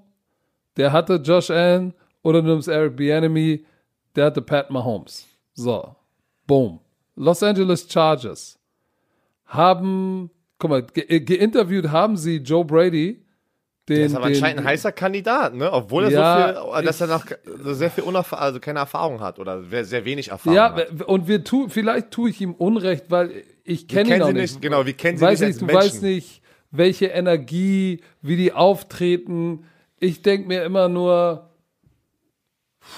der 0.76 0.92
hatte 0.92 1.16
Josh 1.16 1.50
Allen, 1.50 1.94
oder 2.22 2.40
du 2.42 2.48
nimmst 2.48 2.68
Eric 2.68 2.96
Bieniemy, 2.96 3.64
der 4.16 4.26
hatte 4.26 4.40
Pat 4.42 4.70
Mahomes. 4.70 5.26
So, 5.54 5.94
boom. 6.46 6.80
Los 7.16 7.42
Angeles 7.42 7.86
Chargers 7.90 8.58
haben, 9.46 10.30
guck 10.58 10.70
mal, 10.70 10.82
ge 10.82 11.20
geinterviewt 11.20 11.90
haben 11.90 12.16
sie 12.16 12.36
Joe 12.38 12.64
Brady, 12.64 13.21
den, 13.88 13.96
Der 13.96 14.06
ist 14.06 14.14
aber 14.14 14.26
den, 14.26 14.34
anscheinend 14.34 14.60
ein 14.60 14.66
heißer 14.66 14.92
Kandidat, 14.92 15.54
ne? 15.54 15.72
Obwohl 15.72 16.04
er 16.04 16.10
Ja, 16.10 16.54
so 16.54 16.72
viel, 16.74 16.84
dass 16.84 17.00
er 17.00 17.06
noch 17.08 17.24
sehr 17.64 17.90
viel 17.90 18.04
unerfahr 18.04 18.40
also 18.40 18.60
keine 18.60 18.78
Erfahrung 18.78 19.20
hat 19.20 19.38
oder 19.38 19.62
sehr 19.84 20.04
wenig 20.04 20.28
Erfahrung 20.28 20.56
Ja, 20.56 20.74
hat. 20.74 21.02
und 21.02 21.26
wir 21.26 21.42
tu, 21.42 21.68
vielleicht 21.68 22.10
tue 22.12 22.30
ich 22.30 22.40
ihm 22.40 22.52
Unrecht, 22.54 23.06
weil 23.10 23.42
ich 23.64 23.88
kenne 23.88 24.16
ihn 24.16 24.22
sie 24.24 24.32
nicht. 24.32 24.52
nicht, 24.52 24.62
genau, 24.62 24.86
wir 24.86 24.92
kennen 24.92 25.18
sie 25.18 25.24
weiß 25.24 25.40
nicht 25.40 25.46
nicht, 25.48 25.54
als 25.54 25.58
du 25.60 25.66
Menschen. 25.66 25.80
weißt 25.94 26.02
nicht, 26.02 26.42
welche 26.70 27.06
Energie, 27.06 28.00
wie 28.22 28.36
die 28.36 28.52
auftreten. 28.52 29.64
Ich 29.98 30.22
denke 30.22 30.48
mir 30.48 30.62
immer 30.64 30.88
nur, 30.88 31.50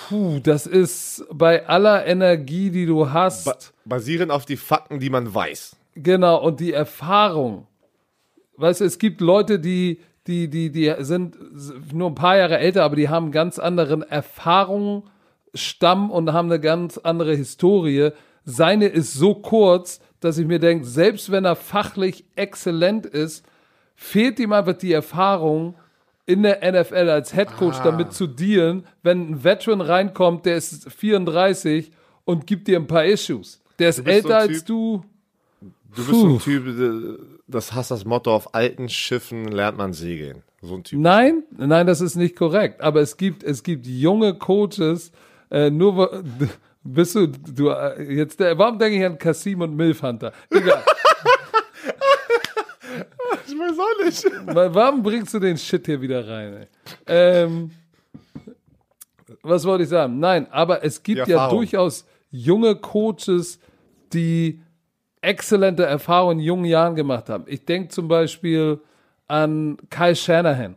puh, 0.08 0.38
das 0.42 0.66
ist 0.66 1.24
bei 1.32 1.66
aller 1.66 2.06
Energie, 2.06 2.70
die 2.70 2.86
du 2.86 3.10
hast, 3.10 3.44
Ba 3.44 3.56
basierend 3.86 4.30
auf 4.32 4.44
die 4.46 4.56
Fakten, 4.56 5.00
die 5.00 5.10
man 5.10 5.34
weiß. 5.34 5.76
genau, 5.94 6.42
und 6.44 6.60
die 6.60 6.72
Erfahrung. 6.72 7.66
Weißt 8.56 8.80
du, 8.80 8.84
es 8.84 8.98
gibt 8.98 9.20
Leute, 9.20 9.58
die, 9.58 10.00
die, 10.26 10.48
die, 10.48 10.70
die 10.70 10.94
sind 11.00 11.36
nur 11.92 12.10
ein 12.10 12.14
paar 12.14 12.36
Jahre 12.36 12.58
älter, 12.58 12.84
aber 12.84 12.96
die 12.96 13.08
haben 13.08 13.30
ganz 13.30 13.58
anderen 13.58 14.02
Erfahrungsstamm 14.02 16.10
und 16.10 16.32
haben 16.32 16.50
eine 16.50 16.60
ganz 16.60 16.98
andere 16.98 17.34
Historie. 17.34 18.10
Seine 18.44 18.86
ist 18.86 19.14
so 19.14 19.34
kurz, 19.34 20.00
dass 20.20 20.38
ich 20.38 20.46
mir 20.46 20.58
denke, 20.58 20.86
selbst 20.86 21.30
wenn 21.30 21.44
er 21.44 21.56
fachlich 21.56 22.24
exzellent 22.36 23.04
ist, 23.04 23.44
fehlt 23.94 24.38
ihm 24.38 24.52
einfach 24.52 24.74
die 24.74 24.92
Erfahrung 24.92 25.74
in 26.26 26.42
der 26.42 26.60
NFL 26.72 27.10
als 27.10 27.34
Headcoach 27.34 27.82
damit 27.82 28.14
zu 28.14 28.26
dealen, 28.26 28.86
wenn 29.02 29.30
ein 29.30 29.44
Veteran 29.44 29.82
reinkommt, 29.82 30.46
der 30.46 30.56
ist 30.56 30.90
34 30.90 31.90
und 32.24 32.46
gibt 32.46 32.66
dir 32.66 32.78
ein 32.78 32.86
paar 32.86 33.04
Issues. 33.04 33.60
Der 33.78 33.90
ist 33.90 33.96
so 33.96 34.04
älter 34.04 34.38
ein 34.38 34.48
als 34.48 34.64
du. 34.64 35.04
Du 35.96 36.04
bist 36.04 36.08
so 36.20 36.26
Puh. 36.26 36.32
ein 36.34 36.38
Typ, 36.40 36.66
äh, 36.66 37.24
das 37.46 37.72
hast 37.72 37.90
das 37.90 38.04
Motto, 38.04 38.34
auf 38.34 38.54
alten 38.54 38.88
Schiffen 38.88 39.48
lernt 39.48 39.78
man 39.78 39.92
segeln. 39.92 40.42
So 40.62 40.74
ein 40.76 40.84
Typ. 40.84 40.98
Nein, 40.98 41.42
nein, 41.56 41.86
das 41.86 42.00
ist 42.00 42.16
nicht 42.16 42.36
korrekt. 42.36 42.80
Aber 42.80 43.00
es 43.00 43.16
gibt, 43.16 43.42
es 43.44 43.62
gibt 43.62 43.86
junge 43.86 44.34
Coaches, 44.34 45.12
äh, 45.50 45.70
nur 45.70 46.24
bist 46.82 47.14
du, 47.14 47.28
du 47.28 47.68
äh, 47.68 48.12
jetzt, 48.14 48.40
äh, 48.40 48.56
warum 48.58 48.78
denke 48.78 48.98
ich 48.98 49.04
an 49.04 49.18
Kasim 49.18 49.60
und 49.60 49.76
Milf 49.76 50.02
Hunter? 50.02 50.32
Egal. 50.50 50.82
Ich 53.46 53.58
weiß 53.60 53.78
auch 53.78 54.04
nicht. 54.04 54.24
Wa- 54.54 54.74
warum 54.74 55.02
bringst 55.02 55.32
du 55.34 55.38
den 55.38 55.56
Shit 55.56 55.86
hier 55.86 56.00
wieder 56.00 56.26
rein? 56.26 56.54
Ey? 56.54 56.66
Ähm, 57.06 57.70
was 59.42 59.64
wollte 59.64 59.84
ich 59.84 59.90
sagen? 59.90 60.18
Nein, 60.18 60.46
aber 60.50 60.82
es 60.84 61.02
gibt 61.02 61.26
ja 61.28 61.48
durchaus 61.50 62.04
junge 62.30 62.74
Coaches, 62.76 63.58
die 64.12 64.60
exzellente 65.24 65.84
Erfahrungen 65.84 66.38
in 66.38 66.44
jungen 66.44 66.64
Jahren 66.64 66.94
gemacht 66.94 67.28
haben. 67.28 67.44
Ich 67.46 67.64
denke 67.64 67.88
zum 67.88 68.08
Beispiel 68.08 68.80
an 69.26 69.76
Kyle 69.90 70.14
Shanahan. 70.14 70.76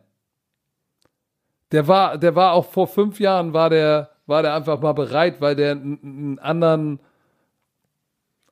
Der 1.72 1.88
war, 1.88 2.18
der 2.18 2.36
war 2.36 2.54
auch 2.54 2.66
vor 2.66 2.88
fünf 2.88 3.20
Jahren 3.20 3.54
war 3.54 3.70
der, 3.70 4.10
war 4.26 4.41
der 4.41 4.56
einfach 4.56 4.80
mal 4.82 4.93
bereit, 4.93 5.41
weil 5.41 5.56
der 5.56 5.72
einen, 5.72 6.00
einen 6.02 6.39
anderen, 6.39 7.00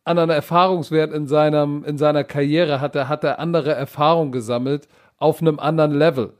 anderen 0.03 0.29
Erfahrungswert 0.29 1.13
in 1.13 1.27
seinem, 1.27 1.83
in 1.85 1.97
seiner 1.97 2.23
Karriere 2.23 2.81
hatte, 2.81 3.07
hat 3.07 3.23
er 3.23 3.39
andere 3.39 3.73
Erfahrungen 3.73 4.31
gesammelt 4.31 4.87
auf 5.17 5.41
einem 5.41 5.59
anderen 5.59 5.93
Level. 5.93 6.33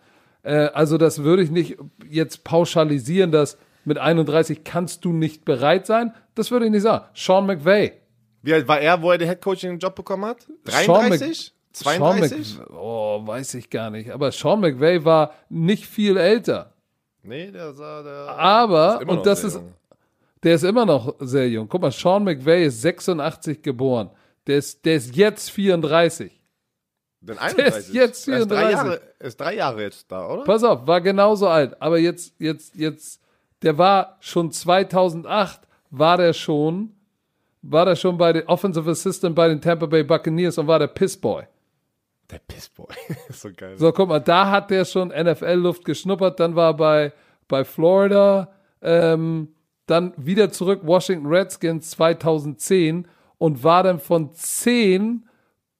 Äh, 0.44 0.70
also 0.74 0.98
das 0.98 1.24
würde 1.24 1.44
ich 1.44 1.52
nicht 1.52 1.78
jetzt 2.10 2.44
pauschalisieren, 2.44 3.32
dass 3.32 3.58
mit 3.86 3.98
31 3.98 4.64
kannst 4.64 5.06
du 5.06 5.14
nicht 5.14 5.46
bereit 5.46 5.86
sein. 5.86 6.14
Das 6.34 6.52
würde 6.52 6.66
ich 6.66 6.72
nicht 6.72 6.82
sagen. 6.82 7.06
Sean 7.14 7.46
McVay. 7.46 7.94
Wie 8.46 8.54
alt 8.54 8.68
war 8.68 8.80
er, 8.80 9.02
wo 9.02 9.12
er 9.12 9.18
den 9.18 9.28
Headcoaching-Job 9.28 9.96
bekommen 9.96 10.26
hat? 10.26 10.42
Sean 10.66 11.12
Mc- 11.12 11.18
33? 11.20 11.54
Sean 11.74 11.98
32? 11.98 12.60
Mc, 12.60 12.70
oh, 12.72 13.22
weiß 13.26 13.56
ich 13.56 13.70
gar 13.70 13.90
nicht. 13.90 14.12
Aber 14.12 14.32
Sean 14.32 14.60
McVay 14.62 15.04
war 15.04 15.34
nicht 15.50 15.86
viel 15.88 16.16
älter. 16.18 16.72
Nee, 17.24 17.50
der 17.52 17.74
sah, 17.74 18.04
der 18.04 18.30
Aber, 18.38 18.96
ist 18.96 19.02
immer 19.02 19.12
noch 19.14 19.18
und 19.18 19.26
das 19.26 19.40
sehr 19.42 19.48
ist, 19.50 19.56
jung. 19.56 19.74
der 20.44 20.56
ist 20.56 20.64
immer 20.64 20.86
noch 20.86 21.16
sehr 21.20 21.50
jung. 21.50 21.68
Guck 21.68 21.82
mal, 21.82 21.92
Sean 21.92 22.24
McVay 22.24 22.66
ist 22.68 22.82
86 22.82 23.62
geboren. 23.64 24.12
Der 24.46 24.58
ist, 24.60 24.86
der 24.86 24.96
ist 24.98 25.16
jetzt 25.16 25.50
34. 25.50 26.32
Denn 27.22 27.36
Der 27.38 27.48
ist 27.48 27.58
31. 27.58 27.94
jetzt 27.96 28.28
Er 28.28 28.38
ist 28.38 28.52
drei 28.52 28.68
34. 28.68 28.72
Jahre, 28.78 29.02
er 29.18 29.26
ist 29.28 29.40
drei 29.42 29.56
Jahre 29.56 29.82
jetzt 29.82 30.12
da, 30.12 30.30
oder? 30.30 30.44
Pass 30.44 30.64
auf, 30.64 30.86
war 30.86 31.02
genauso 31.02 31.48
alt. 31.48 31.82
Aber 31.82 31.98
jetzt, 31.98 32.36
jetzt, 32.40 32.76
jetzt, 32.76 33.20
der 33.64 33.78
war 33.80 34.18
schon 34.20 34.52
2008, 34.52 35.62
war 35.90 36.18
der 36.18 36.34
schon, 36.34 36.95
war 37.70 37.86
der 37.86 37.96
schon 37.96 38.18
bei 38.18 38.34
den 38.34 38.48
Offensive 38.48 38.90
Assistant 38.90 39.36
bei 39.36 39.48
den 39.48 39.62
Tampa 39.62 39.86
Bay 39.86 40.04
Buccaneers 40.04 40.58
und 40.58 40.68
war 40.68 40.80
der 40.80 40.88
Pissboy. 40.88 41.44
Der 42.32 42.40
Pissboy. 42.40 42.94
so 43.30 43.50
geil. 43.56 43.78
So, 43.78 43.92
guck 43.92 44.10
mal, 44.10 44.20
da 44.20 44.50
hat 44.50 44.72
der 44.72 44.86
schon 44.86 45.10
NFL-Luft 45.10 45.86
geschnuppert, 45.86 46.40
dann 46.40 46.56
war 46.56 46.72
er 46.72 46.74
bei, 46.74 47.14
bei 47.48 47.64
Florida, 47.64 48.52
ähm, 48.82 49.50
dann 49.86 50.14
wieder 50.18 50.52
zurück 50.52 50.82
Washington 50.84 51.28
Redskins 51.28 51.92
2010 51.92 53.08
und 53.38 53.64
war 53.64 53.84
dann 53.84 54.00
von 54.00 54.34
10 54.34 55.28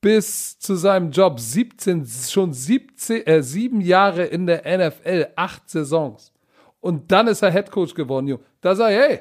bis 0.02 0.60
zu 0.60 0.76
seinem 0.76 1.10
Job 1.10 1.40
17, 1.40 2.06
schon 2.06 2.54
17, 2.54 3.26
äh, 3.26 3.42
sieben 3.42 3.82
Jahre 3.82 4.26
in 4.26 4.46
der 4.46 4.62
NFL, 4.78 5.30
acht 5.36 5.68
Saisons. 5.68 6.32
Und 6.80 7.12
dann 7.12 7.26
ist 7.28 7.42
er 7.42 7.50
Headcoach 7.50 7.96
geworden, 7.96 8.28
Junge. 8.28 8.44
Da 8.62 8.76
sag 8.76 8.92
ich, 8.92 8.98
hey, 8.98 9.20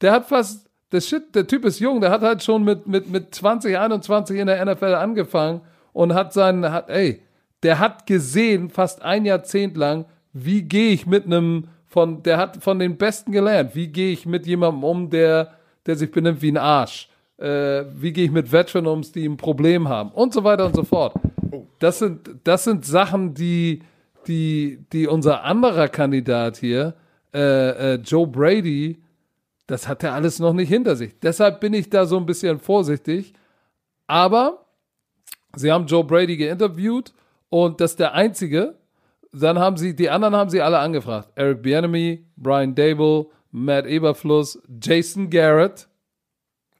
der 0.00 0.12
hat 0.12 0.26
fast, 0.26 0.69
der 0.92 1.00
Shit, 1.00 1.34
der 1.34 1.46
Typ 1.46 1.64
ist 1.64 1.78
jung, 1.78 2.00
der 2.00 2.10
hat 2.10 2.22
halt 2.22 2.42
schon 2.42 2.64
mit, 2.64 2.86
mit, 2.86 3.08
mit 3.08 3.34
20, 3.34 3.78
21 3.78 4.38
in 4.38 4.46
der 4.46 4.64
NFL 4.64 4.94
angefangen 4.94 5.60
und 5.92 6.14
hat 6.14 6.32
seinen, 6.32 6.70
hat, 6.70 6.90
ey, 6.90 7.22
der 7.62 7.78
hat 7.78 8.06
gesehen, 8.06 8.70
fast 8.70 9.02
ein 9.02 9.24
Jahrzehnt 9.24 9.76
lang, 9.76 10.06
wie 10.32 10.62
gehe 10.62 10.92
ich 10.92 11.06
mit 11.06 11.26
einem, 11.26 11.68
von, 11.86 12.22
der 12.22 12.38
hat 12.38 12.62
von 12.62 12.78
den 12.78 12.96
Besten 12.96 13.32
gelernt, 13.32 13.74
wie 13.74 13.88
gehe 13.88 14.12
ich 14.12 14.26
mit 14.26 14.46
jemandem 14.46 14.84
um, 14.84 15.10
der, 15.10 15.52
der 15.86 15.96
sich 15.96 16.10
benimmt 16.10 16.42
wie 16.42 16.52
ein 16.52 16.56
Arsch. 16.56 17.08
Äh, 17.38 17.84
wie 17.96 18.12
gehe 18.12 18.26
ich 18.26 18.30
mit 18.30 18.52
Veteran 18.52 18.86
um, 18.86 19.02
die 19.02 19.26
ein 19.26 19.36
Problem 19.36 19.88
haben 19.88 20.10
und 20.10 20.34
so 20.34 20.44
weiter 20.44 20.66
und 20.66 20.76
so 20.76 20.84
fort. 20.84 21.14
Das 21.78 21.98
sind, 21.98 22.30
das 22.44 22.64
sind 22.64 22.84
Sachen, 22.84 23.34
die, 23.34 23.82
die, 24.26 24.84
die 24.92 25.06
unser 25.06 25.42
anderer 25.44 25.88
Kandidat 25.88 26.58
hier, 26.58 26.94
äh, 27.32 27.94
äh, 27.94 28.00
Joe 28.04 28.26
Brady, 28.26 28.98
das 29.70 29.86
hat 29.86 30.02
er 30.02 30.14
alles 30.14 30.40
noch 30.40 30.52
nicht 30.52 30.68
hinter 30.68 30.96
sich. 30.96 31.18
Deshalb 31.20 31.60
bin 31.60 31.74
ich 31.74 31.88
da 31.88 32.04
so 32.04 32.16
ein 32.16 32.26
bisschen 32.26 32.58
vorsichtig. 32.58 33.34
Aber 34.08 34.66
sie 35.54 35.70
haben 35.70 35.86
Joe 35.86 36.02
Brady 36.02 36.36
geinterviewt 36.36 37.12
und 37.50 37.80
das 37.80 37.92
ist 37.92 38.00
der 38.00 38.14
einzige. 38.14 38.74
Dann 39.32 39.60
haben 39.60 39.76
sie, 39.76 39.94
die 39.94 40.10
anderen 40.10 40.34
haben 40.34 40.50
sie 40.50 40.60
alle 40.60 40.80
angefragt. 40.80 41.28
Eric 41.36 41.62
Bieniemy, 41.62 42.26
Brian 42.36 42.74
Dable, 42.74 43.26
Matt 43.52 43.86
Eberfluss, 43.86 44.60
Jason 44.82 45.30
Garrett. 45.30 45.86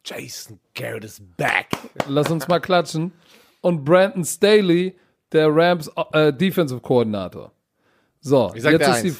Jason 0.05 0.59
Garrett 0.75 1.05
is 1.05 1.23
back. 1.37 1.69
Lass 2.09 2.29
uns 2.29 2.49
mal 2.49 2.59
klatschen. 2.59 3.13
Und 3.61 3.85
Brandon 3.85 4.25
Staley, 4.25 4.99
der 5.31 5.55
Rams 5.55 5.89
äh, 6.13 6.33
Defensive 6.33 6.81
Coordinator. 6.81 7.53
So, 8.21 8.51
jetzt 8.53 8.65
ist 8.67 9.03
die. 9.05 9.15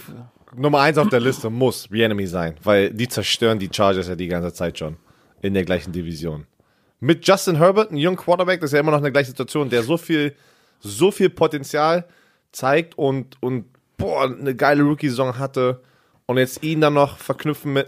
Nummer 0.57 0.81
eins 0.81 0.99
auf 0.99 1.09
der 1.09 1.21
Liste 1.21 1.51
muss 1.51 1.89
Enemy 1.91 2.27
sein, 2.27 2.57
weil 2.63 2.91
die 2.91 3.09
zerstören 3.09 3.59
die 3.59 3.71
Chargers 3.73 4.09
ja 4.09 4.17
die 4.17 4.29
ganze 4.29 4.53
Zeit 4.53 4.79
schon 4.79 4.97
in 5.43 5.55
der 5.55 5.65
gleichen 5.65 5.93
Division. 5.93 6.47
Mit 6.99 7.27
Justin 7.27 7.57
Herbert, 7.57 7.91
einem 7.91 7.99
jungen 7.99 8.17
Quarterback, 8.17 8.61
das 8.61 8.71
ist 8.71 8.75
ja 8.75 8.81
immer 8.81 8.91
noch 8.91 8.99
eine 8.99 9.13
gleiche 9.13 9.31
Situation, 9.31 9.71
der 9.71 9.83
so 9.83 9.97
viel, 9.97 10.35
so 10.81 11.11
viel 11.11 11.31
Potenzial 11.31 12.05
zeigt 12.53 12.99
und, 12.99 13.43
und 13.43 13.67
boah, 13.97 14.25
eine 14.25 14.55
geile 14.55 14.83
Rookie-Saison 14.83 15.39
hatte 15.39 15.81
und 16.27 16.39
jetzt 16.39 16.63
ihn 16.63 16.81
dann 16.81 16.95
noch 16.95 17.17
verknüpfen 17.17 17.73
mit. 17.73 17.87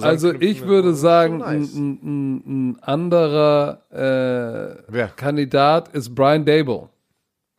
Also 0.00 0.34
ich 0.34 0.66
würde 0.66 0.94
sagen, 0.94 1.38
nice. 1.38 1.74
ein, 1.74 1.98
ein, 2.02 2.36
ein 2.46 2.82
anderer 2.82 4.84
äh? 4.92 5.08
Kandidat 5.16 5.88
ist 5.94 6.14
Brian 6.14 6.44
Dable. 6.44 6.88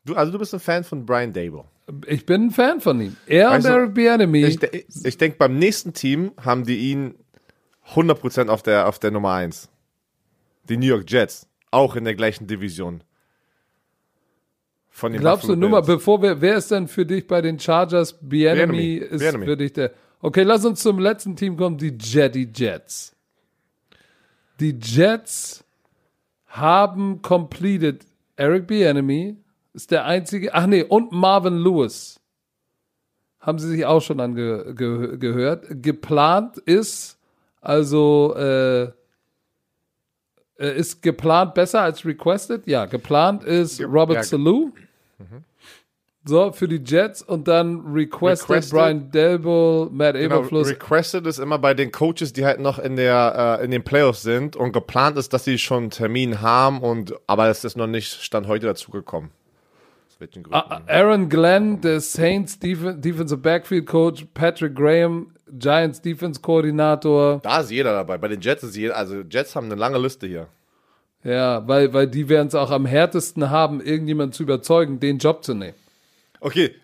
Du, 0.05 0.15
also 0.15 0.31
du 0.31 0.39
bist 0.39 0.53
ein 0.53 0.59
Fan 0.59 0.83
von 0.83 1.05
Brian 1.05 1.33
Dable. 1.33 1.65
Ich 2.05 2.25
bin 2.25 2.47
ein 2.47 2.51
Fan 2.51 2.81
von 2.81 2.99
ihm. 3.01 3.15
Er 3.25 3.49
Weißt 3.49 3.65
und 3.65 3.71
du, 3.71 3.77
Eric 3.77 3.93
Bieniemy. 3.93 4.45
Ich, 4.45 4.59
ich 5.05 5.17
denke, 5.17 5.37
beim 5.37 5.57
nächsten 5.57 5.93
Team 5.93 6.31
haben 6.39 6.65
die 6.65 6.91
ihn 6.91 7.15
100% 7.93 8.49
auf 8.49 8.61
der, 8.61 8.87
auf 8.87 8.99
der 8.99 9.11
Nummer 9.11 9.33
1. 9.33 9.69
Die 10.69 10.77
New 10.77 10.85
York 10.85 11.09
Jets. 11.09 11.47
Auch 11.71 11.95
in 11.95 12.03
der 12.03 12.15
gleichen 12.15 12.47
Division. 12.47 13.03
Von 14.89 15.13
den 15.13 15.21
Glaubst 15.21 15.43
du, 15.43 15.49
Buffalo 15.49 15.59
nur 15.59 15.69
mal, 15.69 15.81
bevor 15.81 16.21
wir, 16.21 16.41
wer 16.41 16.57
ist 16.57 16.71
denn 16.71 16.87
für 16.87 17.05
dich 17.05 17.25
bei 17.25 17.41
den 17.41 17.59
Chargers? 17.59 18.17
Bieniemy. 18.21 18.95
ist 18.95 19.19
Bieniemy. 19.19 19.45
für 19.45 19.57
dich 19.57 19.73
der. 19.73 19.91
Okay, 20.19 20.43
lass 20.43 20.65
uns 20.65 20.81
zum 20.81 20.99
letzten 20.99 21.35
Team 21.35 21.55
kommen, 21.55 21.77
die 21.77 21.97
Jetty 21.97 22.49
Jets. 22.53 23.15
Die 24.59 24.77
Jets 24.77 25.63
haben 26.47 27.21
completed 27.21 28.05
Eric 28.35 28.67
Bieniemy, 28.67 29.37
ist 29.73 29.91
der 29.91 30.05
einzige, 30.05 30.53
ach 30.53 30.67
nee, 30.67 30.83
und 30.83 31.11
Marvin 31.11 31.57
Lewis. 31.57 32.19
Haben 33.39 33.59
sie 33.59 33.69
sich 33.69 33.85
auch 33.85 34.01
schon 34.01 34.19
angehört. 34.19 35.65
Geplant 35.69 36.57
ist, 36.57 37.17
also, 37.61 38.35
äh, 38.35 38.83
äh, 40.59 40.77
ist 40.77 41.01
geplant 41.01 41.53
besser 41.53 41.81
als 41.81 42.05
requested? 42.05 42.67
Ja, 42.67 42.85
geplant 42.85 43.43
ist 43.45 43.81
Robert 43.81 44.17
ja, 44.17 44.23
Salou. 44.23 44.73
Mhm. 45.17 45.45
So, 46.25 46.51
für 46.51 46.67
die 46.67 46.81
Jets 46.85 47.21
und 47.21 47.47
dann 47.47 47.79
requested, 47.93 48.49
requested 48.49 48.77
Brian 48.77 49.09
Delbo, 49.09 49.89
Matt 49.89 50.15
genau, 50.15 50.39
Eberfluss. 50.39 50.67
Requested 50.67 51.25
ist 51.25 51.39
immer 51.39 51.57
bei 51.57 51.73
den 51.73 51.91
Coaches, 51.91 52.33
die 52.33 52.45
halt 52.45 52.59
noch 52.59 52.77
in 52.77 52.97
der 52.97 53.59
äh, 53.61 53.65
in 53.65 53.71
den 53.71 53.83
Playoffs 53.83 54.21
sind 54.21 54.57
und 54.57 54.73
geplant 54.73 55.17
ist, 55.17 55.31
dass 55.31 55.45
sie 55.45 55.57
schon 55.57 55.83
einen 55.83 55.89
Termin 55.91 56.41
haben 56.41 56.81
und 56.81 57.13
aber 57.25 57.47
es 57.47 57.63
ist 57.63 57.77
noch 57.77 57.87
nicht 57.87 58.21
Stand 58.21 58.47
heute 58.47 58.67
dazugekommen. 58.67 59.31
Aaron 60.87 61.29
Glenn, 61.29 61.79
der 61.81 62.01
Saints 62.01 62.59
Defensive 62.59 63.37
Backfield 63.37 63.85
Coach, 63.85 64.25
Patrick 64.33 64.75
Graham, 64.75 65.31
Giants 65.51 66.01
Defense 66.01 66.41
Koordinator. 66.41 67.39
Da 67.41 67.61
ist 67.61 67.71
jeder 67.71 67.93
dabei. 67.93 68.17
Bei 68.17 68.27
den 68.27 68.41
Jets 68.41 68.63
ist 68.63 68.75
jeder, 68.75 68.97
also 68.97 69.21
Jets 69.21 69.55
haben 69.55 69.67
eine 69.67 69.75
lange 69.75 69.97
Liste 69.97 70.27
hier. 70.27 70.47
Ja, 71.23 71.67
weil, 71.67 71.93
weil 71.93 72.07
die 72.07 72.27
werden 72.29 72.47
es 72.47 72.55
auch 72.55 72.71
am 72.71 72.85
härtesten 72.85 73.49
haben, 73.49 73.81
irgendjemanden 73.81 74.33
zu 74.33 74.43
überzeugen, 74.43 74.99
den 74.99 75.17
Job 75.19 75.43
zu 75.43 75.53
nehmen. 75.53 75.75
Okay, 76.39 76.75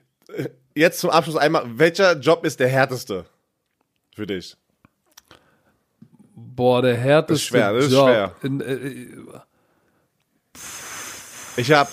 jetzt 0.74 1.00
zum 1.00 1.10
Abschluss 1.10 1.38
einmal, 1.38 1.64
welcher 1.78 2.18
Job 2.20 2.46
ist 2.46 2.60
der 2.60 2.68
härteste 2.68 3.26
für 4.14 4.28
dich? 4.28 4.56
Boah, 6.36 6.82
der 6.82 6.96
härteste 6.96 7.34
das 7.34 7.42
ist 7.42 7.48
schwer, 7.48 7.74
das 7.74 7.86
ist 7.86 7.92
Job. 7.94 8.08
Schwer. 8.08 8.36
In, 8.44 8.62
äh, 8.62 8.74
äh 8.74 9.08
ich 11.58 11.72
habe 11.72 11.90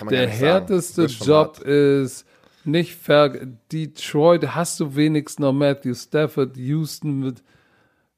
oh, 0.00 0.08
Der 0.08 0.28
härteste 0.28 1.04
Job 1.04 1.58
ist 1.60 2.26
nicht 2.64 2.94
ver 2.94 3.30
Detroit 3.72 4.54
hast 4.54 4.78
du 4.80 4.94
wenigstens 4.94 5.40
noch 5.40 5.52
Matthew 5.52 5.94
Stafford, 5.94 6.56
Houston 6.56 7.20
mit 7.20 7.42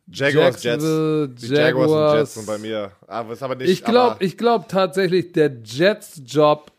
Jaguars, 0.06 0.62
Jets. 0.62 0.84
Die 0.84 1.46
Jaguars, 1.46 1.50
Jaguars 1.50 2.12
und 2.12 2.18
Jets 2.18 2.34
sind 2.34 2.46
bei 2.46 2.58
mir. 2.58 2.90
Aber 3.06 3.32
ist 3.32 3.42
aber 3.42 3.54
nicht, 3.54 3.70
ich 3.70 3.84
glaube 3.84 4.22
ich 4.22 4.36
glaub 4.36 4.68
tatsächlich, 4.68 5.32
der 5.32 5.50
Jets-Job 5.64 6.70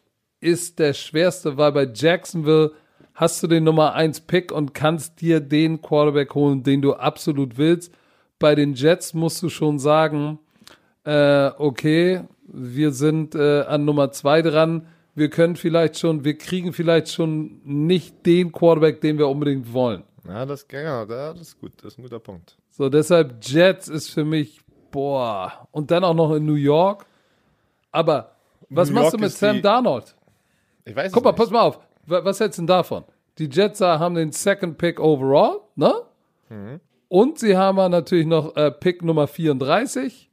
ist 0.42 0.78
der 0.78 0.94
schwerste, 0.94 1.58
weil 1.58 1.72
bei 1.72 1.90
Jacksonville 1.92 2.74
hast 3.16 3.42
du 3.42 3.48
den 3.48 3.64
Nummer 3.64 3.94
1 3.94 4.22
Pick 4.22 4.52
und 4.52 4.74
kannst 4.74 5.22
dir 5.22 5.40
den 5.40 5.82
Quarterback 5.82 6.36
holen, 6.36 6.64
den 6.64 6.82
du 6.82 6.94
absolut 6.94 7.58
willst. 7.58 7.92
Bei 8.38 8.54
den 8.54 8.74
Jets 8.74 9.14
musst 9.14 9.42
du 9.42 9.50
schon 9.50 9.80
sagen, 9.80 10.38
äh, 11.04 11.50
okay, 11.58 12.22
wir 12.46 12.92
sind 12.92 13.36
äh, 13.36 13.62
an 13.62 13.86
Nummer 13.86 14.12
2 14.12 14.42
dran 14.42 14.88
wir 15.16 15.30
können 15.30 15.56
vielleicht 15.56 15.98
schon, 15.98 16.26
wir 16.26 16.38
kriegen 16.38 16.74
vielleicht 16.74 17.10
schon 17.10 17.62
nicht 17.64 18.26
den 18.26 18.52
Quarterback, 18.52 19.00
den 19.02 19.18
wir 19.18 19.30
unbedingt 19.30 19.74
wollen. 19.74 20.04
Ja, 20.28 20.46
das, 20.46 20.68
ja, 20.72 21.06
das 21.06 21.40
ist 21.40 21.60
gut, 21.60 21.72
das 21.78 21.94
ist 21.94 22.00
ein 22.00 22.04
guter 22.04 22.20
Punkt. 22.20 22.58
So, 22.70 22.90
deshalb 22.90 23.38
Jets 23.42 23.88
ist 23.88 24.10
für 24.10 24.26
mich, 24.26 24.60
boah, 24.92 25.68
und 25.72 25.90
dann 25.90 26.04
auch 26.04 26.14
noch 26.14 26.34
in 26.34 26.46
New 26.46 26.56
York. 26.56 27.06
Aber 27.92 28.36
was 28.70 28.90
New 28.90 28.96
machst 28.96 29.14
York 29.14 29.14
du 29.14 29.20
mit 29.22 29.32
Sam 29.32 29.56
die, 29.56 29.62
Darnold? 29.62 30.16
Ich 30.84 30.96
weiß 30.96 31.12
Guck 31.14 31.24
mal, 31.24 31.32
nicht. 31.32 31.38
pass 31.38 31.50
mal 31.50 31.62
auf. 31.62 31.80
Was 32.06 32.40
hältst 32.40 32.60
du 32.60 32.64
denn 32.64 32.68
davon? 32.68 33.06
Die 33.38 33.50
Jets 33.50 33.82
haben 33.82 34.16
den 34.16 34.32
Second 34.32 34.78
Pick 34.78 35.00
overall, 35.00 35.62
ne? 35.76 35.94
Mhm. 36.50 36.80
Und 37.08 37.40
sie 37.40 37.56
haben 37.56 37.78
natürlich 37.90 38.26
noch 38.26 38.56
äh, 38.56 38.72
Pick 38.72 39.02
Nummer 39.02 39.28
34 39.28 40.25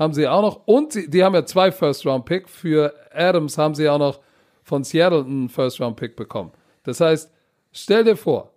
haben 0.00 0.14
sie 0.14 0.26
auch 0.26 0.40
noch. 0.40 0.66
Und 0.66 0.92
sie, 0.94 1.08
die 1.08 1.22
haben 1.22 1.34
ja 1.34 1.44
zwei 1.44 1.70
First-Round-Pick. 1.70 2.48
Für 2.48 2.94
Adams 3.12 3.58
haben 3.58 3.74
sie 3.74 3.88
auch 3.88 3.98
noch 3.98 4.20
von 4.64 4.82
Seattle 4.82 5.20
einen 5.20 5.50
First-Round-Pick 5.50 6.16
bekommen. 6.16 6.52
Das 6.82 7.00
heißt, 7.00 7.30
stell 7.70 8.04
dir 8.04 8.16
vor, 8.16 8.54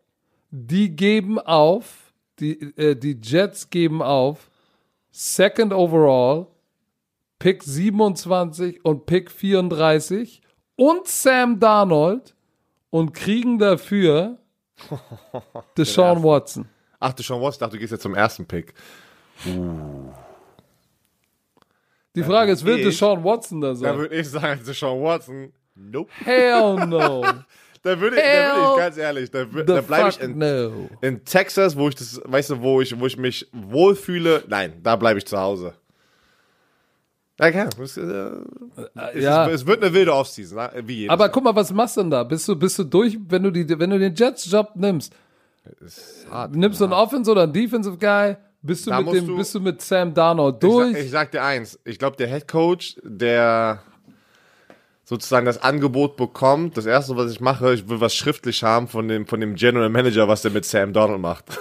die 0.50 0.96
geben 0.96 1.40
auf, 1.40 2.14
die, 2.40 2.62
äh, 2.78 2.96
die 2.96 3.20
Jets 3.22 3.70
geben 3.70 4.02
auf, 4.02 4.50
Second 5.12 5.74
Overall, 5.74 6.48
Pick 7.40 7.62
27 7.62 8.86
und 8.86 9.06
Pick 9.06 9.30
34 9.30 10.42
und 10.78 11.08
Sam 11.08 11.60
Darnold 11.60 12.36
und 12.90 13.14
kriegen 13.14 13.60
dafür 13.60 14.38
Deshaun 15.78 16.24
Watson. 16.24 16.70
Ach, 17.02 17.12
Deshaun 17.12 17.42
Watson, 17.42 17.52
ich 17.52 17.60
dachte, 17.60 17.76
du 17.76 17.80
gehst 17.80 17.92
jetzt 17.92 18.04
zum 18.04 18.16
ersten 18.16 18.46
Pick. 18.46 18.74
Uh. 19.46 20.14
Die 22.16 22.24
Frage 22.24 22.52
ist, 22.52 22.64
wird 22.64 22.86
Deshaun 22.86 23.24
Watson 23.24 23.62
da 23.62 23.74
sein? 23.74 23.94
Da 23.94 23.98
würde 23.98 24.16
ich 24.16 24.30
sagen, 24.30 24.62
Deshaun 24.66 25.02
Watson, 25.02 25.52
nope. 25.76 26.12
Hell 26.24 26.76
no. 26.88 27.24
da 27.82 28.00
würde 28.00 28.18
ich, 28.18 28.24
da 28.24 28.56
würd 28.56 28.72
ich 28.72 28.78
ganz 28.78 28.98
ehrlich, 28.98 29.32
da, 29.32 29.46
da 29.46 29.82
bleibe 29.82 30.10
ich 30.10 30.22
in, 30.22 30.38
no. 30.38 30.90
in 31.02 31.26
Texas, 31.26 31.76
wo 31.76 31.90
ich 31.90 31.96
das, 31.96 32.22
weißt 32.24 32.52
du, 32.52 32.62
wo 32.62 32.82
ich, 32.82 32.98
wo 33.00 33.08
ich 33.08 33.18
mich 33.18 33.48
wohlfühle. 33.52 34.44
Nein, 34.48 34.74
da 34.84 34.96
bleibe 34.96 35.18
ich 35.18 35.26
zu 35.26 35.40
Hause. 35.40 35.74
Ja, 37.40 37.48
es, 37.82 37.98
äh, 37.98 38.02
ja. 39.16 39.48
Es, 39.48 39.62
es, 39.62 39.68
wird 39.68 39.84
eine 39.84 39.92
wilde 39.92 40.14
Offseason, 40.14 40.70
wie 40.86 40.94
jedes 40.94 41.10
Aber 41.10 41.26
Jahr. 41.26 41.32
guck 41.32 41.44
mal, 41.44 41.56
was 41.56 41.74
machst 41.74 41.98
du 41.98 42.02
denn 42.02 42.12
da? 42.12 42.24
Bist 42.24 42.48
du, 42.48 42.56
bist 42.56 42.78
du 42.78 42.84
durch, 42.84 43.18
wenn 43.28 43.42
du, 43.42 43.50
die, 43.50 43.68
wenn 43.80 43.90
du 43.90 43.98
den 43.98 44.14
Jets-Job 44.14 44.76
nimmst? 44.76 45.14
Hart, 46.30 46.56
nimmst 46.56 46.80
du 46.80 46.86
einen 46.86 46.94
Offense 46.94 47.32
oder 47.32 47.44
einen 47.44 47.54
Defensive 47.54 47.98
Guy? 47.98 48.36
Bist 48.66 48.88
du, 48.88 48.92
da 48.92 49.02
mit, 49.02 49.14
dem, 49.14 49.28
du, 49.28 49.36
bist 49.36 49.54
du 49.54 49.60
mit 49.60 49.82
Sam 49.82 50.14
Darnold 50.14 50.64
durch? 50.64 50.92
Ich 50.92 50.94
sag, 50.94 51.04
ich 51.04 51.12
sag 51.12 51.32
dir 51.32 51.44
eins, 51.44 51.78
ich 51.84 52.00
glaube, 52.00 52.16
der 52.16 52.30
Head 52.30 52.48
Coach, 52.48 52.96
der 53.04 53.84
sozusagen 55.04 55.46
das 55.46 55.62
Angebot 55.62 56.16
bekommt, 56.16 56.78
das 56.78 56.86
erste, 56.86 57.18
was 57.18 57.30
ich 57.30 57.42
mache, 57.42 57.74
ich 57.74 57.90
will 57.90 58.00
was 58.00 58.16
schriftlich 58.16 58.64
haben 58.64 58.88
von 58.88 59.10
dem, 59.10 59.28
von 59.28 59.42
dem 59.42 59.56
General 59.56 59.90
Manager, 59.90 60.30
was 60.30 60.44
der 60.44 60.52
mit 60.52 60.64
Sam 60.64 60.94
Darnold 60.94 61.20
macht. 61.20 61.50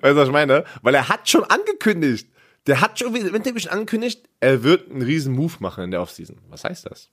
weißt 0.00 0.14
du, 0.14 0.16
was 0.16 0.28
ich 0.28 0.32
meine? 0.32 0.64
Weil 0.82 0.94
er 0.94 1.08
hat 1.08 1.28
schon 1.28 1.42
angekündigt, 1.42 2.28
der 2.68 2.80
hat 2.80 3.00
schon 3.00 3.14
im 3.14 3.34
Interview 3.34 3.58
schon 3.58 3.72
angekündigt, 3.72 4.28
er 4.38 4.62
wird 4.62 4.92
einen 4.92 5.02
riesen 5.02 5.34
Move 5.34 5.54
machen 5.58 5.82
in 5.82 5.90
der 5.90 6.02
Offseason. 6.02 6.38
Was 6.48 6.62
heißt 6.62 6.86
das? 6.86 7.10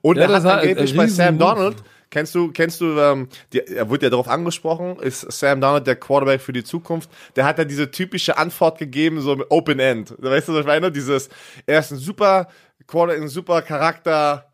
Und 0.00 0.16
ja, 0.16 0.22
er 0.22 0.42
hat 0.42 0.46
angeblich 0.46 0.96
bei 0.96 1.06
Sam 1.06 1.38
Donald 1.38 1.76
Kennst 2.10 2.34
du, 2.34 2.50
kennst 2.52 2.80
du, 2.80 2.98
ähm, 2.98 3.28
die, 3.52 3.60
er 3.60 3.90
wurde 3.90 4.06
ja 4.06 4.10
darauf 4.10 4.28
angesprochen, 4.28 4.98
ist 5.00 5.30
Sam 5.30 5.60
Darnold 5.60 5.86
der 5.86 5.96
Quarterback 5.96 6.40
für 6.40 6.52
die 6.52 6.64
Zukunft? 6.64 7.10
Der 7.36 7.44
hat 7.44 7.58
ja 7.58 7.64
diese 7.64 7.90
typische 7.90 8.38
Antwort 8.38 8.78
gegeben, 8.78 9.20
so 9.20 9.36
mit 9.36 9.50
Open 9.50 9.78
End. 9.78 10.14
Weißt 10.18 10.48
du, 10.48 10.54
was 10.54 10.60
ich 10.60 10.66
meine? 10.66 10.90
Dieses, 10.90 11.28
er 11.66 11.80
ist 11.80 11.90
ein 11.90 11.98
super 11.98 12.48
Quarterback, 12.86 13.22
ein 13.22 13.28
super 13.28 13.60
Charakter, 13.60 14.48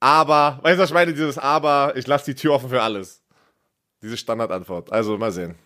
aber, 0.00 0.60
weißt 0.62 0.78
du, 0.78 0.82
was 0.82 0.90
ich 0.90 0.94
meine? 0.94 1.12
Dieses 1.12 1.38
Aber, 1.38 1.92
ich 1.96 2.06
lasse 2.06 2.26
die 2.26 2.34
Tür 2.34 2.54
offen 2.54 2.68
für 2.68 2.82
alles. 2.82 3.20
Diese 4.02 4.16
Standardantwort. 4.16 4.92
Also, 4.92 5.18
mal 5.18 5.32
sehen. 5.32 5.56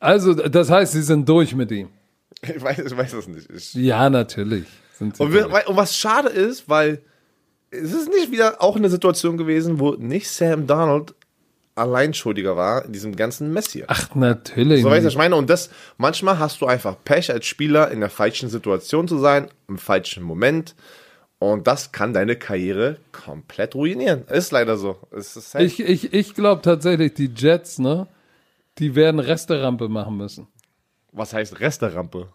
Also, 0.00 0.34
das 0.34 0.70
heißt, 0.70 0.92
sie 0.92 1.02
sind 1.02 1.28
durch 1.28 1.54
mit 1.54 1.70
ihm. 1.70 1.88
Ich 2.42 2.60
weiß, 2.60 2.78
ich 2.78 2.96
weiß 2.96 3.12
es 3.12 3.28
nicht. 3.28 3.50
Ich 3.50 3.74
ja, 3.74 4.08
natürlich. 4.08 4.66
und, 4.98 5.32
wir, 5.32 5.68
und 5.68 5.76
was 5.76 5.96
schade 5.96 6.28
ist, 6.30 6.68
weil 6.68 7.02
es 7.70 7.92
ist 7.92 8.08
nicht 8.08 8.30
wieder 8.30 8.62
auch 8.62 8.76
eine 8.76 8.90
Situation 8.90 9.36
gewesen, 9.36 9.78
wo 9.78 9.92
nicht 9.92 10.28
Sam 10.28 10.66
Donald 10.66 11.14
allein 11.74 12.12
Schuldiger 12.14 12.56
war 12.56 12.84
in 12.84 12.92
diesem 12.92 13.16
ganzen 13.16 13.52
Mess 13.52 13.72
hier. 13.72 13.84
Ach, 13.88 14.14
natürlich. 14.14 14.82
So 14.82 14.90
weißt 14.90 15.02
du, 15.02 15.06
was 15.06 15.12
ich 15.14 15.18
meine. 15.18 15.36
Und 15.36 15.48
das, 15.48 15.70
manchmal 15.96 16.38
hast 16.38 16.60
du 16.60 16.66
einfach 16.66 16.96
Pech 17.04 17.30
als 17.30 17.46
Spieler 17.46 17.90
in 17.90 18.00
der 18.00 18.10
falschen 18.10 18.48
Situation 18.48 19.08
zu 19.08 19.18
sein, 19.18 19.48
im 19.68 19.78
falschen 19.78 20.22
Moment. 20.22 20.74
Und 21.38 21.66
das 21.66 21.90
kann 21.92 22.12
deine 22.12 22.36
Karriere 22.36 22.98
komplett 23.12 23.74
ruinieren. 23.74 24.24
Ist 24.28 24.52
leider 24.52 24.76
so. 24.76 24.98
Ist 25.10 25.54
halt 25.54 25.64
ich 25.64 25.80
ich, 25.80 26.12
ich 26.12 26.34
glaube 26.34 26.60
tatsächlich, 26.60 27.14
die 27.14 27.30
Jets, 27.34 27.78
ne, 27.78 28.08
die 28.78 28.94
werden 28.94 29.20
Resterampe 29.20 29.88
machen 29.88 30.18
müssen. 30.18 30.48
Was 31.12 31.32
heißt 31.32 31.60
Resterampe? 31.60 32.28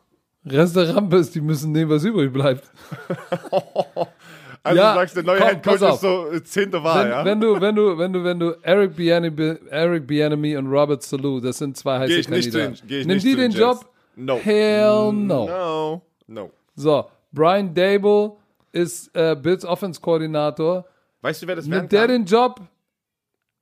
Resterampe 0.43 1.17
ist, 1.17 1.35
die 1.35 1.41
müssen 1.41 1.71
nehmen, 1.71 1.91
was 1.91 2.03
übrig 2.03 2.33
bleibt. 2.33 2.63
Also 4.65 4.81
ja, 4.81 4.93
du 4.93 4.99
sagst, 4.99 5.15
der 5.15 5.23
neue 5.23 5.45
Head 5.45 5.61
Coach 5.61 5.81
ist 5.81 6.01
so 6.01 6.31
äh, 6.31 6.43
zehnte 6.43 6.83
Wahl, 6.83 7.03
wenn, 7.03 7.11
ja? 7.11 7.25
Wenn 7.25 7.39
du, 7.39 7.61
wenn 7.61 7.75
du, 7.75 7.97
wenn 7.99 8.13
du, 8.13 8.23
wenn 8.23 8.39
du 8.39 8.57
Eric 8.63 8.95
Bieniemy, 8.95 9.57
Eric 9.69 10.07
Bieniemy 10.07 10.57
und 10.57 10.65
Robert 10.67 11.03
Salou, 11.03 11.39
das 11.39 11.59
sind 11.59 11.77
zwei 11.77 11.99
heiße 11.99 12.23
Kandidaten. 12.23 12.75
Nimm 12.87 13.19
die 13.19 13.35
den 13.35 13.51
Job? 13.51 13.85
No. 14.15 14.39
Hell 14.39 15.13
no. 15.13 15.45
No. 15.45 16.01
No. 16.25 16.51
So, 16.75 17.05
Brian 17.31 17.75
Dable 17.75 18.37
ist 18.71 19.15
äh, 19.15 19.35
Bills 19.35 19.63
Offense 19.63 20.01
Koordinator. 20.01 20.83
Weißt 21.21 21.43
du, 21.43 21.47
wer 21.47 21.57
das 21.57 21.67
Nimmt 21.67 21.91
der 21.91 22.07
den 22.07 22.25
Job? 22.25 22.59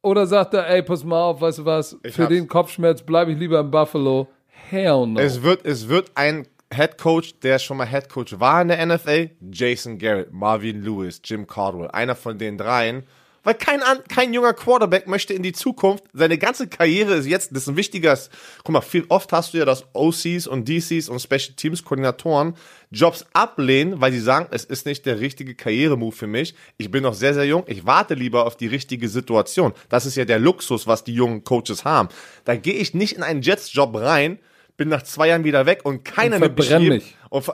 Oder 0.01 0.25
sagt 0.25 0.53
er, 0.53 0.69
ey, 0.69 0.83
pass 0.83 1.03
mal 1.03 1.21
auf, 1.21 1.41
weißt 1.41 1.59
du 1.59 1.65
was, 1.65 1.97
ich 2.01 2.13
für 2.13 2.23
hab's. 2.23 2.33
den 2.33 2.47
Kopfschmerz 2.47 3.01
bleibe 3.01 3.33
ich 3.33 3.37
lieber 3.37 3.59
in 3.59 3.69
Buffalo. 3.69 4.29
Hell 4.47 5.05
no. 5.07 5.19
Es 5.19 5.43
wird, 5.43 5.65
es 5.65 5.89
wird 5.89 6.11
ein 6.15 6.47
Head 6.73 6.97
Coach, 6.97 7.35
der 7.41 7.59
schon 7.59 7.77
mal 7.77 7.87
Head 7.87 8.09
Coach 8.09 8.39
war 8.39 8.61
in 8.61 8.69
der 8.69 8.85
NFL, 8.85 9.29
Jason 9.51 9.97
Garrett, 9.97 10.31
Marvin 10.31 10.81
Lewis, 10.81 11.21
Jim 11.23 11.47
Caldwell. 11.47 11.89
Einer 11.91 12.15
von 12.15 12.37
den 12.37 12.57
dreien 12.57 13.03
Weil 13.43 13.55
kein, 13.55 13.81
kein 14.07 14.33
junger 14.33 14.53
Quarterback 14.53 15.05
möchte 15.07 15.33
in 15.33 15.43
die 15.43 15.51
Zukunft, 15.51 16.05
seine 16.13 16.37
ganze 16.37 16.67
Karriere 16.67 17.15
ist 17.15 17.27
jetzt, 17.27 17.51
das 17.51 17.63
ist 17.63 17.67
ein 17.67 17.75
wichtiges, 17.75 18.29
guck 18.63 18.71
mal, 18.71 18.81
viel, 18.81 19.05
oft 19.09 19.33
hast 19.33 19.53
du 19.53 19.57
ja, 19.57 19.65
dass 19.65 19.85
OCs 19.93 20.47
und 20.47 20.67
DCs 20.69 21.09
und 21.09 21.21
Special 21.21 21.53
Teams 21.57 21.83
Koordinatoren 21.83 22.55
Jobs 22.89 23.25
ablehnen, 23.33 23.99
weil 23.99 24.13
sie 24.13 24.21
sagen, 24.21 24.47
es 24.51 24.63
ist 24.63 24.85
nicht 24.85 25.05
der 25.05 25.19
richtige 25.19 25.55
Karrieremove 25.55 26.15
für 26.15 26.27
mich. 26.27 26.55
Ich 26.77 26.89
bin 26.89 27.03
noch 27.03 27.13
sehr, 27.13 27.33
sehr 27.33 27.45
jung. 27.45 27.63
Ich 27.67 27.85
warte 27.85 28.13
lieber 28.13 28.45
auf 28.45 28.55
die 28.55 28.67
richtige 28.67 29.09
Situation. 29.09 29.73
Das 29.89 30.05
ist 30.05 30.15
ja 30.15 30.23
der 30.23 30.39
Luxus, 30.39 30.87
was 30.87 31.03
die 31.03 31.13
jungen 31.13 31.43
Coaches 31.43 31.83
haben. 31.83 32.07
Da 32.45 32.55
gehe 32.55 32.75
ich 32.75 32.93
nicht 32.93 33.17
in 33.17 33.23
einen 33.23 33.41
Jets-Job 33.41 33.93
rein, 33.95 34.39
bin 34.77 34.89
nach 34.89 35.03
zwei 35.03 35.29
Jahren 35.29 35.43
wieder 35.43 35.65
weg 35.65 35.81
und 35.83 36.03
keiner 36.03 36.37
und 36.37 36.43
verbrenn 36.43 36.87
mich. 36.87 37.15
Und, 37.29 37.45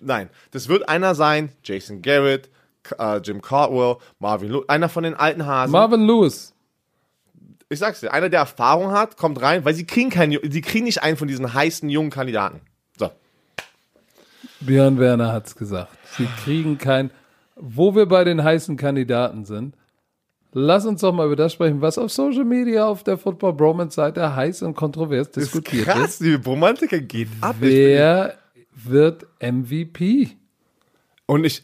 nein, 0.00 0.30
das 0.50 0.68
wird 0.68 0.88
einer 0.88 1.14
sein, 1.14 1.50
Jason 1.64 2.02
Garrett, 2.02 2.50
äh, 2.98 3.18
Jim 3.18 3.42
Caldwell, 3.42 3.96
Marvin 4.18 4.50
Lewis, 4.50 4.68
einer 4.68 4.88
von 4.88 5.04
den 5.04 5.14
alten 5.14 5.46
Hasen. 5.46 5.72
Marvin 5.72 6.02
Lewis. 6.02 6.54
Ich 7.68 7.78
sag's 7.78 8.00
dir, 8.00 8.12
einer, 8.12 8.28
der 8.28 8.40
Erfahrung 8.40 8.92
hat, 8.92 9.16
kommt 9.16 9.40
rein, 9.40 9.64
weil 9.64 9.74
sie 9.74 9.86
kriegen 9.86 10.10
keinen, 10.10 10.38
sie 10.50 10.60
kriegen 10.60 10.84
nicht 10.84 11.02
einen 11.02 11.16
von 11.16 11.26
diesen 11.26 11.54
heißen 11.54 11.88
jungen 11.88 12.10
Kandidaten. 12.10 12.60
So. 12.98 13.10
Björn 14.60 14.98
Werner 14.98 15.32
hat's 15.32 15.56
gesagt. 15.56 15.96
Sie 16.16 16.28
kriegen 16.44 16.78
keinen. 16.78 17.10
Wo 17.56 17.94
wir 17.94 18.06
bei 18.06 18.24
den 18.24 18.42
heißen 18.42 18.76
Kandidaten 18.76 19.44
sind, 19.44 19.74
lass 20.52 20.86
uns 20.86 21.00
doch 21.00 21.12
mal 21.12 21.26
über 21.26 21.36
das 21.36 21.52
sprechen, 21.52 21.80
was 21.80 21.98
auf 21.98 22.12
Social 22.12 22.44
Media 22.44 22.86
auf 22.86 23.02
der 23.02 23.18
Football 23.18 23.54
Bromance 23.54 23.96
Seite 23.96 24.34
heiß 24.34 24.62
und 24.62 24.74
kontrovers 24.74 25.30
diskutiert 25.30 25.88
ist. 25.88 25.92
Krass, 25.92 26.18
die 26.18 26.34
Romantiker 26.34 27.00
geht 27.00 27.28
ab. 27.40 27.56
Wer 27.58 28.38
wird 28.74 29.26
MVP? 29.40 30.30
Und 31.26 31.44
ich, 31.44 31.62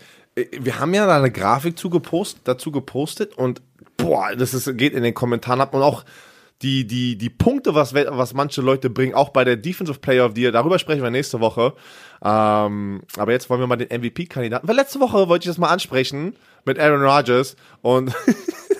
wir 0.58 0.78
haben 0.78 0.94
ja 0.94 1.06
da 1.06 1.16
eine 1.16 1.30
Grafik 1.30 1.78
zu 1.78 1.90
gepost, 1.90 2.38
dazu 2.44 2.72
gepostet 2.72 3.36
und 3.36 3.62
boah, 3.96 4.34
das 4.36 4.54
ist, 4.54 4.76
geht 4.76 4.94
in 4.94 5.02
den 5.02 5.14
Kommentaren 5.14 5.60
ab 5.60 5.74
und 5.74 5.82
auch 5.82 6.04
die, 6.62 6.86
die, 6.86 7.16
die 7.16 7.30
Punkte, 7.30 7.74
was, 7.74 7.94
was 7.94 8.34
manche 8.34 8.62
Leute 8.62 8.90
bringen, 8.90 9.14
auch 9.14 9.28
bei 9.28 9.44
der 9.44 9.56
Defensive 9.56 10.00
Player 10.00 10.26
of 10.26 10.32
the 10.34 10.42
Year, 10.42 10.52
darüber 10.52 10.78
sprechen 10.78 11.02
wir 11.02 11.10
nächste 11.10 11.40
Woche. 11.40 11.74
Ähm, 12.22 13.02
aber 13.16 13.32
jetzt 13.32 13.48
wollen 13.48 13.60
wir 13.60 13.66
mal 13.66 13.76
den 13.76 13.88
MVP-Kandidaten, 13.88 14.66
weil 14.66 14.76
letzte 14.76 15.00
Woche 15.00 15.28
wollte 15.28 15.44
ich 15.44 15.50
das 15.50 15.58
mal 15.58 15.68
ansprechen 15.68 16.34
mit 16.64 16.78
Aaron 16.78 17.02
Rodgers 17.02 17.56
und 17.80 18.12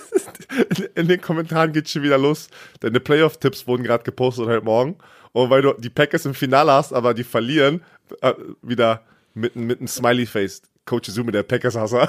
in 0.95 1.09
den 1.09 1.21
Kommentaren 1.21 1.73
geht's 1.73 1.93
schon 1.93 2.03
wieder 2.03 2.19
los. 2.19 2.49
Deine 2.81 3.01
Playoff-Tipps 3.01 3.67
wurden 3.67 3.85
gerade 3.85 4.05
gepostet 4.05 4.47
heute 4.47 4.65
Morgen. 4.65 4.97
Und 5.33 5.51
weil 5.51 5.63
du 5.63 5.75
die 5.75 5.91
Packers 5.91 6.25
im 6.27 6.35
Finale 6.35 6.73
hast, 6.73 6.93
aber 6.93 7.15
die 7.15 7.25
verlieren, 7.25 7.83
äh, 8.23 8.33
wieder 8.63 9.03
mit, 9.35 9.55
mit 9.57 9.79
einem 9.79 9.89
Smiley-Face. 9.89 10.63
Coach 10.85 11.11
Zoom 11.11 11.31
der 11.31 11.43
Packers-Hasser. 11.43 12.09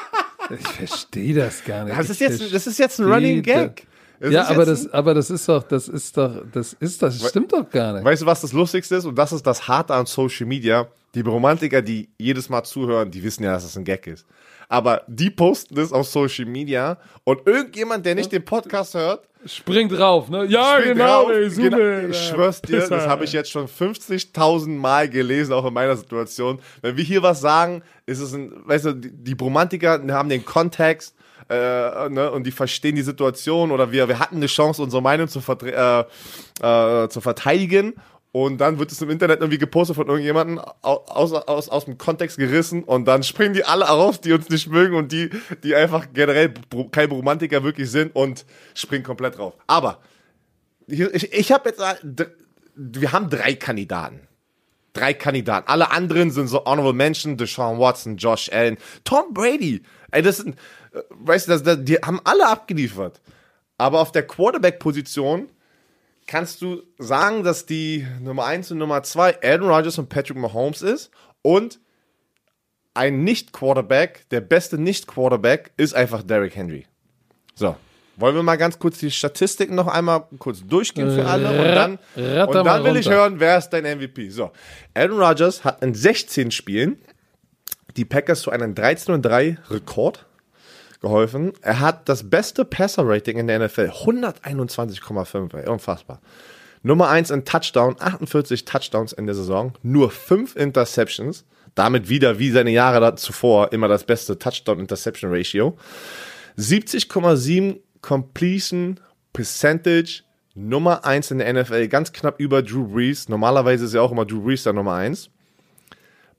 ich 0.58 0.68
verstehe 0.68 1.34
das 1.34 1.64
gar 1.64 1.84
nicht. 1.84 1.98
Das 1.98 2.08
ist, 2.08 2.20
jetzt, 2.20 2.54
das 2.54 2.66
ist 2.66 2.78
jetzt 2.78 3.00
ein 3.00 3.12
Running 3.12 3.42
Gag. 3.42 3.86
Das 4.22 4.32
ja, 4.32 4.48
aber 4.48 4.64
das, 4.64 4.88
aber 4.92 5.14
das 5.14 5.30
ist 5.30 5.48
doch, 5.48 5.64
das 5.64 5.88
ist 5.88 6.16
doch, 6.16 6.44
das 6.52 6.74
ist, 6.74 7.02
das 7.02 7.28
stimmt 7.28 7.52
doch 7.52 7.68
gar 7.68 7.92
nicht. 7.92 8.04
Weißt 8.04 8.22
du, 8.22 8.26
was 8.26 8.40
das 8.40 8.52
Lustigste 8.52 8.94
ist? 8.94 9.04
Und 9.04 9.16
das 9.16 9.32
ist 9.32 9.44
das 9.44 9.66
Harte 9.66 9.94
an 9.94 10.06
Social 10.06 10.46
Media. 10.46 10.86
Die 11.16 11.22
Romantiker, 11.22 11.82
die 11.82 12.08
jedes 12.18 12.48
Mal 12.48 12.62
zuhören, 12.62 13.10
die 13.10 13.20
wissen 13.24 13.42
ja, 13.42 13.52
dass 13.52 13.64
es 13.64 13.70
das 13.70 13.78
ein 13.78 13.84
Gag 13.84 14.06
ist. 14.06 14.24
Aber 14.68 15.02
die 15.08 15.28
posten 15.28 15.74
das 15.74 15.92
auf 15.92 16.06
Social 16.06 16.46
Media 16.46 16.98
und 17.24 17.44
irgendjemand, 17.48 18.06
der 18.06 18.14
nicht 18.14 18.30
den 18.30 18.44
Podcast 18.44 18.94
hört, 18.94 19.28
Springt 19.44 19.90
drauf, 19.90 20.28
ne? 20.28 20.44
Ja, 20.44 20.78
genau, 20.78 21.28
ey, 21.28 21.50
super. 21.50 21.70
Genau. 21.70 22.08
Ich 22.10 22.28
schwör's 22.28 22.62
dir, 22.62 22.86
das 22.86 23.08
habe 23.08 23.24
ich 23.24 23.32
jetzt 23.32 23.50
schon 23.50 23.66
50.000 23.66 24.68
Mal 24.68 25.08
gelesen, 25.08 25.52
auch 25.52 25.66
in 25.66 25.74
meiner 25.74 25.96
Situation. 25.96 26.60
Wenn 26.80 26.96
wir 26.96 27.02
hier 27.02 27.24
was 27.24 27.40
sagen, 27.40 27.82
ist 28.06 28.20
es 28.20 28.34
ein, 28.34 28.52
weißt 28.66 28.84
du, 28.84 28.92
die, 28.92 29.10
die 29.10 29.34
Bromantiker 29.34 30.00
haben 30.10 30.28
den 30.28 30.44
Kontext, 30.44 31.16
äh, 31.48 32.08
ne, 32.08 32.30
und 32.30 32.46
die 32.46 32.52
verstehen 32.52 32.96
die 32.96 33.02
Situation 33.02 33.70
oder 33.70 33.92
wir, 33.92 34.08
wir 34.08 34.18
hatten 34.18 34.36
eine 34.36 34.46
Chance, 34.46 34.82
unsere 34.82 35.02
Meinung 35.02 35.28
zu, 35.28 35.40
äh, 35.64 36.04
äh, 36.62 37.08
zu 37.08 37.20
verteidigen 37.20 37.94
und 38.32 38.62
dann 38.62 38.78
wird 38.78 38.90
es 38.90 39.02
im 39.02 39.10
Internet 39.10 39.40
irgendwie 39.40 39.58
gepostet 39.58 39.94
von 39.94 40.06
irgendjemandem 40.06 40.58
aus, 40.58 41.34
aus, 41.34 41.68
aus 41.68 41.84
dem 41.84 41.98
Kontext 41.98 42.38
gerissen 42.38 42.82
und 42.82 43.04
dann 43.04 43.22
springen 43.22 43.52
die 43.52 43.64
alle 43.64 43.90
auf, 43.90 44.18
die 44.18 44.32
uns 44.32 44.48
nicht 44.48 44.68
mögen 44.68 44.96
und 44.96 45.12
die, 45.12 45.28
die 45.62 45.74
einfach 45.74 46.06
generell 46.14 46.54
kein 46.90 47.10
Romantiker 47.10 47.62
wirklich 47.62 47.90
sind 47.90 48.16
und 48.16 48.46
springen 48.74 49.04
komplett 49.04 49.36
drauf. 49.36 49.52
Aber 49.66 50.00
ich, 50.86 51.32
ich 51.32 51.52
habe 51.52 51.68
jetzt, 51.68 51.82
wir 52.74 53.12
haben 53.12 53.28
drei 53.28 53.54
Kandidaten. 53.54 54.20
Drei 54.94 55.12
Kandidaten. 55.12 55.68
Alle 55.68 55.90
anderen 55.90 56.30
sind 56.30 56.48
so 56.48 56.64
Honorable 56.64 56.94
Mention, 56.94 57.36
Deshaun 57.36 57.78
Watson, 57.78 58.16
Josh 58.16 58.50
Allen, 58.50 58.78
Tom 59.04 59.32
Brady. 59.32 59.82
Ey, 60.10 60.22
das 60.22 60.38
sind, 60.38 60.56
weißt 61.10 61.48
du, 61.48 61.58
das, 61.58 61.84
die 61.84 61.96
haben 61.96 62.20
alle 62.24 62.48
abgeliefert. 62.48 63.20
Aber 63.78 64.00
auf 64.00 64.12
der 64.12 64.26
Quarterback-Position 64.26 65.48
kannst 66.26 66.62
du 66.62 66.82
sagen, 66.98 67.42
dass 67.42 67.66
die 67.66 68.06
Nummer 68.20 68.44
1 68.44 68.70
und 68.70 68.78
Nummer 68.78 69.02
2 69.02 69.42
Aaron 69.42 69.68
Rodgers 69.68 69.98
und 69.98 70.08
Patrick 70.08 70.36
Mahomes 70.36 70.82
ist 70.82 71.10
und 71.42 71.80
ein 72.94 73.24
Nicht-Quarterback, 73.24 74.28
der 74.30 74.40
beste 74.40 74.78
Nicht-Quarterback 74.78 75.72
ist 75.76 75.94
einfach 75.94 76.22
Derrick 76.22 76.54
Henry. 76.56 76.86
So. 77.54 77.76
Wollen 78.16 78.34
wir 78.34 78.42
mal 78.42 78.56
ganz 78.56 78.78
kurz 78.78 78.98
die 78.98 79.10
Statistiken 79.10 79.74
noch 79.74 79.86
einmal 79.86 80.26
kurz 80.38 80.64
durchgehen 80.66 81.10
für 81.10 81.24
alle 81.24 81.48
und 81.48 81.74
dann, 81.74 81.98
und 82.46 82.54
dann 82.54 82.84
will 82.84 82.96
ich 82.96 83.08
hören, 83.08 83.40
wer 83.40 83.56
ist 83.56 83.70
dein 83.70 83.84
MVP? 83.84 84.28
So. 84.28 84.52
Aaron 84.94 85.18
Rodgers 85.18 85.64
hat 85.64 85.82
in 85.82 85.94
16 85.94 86.50
Spielen 86.50 86.98
die 87.96 88.04
Packers 88.04 88.42
zu 88.42 88.50
einem 88.50 88.74
13 88.74 89.22
3 89.22 89.58
Rekord 89.70 90.26
geholfen. 91.02 91.52
Er 91.60 91.80
hat 91.80 92.08
das 92.08 92.30
beste 92.30 92.64
Passer-Rating 92.64 93.36
in 93.36 93.46
der 93.48 93.58
NFL, 93.58 93.90
121,5, 94.04 95.66
unfassbar. 95.66 96.20
Nummer 96.82 97.08
1 97.10 97.30
in 97.30 97.44
Touchdown, 97.44 97.96
48 97.98 98.64
Touchdowns 98.64 99.12
in 99.12 99.26
der 99.26 99.34
Saison, 99.34 99.74
nur 99.82 100.10
5 100.10 100.56
Interceptions, 100.56 101.44
damit 101.74 102.08
wieder 102.08 102.38
wie 102.38 102.50
seine 102.50 102.70
Jahre 102.70 103.14
zuvor 103.16 103.72
immer 103.72 103.88
das 103.88 104.04
beste 104.04 104.38
Touchdown-Interception-Ratio. 104.38 105.76
70,7 106.58 107.80
Completion 108.00 108.98
Percentage, 109.32 110.22
Nummer 110.54 111.04
1 111.04 111.30
in 111.30 111.38
der 111.38 111.52
NFL, 111.52 111.88
ganz 111.88 112.12
knapp 112.12 112.38
über 112.38 112.62
Drew 112.62 112.86
Brees. 112.86 113.28
Normalerweise 113.28 113.86
ist 113.86 113.94
ja 113.94 114.02
auch 114.02 114.12
immer 114.12 114.26
Drew 114.26 114.42
Brees 114.42 114.64
der 114.64 114.74
Nummer 114.74 114.94
1. 114.94 115.30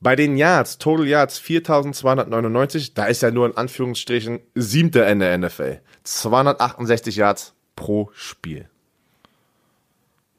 Bei 0.03 0.17
den 0.17 0.35
Yards, 0.35 0.77
Total 0.77 1.07
Yards 1.07 1.39
4299, 1.39 2.93
da 2.93 3.05
ist 3.05 3.23
er 3.23 3.31
nur 3.31 3.45
in 3.47 3.55
Anführungsstrichen 3.55 4.41
siebter 4.53 5.09
in 5.09 5.19
der 5.19 5.37
NFL. 5.37 5.79
268 6.03 7.15
Yards 7.15 7.53
pro 7.77 8.11
Spiel. 8.13 8.69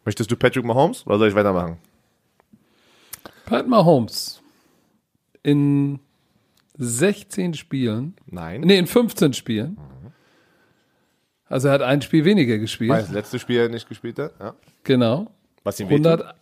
Möchtest 0.05 0.31
du 0.31 0.37
Patrick 0.37 0.67
Mahomes 0.67 1.07
oder 1.07 1.19
soll 1.19 1.29
ich 1.29 1.35
weitermachen? 1.35 1.79
Pat 3.47 3.67
Mahomes. 3.67 4.43
In 5.43 5.99
16 6.77 7.55
Spielen. 7.55 8.15
Nein. 8.27 8.61
Nee, 8.63 8.79
in 8.79 8.87
15 8.87 9.33
Spielen. 9.33 9.79
Also 11.49 11.69
er 11.69 11.75
hat 11.75 11.83
ein 11.83 12.03
Spiel 12.03 12.27
weniger 12.27 12.59
gespielt. 12.59 12.91
Weil 12.91 13.03
das 13.03 13.13
letzte 13.13 13.39
Spiel 13.39 13.69
nicht 13.71 13.89
gespielt 13.89 14.19
hat, 14.19 14.35
ja. 14.41 14.55
Genau. 14.83 15.31
Was 15.63 15.81
ihm 15.81 15.89
100, 15.89 16.35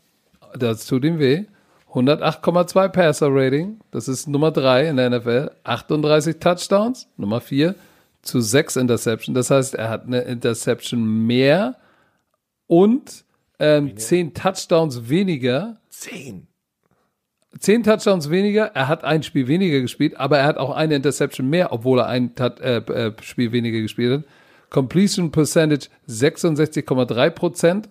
Das 0.56 0.86
tut 0.86 1.04
ihm 1.04 1.20
weh. 1.20 1.44
108,2 1.92 2.88
Passer 2.88 3.28
Rating, 3.30 3.80
das 3.90 4.08
ist 4.08 4.26
Nummer 4.26 4.50
3 4.50 4.88
in 4.88 4.96
der 4.96 5.10
NFL, 5.10 5.50
38 5.64 6.38
Touchdowns, 6.38 7.06
Nummer 7.18 7.40
4 7.42 7.74
zu 8.22 8.40
6 8.40 8.76
Interception, 8.76 9.34
das 9.34 9.50
heißt, 9.50 9.74
er 9.74 9.90
hat 9.90 10.06
eine 10.06 10.22
Interception 10.22 11.26
mehr 11.26 11.76
und 12.66 13.24
ähm, 13.58 13.96
10 13.96 14.32
Touchdowns 14.32 15.10
weniger. 15.10 15.80
10? 15.90 16.46
10 17.58 17.82
Touchdowns 17.82 18.30
weniger, 18.30 18.70
er 18.74 18.88
hat 18.88 19.04
ein 19.04 19.22
Spiel 19.22 19.46
weniger 19.46 19.80
gespielt, 19.80 20.18
aber 20.18 20.38
er 20.38 20.46
hat 20.46 20.56
auch 20.56 20.74
eine 20.74 20.94
Interception 20.94 21.50
mehr, 21.50 21.72
obwohl 21.72 21.98
er 21.98 22.06
ein 22.06 22.34
Tat, 22.34 22.58
äh, 22.60 22.78
äh, 22.78 23.12
Spiel 23.20 23.52
weniger 23.52 23.82
gespielt 23.82 24.20
hat. 24.20 24.30
Completion 24.70 25.30
Percentage 25.30 25.88
66,3 26.08 27.30
Prozent. 27.30 27.90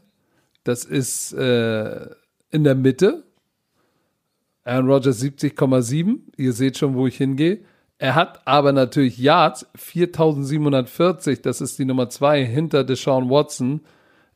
Das 0.64 0.84
ist 0.84 1.34
äh, 1.34 2.08
in 2.50 2.64
der 2.64 2.74
Mitte 2.74 3.24
Aaron 4.64 4.88
Rodgers 4.88 5.22
70,7. 5.22 6.20
Ihr 6.38 6.54
seht 6.54 6.78
schon, 6.78 6.96
wo 6.96 7.08
ich 7.08 7.18
hingehe. 7.18 7.60
Er 7.98 8.16
hat 8.16 8.42
aber 8.46 8.72
natürlich 8.72 9.18
Yards 9.18 9.68
4740. 9.76 11.42
Das 11.42 11.62
ist 11.62 11.78
die 11.78 11.86
Nummer 11.86 12.10
zwei 12.10 12.44
hinter 12.44 12.84
Deshaun 12.84 13.30
Watson. 13.30 13.82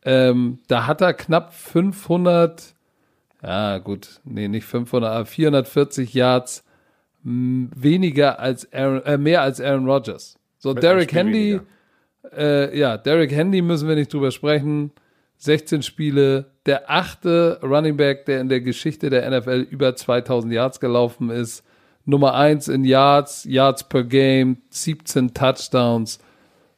Ähm, 0.04 0.60
da 0.68 0.86
hat 0.86 1.02
er 1.02 1.16
knapp 1.16 1.52
500, 1.52 2.76
ja 3.42 3.80
gut, 3.80 4.22
nee, 4.24 4.48
nicht 4.48 4.66
500, 4.66 5.12
aber 5.12 5.26
440 5.26 6.14
Yards 6.14 6.64
weniger 7.24 8.40
als 8.40 8.72
Aaron, 8.72 9.02
äh, 9.04 9.18
mehr 9.18 9.42
als 9.42 9.60
Aaron 9.60 9.90
Rodgers. 9.90 10.38
So, 10.60 10.76
Derek 10.76 11.12
Handy, 11.12 11.60
äh, 12.38 12.78
ja, 12.78 12.98
Derek 12.98 13.32
Handy 13.32 13.64
müssen 13.64 13.88
wir 13.88 13.96
nicht 13.96 14.14
drüber 14.14 14.30
sprechen. 14.30 14.92
16 15.38 15.84
Spiele, 15.84 16.52
der 16.66 16.90
achte 16.90 17.60
Running 17.62 17.98
Back, 17.98 18.26
der 18.26 18.42
in 18.42 18.50
der 18.50 18.62
Geschichte 18.62 19.10
der 19.10 19.30
NFL 19.30 19.68
über 19.70 19.96
2000 19.96 20.54
Yards 20.54 20.80
gelaufen 20.80 21.30
ist. 21.30 21.64
Nummer 22.06 22.36
eins 22.36 22.68
in 22.68 22.84
Yards, 22.84 23.46
Yards 23.46 23.88
per 23.88 24.04
Game, 24.04 24.58
17 24.70 25.34
Touchdowns. 25.34 26.20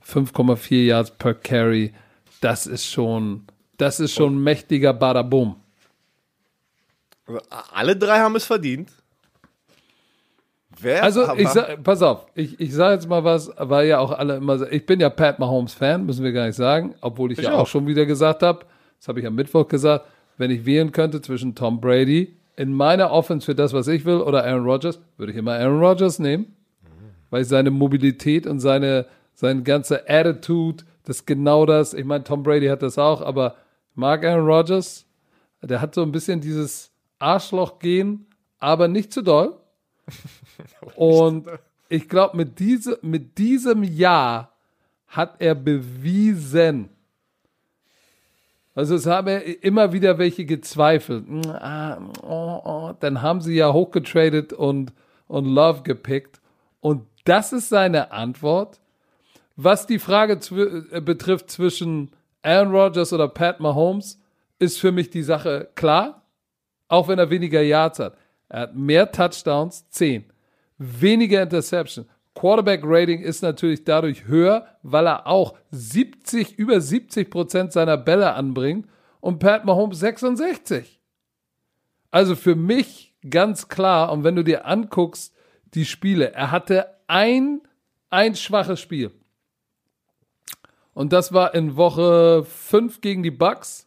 5,4 0.08 0.86
Yards 0.86 1.12
per 1.12 1.34
Carry. 1.34 1.94
Das 2.40 2.66
ist 2.66 2.86
schon, 2.86 3.46
das 3.78 4.00
ist 4.00 4.14
schon 4.14 4.42
mächtiger 4.42 4.94
Badabum. 4.94 5.58
Alle 7.74 7.96
drei 7.96 8.20
haben 8.20 8.36
es 8.36 8.46
verdient. 8.46 8.92
Wer 10.80 11.04
also 11.04 11.34
ich 11.36 11.50
sag, 11.50 11.84
pass 11.84 12.02
auf, 12.02 12.28
ich, 12.36 12.60
ich 12.60 12.74
sage 12.74 12.96
jetzt 12.96 13.10
mal 13.10 13.24
was, 13.24 13.52
weil 13.58 13.88
ja 13.88 14.00
auch 14.00 14.12
alle 14.12 14.38
immer, 14.38 14.72
ich 14.72 14.86
bin 14.86 15.00
ja 15.00 15.10
Pat 15.10 15.40
Mahomes 15.40 15.74
Fan, 15.74 16.06
müssen 16.06 16.24
wir 16.24 16.32
gar 16.32 16.46
nicht 16.46 16.56
sagen, 16.56 16.96
obwohl 17.02 17.32
ich, 17.32 17.40
ich 17.40 17.46
ja 17.46 17.54
auch. 17.54 17.62
auch 17.62 17.68
schon 17.68 17.88
wieder 17.88 18.06
gesagt 18.06 18.44
habe, 18.44 18.66
das 19.00 19.08
habe 19.08 19.20
ich 19.20 19.26
am 19.26 19.36
Mittwoch 19.36 19.68
gesagt, 19.68 20.06
wenn 20.38 20.52
ich 20.52 20.66
wählen 20.66 20.92
könnte 20.92 21.22
zwischen 21.22 21.56
Tom 21.56 21.82
Brady 21.82 22.38
in 22.56 22.74
meiner 22.74 23.12
Offense 23.12 23.46
für 23.46 23.56
das, 23.56 23.74
was 23.74 23.88
ich 23.88 24.06
will, 24.06 24.18
oder 24.18 24.44
Aaron 24.44 24.66
Rodgers, 24.66 25.00
würde 25.18 25.32
ich 25.32 25.38
immer 25.38 25.54
Aaron 25.54 25.80
Rodgers 25.80 26.20
nehmen, 26.20 26.56
mhm. 26.84 27.12
weil 27.30 27.44
seine 27.44 27.72
Mobilität 27.72 28.46
und 28.48 28.60
seine, 28.60 29.06
seine 29.34 29.64
ganze 29.64 30.10
Attitude, 30.10 30.84
das 31.04 31.18
ist 31.18 31.28
genau 31.28 31.66
das. 31.66 31.94
Ich 31.94 32.06
meine, 32.06 32.24
Tom 32.24 32.44
Brady 32.44 32.68
hat 32.68 32.82
das 32.82 32.98
auch, 32.98 33.22
aber 33.22 33.56
mag 33.96 34.26
Aaron 34.26 34.46
Rodgers, 34.46 35.06
der 35.62 35.82
hat 35.82 35.96
so 35.96 36.04
ein 36.04 36.12
bisschen 36.12 36.42
dieses 36.42 36.92
Arschloch-Gehen, 37.20 38.28
aber 38.60 38.88
nicht 38.88 39.12
zu 39.14 39.22
doll. 39.22 39.56
Und 40.96 41.48
ich 41.90 42.10
glaube, 42.10 42.38
mit, 42.38 42.60
diese, 42.60 43.00
mit 43.02 43.38
diesem 43.38 43.84
Jahr 43.84 44.52
hat 45.08 45.36
er 45.40 45.56
bewiesen, 45.56 46.90
also 48.78 48.94
es 48.94 49.08
haben 49.08 49.28
immer 49.62 49.92
wieder 49.92 50.20
welche 50.20 50.46
gezweifelt. 50.46 51.26
Hm, 51.28 51.50
ah, 51.50 51.98
oh, 52.22 52.62
oh. 52.64 52.94
Dann 53.00 53.24
haben 53.24 53.42
sie 53.42 53.56
ja 53.56 53.74
hochgetradet 53.74 54.54
und, 54.54 54.94
und 55.28 55.46
Love 55.46 55.82
gepickt. 55.82 56.42
Und 56.80 57.08
das 57.26 57.54
ist 57.54 57.70
seine 57.70 58.12
Antwort. 58.12 58.80
Was 59.56 59.88
die 59.88 59.98
Frage 59.98 60.40
äh, 60.92 61.02
betrifft 61.02 61.50
zwischen 61.50 62.12
Aaron 62.44 62.70
Rodgers 62.70 63.12
oder 63.14 63.28
Pat 63.28 63.60
Mahomes, 63.60 64.22
ist 64.60 64.80
für 64.80 64.92
mich 64.92 65.10
die 65.10 65.24
Sache 65.24 65.70
klar. 65.74 66.22
Auch 66.88 67.08
wenn 67.08 67.18
er 67.18 67.32
weniger 67.32 67.64
Yards 67.64 67.98
hat. 67.98 68.16
Er 68.48 68.60
hat 68.62 68.76
mehr 68.76 69.12
Touchdowns, 69.12 69.90
10 69.90 70.24
weniger 70.78 71.44
Interception. 71.44 72.06
Quarterback 72.34 72.82
Rating 72.84 73.22
ist 73.22 73.42
natürlich 73.42 73.84
dadurch 73.84 74.26
höher, 74.26 74.68
weil 74.84 75.08
er 75.08 75.26
auch 75.26 75.56
70, 75.72 76.60
über 76.60 76.80
70 76.80 77.32
Prozent 77.32 77.74
seiner 77.74 77.98
Bälle 77.98 78.34
anbringt 78.34 78.88
und 79.20 79.40
Pat 79.40 79.66
Mahomes 79.66 80.00
66. 80.00 81.00
Also 82.12 82.36
für 82.36 82.56
mich 82.56 83.16
ganz 83.28 83.70
klar, 83.70 84.12
und 84.12 84.24
wenn 84.24 84.36
du 84.36 84.44
dir 84.44 84.66
anguckst, 84.66 85.34
die 85.74 85.86
Spiele, 85.86 86.34
er 86.34 86.52
hatte 86.52 86.88
ein, 87.08 87.62
ein 88.10 88.36
schwaches 88.36 88.80
Spiel. 88.80 89.12
Und 90.94 91.14
das 91.14 91.34
war 91.34 91.54
in 91.54 91.76
Woche 91.76 92.44
5 92.44 93.02
gegen 93.02 93.24
die 93.24 93.32
Bucks. 93.32 93.86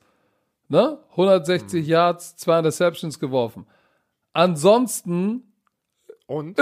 Ne? 0.68 0.99
160 1.11 1.82
mhm. 1.82 1.88
Yards, 1.88 2.36
zwei 2.36 2.59
Interceptions 2.59 3.18
geworfen. 3.18 3.66
Ansonsten 4.32 5.50
und 6.31 6.57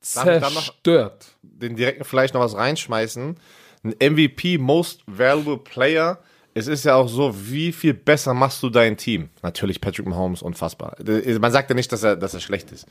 zerstört. 0.00 1.36
den 1.42 1.76
direkten 1.76 2.04
vielleicht 2.04 2.34
noch 2.34 2.40
was 2.40 2.56
reinschmeißen. 2.56 3.36
Ein 3.84 4.12
MVP, 4.14 4.58
Most 4.58 5.02
Valuable 5.06 5.58
Player. 5.58 6.18
Es 6.54 6.66
ist 6.66 6.84
ja 6.84 6.96
auch 6.96 7.08
so, 7.08 7.34
wie 7.50 7.72
viel 7.72 7.94
besser 7.94 8.34
machst 8.34 8.62
du 8.62 8.68
dein 8.68 8.96
Team? 8.96 9.30
Natürlich 9.42 9.80
Patrick 9.80 10.06
Mahomes, 10.06 10.42
unfassbar. 10.42 10.96
Man 10.98 11.52
sagt 11.52 11.70
ja 11.70 11.76
nicht, 11.76 11.90
dass 11.92 12.02
er, 12.02 12.16
dass 12.16 12.34
er 12.34 12.40
schlecht 12.40 12.72
ist. 12.72 12.86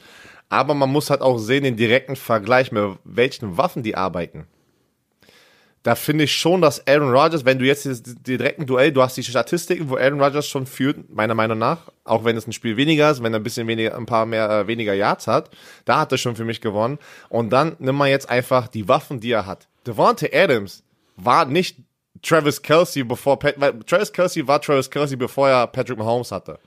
Aber 0.49 0.73
man 0.73 0.89
muss 0.89 1.09
halt 1.09 1.21
auch 1.21 1.37
sehen, 1.37 1.63
den 1.63 1.75
direkten 1.75 2.15
Vergleich, 2.15 2.71
mit 2.71 2.97
welchen 3.03 3.57
Waffen 3.57 3.83
die 3.83 3.95
arbeiten 3.95 4.47
da 5.83 5.95
finde 5.95 6.25
ich 6.25 6.35
schon, 6.35 6.61
dass 6.61 6.85
Aaron 6.87 7.11
Rodgers, 7.11 7.43
wenn 7.43 7.57
du 7.57 7.65
jetzt 7.65 7.85
die 7.85 8.15
direkten 8.15 8.67
Duell, 8.67 8.91
du 8.91 9.01
hast 9.01 9.17
die 9.17 9.23
Statistiken, 9.23 9.89
wo 9.89 9.97
Aaron 9.97 10.21
Rodgers 10.21 10.47
schon 10.47 10.67
führt, 10.67 11.09
meiner 11.09 11.33
Meinung 11.33 11.57
nach, 11.57 11.91
auch 12.03 12.23
wenn 12.23 12.37
es 12.37 12.45
ein 12.45 12.53
Spiel 12.53 12.77
weniger 12.77 13.09
ist, 13.09 13.23
wenn 13.23 13.33
er 13.33 13.39
ein 13.39 13.43
bisschen 13.43 13.67
weniger, 13.67 13.97
ein 13.97 14.05
paar 14.05 14.27
mehr, 14.27 14.49
äh, 14.49 14.67
weniger 14.67 14.93
Yards 14.93 15.25
hat, 15.25 15.49
da 15.85 15.99
hat 15.99 16.11
er 16.11 16.19
schon 16.19 16.35
für 16.35 16.45
mich 16.45 16.61
gewonnen. 16.61 16.99
Und 17.29 17.49
dann 17.49 17.75
nimm 17.79 17.95
mal 17.95 18.09
jetzt 18.09 18.29
einfach 18.29 18.67
die 18.67 18.87
Waffen, 18.87 19.19
die 19.19 19.31
er 19.31 19.47
hat. 19.47 19.67
Devontae 19.87 20.29
Adams 20.31 20.83
war 21.15 21.45
nicht 21.45 21.77
Travis 22.21 22.61
Kelsey 22.61 23.03
bevor, 23.03 23.39
weil 23.55 23.79
Travis 23.79 24.13
Kelsey 24.13 24.47
war 24.47 24.61
Travis 24.61 24.89
Kelsey, 24.89 25.17
bevor 25.17 25.49
er 25.49 25.65
Patrick 25.65 25.97
Mahomes 25.97 26.31
hatte. 26.31 26.59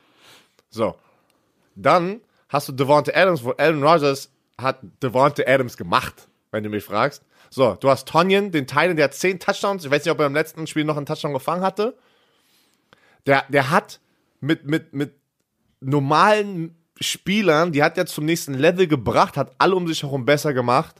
So. 0.71 0.97
Dann 1.77 2.21
hast 2.49 2.69
du 2.69 2.73
Devontae 2.73 3.15
Adams, 3.15 3.45
wo 3.45 3.55
Aaron 3.59 3.85
Rodgers 3.85 4.29
hat 4.59 4.79
Devontae 5.01 5.47
Adams 5.47 5.77
gemacht, 5.77 6.27
wenn 6.51 6.65
du 6.65 6.71
mich 6.71 6.83
fragst. 6.83 7.23
So, 7.55 7.77
du 7.77 7.89
hast 7.89 8.09
Tonyan, 8.09 8.51
den 8.51 8.67
Teilen, 8.67 8.97
der 8.97 9.05
hat 9.05 9.15
10 9.15 9.39
Touchdowns. 9.39 9.85
Ich 9.85 9.91
weiß 9.93 10.05
nicht, 10.05 10.11
ob 10.11 10.19
er 10.19 10.27
im 10.27 10.35
letzten 10.35 10.67
Spiel 10.67 10.83
noch 10.83 10.97
einen 10.97 11.07
Touchdown 11.07 11.33
gefangen 11.33 11.63
hatte. 11.63 11.97
Der, 13.27 13.45
der 13.49 13.71
hat 13.71 14.01
mit, 14.41 14.67
mit, 14.67 14.93
mit 14.93 15.15
normalen 15.79 16.77
Spielern, 17.01 17.71
die 17.71 17.85
hat 17.85 17.97
er 17.97 18.07
zum 18.07 18.25
nächsten 18.25 18.55
Level 18.55 18.89
gebracht, 18.89 19.37
hat 19.37 19.55
alle 19.59 19.77
um 19.77 19.87
sich 19.87 20.03
herum 20.03 20.25
besser 20.25 20.53
gemacht. 20.53 20.97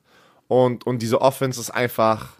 Und, 0.47 0.87
und 0.87 1.03
diese 1.03 1.21
Offense 1.21 1.61
ist 1.61 1.71
einfach 1.71 2.37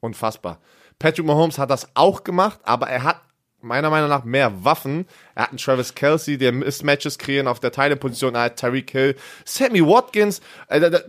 unfassbar. 0.00 0.58
Patrick 0.98 1.24
Mahomes 1.24 1.58
hat 1.58 1.70
das 1.70 1.94
auch 1.94 2.24
gemacht, 2.24 2.58
aber 2.64 2.88
er 2.88 3.04
hat 3.04 3.20
meiner 3.68 3.90
Meinung 3.90 4.08
nach 4.08 4.24
mehr 4.24 4.64
Waffen. 4.64 5.06
Er 5.34 5.44
hat 5.44 5.50
einen 5.50 5.58
Travis 5.58 5.94
Kelsey, 5.94 6.38
der 6.38 6.52
Mismatches 6.52 7.18
kreieren 7.18 7.46
auf 7.46 7.60
der 7.60 7.70
Teileposition. 7.70 8.34
Er 8.34 8.42
hat 8.42 8.56
Tyreek 8.56 8.90
Hill, 8.90 9.14
Sammy 9.44 9.86
Watkins, 9.86 10.40
äh, 10.68 10.80
da, 10.80 11.00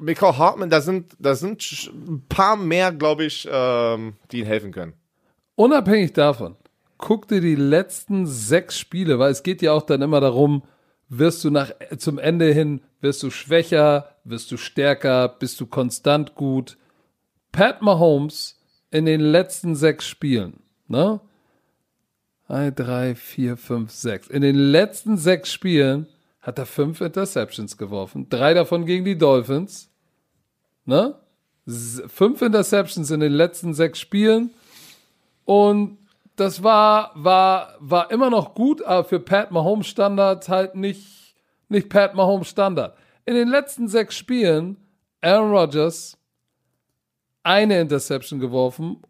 Michael 0.00 0.38
Hartman. 0.38 0.70
Da 0.70 0.80
sind, 0.80 1.14
da 1.18 1.34
sind 1.34 1.62
ein 1.92 2.24
paar 2.28 2.56
mehr, 2.56 2.92
glaube 2.92 3.24
ich, 3.24 3.46
ähm, 3.50 4.14
die 4.32 4.40
ihm 4.40 4.46
helfen 4.46 4.72
können. 4.72 4.94
Unabhängig 5.56 6.14
davon, 6.14 6.56
guck 6.98 7.28
dir 7.28 7.40
die 7.40 7.54
letzten 7.54 8.26
sechs 8.26 8.78
Spiele, 8.78 9.18
weil 9.18 9.30
es 9.30 9.42
geht 9.42 9.62
ja 9.62 9.72
auch 9.72 9.82
dann 9.82 10.02
immer 10.02 10.20
darum, 10.20 10.62
wirst 11.08 11.44
du 11.44 11.50
nach, 11.50 11.70
zum 11.98 12.18
Ende 12.18 12.52
hin, 12.52 12.80
wirst 13.00 13.22
du 13.22 13.30
schwächer, 13.30 14.16
wirst 14.24 14.50
du 14.50 14.56
stärker, 14.56 15.28
bist 15.28 15.60
du 15.60 15.66
konstant 15.66 16.34
gut. 16.34 16.76
Pat 17.52 17.82
Mahomes 17.82 18.58
in 18.90 19.06
den 19.06 19.20
letzten 19.20 19.76
sechs 19.76 20.06
Spielen, 20.06 20.60
ne? 20.88 21.20
1, 22.48 22.74
3, 22.76 23.14
4, 23.14 23.56
5, 23.56 23.90
6. 23.90 24.28
In 24.28 24.42
den 24.42 24.56
letzten 24.56 25.16
sechs 25.16 25.52
Spielen 25.52 26.06
hat 26.40 26.58
er 26.58 26.66
fünf 26.66 27.00
Interceptions 27.00 27.78
geworfen. 27.78 28.28
Drei 28.28 28.52
davon 28.52 28.84
gegen 28.84 29.04
die 29.04 29.16
Dolphins. 29.16 29.90
Ne? 30.84 31.14
Fünf 31.66 32.42
Interceptions 32.42 33.10
in 33.10 33.20
den 33.20 33.32
letzten 33.32 33.72
sechs 33.72 33.98
Spielen. 33.98 34.50
Und 35.46 35.98
das 36.36 36.62
war, 36.62 37.12
war, 37.14 37.74
war 37.80 38.10
immer 38.10 38.28
noch 38.28 38.54
gut, 38.54 38.82
aber 38.82 39.04
für 39.04 39.20
Pat 39.20 39.50
Mahomes 39.50 39.86
Standards 39.86 40.48
halt 40.50 40.74
nicht, 40.74 41.34
nicht 41.68 41.88
Pat 41.88 42.14
Mahomes 42.14 42.48
Standard. 42.48 42.94
In 43.24 43.34
den 43.34 43.48
letzten 43.48 43.88
sechs 43.88 44.14
Spielen 44.14 44.76
Aaron 45.22 45.50
Rodgers 45.50 46.18
eine 47.42 47.80
Interception 47.80 48.38
geworfen 48.38 49.02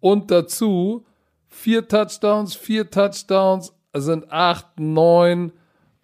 und 0.00 0.30
dazu 0.30 1.06
vier 1.48 1.88
Touchdowns, 1.88 2.54
vier 2.54 2.90
Touchdowns 2.90 3.72
sind 3.94 4.30
acht, 4.30 4.78
neun 4.78 5.52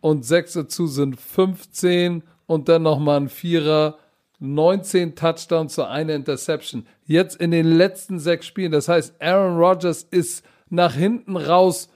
und 0.00 0.24
sechs 0.24 0.54
dazu 0.54 0.86
sind 0.86 1.20
15 1.20 2.22
und 2.46 2.68
dann 2.68 2.82
nochmal 2.82 3.20
ein 3.20 3.28
Vierer. 3.28 3.98
19 4.40 5.14
Touchdowns 5.14 5.74
zu 5.74 5.88
einer 5.88 6.14
Interception. 6.14 6.86
Jetzt 7.06 7.36
in 7.36 7.50
den 7.50 7.66
letzten 7.66 8.18
sechs 8.18 8.46
Spielen. 8.46 8.72
Das 8.72 8.88
heißt, 8.88 9.20
Aaron 9.22 9.56
Rodgers 9.56 10.02
ist 10.02 10.44
nach 10.68 10.94
hinten 10.94 11.36
raus, 11.36 11.88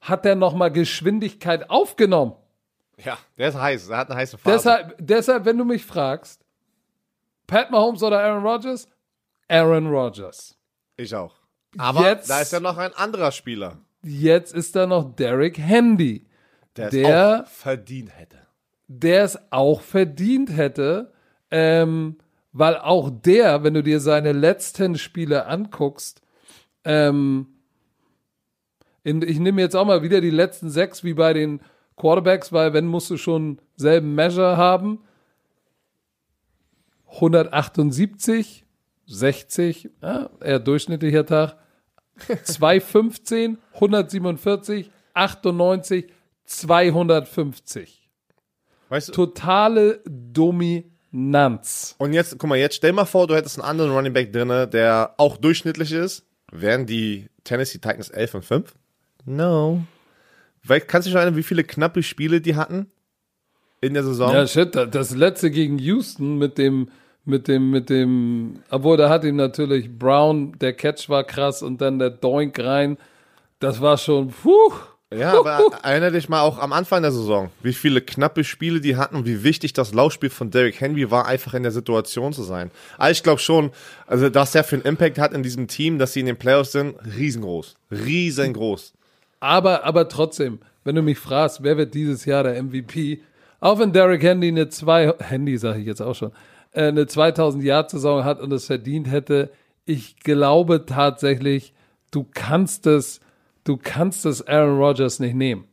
hat 0.00 0.26
er 0.26 0.34
nochmal 0.34 0.70
Geschwindigkeit 0.70 1.70
aufgenommen. 1.70 2.34
Ja, 3.02 3.16
der 3.38 3.48
ist 3.48 3.58
heiß. 3.58 3.88
Er 3.88 3.96
hat 3.96 4.10
eine 4.10 4.20
heiße 4.20 4.38
Phase. 4.38 4.56
Deshalb, 4.56 4.96
deshalb, 4.98 5.44
wenn 5.44 5.56
du 5.56 5.64
mich 5.64 5.84
fragst, 5.84 6.44
Pat 7.46 7.70
Mahomes 7.70 8.02
oder 8.02 8.20
Aaron 8.20 8.44
Rodgers? 8.44 8.86
Aaron 9.48 9.86
Rodgers. 9.86 10.56
Ich 10.96 11.14
auch. 11.14 11.34
Aber 11.78 12.08
jetzt, 12.08 12.30
da 12.30 12.40
ist 12.40 12.52
ja 12.52 12.60
noch 12.60 12.78
ein 12.78 12.92
anderer 12.94 13.32
Spieler. 13.32 13.78
Jetzt 14.02 14.54
ist 14.54 14.76
da 14.76 14.86
noch 14.86 15.14
Derek 15.14 15.58
Handy. 15.58 16.26
Der, 16.76 16.90
der 16.90 17.44
es 17.44 17.46
auch 17.46 17.50
verdient 17.50 18.18
hätte. 18.18 18.38
Der 18.88 19.24
es 19.24 19.38
auch 19.50 19.80
verdient 19.80 20.56
hätte, 20.56 21.12
ähm, 21.50 22.16
weil 22.52 22.76
auch 22.76 23.10
der, 23.10 23.62
wenn 23.62 23.74
du 23.74 23.82
dir 23.82 24.00
seine 24.00 24.32
letzten 24.32 24.98
Spiele 24.98 25.46
anguckst, 25.46 26.20
ähm, 26.84 27.46
in, 29.02 29.22
ich 29.22 29.38
nehme 29.38 29.60
jetzt 29.60 29.76
auch 29.76 29.84
mal 29.84 30.02
wieder 30.02 30.20
die 30.20 30.30
letzten 30.30 30.70
sechs 30.70 31.04
wie 31.04 31.14
bei 31.14 31.32
den 31.32 31.60
Quarterbacks, 31.96 32.52
weil 32.52 32.72
wenn 32.72 32.86
musst 32.86 33.10
du 33.10 33.16
schon 33.16 33.60
selben 33.76 34.14
Measure 34.14 34.56
haben. 34.56 35.00
178, 37.06 38.64
60, 39.06 39.90
ja, 40.02 40.30
eher 40.40 40.58
durchschnittlicher 40.58 41.24
Tag. 41.26 41.56
215, 42.44 43.58
147, 43.74 44.90
98, 45.14 46.06
250. 46.44 48.08
Weißt 48.88 49.08
du, 49.08 49.12
Totale 49.12 50.00
Dominanz. 50.06 51.94
Und 51.98 52.12
jetzt, 52.12 52.38
guck 52.38 52.48
mal, 52.48 52.58
jetzt 52.58 52.76
stell 52.76 52.92
mal 52.92 53.04
vor, 53.04 53.26
du 53.26 53.34
hättest 53.34 53.58
einen 53.58 53.68
anderen 53.68 53.92
Running 53.92 54.12
Back 54.12 54.32
drinne, 54.32 54.68
der 54.68 55.14
auch 55.16 55.36
durchschnittlich 55.36 55.92
ist. 55.92 56.24
Wären 56.52 56.86
die 56.86 57.28
Tennessee 57.44 57.78
Titans 57.78 58.10
11 58.10 58.34
und 58.34 58.44
5? 58.44 58.74
No. 59.24 59.82
Weil, 60.62 60.80
kannst 60.80 61.06
du 61.06 61.10
dich 61.10 61.14
noch 61.14 61.20
erinnern, 61.22 61.36
wie 61.36 61.42
viele 61.42 61.64
knappe 61.64 62.02
Spiele 62.02 62.40
die 62.40 62.56
hatten? 62.56 62.90
In 63.80 63.94
der 63.94 64.04
Saison? 64.04 64.32
Ja, 64.32 64.46
shit, 64.46 64.74
da- 64.74 64.86
das 64.86 65.14
letzte 65.14 65.50
gegen 65.50 65.78
Houston 65.78 66.38
mit 66.38 66.56
dem, 66.58 66.88
mit 67.24 67.48
dem, 67.48 67.70
mit 67.70 67.90
dem, 67.90 68.60
obwohl 68.70 68.96
da 68.96 69.08
hat 69.08 69.24
ihm 69.24 69.36
natürlich 69.36 69.98
Brown, 69.98 70.58
der 70.58 70.74
Catch 70.74 71.08
war 71.08 71.24
krass 71.24 71.62
und 71.62 71.80
dann 71.80 71.98
der 71.98 72.10
Doink 72.10 72.58
rein. 72.58 72.98
Das 73.60 73.80
war 73.80 73.96
schon, 73.96 74.28
puh. 74.28 74.72
Ja, 75.12 75.32
aber 75.38 75.60
erinnere 75.82 76.12
dich 76.12 76.28
mal 76.28 76.40
auch 76.40 76.58
am 76.58 76.72
Anfang 76.72 77.02
der 77.02 77.12
Saison, 77.12 77.50
wie 77.62 77.72
viele 77.72 78.00
knappe 78.00 78.44
Spiele 78.44 78.80
die 78.80 78.96
hatten 78.96 79.16
und 79.16 79.26
wie 79.26 79.42
wichtig 79.42 79.72
das 79.72 79.94
Laufspiel 79.94 80.30
von 80.30 80.50
Derrick 80.50 80.80
Henry 80.80 81.10
war, 81.10 81.26
einfach 81.26 81.54
in 81.54 81.62
der 81.62 81.72
Situation 81.72 82.32
zu 82.32 82.42
sein. 82.42 82.70
Also 82.98 83.12
ich 83.12 83.22
glaube 83.22 83.40
schon, 83.40 83.70
also 84.06 84.28
dass 84.28 84.54
er 84.54 84.64
für 84.64 84.76
einen 84.76 84.84
Impact 84.84 85.18
hat 85.18 85.32
in 85.32 85.42
diesem 85.42 85.68
Team, 85.68 85.98
dass 85.98 86.12
sie 86.12 86.20
in 86.20 86.26
den 86.26 86.36
Playoffs 86.36 86.72
sind, 86.72 86.96
riesengroß. 87.16 87.76
Riesengroß. 87.90 88.92
Aber, 89.40 89.84
aber 89.84 90.08
trotzdem, 90.08 90.58
wenn 90.84 90.96
du 90.96 91.02
mich 91.02 91.18
fragst, 91.18 91.62
wer 91.62 91.76
wird 91.76 91.94
dieses 91.94 92.24
Jahr 92.24 92.42
der 92.42 92.62
MVP? 92.62 93.20
Auch 93.60 93.78
wenn 93.78 93.92
Derrick 93.92 94.22
Henry 94.22 94.48
eine 94.48 94.68
zwei, 94.68 95.14
Handy 95.20 95.56
sage 95.56 95.80
ich 95.80 95.86
jetzt 95.86 96.02
auch 96.02 96.14
schon, 96.14 96.32
eine 96.74 97.06
2000 97.06 97.62
Jahr 97.64 97.88
Saison 97.88 98.24
hat 98.24 98.40
und 98.40 98.52
es 98.52 98.66
verdient 98.66 99.10
hätte, 99.10 99.50
ich 99.84 100.18
glaube 100.20 100.86
tatsächlich, 100.86 101.74
du 102.10 102.24
kannst 102.24 102.86
es, 102.86 103.20
du 103.64 103.76
kannst 103.76 104.26
es 104.26 104.46
Aaron 104.46 104.78
Rodgers 104.78 105.20
nicht 105.20 105.34
nehmen. 105.34 105.66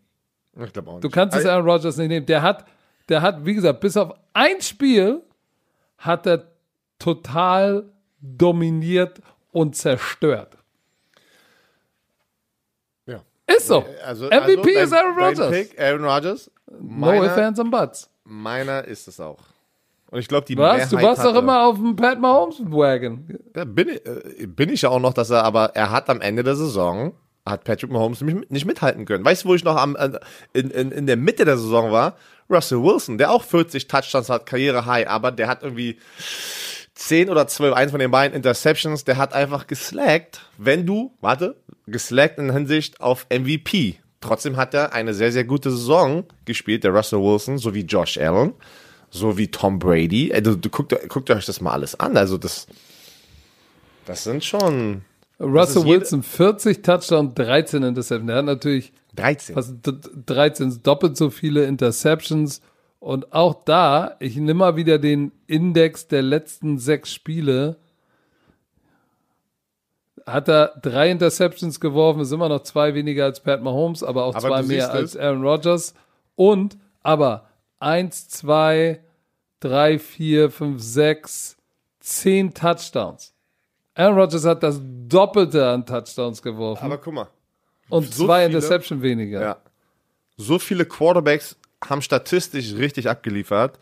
Ich 0.60 0.74
glaube 0.74 0.90
auch 0.90 0.94
nicht. 0.96 1.04
Du 1.04 1.10
kannst 1.10 1.36
es 1.36 1.46
Aaron 1.46 1.70
Rodgers 1.70 1.98
nicht 1.98 2.10
nehmen. 2.10 2.26
Der 2.26 2.42
hat, 2.42 2.66
der 3.10 3.22
hat, 3.22 3.46
wie 3.46 3.54
gesagt, 3.54 3.80
bis 3.80 3.96
auf 3.98 4.14
ein 4.34 4.62
Spiel 4.62 5.22
hat 5.98 6.26
er 6.26 6.52
total 7.00 7.92
dominiert 8.20 9.22
und 9.52 9.76
zerstört. 9.76 10.58
ja. 13.06 13.22
Ist 13.48 13.68
so. 13.68 13.86
Also, 14.06 14.28
MVP 14.28 14.78
also 14.78 14.80
ist 14.80 14.94
Aaron 14.94 15.18
Rodgers. 15.18 15.70
Aaron 15.78 16.06
Rodgers. 16.06 16.52
No 16.80 17.24
ifs, 17.24 17.38
ands 17.38 17.60
and 17.60 17.72
buts. 17.72 18.10
meiner 18.24 18.86
ist 18.86 19.08
es 19.08 19.20
auch. 19.20 19.40
Und 20.12 20.20
ich 20.20 20.28
glaube, 20.28 20.46
die 20.46 20.58
Was? 20.58 20.90
Du 20.90 20.96
Mehrheit 20.98 21.18
warst 21.18 21.26
doch 21.26 21.36
immer 21.42 21.66
auf 21.66 21.78
dem 21.78 21.96
Pat 21.96 22.20
Mahomes 22.20 22.58
Wagon. 22.66 23.26
Ja, 23.56 23.64
bin, 23.66 23.90
ich- 23.90 24.06
äh, 24.06 24.46
bin 24.46 24.70
ich 24.70 24.82
ja 24.84 24.90
auch 24.90 25.00
noch, 25.00 25.14
dass 25.14 25.30
er, 25.30 25.44
aber 25.44 25.72
er 25.76 25.90
hat 25.90 26.10
am 26.10 26.20
Ende 26.22 26.44
der 26.44 26.56
Saison, 26.56 27.14
hat 27.46 27.64
Patrick 27.64 27.90
Mahomes 27.92 28.22
nicht, 28.22 28.52
nicht 28.52 28.66
mithalten 28.66 29.06
können. 29.06 29.24
Weißt 29.26 29.46
du, 29.46 29.50
wo 29.50 29.56
ich 29.56 29.64
noch 29.64 29.78
am, 29.78 29.96
äh, 29.96 30.12
in, 30.54 30.70
in, 30.70 30.92
in 30.92 31.08
der 31.08 31.16
Mitte 31.18 31.46
der 31.46 31.58
Saison 31.58 31.92
war? 31.92 32.18
Russell 32.50 32.84
Wilson, 32.84 33.18
der 33.18 33.32
auch 33.32 33.44
40 33.44 33.88
Touchdowns 33.88 34.30
hat, 34.30 34.46
Karriere-High, 34.46 35.08
aber 35.08 35.32
der 35.32 35.48
hat 35.48 35.64
irgendwie 35.64 35.98
10 36.96 37.30
oder 37.30 37.48
12, 37.48 37.74
eins 37.74 37.92
von 37.92 38.00
den 38.02 38.12
beiden 38.12 38.36
Interceptions, 38.36 39.06
der 39.06 39.18
hat 39.18 39.34
einfach 39.34 39.66
geslackt, 39.68 40.42
wenn 40.58 40.86
du, 40.86 41.14
warte, 41.22 41.56
geslackt 41.88 42.38
in 42.38 42.52
Hinsicht 42.52 43.00
auf 43.00 43.26
MVP. 43.32 43.96
Trotzdem 44.20 44.58
hat 44.58 44.74
er 44.74 44.94
eine 44.94 45.14
sehr, 45.14 45.32
sehr 45.32 45.46
gute 45.46 45.72
Saison 45.72 46.26
gespielt, 46.46 46.84
der 46.84 46.92
Russell 46.92 47.20
Wilson, 47.22 47.58
so 47.58 47.74
wie 47.74 47.82
Josh 47.82 48.18
Allen, 48.20 48.54
so 49.12 49.38
wie 49.38 49.50
Tom 49.50 49.78
Brady. 49.78 50.32
Ey, 50.32 50.42
du, 50.42 50.58
guckt, 50.58 50.96
guckt 51.10 51.30
euch 51.30 51.46
das 51.46 51.62
mal 51.62 51.74
alles 51.74 52.00
an. 52.00 52.18
Also 52.18 52.38
das, 52.40 52.66
das 54.06 54.24
sind 54.24 54.44
schon 54.44 55.02
Russell 55.40 55.86
Wilson 55.86 56.24
40 56.24 56.82
Touchdown, 56.82 57.36
13 57.36 57.84
Interceptions. 57.84 58.28
Der 58.28 58.36
hat 58.38 58.46
natürlich 58.46 58.94
13. 59.16 59.54
fast 59.56 59.86
d- 59.86 59.92
13 60.26 60.82
doppelt 60.82 61.18
so 61.18 61.30
viele 61.30 61.66
Interceptions. 61.66 62.62
Und 63.00 63.34
auch 63.34 63.64
da, 63.66 64.16
ich 64.20 64.36
nehme 64.36 64.54
mal 64.54 64.76
wieder 64.76 64.98
den 65.00 65.32
Index 65.48 66.08
der 66.08 66.22
letzten 66.22 66.78
sechs 66.78 67.12
Spiele. 67.14 67.78
Hat 70.28 70.48
er 70.48 70.74
drei 70.82 71.10
Interceptions 71.10 71.80
geworfen, 71.80 72.22
ist 72.22 72.32
immer 72.32 72.48
noch 72.48 72.62
zwei 72.62 72.94
weniger 72.94 73.26
als 73.26 73.40
Pat 73.40 73.64
Mahomes, 73.64 74.04
aber 74.04 74.24
auch 74.26 74.36
Aber 74.36 74.48
zwei 74.50 74.64
mehr 74.64 74.92
als. 74.92 75.18
Aaron 75.18 75.42
Rodgers. 75.44 75.96
Und, 76.36 76.78
aber 77.02 77.48
eins, 77.82 78.30
zwei, 78.30 79.02
drei, 79.60 80.00
vier, 80.00 80.50
fünf, 80.52 80.82
sechs, 80.82 81.58
zehn 82.00 82.54
Touchdowns. 82.54 83.34
Aaron 83.96 84.18
Rodgers 84.18 84.46
hat 84.46 84.64
das 84.64 84.80
Doppelte 84.84 85.68
an 85.68 85.86
Touchdowns 85.86 86.42
geworfen 86.42 86.86
Aber 86.86 86.98
guck 86.98 87.14
mal, 87.14 87.28
und 87.90 88.12
so 88.14 88.26
zwei 88.26 88.46
viele- 88.46 88.58
Interception 88.58 89.02
weniger. 89.02 89.42
ja. 89.42 89.58
So 90.38 90.58
viele 90.60 90.86
Quarterbacks 90.86 91.58
haben 91.88 92.02
statistisch 92.02 92.74
richtig 92.74 93.10
abgeliefert, 93.10 93.78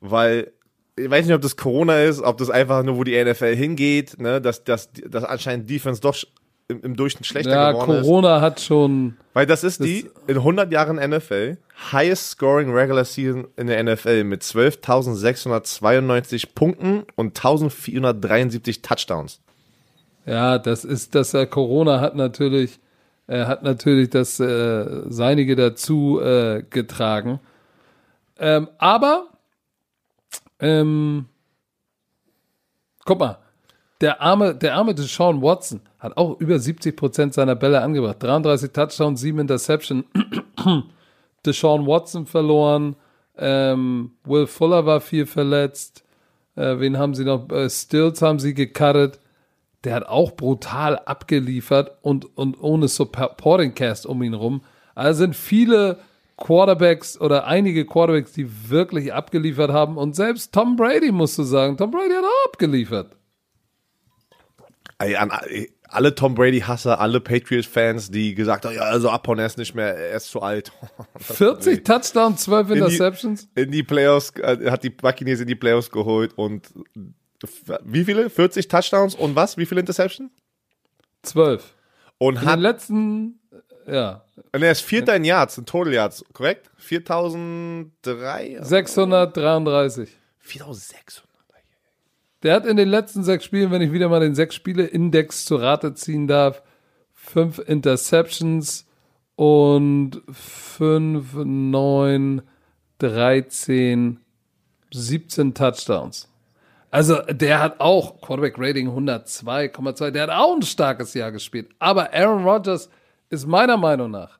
weil 0.00 0.52
ich 0.96 1.08
weiß 1.08 1.24
nicht, 1.26 1.34
ob 1.34 1.40
das 1.40 1.56
Corona 1.56 2.02
ist, 2.02 2.20
ob 2.20 2.36
das 2.38 2.50
einfach 2.50 2.82
nur, 2.82 2.96
wo 2.96 3.04
die 3.04 3.14
NFL 3.24 3.54
hingeht, 3.54 4.18
ne, 4.20 4.40
dass, 4.40 4.64
dass, 4.64 4.90
dass 4.92 5.22
anscheinend 5.24 5.70
Defense 5.70 6.00
doch 6.00 6.16
im, 6.68 6.80
im 6.82 6.96
Durchschnitt 6.96 7.26
schlechter 7.26 7.50
Ja, 7.50 7.72
geworden 7.72 7.96
ist. 7.96 8.02
Corona 8.02 8.40
hat 8.40 8.60
schon. 8.60 9.16
Weil 9.32 9.46
das 9.46 9.64
ist 9.64 9.82
die 9.82 10.08
in 10.26 10.36
100 10.36 10.70
Jahren 10.70 10.96
NFL 10.96 11.56
highest 11.92 12.30
scoring 12.30 12.72
regular 12.72 13.04
season 13.04 13.48
in 13.56 13.68
der 13.68 13.82
NFL 13.82 14.24
mit 14.24 14.42
12.692 14.42 16.54
Punkten 16.54 17.04
und 17.16 17.38
1.473 17.38 18.82
Touchdowns. 18.82 19.40
Ja, 20.26 20.58
das 20.58 20.84
ist, 20.84 21.14
dass 21.14 21.32
er 21.32 21.46
Corona 21.46 22.00
hat 22.00 22.14
natürlich, 22.14 22.78
er 23.26 23.48
hat 23.48 23.62
natürlich 23.62 24.10
das 24.10 24.38
äh, 24.38 25.04
Seinige 25.08 25.56
dazu 25.56 26.20
äh, 26.20 26.62
getragen. 26.68 27.40
Ähm, 28.38 28.68
aber, 28.76 29.28
ähm, 30.60 31.24
guck 33.06 33.18
mal, 33.18 33.38
der 34.02 34.20
arme, 34.20 34.54
der 34.54 34.74
arme 34.74 34.94
Deshaun 34.94 35.40
Watson 35.40 35.80
hat 35.98 36.16
auch 36.16 36.40
über 36.40 36.58
70 36.58 36.96
Prozent 36.96 37.34
seiner 37.34 37.56
Bälle 37.56 37.82
angebracht. 37.82 38.22
33 38.22 38.72
Touchdowns, 38.72 39.20
7 39.20 39.38
Interception. 39.40 40.04
Deshaun 41.46 41.86
Watson 41.86 42.26
verloren. 42.26 42.96
Ähm, 43.36 44.12
Will 44.24 44.46
Fuller 44.46 44.86
war 44.86 45.00
viel 45.00 45.26
verletzt. 45.26 46.04
Äh, 46.56 46.78
wen 46.80 46.98
haben 46.98 47.14
sie 47.14 47.24
noch? 47.24 47.50
Äh, 47.50 47.70
Stills 47.70 48.22
haben 48.22 48.38
sie 48.38 48.54
gecuttet. 48.54 49.20
Der 49.84 49.94
hat 49.94 50.06
auch 50.06 50.32
brutal 50.32 50.98
abgeliefert 50.98 51.98
und, 52.02 52.36
und 52.36 52.60
ohne 52.60 52.88
Supporting 52.88 53.74
Cast 53.74 54.06
um 54.06 54.22
ihn 54.22 54.34
rum. 54.34 54.62
Also 54.96 55.18
sind 55.18 55.36
viele 55.36 56.00
Quarterbacks 56.36 57.20
oder 57.20 57.46
einige 57.46 57.86
Quarterbacks, 57.86 58.32
die 58.32 58.70
wirklich 58.70 59.12
abgeliefert 59.12 59.70
haben. 59.70 59.96
Und 59.96 60.16
selbst 60.16 60.52
Tom 60.52 60.74
Brady, 60.76 61.12
musst 61.12 61.38
du 61.38 61.44
sagen, 61.44 61.76
Tom 61.76 61.92
Brady 61.92 62.14
hat 62.14 62.24
auch 62.24 62.48
abgeliefert. 62.48 63.16
Alle 65.90 66.14
Tom 66.14 66.34
Brady-Hasser, 66.34 67.00
alle 67.00 67.20
Patriots-Fans, 67.20 68.10
die 68.10 68.34
gesagt 68.34 68.64
haben, 68.66 68.74
ja, 68.74 68.82
also 68.82 69.08
abhauen, 69.10 69.38
er 69.38 69.46
ist 69.46 69.56
nicht 69.58 69.74
mehr, 69.74 69.94
er 69.96 70.16
ist 70.16 70.28
zu 70.30 70.42
alt. 70.42 70.70
40 71.18 71.84
Touchdowns, 71.84 72.42
12 72.44 72.66
die- 72.68 72.72
Interceptions. 72.74 73.48
In 73.54 73.70
die 73.70 73.82
Playoffs, 73.82 74.30
äh, 74.36 74.70
hat 74.70 74.84
die 74.84 74.90
Buccaneers 74.90 75.40
in 75.40 75.46
die 75.46 75.54
Playoffs 75.54 75.90
geholt 75.90 76.32
und 76.36 76.68
wie 77.84 78.04
viele? 78.04 78.28
40 78.30 78.68
Touchdowns 78.68 79.14
und 79.14 79.34
was? 79.36 79.56
Wie 79.56 79.64
viele 79.66 79.80
Interceptions? 79.80 80.30
12. 81.22 81.74
Und 82.18 82.34
In 82.34 82.40
den 82.40 82.48
hat, 82.50 82.58
letzten, 82.60 83.40
ja, 83.86 84.24
und 84.52 84.62
er 84.62 84.72
ist 84.72 84.80
Vierter 84.82 85.14
in 85.16 85.24
Yards, 85.24 85.56
in 85.58 85.64
Total 85.66 85.92
Yards, 85.92 86.24
korrekt? 86.32 86.70
4003? 86.76 88.58
633. 88.62 90.10
4600. 90.40 91.27
Der 92.42 92.54
hat 92.54 92.66
in 92.66 92.76
den 92.76 92.88
letzten 92.88 93.24
sechs 93.24 93.44
Spielen, 93.44 93.70
wenn 93.70 93.82
ich 93.82 93.92
wieder 93.92 94.08
mal 94.08 94.20
den 94.20 94.34
sechs 94.34 94.54
Spiele 94.54 94.84
Index 94.84 95.44
zur 95.44 95.60
Rate 95.60 95.94
ziehen 95.94 96.28
darf, 96.28 96.62
fünf 97.12 97.58
Interceptions 97.58 98.86
und 99.34 100.22
fünf, 100.30 101.34
neun, 101.34 102.42
13, 102.98 104.18
17 104.92 105.54
Touchdowns. 105.54 106.28
Also 106.90 107.20
der 107.22 107.60
hat 107.60 107.80
auch 107.80 108.20
Quarterback 108.20 108.54
Rating 108.58 108.88
102,2. 108.88 110.10
Der 110.10 110.22
hat 110.24 110.30
auch 110.30 110.54
ein 110.56 110.62
starkes 110.62 111.14
Jahr 111.14 111.32
gespielt. 111.32 111.70
Aber 111.78 112.12
Aaron 112.14 112.44
Rodgers 112.44 112.88
ist 113.30 113.46
meiner 113.46 113.76
Meinung 113.76 114.10
nach 114.10 114.38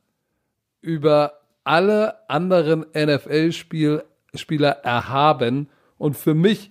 über 0.80 1.34
alle 1.64 2.28
anderen 2.30 2.86
NFL-Spieler 2.94 4.70
erhaben 4.82 5.68
und 5.98 6.16
für 6.16 6.34
mich 6.34 6.70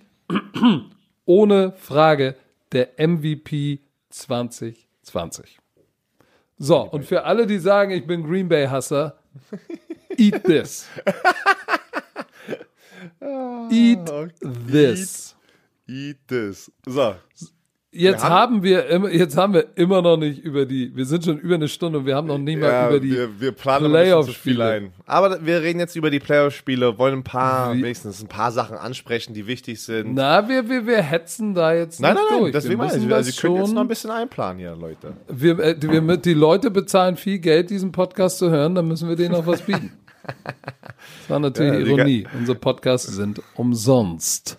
ohne 1.28 1.72
Frage 1.72 2.34
der 2.72 2.88
MVP 2.96 3.80
2020. 4.08 5.58
So, 6.56 6.80
und 6.80 7.04
für 7.04 7.24
alle, 7.24 7.46
die 7.46 7.58
sagen, 7.58 7.92
ich 7.92 8.06
bin 8.06 8.24
Green 8.24 8.48
Bay-Hasser, 8.48 9.18
eat 10.16 10.42
this. 10.42 10.88
eat 13.70 14.00
this. 14.66 15.36
Eat 15.86 16.16
this. 16.26 16.72
So, 16.86 17.14
Jetzt 17.90 18.22
Wir 18.22 18.28
haben- 18.28 18.34
haben, 18.34 18.62
wir 18.62 18.86
immer, 18.88 19.08
jetzt 19.10 19.34
haben 19.38 19.54
wir 19.54 19.68
immer 19.76 20.02
noch 20.02 20.18
nicht 20.18 20.40
über 20.44 20.66
die, 20.66 20.94
wir 20.94 21.06
sind 21.06 21.24
schon 21.24 21.38
über 21.38 21.54
eine 21.54 21.68
Stunde 21.68 22.00
und 22.00 22.04
wir 22.06 22.16
haben 22.16 22.26
noch 22.26 22.36
nicht 22.36 22.60
mal 22.60 22.66
Ja, 22.70 22.88
über 22.90 23.00
die 23.00 23.12
wir, 23.12 23.40
wir 23.40 23.52
Playoff-Spiele. 23.52 24.64
ein. 24.64 24.92
Aber 25.06 25.44
wir 25.46 25.62
reden 25.62 25.80
jetzt 25.80 25.96
über 25.96 26.10
die 26.10 26.18
Playoff-Spiele, 26.18 26.98
wollen 26.98 27.20
ein 27.20 27.24
paar, 27.24 27.72
Wie- 27.74 27.82
wenigstens 27.82 28.22
ein 28.22 28.28
paar 28.28 28.52
Sachen 28.52 28.76
ansprechen, 28.76 29.32
die 29.32 29.46
wichtig 29.46 29.80
sind. 29.82 30.12
Na, 30.14 30.46
wir, 30.50 30.68
wir, 30.68 30.86
wir 30.86 31.00
hetzen 31.00 31.54
da 31.54 31.72
jetzt 31.72 31.98
nein, 32.00 32.12
nein, 32.14 32.22
nicht 32.24 32.30
nein, 32.30 32.40
durch. 32.40 32.52
deswegen 32.52 32.72
wir 32.72 32.76
meine 32.88 32.88
ich, 33.06 33.12
also 33.14 33.30
ihr 33.30 33.36
könnt 33.40 33.56
jetzt 33.66 33.74
noch 33.74 33.80
ein 33.80 33.88
bisschen 33.88 34.10
einplanen 34.10 34.58
hier, 34.58 34.76
Leute. 34.76 35.14
wir, 35.28 35.58
äh, 35.58 35.76
wir, 35.80 36.16
die 36.18 36.34
Leute 36.34 36.70
bezahlen 36.70 37.16
viel 37.16 37.38
Geld, 37.38 37.70
diesen 37.70 37.90
Podcast 37.90 38.36
zu 38.36 38.50
hören, 38.50 38.74
dann 38.74 38.86
müssen 38.86 39.08
wir 39.08 39.16
denen 39.16 39.34
auch 39.34 39.46
was 39.46 39.62
bieten. 39.62 39.92
Das 41.20 41.30
war 41.30 41.38
natürlich 41.40 41.86
Ja, 41.88 41.94
Ironie. 41.94 42.26
Unsere 42.38 42.58
Podcasts 42.58 43.08
sind 43.14 43.40
umsonst. 43.54 44.58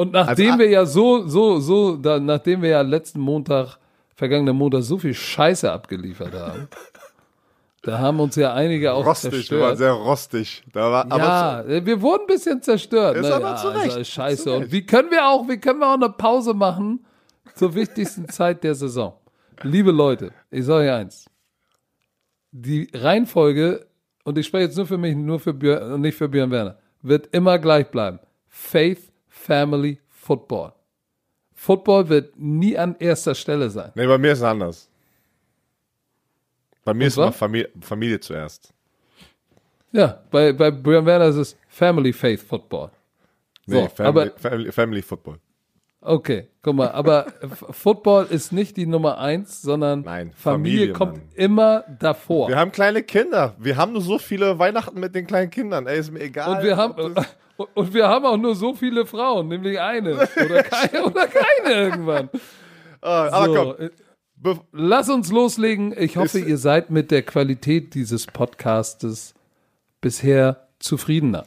Und 0.00 0.12
nachdem 0.12 0.52
Also, 0.52 0.58
wir 0.60 0.70
ja 0.70 0.86
so, 0.86 1.28
so, 1.28 1.60
so, 1.60 1.94
da, 1.96 2.18
nachdem 2.18 2.62
wir 2.62 2.70
ja 2.70 2.80
letzten 2.80 3.20
Montag, 3.20 3.76
vergangenen 4.16 4.56
Montag 4.56 4.82
so 4.82 4.96
viel 4.96 5.12
Scheiße 5.12 5.70
abgeliefert 5.70 6.32
haben, 6.32 6.68
da 7.82 7.98
haben 7.98 8.18
uns 8.18 8.34
ja 8.36 8.54
einige 8.54 8.94
auch 8.94 9.04
Rostig, 9.04 9.30
zerstört. 9.30 9.76
sehr 9.76 9.92
rostig. 9.92 10.62
Da 10.72 10.90
war, 10.90 11.04
aber 11.04 11.18
Ja, 11.18 11.60
äh, 11.64 11.84
wir 11.84 12.00
wurden 12.00 12.22
ein 12.22 12.26
bisschen 12.28 12.62
zerstört. 12.62 13.16
Ist 13.16 13.28
ne? 13.28 13.34
aber 13.34 13.50
ja, 13.50 13.56
zu 13.56 13.68
Recht, 13.68 13.90
also 13.96 14.04
scheiße. 14.04 14.42
zu 14.44 14.52
Und 14.54 14.62
Recht. 14.62 14.72
wie 14.72 14.86
können 14.86 15.10
wir 15.10 15.28
auch, 15.28 15.46
wie 15.46 15.58
können 15.58 15.80
wir 15.80 15.88
auch 15.90 15.94
eine 15.94 16.08
Pause 16.08 16.54
machen 16.54 17.04
zur 17.54 17.74
wichtigsten 17.74 18.26
Zeit 18.30 18.64
der 18.64 18.74
Saison? 18.74 19.12
Liebe 19.62 19.90
Leute, 19.90 20.32
ich 20.50 20.64
sage 20.64 20.86
euch 20.88 20.92
eins. 20.94 21.26
Die 22.52 22.88
Reihenfolge, 22.94 23.86
und 24.24 24.38
ich 24.38 24.46
spreche 24.46 24.64
jetzt 24.64 24.76
nur 24.78 24.86
für 24.86 24.96
mich, 24.96 25.14
nur 25.14 25.38
für 25.40 25.52
Björn, 25.52 25.92
und 25.92 26.00
nicht 26.00 26.16
für 26.16 26.28
Björn 26.30 26.50
Werner, 26.50 26.78
wird 27.02 27.28
immer 27.32 27.58
gleich 27.58 27.90
bleiben. 27.90 28.18
Faith, 28.48 29.09
Family, 29.50 29.98
Football. 30.10 30.72
Football 31.54 32.08
wird 32.08 32.38
nie 32.38 32.78
an 32.78 32.94
erster 33.00 33.34
Stelle 33.34 33.68
sein. 33.68 33.90
Nee, 33.96 34.06
bei 34.06 34.16
mir 34.16 34.30
ist 34.30 34.38
es 34.38 34.44
anders. 34.44 34.88
Bei 36.84 36.94
mir 36.94 37.02
Und 37.04 37.08
ist 37.08 37.16
immer? 37.16 37.32
Familie, 37.32 37.68
Familie 37.80 38.20
zuerst. 38.20 38.72
Ja, 39.90 40.22
bei, 40.30 40.52
bei 40.52 40.70
Björn 40.70 41.04
Werner 41.04 41.26
ist 41.26 41.36
es 41.36 41.56
Family, 41.68 42.12
Faith, 42.12 42.40
Football. 42.40 42.92
So, 43.66 43.74
Nee, 43.74 43.88
Family, 43.88 44.08
aber 44.08 44.38
Family, 44.38 44.70
Family 44.72 45.02
Football. 45.02 45.40
Okay, 46.02 46.48
guck 46.62 46.74
mal, 46.76 46.88
aber 46.92 47.26
Football 47.72 48.26
ist 48.30 48.52
nicht 48.52 48.76
die 48.78 48.86
Nummer 48.86 49.18
eins, 49.18 49.60
sondern 49.60 50.00
Nein, 50.00 50.32
Familie, 50.34 50.78
Familie, 50.78 50.92
kommt 50.94 51.12
Mann. 51.16 51.22
immer 51.34 51.84
davor. 51.98 52.48
Wir 52.48 52.56
haben 52.56 52.72
kleine 52.72 53.02
Kinder. 53.02 53.54
Wir 53.58 53.76
haben 53.76 53.92
nur 53.92 54.00
so 54.00 54.18
viele 54.18 54.58
Weihnachten 54.58 54.98
mit 54.98 55.14
den 55.14 55.26
kleinen 55.26 55.50
Kindern. 55.50 55.86
Ey, 55.86 55.98
ist 55.98 56.10
mir 56.10 56.20
egal. 56.20 56.56
und 56.56 56.64
wir 56.64 56.76
haben 56.78 56.94
und- 57.74 57.92
wir 57.92 58.08
haben 58.08 58.24
auch 58.24 58.38
nur 58.38 58.54
so 58.54 58.72
viele 58.74 59.04
Frauen, 59.04 59.48
nämlich 59.48 59.78
eine 59.78 60.14
oder 60.14 60.26
keine 60.62 61.04
oder 61.04 61.26
keine 61.26 61.74
irgendwann. 61.74 62.30
Ah, 63.02 63.28
aber 63.32 63.46
So, 63.46 63.54
komm, 64.42 64.54
äh, 64.56 64.58
lass 64.72 65.08
uns 65.08 65.30
loslegen. 65.32 65.94
Ich 65.98 66.16
hoffe, 66.18 66.38
Ist- 66.38 66.48
ihr 66.48 66.58
seid 66.58 66.90
mit 66.90 67.10
der 67.10 67.22
Qualität 67.22 67.94
dieses 67.94 68.26
Podcastes 68.26 69.32
bisher 70.02 70.68
zufriedener. 70.78 71.44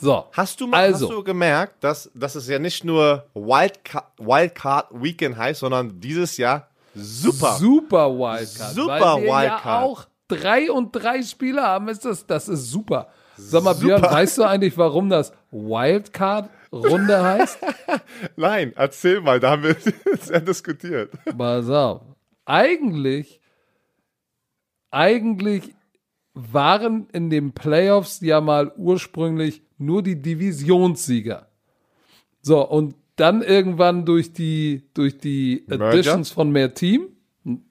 So, 0.00 0.26
Hast 0.32 0.60
du 0.60 0.66
mal 0.66 0.78
Also. 0.84 1.06
hast 1.08 1.14
du 1.14 1.22
gemerkt, 1.24 1.82
dass, 1.82 2.10
dass 2.14 2.34
es 2.34 2.48
ja 2.48 2.58
nicht 2.58 2.84
nur 2.84 3.26
Wildcard, 3.34 4.04
Wildcard 4.18 4.86
Weekend 4.92 5.36
heißt, 5.36 5.60
sondern 5.60 5.98
dieses 6.00 6.36
Jahr 6.36 6.68
super. 6.94 7.56
super 7.58 8.10
Wildcard. 8.10 8.74
Super 8.74 9.00
weil 9.00 9.22
wir 9.22 9.28
Ja 9.28 9.40
Wildcard. 9.54 9.84
auch 9.84 10.04
drei 10.28 10.70
und 10.70 10.92
drei 10.92 11.22
Spieler 11.22 11.62
haben, 11.62 11.88
ist 11.88 12.04
das, 12.04 12.26
das 12.26 12.48
ist 12.48 12.70
super. 12.70 13.08
Sag 13.40 13.62
mal, 13.62 13.72
Super. 13.74 13.98
Björn, 13.98 14.02
weißt 14.02 14.38
du 14.38 14.42
eigentlich, 14.44 14.76
warum 14.76 15.08
das 15.08 15.32
Wildcard-Runde 15.52 17.22
heißt? 17.22 17.58
Nein, 18.36 18.72
erzähl 18.74 19.20
mal, 19.20 19.38
da 19.38 19.50
haben 19.52 19.62
wir 19.62 19.76
sehr 20.20 20.40
diskutiert. 20.40 21.12
Pass 21.36 21.68
auf. 21.70 22.02
Eigentlich, 22.44 23.40
eigentlich 24.90 25.74
waren 26.34 27.08
in 27.12 27.30
den 27.30 27.52
Playoffs 27.52 28.20
ja 28.20 28.40
mal 28.40 28.72
ursprünglich 28.76 29.62
nur 29.78 30.02
die 30.02 30.20
Divisionssieger. 30.20 31.48
So, 32.42 32.66
und 32.66 32.94
dann 33.16 33.42
irgendwann 33.42 34.04
durch 34.04 34.32
die, 34.32 34.82
durch 34.94 35.18
die? 35.18 35.64
Additions 35.68 36.30
von 36.30 36.50
mehr 36.50 36.74
Team, 36.74 37.08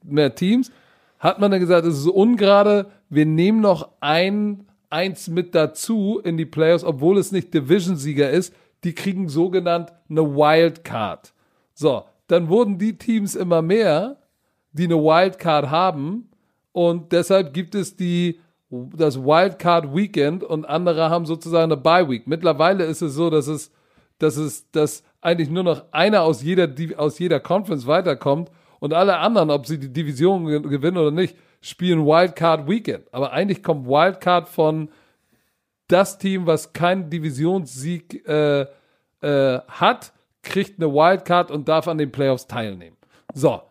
mehr 0.04 0.36
Teams, 0.36 0.72
hat 1.20 1.40
man 1.40 1.52
dann 1.52 1.60
gesagt, 1.60 1.86
es 1.86 2.00
ist 2.00 2.08
ungerade, 2.08 2.92
wir 3.10 3.26
nehmen 3.26 3.62
noch 3.62 3.90
ein, 4.02 4.66
eins 4.90 5.28
mit 5.28 5.56
dazu 5.56 6.20
in 6.24 6.38
die 6.38 6.46
Playoffs, 6.46 6.84
obwohl 6.84 7.18
es 7.18 7.32
nicht 7.32 7.54
Division-Sieger 7.54 8.30
ist, 8.30 8.54
die 8.84 8.94
kriegen 8.94 9.30
sogenannt 9.30 9.92
eine 10.10 10.22
Wildcard. 10.22 11.34
So, 11.74 12.04
dann 12.28 12.50
wurden 12.50 12.78
die 12.78 12.98
Teams 12.98 13.36
immer 13.36 13.62
mehr, 13.62 14.18
die 14.74 14.86
eine 14.86 14.98
Wildcard 14.98 15.70
haben 15.70 16.30
und 16.72 17.12
deshalb 17.12 17.54
gibt 17.54 17.74
es 17.74 17.96
die 17.96 18.40
das 18.70 19.18
Wildcard 19.24 19.96
Weekend 19.96 20.44
und 20.44 20.66
andere 20.66 21.10
haben 21.10 21.26
sozusagen 21.26 21.72
eine 21.72 21.82
Bye 21.82 22.10
Week. 22.10 22.28
Mittlerweile 22.28 22.84
ist 22.86 23.02
es 23.02 23.14
so, 23.14 23.30
dass 23.30 23.48
es 23.48 23.72
dass 24.20 24.36
es 24.38 24.70
dass 24.72 25.04
eigentlich 25.22 25.50
nur 25.50 25.64
noch 25.64 25.86
einer 25.92 26.24
aus 26.24 26.42
jeder 26.44 26.68
aus 26.98 27.20
jeder 27.20 27.40
Conference 27.40 27.88
weiterkommt 27.88 28.50
und 28.80 28.94
alle 28.94 29.18
anderen, 29.18 29.50
ob 29.52 29.66
sie 29.68 29.80
die 29.80 29.92
Division 29.94 30.46
ge- 30.46 30.62
gewinnen 30.62 30.98
oder 30.98 31.12
nicht, 31.12 31.36
spielen 31.62 32.06
Wildcard 32.06 32.68
Weekend. 32.68 33.06
Aber 33.14 33.32
eigentlich 33.32 33.64
kommt 33.64 33.88
Wildcard 33.88 34.50
von 34.50 34.90
das 35.88 36.18
Team, 36.18 36.46
was 36.46 36.74
keinen 36.74 37.10
Divisionssieg 37.10 38.28
äh, 38.28 38.66
äh, 39.22 39.60
hat, 39.68 40.12
kriegt 40.44 40.82
eine 40.82 40.92
Wildcard 40.94 41.50
und 41.52 41.68
darf 41.70 41.88
an 41.88 41.98
den 41.98 42.12
Playoffs 42.12 42.46
teilnehmen. 42.48 42.98
So, 43.34 43.62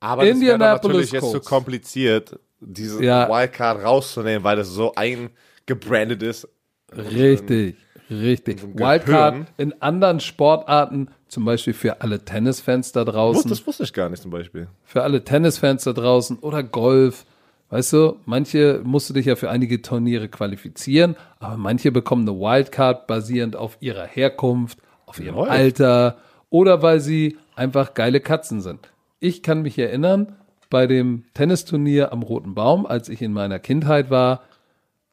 Aber 0.00 0.22
das 0.24 0.26
wäre 0.40 0.52
Indianapolis 0.52 0.84
natürlich 0.84 1.12
jetzt 1.12 1.24
zu 1.24 1.30
Colts. 1.32 1.48
kompliziert, 1.48 2.38
diese 2.66 3.02
Ja. 3.04 3.28
Wildcard 3.28 3.82
rauszunehmen, 3.84 4.44
weil 4.44 4.56
das 4.56 4.68
so 4.68 4.94
eingebrandet 4.94 6.22
ist. 6.22 6.48
Richtig, 6.92 7.76
richtig. 8.10 8.56
Gehirn. 8.60 8.78
Wildcard 8.78 9.46
in 9.56 9.80
anderen 9.82 10.20
Sportarten, 10.20 11.08
zum 11.28 11.44
Beispiel 11.44 11.74
für 11.74 12.00
alle 12.00 12.24
Tennisfans 12.24 12.92
da 12.92 13.04
draußen, 13.04 13.48
Das 13.50 13.66
wusste 13.66 13.82
ich 13.84 13.92
gar 13.92 14.08
nicht 14.08 14.22
zum 14.22 14.30
Beispiel. 14.30 14.68
für 14.84 15.02
alle 15.02 15.24
Tennisfans 15.24 15.84
da 15.84 15.92
draußen 15.92 16.38
oder 16.38 16.62
Golf. 16.62 17.24
Weißt 17.70 17.92
du, 17.94 18.16
manche 18.26 18.80
musst 18.84 19.08
du 19.10 19.14
dich 19.14 19.26
ja 19.26 19.34
für 19.36 19.50
einige 19.50 19.82
Turniere 19.82 20.28
qualifizieren, 20.28 21.16
aber 21.40 21.56
manche 21.56 21.90
bekommen 21.90 22.28
eine 22.28 22.38
Wildcard 22.38 23.06
basierend 23.08 23.56
auf 23.56 23.78
ihrer 23.80 24.06
Herkunft, 24.06 24.78
auf 25.06 25.18
ihrem. 25.18 25.38
Alter 25.38 26.18
oder 26.50 26.82
weil 26.82 27.00
sie 27.00 27.36
einfach 27.56 27.94
geile 27.94 28.20
Katzen 28.20 28.60
sind. 28.60 28.90
Ich 29.18 29.42
kann 29.42 29.62
mich 29.62 29.76
erinnern, 29.78 30.36
bei 30.74 30.88
dem 30.88 31.22
Tennisturnier 31.34 32.10
am 32.10 32.24
Roten 32.24 32.56
Baum, 32.56 32.84
als 32.84 33.08
ich 33.08 33.22
in 33.22 33.32
meiner 33.32 33.60
Kindheit 33.60 34.10
war, 34.10 34.42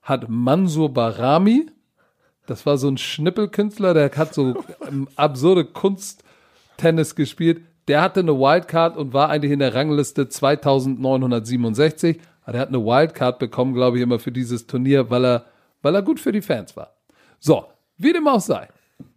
hat 0.01 0.28
Mansur 0.28 0.91
Barami, 0.91 1.68
das 2.47 2.66
war 2.66 2.80
so 2.80 2.88
ein 2.88 2.97
Schnippelkünstler, 2.97 3.93
der 3.93 4.09
hat 4.09 4.34
so 4.34 4.55
ähm, 4.88 5.07
absurde 5.16 5.66
Kunsttennis 5.66 7.14
gespielt. 7.14 7.62
Der 7.88 8.01
hatte 8.01 8.22
eine 8.22 8.39
Wildcard 8.39 8.97
und 8.97 9.14
war 9.14 9.30
eigentlich 9.30 9.51
in 9.51 9.59
der 9.59 9.76
Rangliste 9.76 10.30
2967. 10.30 12.20
Aber 12.41 12.55
er 12.55 12.62
hat 12.62 12.70
eine 12.70 12.84
Wildcard 12.84 13.38
bekommen, 13.38 13.76
glaube 13.76 13.97
ich, 13.97 14.03
immer 14.03 14.18
für 14.18 14.32
dieses 14.32 14.66
Turnier, 14.66 15.12
weil 15.12 15.24
er, 15.24 15.45
weil 15.84 15.93
er 15.93 16.01
gut 16.01 16.20
für 16.20 16.32
die 16.32 16.41
Fans 16.41 16.76
war. 16.76 16.95
So, 17.39 17.66
wie 17.99 18.14
dem 18.14 18.27
auch 18.27 18.41
sei. 18.41 18.68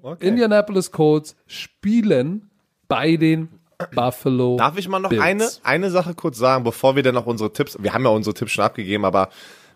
Okay. 0.03 0.29
Indianapolis 0.29 0.91
Colts 0.91 1.37
spielen 1.47 2.51
bei 2.87 3.17
den 3.17 3.49
Buffalo 3.95 4.57
Darf 4.57 4.79
ich 4.79 4.89
mal 4.89 4.99
noch 4.99 5.11
Bills. 5.11 5.23
eine, 5.23 5.51
eine 5.63 5.91
Sache 5.91 6.15
kurz 6.15 6.39
sagen, 6.39 6.65
bevor 6.65 6.97
wir 6.97 7.03
dann 7.03 7.15
noch 7.15 7.27
unsere 7.27 7.53
Tipps, 7.53 7.77
wir 7.81 7.93
haben 7.93 8.05
ja 8.05 8.11
unsere 8.11 8.35
Tipps 8.35 8.53
schon 8.53 8.65
abgegeben, 8.65 9.05
aber 9.05 9.29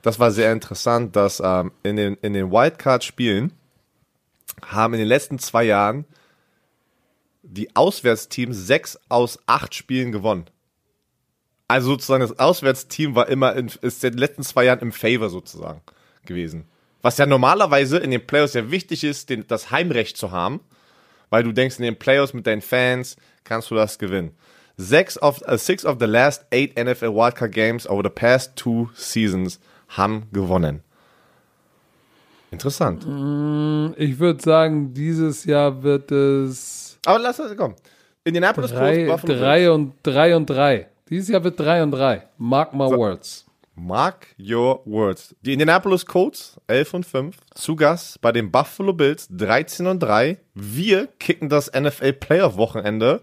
das 0.03 0.19
war 0.19 0.31
sehr 0.31 0.53
interessant, 0.53 1.17
dass 1.17 1.41
ähm, 1.45 1.73
in 1.83 1.97
den, 1.97 2.15
in 2.23 2.33
den 2.33 2.51
Wildcard-Spielen 2.51 3.53
haben 4.65 4.95
in 4.95 5.01
den 5.01 5.09
letzten 5.09 5.39
zwei 5.39 5.65
Jahren 5.65 6.05
die 7.43 7.75
Auswärtsteams 7.75 8.57
sechs 8.67 8.99
aus 9.09 9.39
acht 9.47 9.75
Spielen 9.75 10.13
gewonnen. 10.13 10.47
Also 11.67 11.91
sozusagen 11.91 12.23
das 12.23 12.39
Auswärtsteam 12.39 13.15
war 13.15 13.29
immer 13.29 13.55
in, 13.57 13.71
ist 13.83 14.05
in 14.05 14.13
den 14.13 14.19
letzten 14.19 14.43
zwei 14.43 14.65
Jahren 14.65 14.81
im 14.81 14.93
Favor 14.93 15.29
sozusagen 15.29 15.81
gewesen. 16.25 16.67
Was 17.03 17.19
ja 17.19 17.27
normalerweise 17.27 17.99
in 17.99 18.11
den 18.11 18.27
Playoffs 18.27 18.55
ja 18.55 18.71
wichtig 18.71 19.05
ist, 19.05 19.31
den, 19.31 19.47
das 19.47 19.71
Heimrecht 19.71 20.17
zu 20.17 20.31
haben, 20.31 20.61
weil 21.31 21.43
du 21.43 21.53
denkst, 21.53 21.77
in 21.79 21.85
den 21.85 21.99
Playoffs 21.99 22.33
mit 22.33 22.47
deinen 22.47 22.63
Fans 22.63 23.17
kannst 23.49 23.71
du 23.71 23.75
das 23.75 23.99
gewinnen. 23.99 24.33
Six 24.77 25.21
of, 25.21 25.43
uh, 25.49 25.57
six 25.57 25.85
of 25.85 25.97
the 25.99 26.07
last 26.07 26.47
eight 26.53 26.77
NFL 26.79 27.15
Wildcard 27.15 27.53
Games 27.53 27.89
over 27.89 28.03
the 28.05 28.11
past 28.11 28.55
two 28.55 28.89
seasons 28.95 29.59
haben 29.89 30.29
gewonnen. 30.33 30.83
Interessant. 32.51 33.03
Ich 33.99 34.19
würde 34.19 34.43
sagen, 34.43 34.95
dieses 34.95 35.45
Jahr 35.45 35.83
wird 35.83 36.11
es 36.11 36.99
Aber 37.05 37.19
lass 37.19 37.41
uns, 37.41 37.57
komm. 37.57 37.75
Indianapolis 38.25 38.71
drei, 38.71 39.07
Colts, 39.07 39.11
Buffalo 39.13 39.33
Bills. 39.33 39.41
drei 39.41 39.71
und 39.71 39.93
drei 40.03 40.37
und 40.37 40.47
drei. 40.47 40.89
Dieses 41.11 41.29
Jahr 41.29 41.45
wird 41.45 41.59
drei 41.59 41.83
und 41.83 41.91
drei. 41.91 42.29
Mark 42.39 42.73
my 42.73 42.85
words. 42.85 43.47
Mark 43.75 44.29
your 44.39 44.83
words. 44.87 45.35
Die 45.43 45.53
Indianapolis 45.53 46.05
Colts 46.05 46.61
11 46.67 46.95
und 46.95 47.07
5 47.07 47.37
zu 47.55 47.77
Gast 47.77 48.21
bei 48.21 48.33
den 48.33 48.51
Buffalo 48.51 48.93
Bills 48.93 49.29
13 49.31 49.87
und 49.87 50.01
3. 50.01 50.39
Wir 50.55 51.07
kicken 51.19 51.49
das 51.49 51.71
NFL 51.73 52.15
Playoff 52.15 52.57
Wochenende 52.57 53.23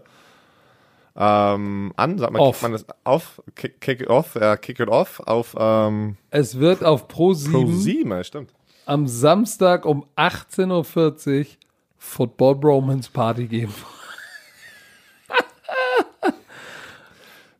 ähm, 1.16 1.92
an. 1.96 2.18
Sag 2.18 2.30
mal, 2.32 2.40
Off. 2.40 2.62
man 2.62 2.72
das 2.72 2.84
auf? 3.04 3.42
Kick, 3.54 3.80
kick 3.80 4.00
it 4.02 4.08
off, 4.08 4.36
äh, 4.36 4.56
kick 4.58 4.80
it 4.80 4.88
off 4.88 5.20
auf 5.20 5.56
ähm, 5.58 6.16
Es 6.30 6.58
wird 6.58 6.84
auf 6.84 7.08
Pro 7.08 7.32
7, 7.32 7.52
Pro 7.52 7.66
7, 7.72 8.10
ja, 8.10 8.24
stimmt. 8.24 8.50
am 8.84 9.06
Samstag 9.06 9.84
um 9.86 10.04
18.40 10.16 11.40
Uhr 11.40 11.46
Football 11.98 12.56
Bromance 12.56 13.10
Party 13.10 13.46
geben. 13.46 13.74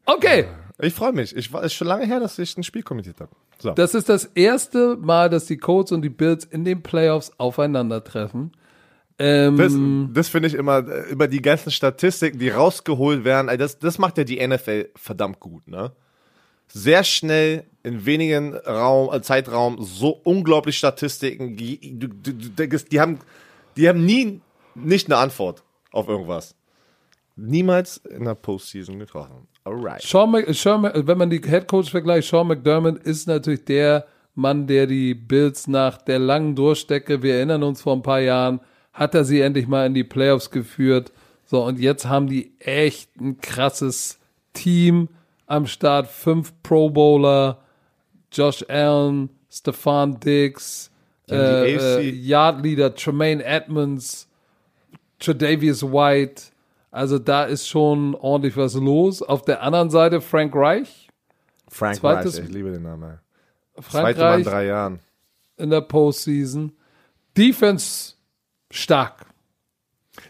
okay, 0.06 0.46
Ich 0.78 0.94
freue 0.94 1.12
mich. 1.12 1.34
Ich 1.34 1.52
war, 1.52 1.62
ist 1.64 1.74
schon 1.74 1.88
lange 1.88 2.06
her, 2.06 2.20
dass 2.20 2.38
ich 2.38 2.56
ein 2.56 2.62
Spiel 2.62 2.82
kommentiert 2.82 3.20
habe. 3.20 3.30
So. 3.58 3.72
das 3.72 3.94
ist 3.94 4.08
das 4.10 4.26
erste 4.26 4.96
Mal, 4.96 5.30
dass 5.30 5.46
die 5.46 5.56
Colts 5.56 5.90
und 5.90 6.02
die 6.02 6.10
Bills 6.10 6.44
in 6.44 6.64
den 6.64 6.82
Playoffs 6.82 7.32
aufeinandertreffen. 7.38 8.52
Ähm, 9.18 9.56
Das, 9.56 9.72
das 10.14 10.28
finde 10.28 10.48
ich 10.48 10.54
immer, 10.54 10.86
äh, 10.86 11.10
über 11.10 11.28
die 11.28 11.40
ganzen 11.40 11.70
Statistiken, 11.70 12.38
die 12.38 12.50
rausgeholt 12.50 13.24
werden, 13.24 13.48
ey, 13.48 13.56
das, 13.56 13.78
das 13.78 13.98
macht 13.98 14.18
ja 14.18 14.24
die 14.24 14.46
NFL 14.46 14.90
verdammt 14.94 15.40
gut, 15.40 15.66
ne? 15.68 15.92
Sehr 16.68 17.04
schnell, 17.04 17.64
in 17.82 18.04
wenigen 18.04 18.54
Raum, 18.54 19.14
äh, 19.14 19.22
Zeitraum, 19.22 19.78
so 19.80 20.10
unglaublich 20.10 20.76
Statistiken, 20.76 21.56
die, 21.56 21.78
denkst, 21.80 22.86
die 22.90 23.00
haben, 23.00 23.20
die 23.76 23.88
haben 23.88 24.04
nie 24.04 24.40
nicht 24.76 25.06
eine 25.06 25.18
Antwort 25.18 25.62
auf 25.92 26.08
irgendwas. 26.08 26.54
Niemals 27.36 27.98
in 27.98 28.24
der 28.24 28.34
Postseason 28.34 28.98
getroffen. 28.98 29.46
Alright. 29.64 30.02
Sean, 30.02 30.30
Mc, 30.30 30.52
Sean 30.54 30.82
wenn 30.94 31.18
man 31.18 31.30
die 31.30 31.40
Head 31.40 31.66
Coach 31.66 31.90
vergleicht, 31.90 32.28
Sean 32.28 32.48
McDermott 32.48 32.98
ist 32.98 33.26
natürlich 33.26 33.64
der 33.64 34.06
Mann, 34.34 34.66
der 34.66 34.86
die 34.86 35.14
Bills 35.14 35.66
nach 35.66 35.98
der 35.98 36.18
langen 36.18 36.54
Durchstecke, 36.54 37.22
wir 37.22 37.36
erinnern 37.36 37.62
uns 37.62 37.82
vor 37.82 37.94
ein 37.94 38.02
paar 38.02 38.20
Jahren, 38.20 38.60
hat 38.96 39.14
er 39.14 39.24
sie 39.24 39.40
endlich 39.42 39.68
mal 39.68 39.86
in 39.86 39.94
die 39.94 40.04
Playoffs 40.04 40.50
geführt. 40.50 41.12
So, 41.44 41.62
und 41.64 41.78
jetzt 41.78 42.06
haben 42.06 42.26
die 42.28 42.52
echt 42.58 43.14
ein 43.20 43.38
krasses 43.40 44.18
Team 44.54 45.08
am 45.46 45.66
Start. 45.66 46.08
Fünf 46.08 46.52
Pro 46.62 46.88
Bowler, 46.90 47.58
Josh 48.32 48.64
Allen, 48.68 49.28
Stefan 49.50 50.18
Diggs, 50.18 50.90
äh, 51.30 51.74
äh, 51.76 52.08
Yard 52.10 52.62
Leader 52.62 52.94
Tremaine 52.94 53.44
Edmonds, 53.44 54.28
Tredavious 55.18 55.82
White. 55.82 56.42
Also 56.90 57.18
da 57.18 57.44
ist 57.44 57.68
schon 57.68 58.14
ordentlich 58.14 58.56
was 58.56 58.74
los. 58.74 59.22
Auf 59.22 59.42
der 59.42 59.62
anderen 59.62 59.90
Seite 59.90 60.20
Frank 60.22 60.54
Reich. 60.56 61.08
Frank 61.68 61.96
Zweites- 61.96 62.38
Reich, 62.38 62.44
ich 62.46 62.50
liebe 62.52 62.72
den 62.72 62.82
Namen. 62.82 63.18
Frank 63.78 64.16
Zweite 64.16 64.20
Mal 64.20 64.26
in 64.26 64.34
Reich 64.36 64.44
drei 64.46 64.66
Jahren. 64.66 64.98
in 65.58 65.68
der 65.70 65.82
Postseason. 65.82 66.72
Defense 67.36 68.14
stark. 68.76 69.26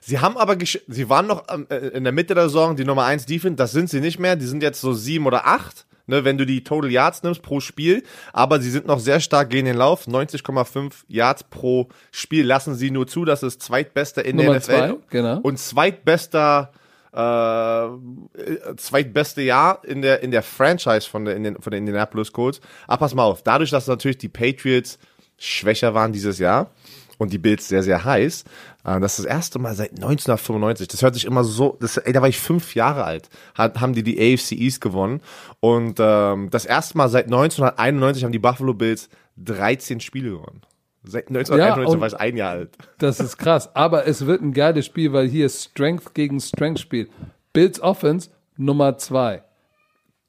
Sie 0.01 0.18
haben 0.18 0.36
aber, 0.36 0.56
sie 0.64 1.09
waren 1.09 1.27
noch 1.27 1.44
ähm, 1.52 1.66
äh, 1.70 1.77
in 1.89 2.05
der 2.05 2.12
Mitte 2.12 2.35
der 2.35 2.44
Saison 2.44 2.77
die 2.77 2.85
Nummer 2.85 3.05
1 3.05 3.27
Defense, 3.27 3.56
das 3.56 3.73
sind 3.73 3.90
sie 3.90 4.01
nicht 4.01 4.18
mehr, 4.18 4.36
die 4.36 4.47
sind 4.47 4.62
jetzt 4.62 4.81
so 4.81 4.93
sieben 4.93 5.27
oder 5.27 5.47
acht, 5.47 5.86
ne, 6.06 6.24
wenn 6.24 6.39
du 6.39 6.47
die 6.47 6.64
Total 6.64 6.90
Yards 6.90 7.23
nimmst 7.23 7.43
pro 7.43 7.60
Spiel, 7.60 8.02
aber 8.32 8.60
sie 8.60 8.70
sind 8.70 8.86
noch 8.86 8.98
sehr 8.98 9.20
stark 9.20 9.51
gegen 9.51 9.66
den 9.66 9.77
Lauf, 9.77 10.06
90,5 10.06 10.93
Yards 11.09 11.44
pro 11.44 11.89
Spiel 12.10 12.44
lassen 12.44 12.74
sie 12.74 12.90
nur 12.90 13.06
zu, 13.06 13.24
das 13.24 13.43
ist 13.43 13.62
zweitbester 13.62 14.24
in 14.24 14.36
Nummer 14.36 14.59
der 14.59 14.60
NFL 14.60 14.66
zwei, 14.66 14.94
genau. 15.10 15.39
und 15.40 15.59
zweitbester 15.59 16.73
äh, 17.14 17.86
äh, 17.86 18.77
zweitbeste 18.77 19.40
Jahr 19.40 19.82
in 19.85 20.02
der 20.02 20.23
in 20.23 20.31
der 20.31 20.43
Franchise 20.43 21.09
von 21.09 21.24
der 21.24 21.35
in 21.35 21.44
den, 21.44 21.62
von 21.62 21.70
den 21.70 21.78
Indianapolis 21.78 22.31
Colts. 22.31 22.60
Aber 22.86 22.98
pass 22.98 23.14
mal 23.14 23.24
auf, 23.24 23.43
dadurch, 23.43 23.70
dass 23.70 23.86
natürlich 23.86 24.18
die 24.18 24.28
Patriots 24.28 24.98
schwächer 25.39 25.94
waren 25.94 26.12
dieses 26.12 26.39
Jahr 26.39 26.70
und 27.18 27.32
die 27.32 27.38
Bills 27.38 27.68
sehr 27.68 27.82
sehr 27.82 28.05
heiß, 28.05 28.44
äh, 28.84 29.01
das 29.01 29.18
ist 29.18 29.26
das 29.26 29.32
erste 29.32 29.59
Mal 29.59 29.74
seit 29.74 29.90
1995. 29.93 30.88
Das 30.88 31.02
hört 31.02 31.14
sich 31.14 31.24
immer 31.24 31.44
so, 31.44 31.76
das, 31.80 31.97
ey, 31.97 32.12
da 32.12 32.20
war 32.20 32.28
ich 32.28 32.38
fünf 32.38 32.74
Jahre 32.74 33.05
alt, 33.05 33.28
hat, 33.55 33.80
haben 33.80 33.93
die 33.94 34.02
die 34.02 34.18
AFC 34.18 34.52
East 34.52 34.80
gewonnen 34.80 35.20
und 35.60 35.98
ähm, 36.01 36.51
das 36.51 36.64
erste 36.64 36.97
Mal 36.97 37.09
seit 37.09 37.26
1991 37.26 38.24
haben 38.24 38.32
die 38.32 38.38
Buffalo 38.38 38.74
Bills 38.74 39.09
13 39.38 40.01
Spiele 40.01 40.30
gewonnen. 40.30 40.62
Seit 41.09 41.28
1991 41.28 41.94
und- 41.94 42.01
war 42.01 42.09
ich 42.09 42.16
ein 42.18 42.36
Jahr 42.36 42.51
alt. 42.51 42.76
Das 42.98 43.20
ist 43.20 43.36
krass. 43.36 43.74
Aber 43.76 44.06
es 44.06 44.26
wird 44.26 44.43
ein 44.43 44.52
geiles 44.52 44.86
Spiel, 44.86 45.12
weil 45.12 45.28
hier 45.28 45.48
Strength 45.48 46.14
gegen 46.14 46.40
Strength 46.40 46.80
spielt. 46.80 47.10
Bills 47.52 47.80
Offense 47.80 48.30
Nummer 48.56 48.98
zwei. 48.98 49.43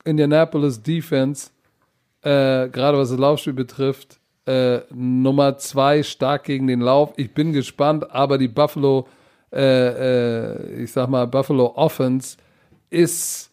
Indianapolis 0.03 0.81
Defense, 0.84 1.49
äh, 2.22 2.69
gerade 2.69 2.97
was 2.97 3.09
das 3.09 3.19
Laufspiel 3.19 3.53
betrifft, 3.53 4.16
äh, 4.48 4.82
Nummer 4.94 5.57
zwei 5.57 6.03
stark 6.03 6.45
gegen 6.45 6.68
den 6.68 6.80
Lauf. 6.80 7.14
Ich 7.18 7.34
bin 7.34 7.52
gespannt, 7.53 8.10
aber 8.11 8.38
die 8.38 8.48
Buffalo, 8.48 9.07
äh, 9.52 9.60
äh, 9.61 10.84
ich 10.84 10.91
sag 10.91 11.10
mal, 11.10 11.28
Buffalo 11.28 11.74
Offense 11.76 12.38
ist, 12.90 13.52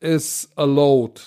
ist 0.00 0.50
a 0.56 0.64
load. 0.64 1.20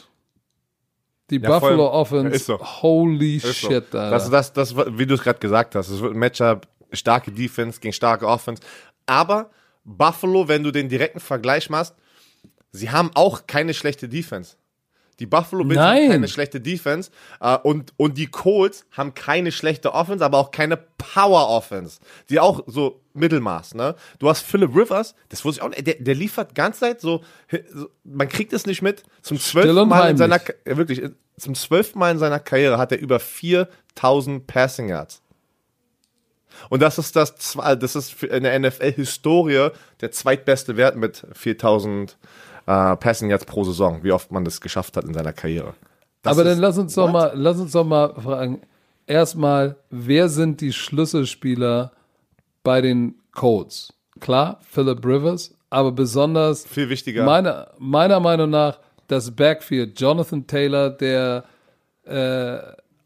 Die 1.30 1.38
Ja, 1.38 1.60
voll. 1.60 1.60
Buffalo 1.72 1.92
Offense, 1.92 2.36
Ist 2.36 2.46
so. 2.46 2.60
holy 2.60 3.38
Ist 3.38 3.44
so. 3.62 3.68
shit, 3.70 3.94
Alter. 3.96 4.10
Das, 4.12 4.30
das, 4.30 4.54
das, 4.54 4.76
wie 4.76 5.06
du 5.06 5.16
es 5.16 5.24
gerade 5.24 5.40
gesagt 5.40 5.76
hast, 5.76 5.90
es 5.90 6.02
wird 6.02 6.14
ein 6.14 6.20
Matchup, 6.20 6.68
starke 6.94 7.32
Defense 7.32 7.80
gegen 7.80 7.94
starke 7.94 8.28
Offense. 8.28 8.62
Aber 9.06 9.50
Buffalo, 9.84 10.48
wenn 10.48 10.64
du 10.64 10.72
den 10.72 10.90
direkten 10.90 11.20
Vergleich 11.20 11.70
machst, 11.70 11.96
sie 12.72 12.90
haben 12.92 13.12
auch 13.16 13.48
keine 13.48 13.74
schlechte 13.74 14.08
Defense. 14.08 14.56
Die 15.22 15.27
Buffalo 15.27 15.64
Bills 15.64 15.77
Nein. 15.77 16.03
haben 16.03 16.11
keine 16.14 16.27
schlechte 16.27 16.60
Defense 16.60 17.11
äh, 17.41 17.56
und, 17.56 17.93
und 17.98 18.18
die 18.18 18.26
Colts 18.26 18.88
haben 18.91 19.14
keine 19.14 19.52
schlechte 19.52 19.93
Offense, 19.93 20.26
aber 20.26 20.39
auch 20.39 20.49
keine 20.49 20.77
Power 20.77 21.48
Offense. 21.48 21.99
Die 22.31 22.39
auch 22.39 22.64
so 22.65 23.02
Mittelmaß, 23.14 23.76
ne? 23.76 23.95
Du 24.18 24.30
hast 24.30 24.41
Philip 24.41 24.76
Rivers, 24.76 25.14
das 25.30 25.45
wusste 25.45 25.60
ich 25.60 25.64
auch 25.64 25.69
nicht, 25.69 25.85
der, 25.85 25.95
der 25.99 26.15
liefert 26.15 26.56
ganz 26.56 26.80
Zeit 26.80 27.02
so, 27.02 27.23
man 28.03 28.27
kriegt 28.30 28.52
es 28.52 28.65
nicht 28.65 28.81
mit, 28.81 29.03
zum 29.22 29.39
zwölften 29.39 29.88
Mal 29.88 30.10
in 30.10 30.18
seiner, 30.18 30.41
ja, 30.68 30.77
wirklich, 30.77 31.03
zum 31.38 31.53
zwölften 31.53 31.99
Mal 31.99 32.11
in 32.11 32.18
seiner 32.18 32.39
Karriere 32.39 32.80
hat 32.80 32.91
er 32.91 32.99
über 32.99 33.19
4000 33.19 34.48
Passing 34.48 34.89
Yards. 34.89 35.22
Und 36.69 36.81
das 36.81 36.98
ist 36.98 37.15
das, 37.15 37.35
das 37.80 37.95
ist 37.95 38.23
in 38.23 38.41
der 38.41 38.60
NFL-Historie 38.60 39.69
der 40.02 40.11
zweitbeste 40.11 40.77
Wert 40.77 40.95
mit 40.95 41.23
4000 41.34 42.18
äh, 42.66 42.96
Passing 42.96 43.30
Yards 43.30 43.46
pro 43.46 43.64
Saison, 43.64 44.04
wie 44.04 44.12
oft 44.12 44.32
man 44.32 44.46
das 44.46 44.62
geschafft 44.62 44.98
hat 44.98 45.06
in 45.06 45.14
seiner 45.14 45.34
Karriere. 45.34 45.74
Das 46.22 46.34
Aber 46.34 46.44
dann 46.44 46.60
lass 46.60 46.78
uns 46.78 46.94
doch 46.96 47.12
mal, 47.12 47.32
lass 47.36 47.60
uns 47.60 47.72
doch 47.72 47.86
mal 47.86 48.14
fragen. 48.16 48.62
Erstmal, 49.08 49.76
wer 49.90 50.30
sind 50.30 50.62
die 50.62 50.72
Schlüsselspieler 50.72 51.92
bei 52.64 52.82
den 52.82 53.16
Colts? 53.34 53.94
Klar, 54.20 54.60
Philip 54.70 55.04
Rivers, 55.06 55.56
aber 55.70 55.92
besonders 55.92 56.66
Viel 56.66 56.90
wichtiger. 56.90 57.26
meiner, 57.26 57.72
meiner 57.80 58.20
Meinung 58.20 58.52
nach 58.52 58.80
das 59.08 59.32
Backfield. 59.32 60.00
Jonathan 60.00 60.46
Taylor, 60.48 60.90
der 60.90 61.44
äh, 62.06 62.60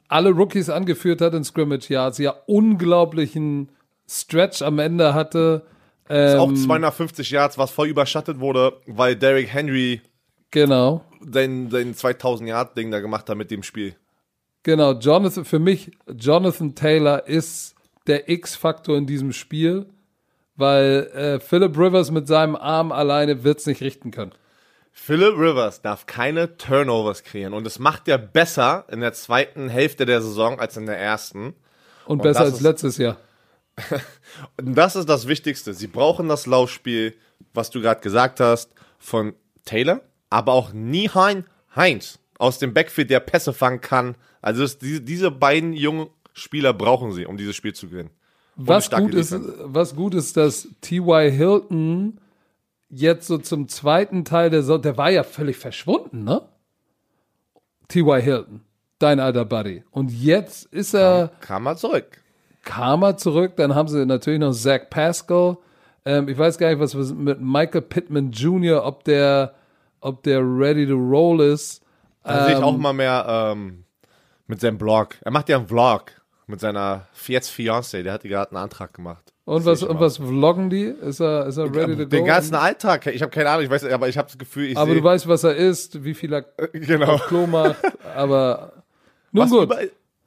alle 0.07 0.29
Rookies 0.31 0.69
angeführt 0.69 1.21
hat 1.21 1.33
in 1.33 1.43
Scrimmage 1.43 1.89
Yards, 1.89 2.17
ja 2.17 2.35
unglaublichen 2.45 3.69
Stretch 4.07 4.61
am 4.61 4.79
Ende 4.79 5.13
hatte. 5.13 5.63
Ist 6.07 6.35
auch 6.35 6.49
Ähm, 6.49 6.55
250 6.55 7.31
Yards, 7.31 7.57
was 7.57 7.71
voll 7.71 7.87
überschattet 7.87 8.39
wurde, 8.39 8.79
weil 8.85 9.15
Derrick 9.15 9.51
Henry 9.51 10.01
genau. 10.51 11.03
sein, 11.19 11.69
sein 11.71 11.95
2000 11.95 12.49
Yard 12.49 12.77
Ding 12.77 12.91
da 12.91 12.99
gemacht 12.99 13.29
hat 13.29 13.37
mit 13.37 13.49
dem 13.49 13.63
Spiel. 13.63 13.95
Genau, 14.63 14.93
Jonathan, 14.93 15.45
für 15.45 15.59
mich, 15.59 15.91
Jonathan 16.07 16.75
Taylor 16.75 17.27
ist 17.27 17.75
der 18.07 18.29
X-Faktor 18.29 18.97
in 18.97 19.05
diesem 19.05 19.31
Spiel, 19.31 19.87
weil 20.55 21.11
äh, 21.13 21.39
Philip 21.39 21.77
Rivers 21.77 22.11
mit 22.11 22.27
seinem 22.27 22.55
Arm 22.55 22.91
alleine 22.91 23.43
wird 23.43 23.59
es 23.59 23.65
nicht 23.65 23.81
richten 23.81 24.11
können. 24.11 24.31
Philip 24.91 25.37
Rivers 25.37 25.81
darf 25.81 26.05
keine 26.05 26.57
Turnovers 26.57 27.23
kreieren 27.23 27.53
und 27.53 27.65
das 27.65 27.79
macht 27.79 28.07
er 28.07 28.17
besser 28.17 28.85
in 28.89 29.01
der 29.01 29.13
zweiten 29.13 29.69
Hälfte 29.69 30.05
der 30.05 30.21
Saison 30.21 30.59
als 30.59 30.77
in 30.77 30.85
der 30.85 30.97
ersten. 30.97 31.53
Und, 32.05 32.21
besser 32.21 32.45
das 32.45 32.53
als 32.53 32.61
letztes 32.61 32.97
Jahr. 32.97 33.17
Und 34.57 34.75
das 34.75 34.95
ist 34.95 35.09
das 35.09 35.27
Wichtigste. 35.27 35.73
Sie 35.73 35.87
brauchen 35.87 36.27
das 36.27 36.45
Laufspiel, 36.45 37.15
was 37.53 37.69
du 37.69 37.81
gerade 37.81 38.01
gesagt 38.01 38.39
hast, 38.39 38.71
von 38.97 39.33
Taylor, 39.65 40.01
aber 40.29 40.53
auch 40.53 40.73
Nieheim 40.73 41.45
Heinz 41.75 42.19
aus 42.37 42.59
dem 42.59 42.73
Backfield, 42.73 43.09
der 43.09 43.19
Pässe 43.19 43.53
fangen 43.53 43.81
kann. 43.81 44.15
Also 44.41 44.61
das, 44.61 44.77
diese, 44.77 45.01
diese 45.01 45.31
beiden 45.31 45.73
jungen 45.73 46.07
Spieler 46.33 46.73
brauchen 46.73 47.13
sie, 47.13 47.25
um 47.25 47.37
dieses 47.37 47.55
Spiel 47.55 47.73
zu 47.73 47.87
gewinnen. 47.89 48.11
Und 48.57 48.67
Was 48.67 48.89
gut, 48.89 49.13
ist, 49.13 49.35
was 49.63 49.95
gut 49.95 50.13
ist, 50.13 50.37
dass 50.37 50.67
T.Y. 50.81 51.31
Hilton 51.31 52.19
jetzt 52.89 53.27
so 53.27 53.37
zum 53.37 53.67
zweiten 53.67 54.23
Teil 54.25 54.49
der 54.49 54.61
Saison, 54.61 54.81
der 54.81 54.97
war 54.97 55.11
ja 55.11 55.23
völlig 55.23 55.57
verschwunden, 55.57 56.23
ne? 56.23 56.41
T.Y. 57.87 58.21
Hilton, 58.21 58.61
dein 58.99 59.19
alter 59.19 59.45
Buddy. 59.45 59.83
Und 59.91 60.11
jetzt 60.11 60.65
ist 60.65 60.93
er, 60.93 61.31
Kam 61.41 61.63
mal 61.63 61.77
zurück. 61.77 62.21
Kam 62.65 63.03
er 63.03 63.15
zurück, 63.15 63.53
dann 63.55 63.73
haben 63.75 63.87
sie 63.87 64.05
natürlich 64.05 64.39
noch 64.41 64.51
Zach 64.53 64.89
Pascal. 64.89 65.57
Ähm, 66.03 66.27
ich 66.27 66.37
weiß 66.37 66.57
gar 66.57 66.69
nicht, 66.69 66.79
was 66.79 66.93
mit 67.13 67.39
Michael 67.39 67.81
Pittman 67.81 68.31
Jr., 68.31 68.83
ob 68.85 69.03
der, 69.05 69.53
ob 70.01 70.23
der 70.23 70.41
ready 70.41 70.85
to 70.85 70.95
roll 70.95 71.39
ist. 71.41 71.81
Da 72.23 72.45
sehe 72.45 72.53
ich 72.53 72.57
Ähm, 72.59 72.63
auch 72.63 72.77
mal 72.77 72.93
mehr 72.93 73.25
ähm, 73.27 73.85
mit 74.47 74.59
seinem 74.59 74.77
Blog. 74.77 75.15
Er 75.21 75.31
macht 75.31 75.47
ja 75.49 75.57
einen 75.57 75.67
Vlog 75.67 76.11
mit 76.47 76.59
seiner 76.59 77.07
jetzt 77.27 77.49
Fiancée, 77.51 78.03
der 78.03 78.13
hat 78.13 78.23
gerade 78.23 78.51
einen 78.51 78.63
Antrag 78.63 78.93
gemacht. 78.93 79.31
Und 79.45 79.61
Seh 79.61 79.69
was, 79.69 79.81
ich 79.83 79.89
und 79.89 79.99
was 79.99 80.17
vloggen 80.17 80.69
die? 80.71 80.85
Ist 80.85 81.19
er, 81.19 81.45
ist 81.45 81.57
er 81.57 81.65
ready 81.65 81.95
to 81.95 82.03
go? 82.03 82.09
Den 82.09 82.25
ganzen 82.25 82.55
Alltag. 82.55 83.05
Ich 83.07 83.21
habe 83.21 83.31
keine 83.31 83.49
Ahnung, 83.49 83.63
ich 83.63 83.69
weiß, 83.69 83.85
aber 83.85 84.09
ich 84.09 84.17
habe 84.17 84.27
das 84.27 84.37
Gefühl, 84.39 84.65
ich 84.71 84.77
aber 84.77 84.91
sehe 84.91 84.99
du 85.01 85.03
weißt, 85.03 85.27
was 85.27 85.43
er 85.43 85.55
isst, 85.55 86.03
wie 86.03 86.15
viel 86.15 86.33
er 86.33 86.41
genau. 86.73 87.17
Klo 87.17 87.45
macht, 87.45 87.77
aber 88.15 88.73
nun 89.31 89.43
Was 89.43 89.51
gut. 89.51 89.63
über, 89.63 89.77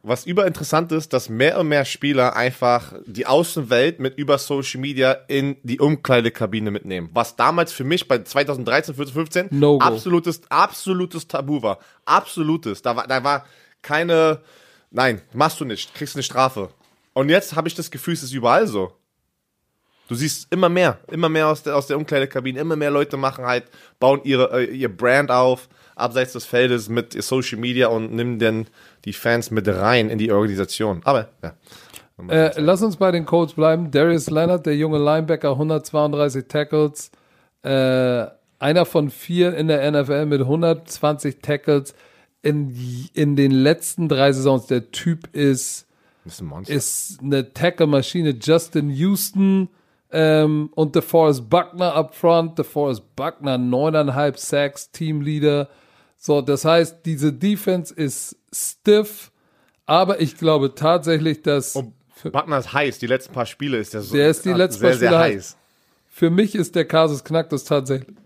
was 0.09 0.26
überinteressant 0.26 0.93
ist, 0.93 1.12
dass 1.12 1.28
mehr 1.28 1.59
und 1.59 1.68
mehr 1.68 1.85
Spieler 1.85 2.35
einfach 2.36 2.94
die 3.06 3.26
Außenwelt 3.26 4.01
mit 4.01 4.18
über 4.18 4.39
Social 4.39 4.80
Media 4.80 5.12
in 5.28 5.56
die 5.62 5.80
Umkleidekabine 5.80 6.70
mitnehmen. 6.70 7.10
Was 7.12 7.36
damals 7.36 7.72
für 7.72 7.85
mich 7.85 8.09
bei 8.09 8.22
2013, 8.22 8.94
14, 8.94 9.14
15 9.14 9.48
No-go. 9.51 9.85
absolutes, 9.85 10.43
absolutes 10.48 11.28
Tabu 11.28 11.62
war. 11.62 11.78
Absolutes. 12.05 12.82
Da 12.82 12.97
war, 12.97 13.06
da 13.06 13.22
war 13.22 13.47
keine, 13.82 14.40
nein, 14.90 15.20
machst 15.32 15.60
du 15.60 15.64
nicht, 15.64 15.94
kriegst 15.94 16.16
eine 16.16 16.22
Strafe. 16.22 16.70
Und 17.12 17.28
jetzt 17.28 17.56
habe 17.56 17.68
ich 17.68 17.74
das 17.74 17.90
Gefühl, 17.90 18.14
es 18.14 18.22
ist 18.22 18.32
überall 18.32 18.66
so. 18.66 18.93
Du 20.09 20.14
siehst 20.14 20.51
immer 20.51 20.70
mehr, 20.70 20.98
immer 21.12 21.28
mehr 21.28 21.48
aus 21.48 21.62
der, 21.62 21.76
aus 21.76 21.86
der 21.86 21.98
Umkleidekabine, 21.98 22.59
immer 22.59 22.76
mehr 22.76 22.90
Leute 22.90 23.18
machen 23.18 23.44
halt, 23.44 23.64
bauen 24.01 24.20
ihre, 24.24 24.59
äh, 24.59 24.64
ihr 24.64 24.89
Brand 24.89 25.30
auf, 25.30 25.68
abseits 25.97 26.32
des 26.32 26.47
Feldes 26.47 26.89
mit 26.89 27.22
Social 27.22 27.59
Media 27.59 27.89
und 27.89 28.12
nehmen 28.12 28.39
dann 28.39 28.66
die 29.05 29.12
Fans 29.12 29.51
mit 29.51 29.68
rein 29.68 30.09
in 30.09 30.18
die 30.18 30.32
Organisation. 30.32 31.02
Aber, 31.05 31.28
ja. 31.43 31.55
Äh, 32.28 32.59
lass 32.60 32.82
uns 32.82 32.97
bei 32.97 33.12
den 33.12 33.26
Colts 33.26 33.52
bleiben. 33.52 33.90
Darius 33.90 34.28
Leonard, 34.28 34.66
der 34.66 34.76
junge 34.76 34.98
Linebacker, 34.98 35.51
132 35.52 36.47
Tackles. 36.48 37.10
Äh, 37.62 38.26
einer 38.59 38.86
von 38.86 39.10
vier 39.10 39.55
in 39.55 39.68
der 39.68 39.89
NFL 39.90 40.26
mit 40.26 40.40
120 40.40 41.40
Tackles 41.40 41.94
in, 42.43 42.74
in 43.14 43.36
den 43.36 43.52
letzten 43.52 44.09
drei 44.09 44.32
Saisons. 44.32 44.66
Der 44.66 44.90
Typ 44.90 45.28
ist, 45.35 45.86
ist 46.24 46.40
ein 46.40 46.47
Monster. 46.47 46.74
ist 46.74 47.20
eine 47.22 47.52
Tackle-Maschine. 47.52 48.36
Justin 48.40 48.90
Houston 48.90 49.68
ähm, 50.10 50.70
und 50.74 50.94
DeForest 50.94 51.48
Buckner 51.51 51.94
up 51.94 52.14
front. 52.14 52.59
DeForest 52.59 53.14
Buckner, 53.16 53.59
neuneinhalb 53.59 54.39
Sacks, 54.39 54.90
Teamleader. 54.90 55.68
So, 56.16 56.40
das 56.40 56.64
heißt, 56.64 56.98
diese 57.05 57.32
Defense 57.32 57.94
ist 57.94 58.36
stiff, 58.52 59.30
aber 59.86 60.20
ich 60.20 60.36
glaube 60.36 60.74
tatsächlich, 60.74 61.43
dass 61.43 61.76
Und 61.76 61.93
Wagner 62.24 62.59
ist 62.59 62.72
heiß. 62.72 62.98
Die 62.98 63.06
letzten 63.06 63.32
paar 63.32 63.47
Spiele 63.47 63.76
ist 63.78 63.94
der 63.94 64.02
so 64.02 64.16
Der 64.16 64.28
ist 64.28 64.44
die 64.44 64.52
letzten 64.52 64.80
sehr, 64.80 64.89
paar 64.90 64.98
sehr 64.98 65.09
Spiele 65.10 65.18
heiß. 65.36 65.56
für 66.09 66.30
mich 66.30 66.55
ist 66.56 66.74
der 66.74 66.85
Kasus 66.86 67.22
Knacktus 67.22 67.64
tatsächlich 67.64 68.16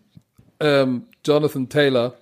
ähm, 0.60 1.04
Jonathan 1.26 1.68
Taylor. 1.68 2.14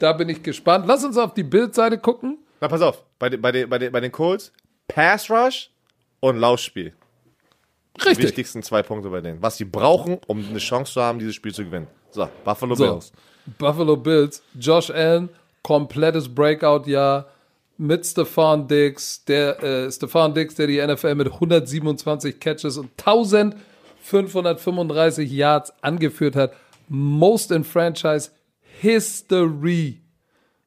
Da 0.00 0.12
bin 0.12 0.28
ich 0.28 0.42
gespannt. 0.42 0.86
Lass 0.88 1.04
uns 1.04 1.16
auf 1.16 1.34
die 1.34 1.42
Bildseite 1.42 1.98
gucken. 1.98 2.38
Na, 2.60 2.68
pass 2.68 2.80
auf. 2.82 3.04
Bei, 3.18 3.28
den- 3.28 3.40
bei, 3.40 3.52
den, 3.52 3.68
bei, 3.68 3.78
den, 3.78 3.92
bei 3.92 4.00
den 4.00 4.10
Colts, 4.12 4.52
Pass 4.88 5.30
Rush 5.30 5.70
und 6.20 6.36
Laufspiel. 6.38 6.92
Die 8.00 8.08
Richtig. 8.08 8.28
wichtigsten 8.28 8.62
zwei 8.62 8.82
Punkte 8.82 9.10
bei 9.10 9.20
denen. 9.20 9.42
Was 9.42 9.56
sie 9.56 9.64
brauchen, 9.64 10.18
um 10.26 10.44
eine 10.48 10.58
Chance 10.58 10.92
zu 10.92 11.02
haben, 11.02 11.18
dieses 11.18 11.34
Spiel 11.34 11.52
zu 11.52 11.64
gewinnen. 11.64 11.88
So, 12.10 12.28
Buffalo 12.44 12.74
So, 12.74 12.84
Bills. 12.84 13.12
Buffalo 13.58 13.96
Bills, 13.96 14.42
Josh 14.58 14.90
Allen, 14.90 15.28
komplettes 15.62 16.32
Breakout-Jahr 16.32 17.26
mit 17.78 18.04
Stefan 18.04 18.68
Diggs, 18.68 19.24
der 19.24 19.62
äh, 19.62 19.90
Stefan 19.90 20.34
Diggs, 20.34 20.54
der 20.54 20.66
die 20.66 20.84
NFL 20.84 21.14
mit 21.14 21.28
127 21.32 22.38
Catches 22.40 22.76
und 22.76 22.90
1535 22.98 25.30
Yards 25.30 25.72
angeführt 25.82 26.36
hat. 26.36 26.52
Most 26.88 27.50
in 27.52 27.64
Franchise 27.64 28.30
History. 28.80 30.00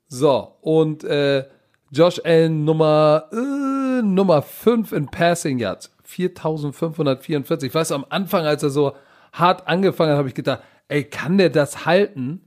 So, 0.08 0.56
und 0.62 1.04
äh, 1.04 1.46
Josh 1.92 2.20
Allen 2.24 2.64
Nummer, 2.64 3.26
äh, 3.32 4.02
Nummer 4.02 4.42
5 4.42 4.92
in 4.94 5.06
Passing 5.08 5.60
Yards. 5.60 5.92
4544. 6.12 7.68
Ich 7.68 7.76
weiß, 7.76 7.92
am 7.92 8.06
Anfang, 8.10 8.46
als 8.46 8.64
er 8.64 8.70
so 8.70 8.96
hart 9.34 9.68
angefangen 9.68 10.12
hat, 10.12 10.18
habe 10.18 10.28
ich 10.28 10.36
gedacht, 10.36 10.62
ey, 10.88 11.04
kann 11.04 11.38
der 11.38 11.50
das 11.50 11.86
halten? 11.86 12.42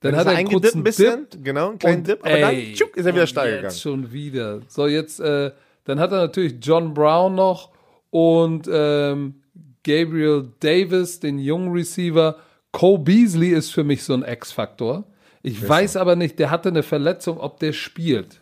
Dann, 0.00 0.16
hat 0.16 0.26
er 0.26 0.32
einen 0.32 0.48
kurzen 0.48 0.80
ein 0.80 0.84
bisschen, 0.84 1.28
Dip. 1.30 1.44
genau, 1.44 1.68
einen 1.70 1.78
kleinen 1.78 1.98
Und, 1.98 2.08
Dip, 2.08 2.20
aber 2.24 2.34
ey, 2.34 2.40
dann 2.40 2.74
tschuck, 2.74 2.96
ist 2.96 3.06
er 3.06 3.14
wieder 3.14 3.26
steil 3.26 3.50
jetzt 3.50 3.56
gegangen. 3.58 3.76
schon 3.78 4.12
wieder. 4.12 4.60
So, 4.66 4.86
jetzt, 4.88 5.20
äh, 5.20 5.52
dann 5.84 6.00
hat 6.00 6.10
er 6.10 6.18
natürlich 6.18 6.54
John 6.60 6.92
Brown 6.92 7.34
noch 7.36 7.70
und 8.10 8.68
ähm, 8.72 9.42
Gabriel 9.84 10.50
Davis, 10.60 11.20
den 11.20 11.38
jungen 11.38 11.72
Receiver. 11.72 12.36
Cole 12.72 12.98
Beasley 12.98 13.50
ist 13.50 13.70
für 13.70 13.84
mich 13.84 14.02
so 14.02 14.14
ein 14.14 14.24
X-Faktor. 14.24 15.04
Ich 15.42 15.66
weiß 15.68 15.96
aber 15.96 16.16
nicht, 16.16 16.38
der 16.38 16.50
hatte 16.50 16.68
eine 16.68 16.82
Verletzung, 16.82 17.38
ob 17.38 17.58
der 17.60 17.72
spielt. 17.72 18.41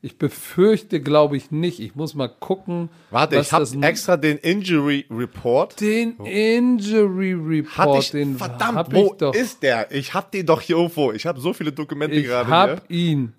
Ich 0.00 0.16
befürchte, 0.16 1.00
glaube 1.00 1.36
ich 1.36 1.50
nicht. 1.50 1.80
Ich 1.80 1.96
muss 1.96 2.14
mal 2.14 2.28
gucken. 2.28 2.88
Warte, 3.10 3.36
ich 3.40 3.52
habe 3.52 3.66
extra 3.82 4.16
den 4.16 4.38
Injury 4.38 5.06
Report. 5.10 5.80
den 5.80 6.16
Injury 6.18 7.32
Report, 7.32 7.98
ich, 8.04 8.10
den 8.12 8.36
verdammt, 8.36 8.94
wo 8.94 9.06
ich 9.06 9.12
doch. 9.18 9.34
ist 9.34 9.62
der? 9.62 9.90
Ich 9.90 10.14
hab 10.14 10.30
den 10.30 10.46
doch 10.46 10.60
hier 10.60 10.76
irgendwo. 10.76 11.10
Ich 11.12 11.26
habe 11.26 11.40
so 11.40 11.52
viele 11.52 11.72
Dokumente 11.72 12.14
ich 12.14 12.26
gerade 12.26 12.48
hab 12.48 12.86
hier. 12.86 12.96
ihn. 12.96 13.32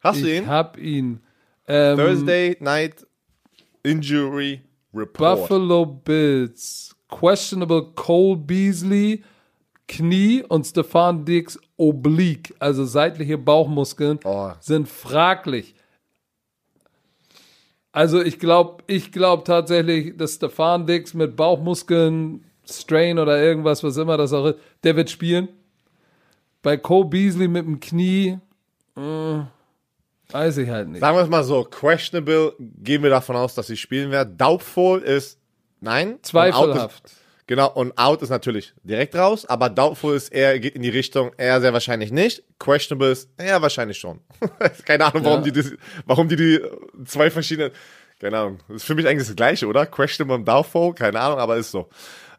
Hast 0.00 0.22
du 0.22 0.26
Ich 0.26 0.38
ihn? 0.38 0.46
hab 0.46 0.78
ihn. 0.78 1.20
Ähm, 1.68 1.98
Thursday 1.98 2.56
Night 2.60 3.06
Injury 3.82 4.62
Report. 4.94 5.40
Buffalo 5.40 5.84
Bills. 5.86 6.94
Questionable 7.08 7.92
Cole 7.94 8.38
Beasley, 8.38 9.22
Knie 9.86 10.42
und 10.48 10.64
Stefan 10.66 11.26
Diggs 11.26 11.58
Oblique, 11.76 12.54
also 12.58 12.86
seitliche 12.86 13.36
Bauchmuskeln, 13.36 14.18
Oh. 14.24 14.50
sind 14.60 14.88
fraglich. 14.88 15.74
Also 17.92 18.22
ich 18.22 18.38
glaube, 18.38 18.82
ich 18.86 19.12
glaube 19.12 19.44
tatsächlich, 19.44 20.16
dass 20.16 20.34
Stefan 20.34 20.86
Diggs 20.86 21.12
mit 21.12 21.36
Bauchmuskeln, 21.36 22.44
Strain 22.68 23.18
oder 23.18 23.40
irgendwas, 23.42 23.84
was 23.84 23.98
immer 23.98 24.16
das 24.16 24.32
auch 24.32 24.46
ist, 24.46 24.58
der 24.82 24.96
wird 24.96 25.10
spielen. 25.10 25.48
Bei 26.62 26.76
Cole 26.76 27.08
Beasley 27.08 27.48
mit 27.48 27.66
dem 27.66 27.80
Knie, 27.80 28.38
mh, 28.94 29.46
weiß 30.30 30.56
ich 30.58 30.70
halt 30.70 30.88
nicht. 30.88 31.00
Sagen 31.00 31.16
wir 31.16 31.22
es 31.22 31.28
mal 31.28 31.44
so, 31.44 31.64
questionable, 31.64 32.54
gehen 32.58 33.02
wir 33.02 33.10
davon 33.10 33.36
aus, 33.36 33.54
dass 33.54 33.66
sie 33.66 33.76
spielen 33.76 34.10
werden. 34.10 34.38
Doubtful 34.38 35.00
ist 35.00 35.38
nein. 35.80 36.18
Zweifelhaft. 36.22 37.12
Genau, 37.52 37.70
und 37.70 37.92
out 37.98 38.22
ist 38.22 38.30
natürlich 38.30 38.72
direkt 38.82 39.14
raus, 39.14 39.44
aber 39.44 39.68
doubtful 39.68 40.16
ist 40.16 40.30
eher, 40.32 40.58
geht 40.58 40.74
in 40.74 40.80
die 40.80 40.88
Richtung, 40.88 41.32
eher 41.36 41.60
sehr 41.60 41.74
wahrscheinlich 41.74 42.10
nicht. 42.10 42.42
Questionable 42.58 43.10
ist 43.12 43.28
eher 43.36 43.60
wahrscheinlich 43.60 43.98
schon. 43.98 44.20
keine 44.86 45.04
Ahnung, 45.04 45.22
warum, 45.26 45.44
Ja. 45.44 45.50
die, 45.50 45.52
das, 45.52 45.72
warum 46.06 46.28
die 46.28 46.36
die 46.36 46.60
zwei 47.04 47.30
verschiedenen, 47.30 47.70
keine 48.18 48.38
Ahnung, 48.38 48.58
das 48.68 48.76
ist 48.78 48.84
für 48.84 48.94
mich 48.94 49.06
eigentlich 49.06 49.26
das 49.28 49.36
Gleiche, 49.36 49.66
oder? 49.66 49.84
Questionable 49.84 50.36
und 50.36 50.48
doubtful, 50.48 50.94
keine 50.94 51.20
Ahnung, 51.20 51.38
aber 51.40 51.58
ist 51.58 51.70
so. 51.72 51.90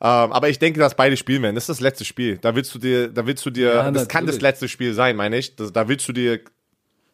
Ähm, 0.01 0.31
aber 0.33 0.49
ich 0.49 0.57
denke, 0.57 0.79
dass 0.79 0.95
beide 0.95 1.15
spielen 1.15 1.43
werden. 1.43 1.53
Das 1.53 1.65
ist 1.65 1.69
das 1.69 1.79
letzte 1.79 2.05
Spiel. 2.05 2.39
Da 2.39 2.55
willst 2.55 2.73
du 2.73 2.79
dir, 2.79 3.09
da 3.09 3.27
willst 3.27 3.45
du 3.45 3.51
dir, 3.51 3.67
Ja, 3.67 3.91
das 3.91 4.07
kann 4.07 4.25
das 4.25 4.37
natürlich. 4.37 4.41
letzte 4.41 4.67
Spiel 4.67 4.95
sein, 4.95 5.15
meine 5.15 5.37
ich. 5.37 5.55
Das, 5.55 5.71
da 5.71 5.87
willst 5.87 6.07
du 6.07 6.11
dir 6.13 6.39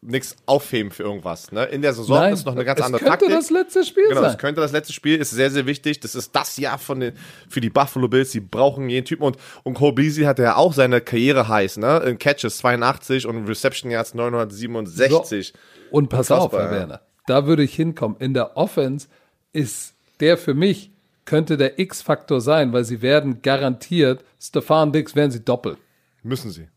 nichts 0.02 0.34
aufheben 0.46 0.90
für 0.90 1.02
irgendwas. 1.02 1.52
Ne? 1.52 1.64
In 1.66 1.82
der 1.82 1.92
Saison 1.92 2.16
Nein, 2.18 2.32
ist 2.32 2.46
noch 2.46 2.54
eine 2.54 2.64
ganz 2.64 2.80
es 2.80 2.86
andere 2.86 3.02
könnte 3.02 3.18
Taktik. 3.26 3.30
das 3.36 3.50
letzte 3.50 3.84
Spiel 3.84 4.08
Genau, 4.08 4.22
sein. 4.22 4.30
das 4.30 4.38
könnte 4.38 4.60
das 4.62 4.72
letzte 4.72 4.92
Spiel, 4.94 5.18
ist 5.18 5.30
sehr, 5.30 5.50
sehr 5.50 5.66
wichtig. 5.66 6.00
Das 6.00 6.14
ist 6.14 6.34
das 6.34 6.56
Jahr 6.56 6.78
von 6.78 7.00
den, 7.00 7.12
für 7.50 7.60
die 7.60 7.68
Buffalo 7.68 8.08
Bills. 8.08 8.30
Die 8.30 8.40
brauchen 8.40 8.88
jeden 8.88 9.04
Typen. 9.04 9.24
Und, 9.24 9.36
und 9.62 9.74
Cole 9.74 9.92
Beasley 9.92 10.24
hatte 10.24 10.42
ja 10.42 10.56
auch 10.56 10.72
seine 10.72 11.02
Karriere 11.02 11.48
heiß, 11.48 11.76
ne? 11.76 11.98
In 12.06 12.18
Catches 12.18 12.58
82 12.58 13.26
und 13.26 13.46
Reception 13.46 13.90
Yards 13.90 14.14
967. 14.14 15.52
Und 15.90 16.08
pass 16.08 16.30
auf, 16.30 16.52
Herr. 16.52 16.70
Werner, 16.70 17.00
da 17.26 17.46
würde 17.46 17.62
ich 17.62 17.74
hinkommen. 17.74 18.16
In 18.20 18.32
der 18.32 18.56
Offense 18.56 19.08
ist 19.52 19.94
der 20.20 20.38
für 20.38 20.54
mich, 20.54 20.90
könnte 21.26 21.56
der 21.56 21.78
X-Faktor 21.78 22.40
sein, 22.40 22.72
weil 22.72 22.84
sie 22.84 23.02
werden 23.02 23.42
garantiert, 23.42 24.24
Stefan 24.40 24.92
Dix 24.92 25.14
werden 25.14 25.30
sie 25.30 25.44
doppeln. 25.44 25.76
Müssen 26.22 26.50
sie. 26.50 26.68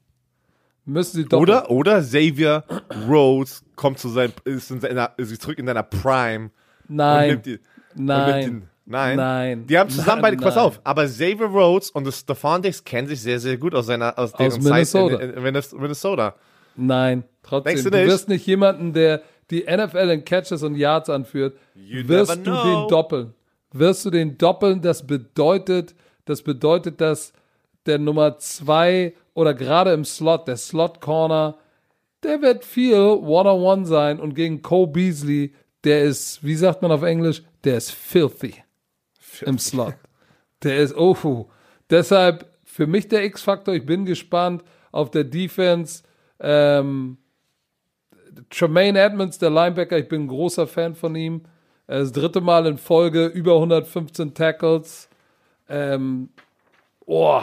Müssen 0.85 1.17
sie 1.17 1.23
doppeln. 1.23 1.41
Oder, 1.41 1.71
oder 1.71 1.99
Xavier 2.01 2.63
Rhodes 3.07 3.63
kommt 3.75 3.99
zu 3.99 4.09
seinem, 4.09 4.33
ist, 4.43 4.69
in 4.71 4.81
seiner, 4.81 5.11
ist 5.17 5.41
zurück 5.41 5.57
in 5.57 5.65
seiner 5.67 5.83
Prime. 5.83 6.51
Nein. 6.87 7.41
die, 7.41 7.59
Nein. 7.95 8.67
Nein. 8.85 9.15
Nein. 9.15 9.67
Die 9.67 9.77
haben 9.77 9.89
zusammen 9.89 10.21
Nein, 10.21 10.35
beide, 10.35 10.43
pass 10.43 10.57
auf, 10.57 10.81
aber 10.83 11.05
Xavier 11.05 11.45
Rhodes 11.45 11.89
und 11.91 12.11
Stefan 12.13 12.61
Dix 12.61 12.83
kennen 12.83 13.07
sich 13.07 13.21
sehr, 13.21 13.39
sehr 13.39 13.57
gut 13.57 13.73
aus 13.73 13.85
seiner, 13.85 14.17
aus 14.19 14.33
deren 14.33 14.51
Zeit 14.51 14.61
Minnesota. 14.63 15.15
in, 15.15 15.29
in, 15.29 15.37
in 15.55 15.79
Minnesota. 15.79 16.35
Nein, 16.75 17.23
trotzdem. 17.43 17.69
Denkst 17.71 17.83
du 17.83 17.89
du 17.91 17.97
nicht? 17.97 18.07
wirst 18.07 18.27
nicht 18.27 18.45
jemanden, 18.45 18.91
der 18.93 19.21
die 19.51 19.61
NFL 19.63 20.09
in 20.09 20.25
Catches 20.25 20.63
und 20.63 20.75
Yards 20.75 21.09
anführt, 21.09 21.55
You 21.75 22.07
wirst 22.07 22.35
du 22.37 22.41
know. 22.41 22.63
den 22.63 22.89
doppeln. 22.89 23.33
Wirst 23.71 24.05
du 24.05 24.09
den 24.09 24.37
doppeln, 24.37 24.81
das 24.81 25.07
bedeutet, 25.07 25.95
das 26.25 26.41
bedeutet, 26.41 26.99
dass 26.99 27.31
der 27.85 27.99
Nummer 27.99 28.37
zwei 28.37 29.13
oder 29.33 29.53
gerade 29.53 29.93
im 29.93 30.05
Slot, 30.05 30.47
der 30.47 30.57
Slot 30.57 31.01
Corner, 31.01 31.57
der 32.23 32.41
wird 32.41 32.63
viel 32.63 32.95
One-on-One 32.95 33.85
sein 33.85 34.19
und 34.19 34.35
gegen 34.35 34.61
Cole 34.61 34.87
Beasley, 34.87 35.53
der 35.83 36.03
ist, 36.03 36.43
wie 36.43 36.55
sagt 36.55 36.81
man 36.81 36.91
auf 36.91 37.03
Englisch, 37.03 37.43
der 37.63 37.77
ist 37.77 37.91
filthy 37.91 38.55
im 39.41 39.59
Slot. 39.59 39.95
Der 40.63 40.77
ist, 40.77 40.95
oh, 40.95 41.49
deshalb 41.89 42.49
für 42.63 42.87
mich 42.87 43.07
der 43.07 43.23
X-Faktor. 43.25 43.75
Ich 43.75 43.85
bin 43.85 44.05
gespannt 44.05 44.63
auf 44.91 45.11
der 45.11 45.25
Defense. 45.25 46.03
Ähm, 46.39 47.17
Tremaine 48.49 48.99
Edmonds, 48.99 49.37
der 49.37 49.49
Linebacker, 49.49 49.97
ich 49.97 50.07
bin 50.07 50.23
ein 50.23 50.27
großer 50.27 50.67
Fan 50.67 50.95
von 50.95 51.15
ihm. 51.15 51.43
Das 51.85 52.11
dritte 52.11 52.41
Mal 52.41 52.65
in 52.65 52.77
Folge, 52.77 53.27
über 53.27 53.55
115 53.55 54.33
Tackles. 54.33 55.09
Ähm, 55.69 56.29
oh, 57.05 57.41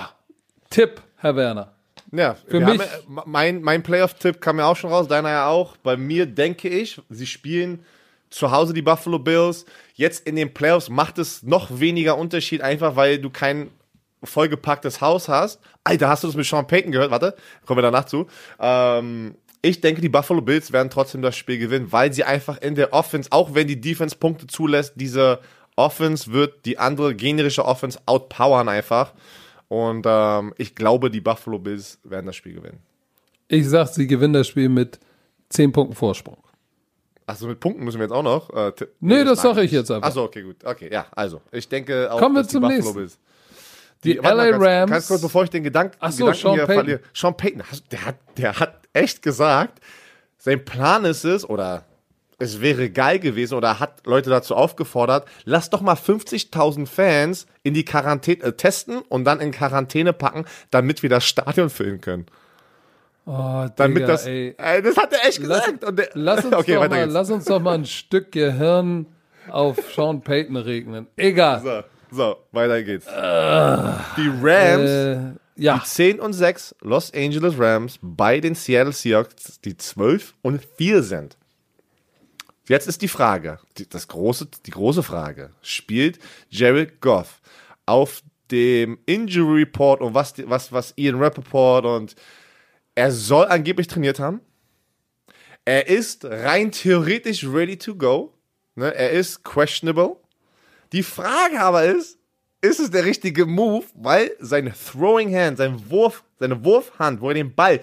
Tipp, 0.71 1.03
Herr 1.17 1.37
Werner. 1.37 1.73
Ja, 2.13 2.37
Für 2.49 2.61
mich- 2.61 2.81
haben 2.81 3.21
mein, 3.27 3.63
mein 3.63 3.83
Playoff-Tipp 3.83 4.41
kam 4.41 4.59
ja 4.59 4.67
auch 4.67 4.77
schon 4.77 4.91
raus, 4.91 5.07
deiner 5.09 5.31
ja 5.31 5.47
auch. 5.49 5.77
Bei 5.79 5.97
mir 5.97 6.27
denke 6.27 6.69
ich, 6.69 7.01
sie 7.09 7.27
spielen 7.27 7.85
zu 8.31 8.51
Hause 8.51 8.73
die 8.73 8.83
Buffalo 8.83 9.19
Bills. 9.19 9.65
Jetzt 9.95 10.27
in 10.27 10.37
den 10.37 10.53
Playoffs 10.55 10.89
macht 10.89 11.19
es 11.19 11.43
noch 11.43 11.69
weniger 11.79 12.17
Unterschied, 12.17 12.63
einfach 12.63 12.97
weil 12.97 13.19
du 13.19 13.31
kein 13.31 13.71
vollgepacktes 14.23 15.01
Haus 15.01 15.29
hast. 15.29 15.61
Alter, 15.85 16.09
hast 16.09 16.23
du 16.25 16.29
das 16.29 16.37
mit 16.37 16.47
Sean 16.47 16.67
Payton 16.67 16.93
gehört? 16.93 17.11
Warte, 17.11 17.35
kommen 17.65 17.79
wir 17.79 17.83
danach 17.83 18.05
zu. 18.05 18.27
Ähm, 18.59 19.35
ich 19.63 19.81
denke, 19.81 20.01
die 20.01 20.09
Buffalo 20.09 20.41
Bills 20.41 20.73
werden 20.73 20.91
trotzdem 20.91 21.23
das 21.23 21.37
Spiel 21.37 21.59
gewinnen, 21.59 21.93
weil 21.93 22.13
sie 22.13 22.25
einfach 22.25 22.59
in 22.59 22.75
der 22.75 22.93
Offense, 22.93 23.31
auch 23.33 23.55
wenn 23.55 23.67
die 23.67 23.81
Defense 23.81 24.17
Punkte 24.17 24.47
zulässt, 24.47 24.95
diese 24.97 25.41
Offense 25.77 26.33
wird 26.33 26.65
die 26.67 26.79
andere 26.79 27.15
generische 27.15 27.65
Offense 27.65 27.99
outpowern 28.07 28.69
einfach. 28.69 29.13
Und 29.71 30.05
ähm, 30.05 30.53
ich 30.59 30.75
glaube, 30.75 31.11
die 31.13 31.21
Buffalo 31.21 31.61
Bills 31.61 32.01
werden 32.03 32.27
das 32.27 32.35
Spiel 32.35 32.55
gewinnen. 32.55 32.81
Ich 33.47 33.69
sag, 33.69 33.87
sie 33.87 34.09
gewinnen 34.09 34.33
das 34.33 34.49
Spiel 34.49 34.69
mit 34.69 34.99
10 35.51 35.71
Punkten 35.71 35.95
Vorsprung. 35.95 36.39
Achso, 37.25 37.47
mit 37.47 37.61
Punkten 37.61 37.85
müssen 37.85 37.99
wir 37.99 38.07
jetzt 38.07 38.13
auch 38.13 38.25
noch. 38.25 38.51
Äh, 38.51 38.73
Nee, 38.99 39.23
das 39.23 39.41
sag 39.43 39.55
sag 39.55 39.63
ich 39.65 39.71
jetzt 39.71 39.89
einfach. 39.93 40.09
Achso, 40.09 40.25
okay, 40.25 40.43
gut. 40.43 40.65
Okay, 40.65 40.91
ja, 40.93 41.07
also. 41.13 41.41
Ich 41.53 41.69
denke 41.69 42.13
auch, 42.13 42.19
Kommen 42.19 42.35
wir 42.35 42.43
dass 42.43 42.51
zum 42.51 42.63
die 42.63 42.67
Buffalo 42.67 42.79
nächsten. 42.81 42.95
Bills. 42.99 43.19
Die 44.03 44.15
mal 44.19 44.35
LA 44.35 44.57
Rams. 44.57 44.91
Ganz 44.91 45.07
kurz, 45.07 45.23
bevor 45.23 45.45
ich 45.45 45.51
den 45.51 45.63
Gedanken, 45.63 45.97
Ach 46.01 46.11
so, 46.11 46.25
Gedanken 46.25 46.41
Sean 46.43 46.55
hier 46.55 46.67
Payton. 46.67 46.75
verliere. 46.85 47.01
Sean 47.15 47.37
Payton, 47.37 47.63
der 47.93 48.05
hat, 48.07 48.17
der 48.39 48.59
hat 48.59 48.81
echt 48.93 49.23
gesagt, 49.23 49.81
sein 50.37 50.65
Plan 50.65 51.05
ist 51.05 51.23
es, 51.25 51.49
oder 51.49 51.85
es 52.41 52.61
wäre 52.61 52.91
geil 52.91 53.19
gewesen, 53.19 53.55
oder 53.55 53.79
hat 53.79 54.07
Leute 54.07 54.31
dazu 54.31 54.57
aufgefordert, 54.57 55.27
lass 55.45 55.71
doch 55.71 55.81
mal 55.83 55.95
50.000 55.95 56.87
Fans 56.87 57.47
in 57.63 57.75
die 57.75 57.85
Quarantäne 57.85 58.43
äh, 58.43 58.53
testen 58.53 58.99
und 59.09 59.25
dann 59.25 59.41
in 59.41 59.53
Quarantäne 59.53 60.13
packen, 60.13 60.45
damit 60.71 61.03
wir 61.03 61.11
das 61.11 61.25
Stadion 61.25 61.71
füllen 61.71 62.01
können. 62.01 62.27
Oh, 63.27 63.67
Damit 63.77 63.99
Digga, 63.99 64.07
das, 64.09 64.27
ey. 64.27 64.55
ey, 64.59 64.83
das 64.83 64.97
hat 64.97 65.13
er 65.13 65.29
echt 65.29 65.41
Lass, 65.43 65.65
gesagt. 65.67 65.85
Und 65.85 65.99
der, 65.99 66.09
lass, 66.15 66.45
uns 66.47 66.55
okay, 66.55 66.77
mal, 66.77 67.05
lass 67.05 67.31
uns 67.31 67.45
doch 67.45 67.61
mal 67.61 67.75
ein 67.75 67.85
Stück 67.85 68.33
Gehirn 68.33 69.07
auf 69.49 69.77
Sean 69.95 70.23
Payton 70.23 70.57
regnen. 70.57 71.07
Egal. 71.17 71.61
So, 72.11 72.17
so, 72.17 72.37
weiter 72.51 72.83
geht's. 72.83 73.07
die 73.07 74.31
Rams, 74.43 74.91
Äh, 74.91 75.19
ja, 75.57 75.79
die 75.79 75.85
10 75.89 76.19
und 76.19 76.33
6 76.33 76.75
Los 76.81 77.13
Angeles 77.15 77.55
Rams 77.59 77.99
bei 78.03 78.41
den 78.41 78.55
Seattle 78.55 78.93
Seahawks, 78.93 79.61
die 79.61 79.77
12 79.77 80.35
und 80.43 80.63
4 80.77 81.03
sind. 81.03 81.37
Jetzt 82.71 82.87
ist 82.87 83.03
die 83.03 83.09
Frage, 83.09 83.59
die, 83.79 83.89
das 83.89 84.07
große, 84.07 84.47
die 84.65 84.71
große 84.71 85.03
Frage. 85.03 85.51
Spielt 85.61 86.21
Jared 86.51 87.01
Goff 87.01 87.41
auf 87.85 88.23
dem 88.53 89.01
Injury 89.07 89.63
Report 89.63 90.01
und 90.01 90.15
was, 90.15 90.35
was, 90.49 90.71
was 90.71 90.95
Ian 90.97 91.21
Rappaport 91.21 91.85
und 91.85 92.15
er 92.95 93.11
soll 93.11 93.47
angeblich 93.47 93.89
trainiert 93.89 94.21
haben. 94.21 94.41
Er 95.65 95.89
ist 95.89 96.25
rein 96.25 96.71
theoretisch 96.71 97.45
ready 97.45 97.77
to 97.77 97.97
go. 97.97 98.35
Ne? 98.77 98.95
Er 98.95 99.11
ist 99.11 99.43
questionable. 99.43 100.19
Die 100.93 101.03
Frage 101.03 101.61
aber 101.61 101.87
ist, 101.87 102.21
ist 102.61 102.79
es 102.79 102.93
der 102.93 103.05
richtige 103.05 103.47
Move, 103.47 103.87
weil 103.95 104.31
sein 104.39 104.73
Throwing 104.73 105.35
Hand, 105.35 105.59
sein 105.59 105.91
Wurf, 105.91 106.23
seine 106.39 106.65
Wurfhand, 106.65 107.21
wo 107.21 107.31
er 107.31 107.35
den 107.35 107.53
Ball 107.53 107.81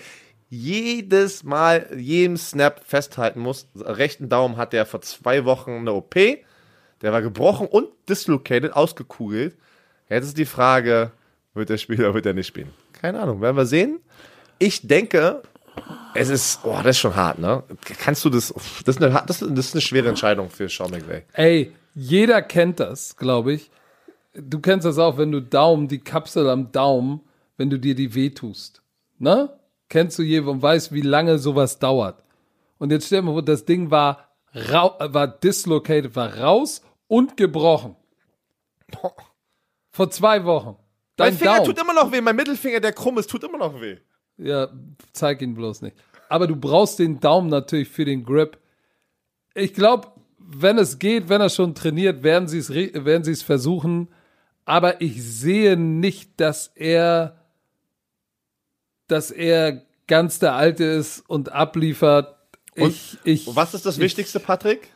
jedes 0.49 1.43
Mal, 1.43 1.87
jedem 1.97 2.37
Snap 2.37 2.81
festhalten 2.85 3.39
muss. 3.39 3.67
Rechten 3.75 4.29
Daumen 4.29 4.57
hat 4.57 4.73
er 4.73 4.85
vor 4.85 5.01
zwei 5.01 5.45
Wochen 5.45 5.71
eine 5.71 5.93
OP. 5.93 6.15
Der 6.15 7.13
war 7.13 7.21
gebrochen 7.21 7.67
und 7.67 7.87
dislocated, 8.09 8.73
ausgekugelt. 8.73 9.55
Jetzt 10.09 10.25
ist 10.25 10.37
die 10.37 10.45
Frage, 10.45 11.11
wird 11.53 11.69
er 11.69 11.77
spielen 11.77 11.99
oder 12.01 12.13
wird 12.13 12.25
er 12.25 12.33
nicht 12.33 12.47
spielen? 12.47 12.71
Keine 12.93 13.19
Ahnung, 13.19 13.41
werden 13.41 13.57
wir 13.57 13.65
sehen. 13.65 13.99
Ich 14.57 14.87
denke, 14.87 15.43
es 16.15 16.29
ist, 16.29 16.61
oh, 16.63 16.75
das 16.77 16.95
ist 16.95 16.99
schon 16.99 17.15
hart, 17.15 17.39
ne? 17.39 17.63
Kannst 17.99 18.25
du 18.25 18.29
das, 18.29 18.53
das 18.85 18.95
ist 18.95 19.03
eine, 19.03 19.23
das 19.27 19.41
ist 19.41 19.75
eine 19.75 19.81
schwere 19.81 20.09
Entscheidung 20.09 20.49
für 20.49 20.69
Sean 20.69 20.91
McVay. 20.91 21.23
ey, 21.33 21.73
jeder 21.93 22.41
kennt 22.41 22.79
das, 22.79 23.15
glaube 23.17 23.53
ich. 23.53 23.69
Du 24.33 24.59
kennst 24.59 24.85
das 24.85 24.99
auch, 24.99 25.17
wenn 25.17 25.31
du 25.31 25.41
Daumen, 25.41 25.87
die 25.87 25.99
Kapsel 25.99 26.47
am 26.49 26.71
Daumen, 26.71 27.21
wenn 27.57 27.69
du 27.69 27.79
dir 27.79 27.95
die 27.95 28.13
wehtust. 28.13 28.83
Ne? 29.17 29.49
Kennst 29.89 30.19
du 30.19 30.23
jeden 30.23 30.47
und 30.47 30.61
weißt, 30.61 30.91
wie 30.91 31.01
lange 31.01 31.39
sowas 31.39 31.79
dauert. 31.79 32.23
Und 32.77 32.91
jetzt 32.91 33.07
stell 33.07 33.21
dir 33.21 33.27
mal 33.27 33.33
vor, 33.33 33.41
das 33.43 33.65
Ding 33.65 33.89
war, 33.89 34.27
war 34.53 35.27
dislocated, 35.27 36.15
war 36.15 36.37
raus 36.37 36.81
und 37.07 37.37
gebrochen. 37.37 37.95
Vor 39.91 40.09
zwei 40.11 40.43
Wochen. 40.45 40.75
Dein 41.15 41.29
Mein 41.33 41.37
Finger 41.37 41.55
Daumen. 41.57 41.65
tut 41.65 41.81
immer 41.81 41.93
noch 41.93 42.11
weh, 42.11 42.21
mein 42.21 42.35
Mittelfinger, 42.35 42.79
der 42.79 42.93
krumm 42.93 43.17
ist, 43.17 43.29
tut 43.29 43.43
immer 43.43 43.57
noch 43.57 43.81
weh. 43.81 43.97
Ja, 44.37 44.69
zeig 45.13 45.41
ihn 45.41 45.55
bloß 45.55 45.81
nicht. 45.81 45.97
Aber 46.29 46.45
du 46.47 46.55
brauchst 46.55 46.99
den 46.99 47.19
Daumen 47.19 47.49
natürlich 47.49 47.89
für 47.89 48.05
den 48.05 48.23
Grip. 48.23 48.59
Ich 49.55 49.73
glaube, 49.73 50.09
wenn 50.37 50.77
es 50.77 50.99
geht, 50.99 51.29
wenn 51.29 51.41
er 51.41 51.49
schon 51.49 51.73
trainiert, 51.73 52.21
werden 52.21 52.47
sie 52.47 52.59
es 52.59 52.69
werden 52.69 53.23
sie 53.23 53.31
es 53.31 53.41
versuchen. 53.41 54.09
Aber 54.65 55.01
ich 55.01 55.23
sehe 55.23 55.77
nicht, 55.77 56.39
dass 56.39 56.67
er, 56.75 57.39
dass 59.07 59.31
er 59.31 59.81
ganz 60.07 60.39
der 60.39 60.53
Alte 60.53 60.83
ist 60.83 61.23
und 61.27 61.51
abliefert. 61.51 62.35
Ich, 62.75 63.17
ich, 63.23 63.47
Und 63.47 63.55
was 63.55 63.73
ist 63.73 63.85
das 63.85 63.97
ich, 63.97 64.03
Wichtigste, 64.03 64.39
Patrick? 64.39 64.89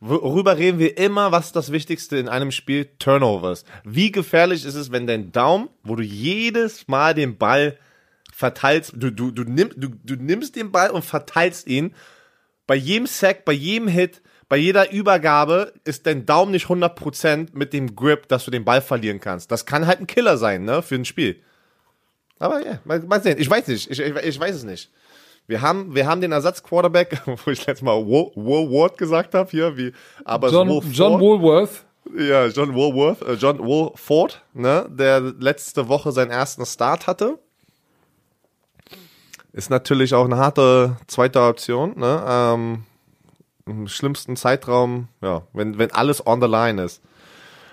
Worüber 0.00 0.58
reden 0.58 0.78
wir 0.78 0.98
immer? 0.98 1.32
Was 1.32 1.46
ist 1.46 1.56
das 1.56 1.72
Wichtigste 1.72 2.18
in 2.18 2.28
einem 2.28 2.52
Spiel? 2.52 2.88
Turnovers. 2.98 3.64
Wie 3.84 4.12
gefährlich 4.12 4.64
ist 4.64 4.74
es, 4.74 4.92
wenn 4.92 5.06
dein 5.06 5.32
Daumen, 5.32 5.68
wo 5.82 5.96
du 5.96 6.02
jedes 6.02 6.86
Mal 6.86 7.14
den 7.14 7.38
Ball 7.38 7.78
verteilst, 8.32 8.92
du, 8.94 9.10
du, 9.10 9.30
du, 9.30 9.44
nimm, 9.44 9.70
du, 9.74 9.88
du 9.88 10.14
nimmst 10.14 10.56
den 10.56 10.70
Ball 10.70 10.90
und 10.90 11.04
verteilst 11.04 11.66
ihn. 11.66 11.94
Bei 12.66 12.74
jedem 12.74 13.06
Sack, 13.06 13.44
bei 13.46 13.52
jedem 13.52 13.88
Hit, 13.88 14.20
bei 14.48 14.58
jeder 14.58 14.92
Übergabe 14.92 15.72
ist 15.84 16.06
dein 16.06 16.26
Daumen 16.26 16.52
nicht 16.52 16.66
100% 16.66 17.48
mit 17.54 17.72
dem 17.72 17.96
Grip, 17.96 18.28
dass 18.28 18.44
du 18.44 18.50
den 18.50 18.64
Ball 18.64 18.82
verlieren 18.82 19.18
kannst. 19.18 19.50
Das 19.50 19.66
kann 19.66 19.86
halt 19.86 20.00
ein 20.00 20.06
Killer 20.06 20.36
sein, 20.36 20.64
ne, 20.64 20.82
für 20.82 20.96
ein 20.96 21.04
Spiel. 21.04 21.42
Aber 22.38 22.64
ja, 22.64 22.78
mal, 22.84 23.00
mal 23.00 23.22
sehen. 23.22 23.36
Ich 23.38 23.48
weiß 23.48 23.66
nicht. 23.68 23.90
Ich, 23.90 23.98
ich, 23.98 24.14
ich 24.14 24.40
weiß 24.40 24.56
es 24.56 24.64
nicht. 24.64 24.90
Wir 25.46 25.62
haben, 25.62 25.94
wir 25.94 26.06
haben 26.06 26.20
den 26.20 26.32
Ersatz-Quarterback, 26.32 27.22
wo 27.44 27.50
ich 27.50 27.66
letztes 27.66 27.82
Mal 27.82 28.04
Wo, 28.04 28.32
Wo 28.34 28.70
Ward 28.70 28.98
gesagt 28.98 29.34
habe, 29.34 29.50
hier, 29.50 29.76
wie, 29.76 29.92
aber 30.24 30.50
John, 30.50 30.68
Wolford. 30.68 30.92
John 30.92 31.20
Woolworth. 31.20 31.84
Ja, 32.16 32.46
John 32.46 32.74
Woolworth, 32.74 33.22
äh, 33.22 33.34
John 33.34 33.58
Woolford, 33.58 34.40
ne, 34.54 34.86
der 34.88 35.20
letzte 35.20 35.88
Woche 35.88 36.12
seinen 36.12 36.30
ersten 36.30 36.64
Start 36.64 37.06
hatte. 37.06 37.38
Ist 39.52 39.70
natürlich 39.70 40.14
auch 40.14 40.24
eine 40.24 40.36
harte 40.36 40.96
zweite 41.08 41.42
Option, 41.42 41.98
ne, 41.98 42.24
ähm, 42.28 42.84
im 43.66 43.88
schlimmsten 43.88 44.36
Zeitraum, 44.36 45.08
ja, 45.20 45.42
wenn, 45.52 45.78
wenn 45.78 45.90
alles 45.92 46.24
on 46.24 46.40
the 46.40 46.46
line 46.46 46.82
ist. 46.82 47.02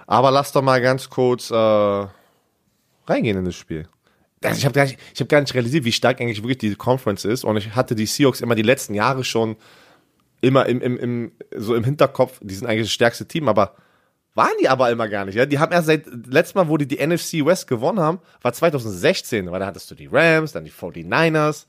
Aber 0.08 0.32
lass 0.32 0.52
doch 0.52 0.64
mal 0.64 0.82
ganz 0.82 1.10
kurz 1.10 1.52
äh, 1.52 2.08
reingehen 3.06 3.38
in 3.38 3.46
das 3.46 3.56
Spiel. 3.56 3.88
Also 4.44 4.58
ich 4.58 4.66
habe 4.66 4.74
gar, 4.74 4.86
nicht- 4.86 5.00
ich 5.14 5.22
hab 5.22 5.30
gar 5.30 5.42
nicht 5.42 5.54
realisiert, 5.54 5.86
wie 5.86 5.92
stark 5.92 6.20
eigentlich 6.22 6.40
wirklich 6.44 6.58
die 6.58 6.76
Conference 6.76 7.26
ist. 7.26 7.44
Und 7.44 7.58
ich 7.58 7.76
hatte 7.76 7.96
die 7.96 8.06
Seahawks 8.06 8.42
immer 8.42 8.56
die 8.56 8.62
letzten 8.62 8.94
Jahre 8.94 9.24
schon 9.24 9.56
immer 10.42 10.66
im, 10.66 10.82
im, 10.82 10.98
im, 10.98 11.32
so 11.56 11.74
im 11.76 11.84
Hinterkopf, 11.84 12.40
die 12.42 12.54
sind 12.54 12.68
eigentlich 12.68 12.88
das 12.88 12.92
stärkste 12.92 13.26
Team, 13.26 13.48
aber 13.48 13.76
waren 14.36 14.52
die 14.62 14.68
aber 14.68 14.90
immer 14.92 15.08
gar 15.08 15.26
nicht. 15.26 15.36
Ja? 15.36 15.46
Die 15.46 15.60
haben 15.60 15.72
erst 15.72 15.88
seit 15.88 16.06
letztes 16.28 16.56
Mal, 16.56 16.68
wo 16.68 16.76
die 16.78 16.88
die 16.88 16.98
NFC 17.06 17.46
West 17.46 17.68
gewonnen 17.68 18.00
haben, 18.00 18.20
war 18.42 18.52
2016, 18.52 19.50
weil 19.52 19.60
da 19.60 19.68
hattest 19.68 19.90
du 19.92 19.96
die 19.96 20.08
Rams, 20.12 20.52
dann 20.52 20.66
die 20.66 20.72
49ers. 20.72 21.66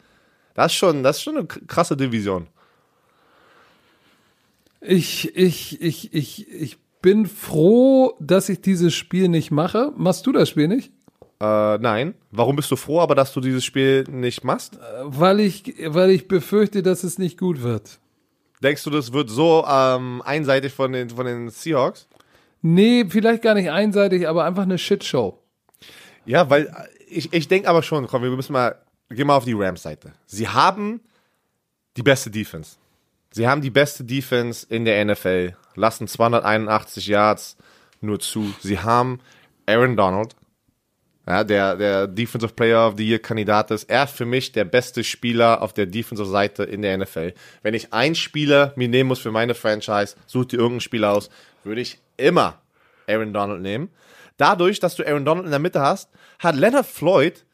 Das 0.55 0.73
ist 0.73 0.75
schon, 0.79 1.03
das 1.03 1.17
ist 1.19 1.23
schon 1.23 1.37
eine 1.37 1.47
krasse 1.47 1.97
Division. 1.97 2.49
Ich, 4.81 5.35
ich, 5.37 5.81
ich, 5.81 6.13
ich, 6.13 6.49
ich 6.51 6.79
bin 7.01 7.27
froh, 7.27 8.17
dass 8.21 8.49
ich 8.49 8.61
dieses 8.61 8.95
Spiel 8.95 9.29
nicht 9.29 9.51
mache. 9.51 9.93
Machst 9.97 10.27
du 10.27 10.33
das 10.33 10.49
Spiel 10.49 10.69
nicht? 10.69 10.91
Äh, 11.41 11.79
nein. 11.79 12.15
Warum 12.31 12.57
bist 12.57 12.71
du 12.71 12.77
froh, 12.77 13.01
aber 13.01 13.15
dass 13.15 13.33
du 13.33 13.41
dieses 13.41 13.65
Spiel 13.65 14.05
nicht 14.11 14.45
machst? 14.45 14.79
Weil 15.03 15.41
ich, 15.41 15.75
weil 15.87 16.11
ich 16.11 16.29
befürchte, 16.29 16.83
dass 16.83 17.05
es 17.05 17.19
nicht 17.19 17.39
gut 17.39 17.63
wird. 17.63 17.99
Denkst 18.63 18.85
du, 18.85 18.91
das 18.91 19.13
wird 19.13 19.29
so 19.29 19.65
ähm, 19.69 20.23
einseitig 20.25 20.73
von 20.73 20.93
den, 20.93 21.11
von 21.11 21.27
den 21.27 21.51
Seahawks? 21.51 22.09
Nee, 22.63 23.05
vielleicht 23.09 23.43
gar 23.43 23.55
nicht 23.55 23.71
einseitig, 23.71 24.27
aber 24.27 24.45
einfach 24.45 24.63
eine 24.63 24.79
Shitshow. 24.79 25.39
Ja, 26.25 26.49
weil 26.49 26.67
äh, 26.67 26.71
ich, 27.09 27.33
ich 27.33 27.49
denke 27.49 27.69
aber 27.69 27.83
schon, 27.83 28.07
komm, 28.07 28.23
wir 28.23 28.31
müssen 28.31 28.53
mal, 28.53 28.77
geh 29.11 29.25
mal 29.25 29.37
auf 29.37 29.45
die 29.45 29.53
Rams-Seite. 29.53 30.13
Sie 30.27 30.49
haben 30.49 31.01
die 31.97 32.03
beste 32.03 32.31
Defense. 32.31 32.77
Sie 33.31 33.47
haben 33.47 33.61
die 33.61 33.71
beste 33.71 34.05
Defense 34.05 34.67
in 34.69 34.85
der 34.85 35.05
NFL, 35.05 35.57
lassen 35.75 36.07
281 36.07 37.07
Yards 37.09 37.57
nur 38.01 38.21
zu. 38.21 38.55
Sie 38.61 38.79
haben 38.79 39.21
Aaron 39.67 39.97
Donald, 39.97 40.37
ja, 41.27 41.43
der, 41.43 41.77
der 41.77 42.07
Defensive 42.07 42.53
Player 42.53 42.87
of 42.87 42.95
the 42.99 43.09
Year 43.09 43.19
Kandidat 43.19 43.71
ist. 43.71 43.89
Er 43.89 44.07
für 44.07 44.27
mich 44.27 44.53
der 44.53 44.65
beste 44.65 45.03
Spieler 45.03 45.63
auf 45.63 45.73
der 45.73 45.87
Defensive 45.87 46.29
Seite 46.29 46.65
in 46.65 46.83
der 46.83 46.99
NFL. 46.99 47.33
Wenn 47.63 47.75
ich 47.75 47.93
einen 47.93 48.15
Spieler 48.15 48.73
mir 48.77 48.89
nehmen 48.89 49.09
muss 49.09 49.21
für 49.21 49.31
meine 49.31 49.55
Franchise, 49.55 50.17
sucht 50.27 50.53
ihr 50.53 50.59
irgendeinen 50.59 50.81
Spieler 50.81 51.13
aus. 51.13 51.31
würde 51.63 51.81
ich 51.81 51.99
immer 52.17 52.61
Aaron 53.07 53.33
Donald 53.33 53.63
nehmen. 53.63 53.91
Dadurch, 54.37 54.81
dass 54.81 54.97
du 54.97 55.07
Aaron 55.07 55.25
Donald 55.25 55.47
in 55.47 55.51
der 55.51 55.61
Mitte 55.61 55.81
hast, 55.81 56.11
hat 56.39 56.57
Leonard 56.57 56.87
Floyd, 56.87 57.45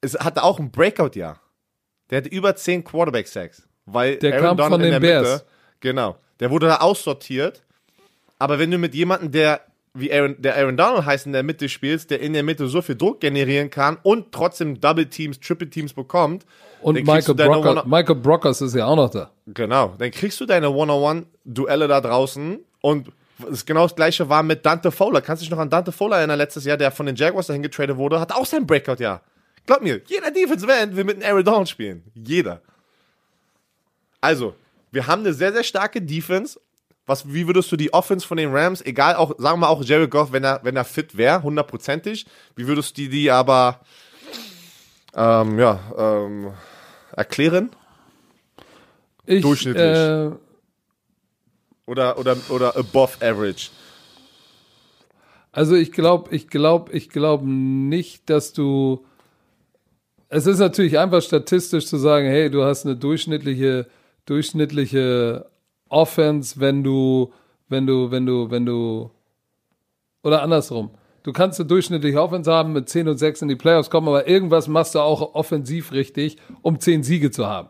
es 0.00 0.14
hatte 0.18 0.42
auch 0.42 0.58
ein 0.58 0.70
Breakout-Jahr. 0.70 1.40
Der 2.10 2.18
hatte 2.18 2.28
über 2.28 2.54
10 2.54 2.84
Quarterback-Sacks. 2.84 3.66
Weil 3.86 4.16
Der 4.16 4.34
Aaron 4.34 4.46
kam 4.48 4.56
Donald 4.56 4.72
von 4.72 4.80
in 4.80 4.92
den 4.92 5.02
der 5.02 5.08
Bears. 5.08 5.32
Mitte, 5.38 5.46
genau, 5.80 6.16
der 6.40 6.50
wurde 6.50 6.66
da 6.66 6.76
aussortiert. 6.76 7.62
Aber 8.38 8.58
wenn 8.58 8.70
du 8.70 8.78
mit 8.78 8.94
jemandem, 8.94 9.32
der 9.32 9.62
wie 9.98 10.12
Aaron, 10.12 10.36
der 10.38 10.56
Aaron 10.56 10.76
Donald 10.76 11.04
heißt, 11.04 11.26
in 11.26 11.32
der 11.32 11.42
Mitte 11.42 11.68
spielst, 11.68 12.10
der 12.10 12.20
in 12.20 12.32
der 12.32 12.42
Mitte 12.42 12.68
so 12.68 12.82
viel 12.82 12.96
Druck 12.96 13.20
generieren 13.20 13.70
kann 13.70 13.98
und 14.02 14.32
trotzdem 14.32 14.80
Double 14.80 15.06
Teams, 15.06 15.40
Triple 15.40 15.68
Teams 15.68 15.92
bekommt, 15.92 16.44
Und 16.80 16.94
Michael, 17.04 17.34
Brocker, 17.34 17.84
Michael 17.86 18.16
Brockers 18.16 18.60
ist 18.60 18.74
ja 18.74 18.86
auch 18.86 18.96
noch 18.96 19.10
da. 19.10 19.30
Genau, 19.46 19.94
dann 19.98 20.10
kriegst 20.10 20.40
du 20.40 20.46
deine 20.46 20.70
One-on-One-Duelle 20.70 21.88
da 21.88 22.00
draußen 22.00 22.58
und 22.80 23.10
das 23.38 23.64
genau 23.64 23.82
das 23.84 23.94
gleiche 23.94 24.28
war 24.28 24.42
mit 24.42 24.66
Dante 24.66 24.90
Fowler. 24.90 25.20
Kannst 25.20 25.42
du 25.42 25.44
dich 25.44 25.50
noch 25.50 25.58
an 25.58 25.70
Dante 25.70 25.92
Fowler 25.92 26.18
erinnern, 26.18 26.38
letztes 26.38 26.64
Jahr, 26.64 26.76
der 26.76 26.90
von 26.90 27.06
den 27.06 27.16
Jaguars 27.16 27.46
dahin 27.46 27.62
getradet 27.62 27.96
wurde, 27.96 28.20
hat 28.20 28.32
auch 28.32 28.46
sein 28.46 28.66
Breakout-Jahr. 28.66 29.22
Glaub 29.66 29.82
mir, 29.82 30.00
jeder 30.06 30.30
Defensive 30.30 30.72
End 30.72 30.96
will 30.96 31.04
mit 31.04 31.16
einem 31.16 31.26
Aaron 31.26 31.44
Donald 31.44 31.68
spielen. 31.68 32.02
Jeder. 32.14 32.62
Also, 34.20 34.54
wir 34.90 35.06
haben 35.06 35.20
eine 35.20 35.34
sehr, 35.34 35.52
sehr 35.52 35.62
starke 35.62 36.00
Defense. 36.00 36.58
Was, 37.08 37.32
wie 37.32 37.46
würdest 37.46 37.72
du 37.72 37.76
die 37.76 37.92
Offense 37.92 38.26
von 38.26 38.36
den 38.36 38.54
Rams, 38.54 38.82
egal 38.82 39.16
auch, 39.16 39.32
sagen 39.38 39.60
wir 39.60 39.68
auch 39.70 39.82
Jared 39.82 40.10
Goff, 40.10 40.30
wenn 40.30 40.44
er, 40.44 40.60
wenn 40.62 40.76
er 40.76 40.84
fit 40.84 41.16
wäre, 41.16 41.42
hundertprozentig, 41.42 42.26
wie 42.54 42.66
würdest 42.66 42.96
du 42.96 43.02
die, 43.02 43.08
die 43.08 43.30
aber, 43.30 43.80
ähm, 45.14 45.58
ja, 45.58 45.80
ähm, 45.96 46.52
erklären? 47.16 47.70
Ich, 49.24 49.42
Durchschnittlich. 49.42 49.82
Äh, 49.82 50.30
Oder, 51.86 52.18
oder, 52.18 52.36
oder 52.50 52.76
above 52.76 53.16
average? 53.22 53.70
Also 55.50 55.74
ich 55.74 55.90
glaube, 55.92 56.34
ich 56.36 56.48
glaube, 56.48 56.92
ich 56.92 57.08
glaube 57.08 57.48
nicht, 57.48 58.28
dass 58.28 58.52
du. 58.52 59.06
Es 60.28 60.46
ist 60.46 60.58
natürlich 60.58 60.98
einfach 60.98 61.22
statistisch 61.22 61.86
zu 61.86 61.96
sagen, 61.96 62.26
hey, 62.26 62.50
du 62.50 62.62
hast 62.62 62.84
eine 62.84 62.96
durchschnittliche, 62.96 63.86
durchschnittliche 64.26 65.46
Offense, 65.88 66.60
wenn 66.60 66.82
du, 66.84 67.32
wenn 67.68 67.86
du, 67.86 68.10
wenn 68.10 68.26
du, 68.26 68.50
wenn 68.50 68.66
du 68.66 69.10
oder 70.22 70.42
andersrum. 70.42 70.90
Du 71.22 71.32
kannst 71.32 71.60
eine 71.60 71.66
durchschnittliche 71.68 72.20
Offense 72.20 72.50
haben 72.50 72.72
mit 72.72 72.88
10 72.88 73.08
und 73.08 73.18
6 73.18 73.42
in 73.42 73.48
die 73.48 73.56
Playoffs 73.56 73.90
kommen, 73.90 74.08
aber 74.08 74.26
irgendwas 74.28 74.68
machst 74.68 74.94
du 74.94 75.00
auch 75.00 75.34
offensiv 75.34 75.92
richtig, 75.92 76.36
um 76.62 76.78
10 76.80 77.02
Siege 77.02 77.30
zu 77.30 77.46
haben. 77.46 77.68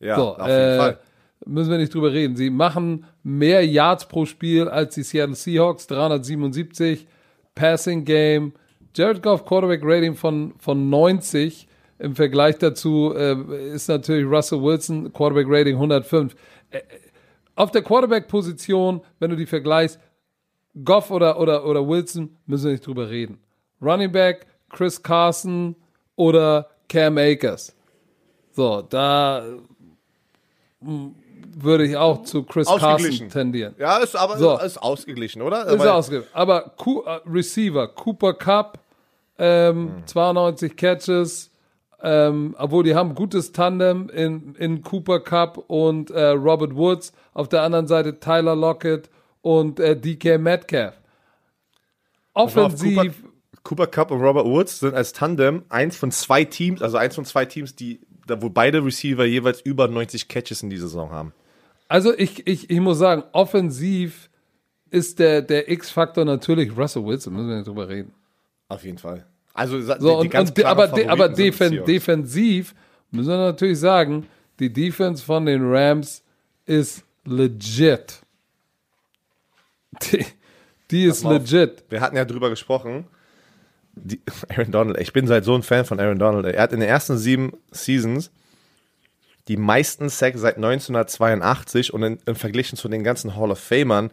Ja, 0.00 0.16
So, 0.16 0.36
auf 0.36 0.46
jeden 0.46 0.60
äh, 0.60 0.76
Fall. 0.76 0.98
müssen 1.46 1.70
wir 1.70 1.78
nicht 1.78 1.94
drüber 1.94 2.12
reden. 2.12 2.36
Sie 2.36 2.50
machen 2.50 3.04
mehr 3.22 3.64
Yards 3.66 4.06
pro 4.06 4.24
Spiel 4.24 4.68
als 4.68 4.94
die 4.94 5.02
Seattle 5.02 5.34
Seahawks, 5.34 5.86
377 5.86 7.06
Passing 7.54 8.04
Game. 8.04 8.52
Jared 8.94 9.22
Goff 9.22 9.44
Quarterback 9.44 9.80
Rating 9.84 10.14
von, 10.14 10.54
von 10.58 10.90
90. 10.90 11.68
Im 12.00 12.14
Vergleich 12.14 12.58
dazu 12.58 13.12
äh, 13.14 13.36
ist 13.74 13.88
natürlich 13.88 14.26
Russell 14.26 14.62
Wilson 14.62 15.12
Quarterback 15.12 15.46
Rating 15.48 15.74
105. 15.74 16.34
Äh, 16.70 16.80
auf 17.58 17.70
der 17.72 17.82
Quarterback-Position, 17.82 19.00
wenn 19.18 19.30
du 19.30 19.36
die 19.36 19.46
vergleichst, 19.46 19.98
Goff 20.84 21.10
oder, 21.10 21.40
oder, 21.40 21.64
oder 21.64 21.86
Wilson, 21.86 22.36
müssen 22.46 22.66
wir 22.66 22.72
nicht 22.72 22.86
drüber 22.86 23.10
reden. 23.10 23.38
Running 23.82 24.12
Back, 24.12 24.46
Chris 24.70 25.02
Carson 25.02 25.74
oder 26.14 26.68
Cam 26.88 27.18
Akers. 27.18 27.74
So, 28.52 28.82
da 28.82 29.44
mm, 30.80 31.08
würde 31.56 31.84
ich 31.86 31.96
auch 31.96 32.22
zu 32.22 32.44
Chris 32.44 32.68
Ausgeglichen. 32.68 33.26
Carson 33.28 33.30
tendieren. 33.30 33.74
Ja, 33.78 33.98
ist 33.98 34.14
aber 34.14 34.36
So. 34.38 34.58
ist 34.58 34.78
ausgeglichen, 34.78 35.42
oder? 35.42 35.66
Ist 35.66 35.78
Weil- 35.80 35.88
ausgegeben. 35.88 36.28
Aber 36.32 36.72
Ku 36.76 37.02
äh, 37.02 37.20
Receiver, 37.26 37.88
Cooper 37.88 38.34
Cup, 38.34 38.78
ähm, 39.38 40.02
92 40.06 40.76
Catches, 40.76 41.50
ähm, 42.02 42.54
obwohl 42.58 42.84
die 42.84 42.94
haben 42.94 43.14
gutes 43.14 43.52
Tandem 43.52 44.08
in, 44.08 44.54
in 44.54 44.82
Cooper 44.82 45.20
Cup 45.20 45.58
und 45.68 46.10
äh, 46.10 46.28
Robert 46.28 46.76
Woods. 46.76 47.12
Auf 47.34 47.48
der 47.48 47.62
anderen 47.62 47.86
Seite 47.86 48.20
Tyler 48.20 48.54
Lockett 48.54 49.10
und 49.42 49.80
äh, 49.80 49.96
DK 49.96 50.38
Metcalf. 50.38 50.94
auf, 52.34 52.56
Offensiv, 52.56 52.94
Cooper, 52.94 53.28
Cooper 53.64 53.86
Cup 53.88 54.10
und 54.10 54.20
Robert 54.20 54.46
Woods 54.46 54.80
sind 54.80 54.94
als 54.94 55.12
Tandem 55.12 55.62
eins 55.68 55.96
von 55.96 56.10
zwei 56.12 56.44
Teams, 56.44 56.82
also 56.82 56.96
eins 56.96 57.14
von 57.14 57.24
zwei 57.24 57.44
Teams, 57.44 57.74
die, 57.74 58.00
wo 58.28 58.48
beide 58.48 58.84
Receiver 58.84 59.24
jeweils 59.24 59.60
über 59.60 59.88
90 59.88 60.28
Catches 60.28 60.62
in 60.62 60.70
dieser 60.70 60.88
Saison 60.88 61.10
haben. 61.10 61.32
also 61.88 62.16
ich, 62.16 62.46
ich, 62.46 62.70
ich 62.70 62.80
muss 62.80 62.98
sagen, 62.98 63.24
offensiv 63.32 64.30
ist 64.90 65.18
der, 65.18 65.42
der 65.42 65.70
X-Faktor 65.70 66.24
natürlich 66.24 66.76
Russell 66.76 67.04
Wilson, 67.04 67.34
müssen 67.34 67.48
wir 67.48 67.56
nicht 67.56 67.68
drüber 67.68 67.88
reden. 67.88 68.12
Auf 68.68 68.84
jeden 68.84 68.98
Fall. 68.98 69.26
Also 69.58 69.80
So, 69.80 69.94
die, 69.94 70.04
und, 70.04 70.30
ganz 70.30 70.50
und, 70.50 70.64
aber, 70.64 70.86
de, 70.88 71.08
aber 71.08 71.28
defen, 71.28 71.84
defensiv 71.84 72.74
müssen 73.10 73.30
wir 73.30 73.38
natürlich 73.38 73.80
sagen, 73.80 74.26
die 74.60 74.72
Defense 74.72 75.24
von 75.24 75.46
den 75.46 75.68
Rams 75.68 76.22
ist 76.64 77.04
legit. 77.24 78.20
Die, 80.02 80.24
die 80.90 81.04
ist 81.04 81.24
auf. 81.24 81.32
legit. 81.32 81.84
Wir 81.88 82.00
hatten 82.00 82.16
ja 82.16 82.24
drüber 82.24 82.50
gesprochen. 82.50 83.06
Die, 83.94 84.20
Aaron 84.48 84.70
Donald, 84.70 85.00
ich 85.00 85.12
bin 85.12 85.26
seit 85.26 85.44
so 85.44 85.54
ein 85.54 85.62
Fan 85.62 85.84
von 85.84 85.98
Aaron 85.98 86.18
Donald. 86.18 86.46
Er 86.46 86.62
hat 86.62 86.72
in 86.72 86.80
den 86.80 86.88
ersten 86.88 87.18
sieben 87.18 87.52
Seasons 87.72 88.30
die 89.48 89.56
meisten 89.56 90.08
Sacks 90.08 90.40
seit 90.40 90.56
1982 90.56 91.92
und 91.92 92.02
in, 92.02 92.18
im 92.26 92.36
Verglichen 92.36 92.76
zu 92.76 92.88
den 92.88 93.02
ganzen 93.02 93.34
Hall 93.34 93.50
of 93.50 93.58
Famern. 93.58 94.10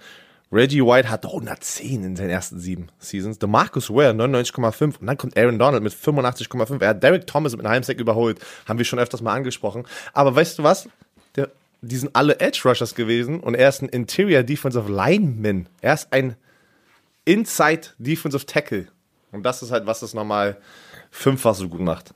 Reggie 0.55 0.81
White 0.81 1.09
hatte 1.09 1.27
110 1.27 2.05
in 2.05 2.15
den 2.15 2.29
ersten 2.29 2.59
sieben 2.59 2.87
Seasons. 2.97 3.39
DeMarcus 3.39 3.89
Ware 3.89 4.13
99,5 4.13 4.99
und 4.99 5.07
dann 5.07 5.17
kommt 5.17 5.37
Aaron 5.37 5.59
Donald 5.59 5.83
mit 5.83 5.91
85,5. 5.91 6.81
Er 6.81 6.89
hat 6.89 7.03
Derek 7.03 7.27
Thomas 7.27 7.57
mit 7.57 7.65
einem 7.65 7.83
Sack 7.83 7.99
überholt. 7.99 8.39
Haben 8.65 8.79
wir 8.79 8.85
schon 8.85 8.99
öfters 8.99 9.21
mal 9.21 9.33
angesprochen. 9.33 9.85
Aber 10.13 10.33
weißt 10.33 10.57
du 10.57 10.63
was? 10.63 10.87
Der, 11.35 11.51
die 11.81 11.97
sind 11.97 12.15
alle 12.15 12.39
Edge 12.39 12.61
Rushers 12.63 12.95
gewesen 12.95 13.41
und 13.41 13.55
er 13.55 13.67
ist 13.67 13.81
ein 13.81 13.89
Interior 13.89 14.43
Defensive 14.43 14.89
Lineman. 14.89 15.67
Er 15.81 15.93
ist 15.93 16.13
ein 16.13 16.37
Inside 17.25 17.89
Defensive 17.97 18.45
Tackle. 18.45 18.87
Und 19.33 19.43
das 19.43 19.61
ist 19.61 19.71
halt, 19.71 19.85
was 19.85 19.99
das 19.99 20.13
nochmal 20.13 20.55
fünffach 21.11 21.55
so 21.55 21.67
gut 21.67 21.81
macht. 21.81 22.13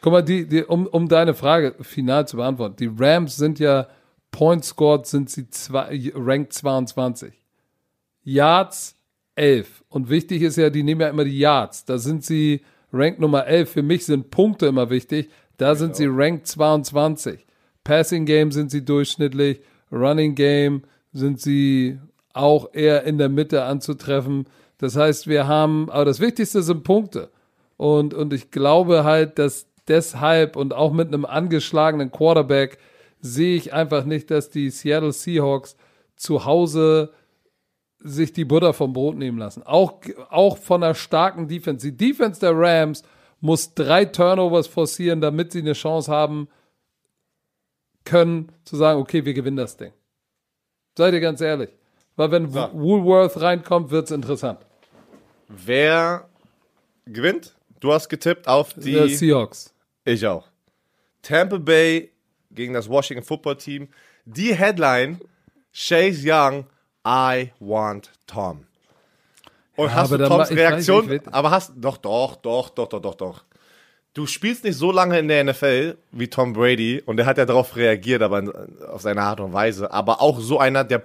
Guck 0.00 0.12
mal, 0.12 0.22
die, 0.22 0.46
die, 0.46 0.64
um, 0.64 0.86
um 0.86 1.08
deine 1.08 1.34
Frage 1.34 1.74
final 1.82 2.26
zu 2.26 2.38
beantworten. 2.38 2.76
Die 2.76 2.90
Rams 2.96 3.36
sind 3.36 3.58
ja 3.58 3.86
Point 4.30 4.64
scored 4.64 5.06
sind 5.06 5.28
sie 5.28 5.50
zwei, 5.50 6.12
ranked 6.14 6.54
22. 6.54 7.34
Yards 8.26 8.96
11. 9.36 9.84
Und 9.88 10.10
wichtig 10.10 10.42
ist 10.42 10.56
ja, 10.56 10.68
die 10.68 10.82
nehmen 10.82 11.00
ja 11.00 11.08
immer 11.08 11.24
die 11.24 11.38
Yards. 11.38 11.84
Da 11.84 11.98
sind 11.98 12.24
sie 12.24 12.62
ranked 12.92 13.20
Nummer 13.20 13.46
11. 13.46 13.70
Für 13.70 13.82
mich 13.82 14.04
sind 14.04 14.30
Punkte 14.30 14.66
immer 14.66 14.90
wichtig. 14.90 15.30
Da 15.58 15.76
sind 15.76 15.94
sie 15.94 16.06
ranked 16.08 16.46
22. 16.48 17.46
Passing 17.84 18.26
Game 18.26 18.50
sind 18.50 18.72
sie 18.72 18.84
durchschnittlich. 18.84 19.60
Running 19.92 20.34
Game 20.34 20.82
sind 21.12 21.40
sie 21.40 22.00
auch 22.32 22.74
eher 22.74 23.04
in 23.04 23.16
der 23.16 23.28
Mitte 23.28 23.62
anzutreffen. 23.62 24.48
Das 24.78 24.96
heißt, 24.96 25.28
wir 25.28 25.46
haben, 25.46 25.88
aber 25.88 26.04
das 26.04 26.18
Wichtigste 26.18 26.62
sind 26.62 26.82
Punkte. 26.82 27.30
Und, 27.76 28.12
und 28.12 28.32
ich 28.32 28.50
glaube 28.50 29.04
halt, 29.04 29.38
dass 29.38 29.68
deshalb 29.86 30.56
und 30.56 30.74
auch 30.74 30.92
mit 30.92 31.08
einem 31.08 31.24
angeschlagenen 31.24 32.10
Quarterback 32.10 32.78
sehe 33.20 33.56
ich 33.56 33.72
einfach 33.72 34.04
nicht, 34.04 34.32
dass 34.32 34.50
die 34.50 34.70
Seattle 34.70 35.12
Seahawks 35.12 35.76
zu 36.16 36.44
Hause 36.44 37.12
sich 38.00 38.32
die 38.32 38.44
Butter 38.44 38.72
vom 38.72 38.92
Brot 38.92 39.16
nehmen 39.16 39.38
lassen. 39.38 39.62
Auch, 39.64 40.00
auch 40.30 40.58
von 40.58 40.82
einer 40.82 40.94
starken 40.94 41.48
Defense. 41.48 41.86
Die 41.90 41.96
Defense 41.96 42.40
der 42.40 42.52
Rams 42.54 43.02
muss 43.40 43.74
drei 43.74 44.04
Turnovers 44.04 44.66
forcieren, 44.66 45.20
damit 45.20 45.52
sie 45.52 45.60
eine 45.60 45.72
Chance 45.72 46.10
haben 46.10 46.48
können, 48.04 48.52
zu 48.64 48.76
sagen, 48.76 49.00
okay, 49.00 49.24
wir 49.24 49.34
gewinnen 49.34 49.56
das 49.56 49.76
Ding. 49.76 49.92
Seid 50.96 51.12
ihr 51.14 51.20
ganz 51.20 51.40
ehrlich. 51.40 51.70
Weil 52.16 52.30
wenn 52.30 52.50
So. 52.50 52.70
Woolworth 52.72 53.40
reinkommt, 53.40 53.90
wird 53.90 54.06
es 54.06 54.10
interessant. 54.10 54.60
Wer 55.48 56.28
gewinnt? 57.04 57.54
Du 57.80 57.92
hast 57.92 58.08
getippt 58.08 58.48
auf 58.48 58.72
die. 58.72 58.92
Die 58.92 59.14
Seahawks. 59.14 59.74
Ich 60.04 60.26
auch. 60.26 60.48
Tampa 61.22 61.58
Bay 61.58 62.10
gegen 62.50 62.72
das 62.72 62.88
Washington 62.88 63.24
Football 63.24 63.56
Team. 63.56 63.88
Die 64.24 64.54
Headline: 64.54 65.20
Chase 65.72 66.22
Young, 66.24 66.66
I 67.06 67.52
want 67.60 68.10
Tom. 68.26 68.64
Und 69.76 69.94
hast 69.94 70.12
aber 70.12 70.18
du 70.18 70.28
Toms 70.28 70.50
Reaktion? 70.50 71.06
nicht, 71.06 71.32
aber 71.32 71.50
hast 71.50 71.72
doch, 71.76 71.98
doch, 71.98 72.36
doch, 72.36 72.70
doch, 72.70 72.88
doch, 72.88 73.00
doch, 73.00 73.14
doch. 73.14 73.44
Du 74.14 74.24
spielst 74.26 74.64
nicht 74.64 74.78
so 74.78 74.92
lange 74.92 75.18
in 75.18 75.28
der 75.28 75.44
NFL 75.44 75.98
wie 76.10 76.28
Tom 76.28 76.54
Brady 76.54 77.02
und 77.04 77.18
der 77.18 77.26
hat 77.26 77.36
ja 77.36 77.44
darauf 77.44 77.76
reagiert, 77.76 78.22
aber 78.22 78.64
auf 78.90 79.02
seine 79.02 79.20
Art 79.20 79.40
und 79.40 79.52
Weise. 79.52 79.92
Aber 79.92 80.22
auch 80.22 80.40
so 80.40 80.58
einer, 80.58 80.84
der, 80.84 81.02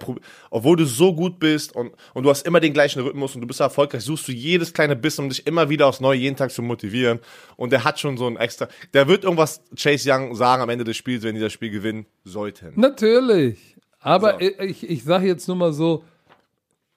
obwohl 0.48 0.78
du 0.78 0.86
so 0.86 1.14
gut 1.14 1.38
bist 1.38 1.76
und, 1.76 1.92
und 2.14 2.22
du 2.22 2.30
hast 2.30 2.46
immer 2.46 2.58
den 2.58 2.72
gleichen 2.72 3.02
Rhythmus 3.02 3.34
und 3.34 3.42
du 3.42 3.46
bist 3.46 3.60
erfolgreich, 3.60 4.02
suchst 4.02 4.28
du 4.28 4.32
jedes 4.32 4.72
kleine 4.72 4.96
Bissen, 4.96 5.24
um 5.24 5.28
dich 5.28 5.46
immer 5.46 5.68
wieder 5.68 5.88
aufs 5.88 6.00
Neue 6.00 6.20
jeden 6.20 6.36
Tag 6.36 6.52
zu 6.52 6.62
motivieren. 6.62 7.18
Und 7.56 7.70
der 7.70 7.84
hat 7.84 8.00
schon 8.00 8.16
so 8.16 8.26
ein 8.26 8.38
extra, 8.38 8.68
der 8.94 9.06
wird 9.08 9.24
irgendwas 9.24 9.60
Chase 9.76 10.10
Young 10.10 10.34
sagen 10.34 10.62
am 10.62 10.70
Ende 10.70 10.84
des 10.84 10.96
Spiels, 10.96 11.22
wenn 11.22 11.34
die 11.34 11.40
das 11.42 11.52
Spiel 11.52 11.68
gewinnen 11.68 12.06
sollten. 12.24 12.72
Natürlich. 12.80 13.76
Aber 14.02 14.32
So. 14.32 14.38
ich, 14.40 14.88
ich 14.88 15.04
sage 15.04 15.26
jetzt 15.26 15.46
nur 15.48 15.56
mal 15.56 15.72
so, 15.72 16.04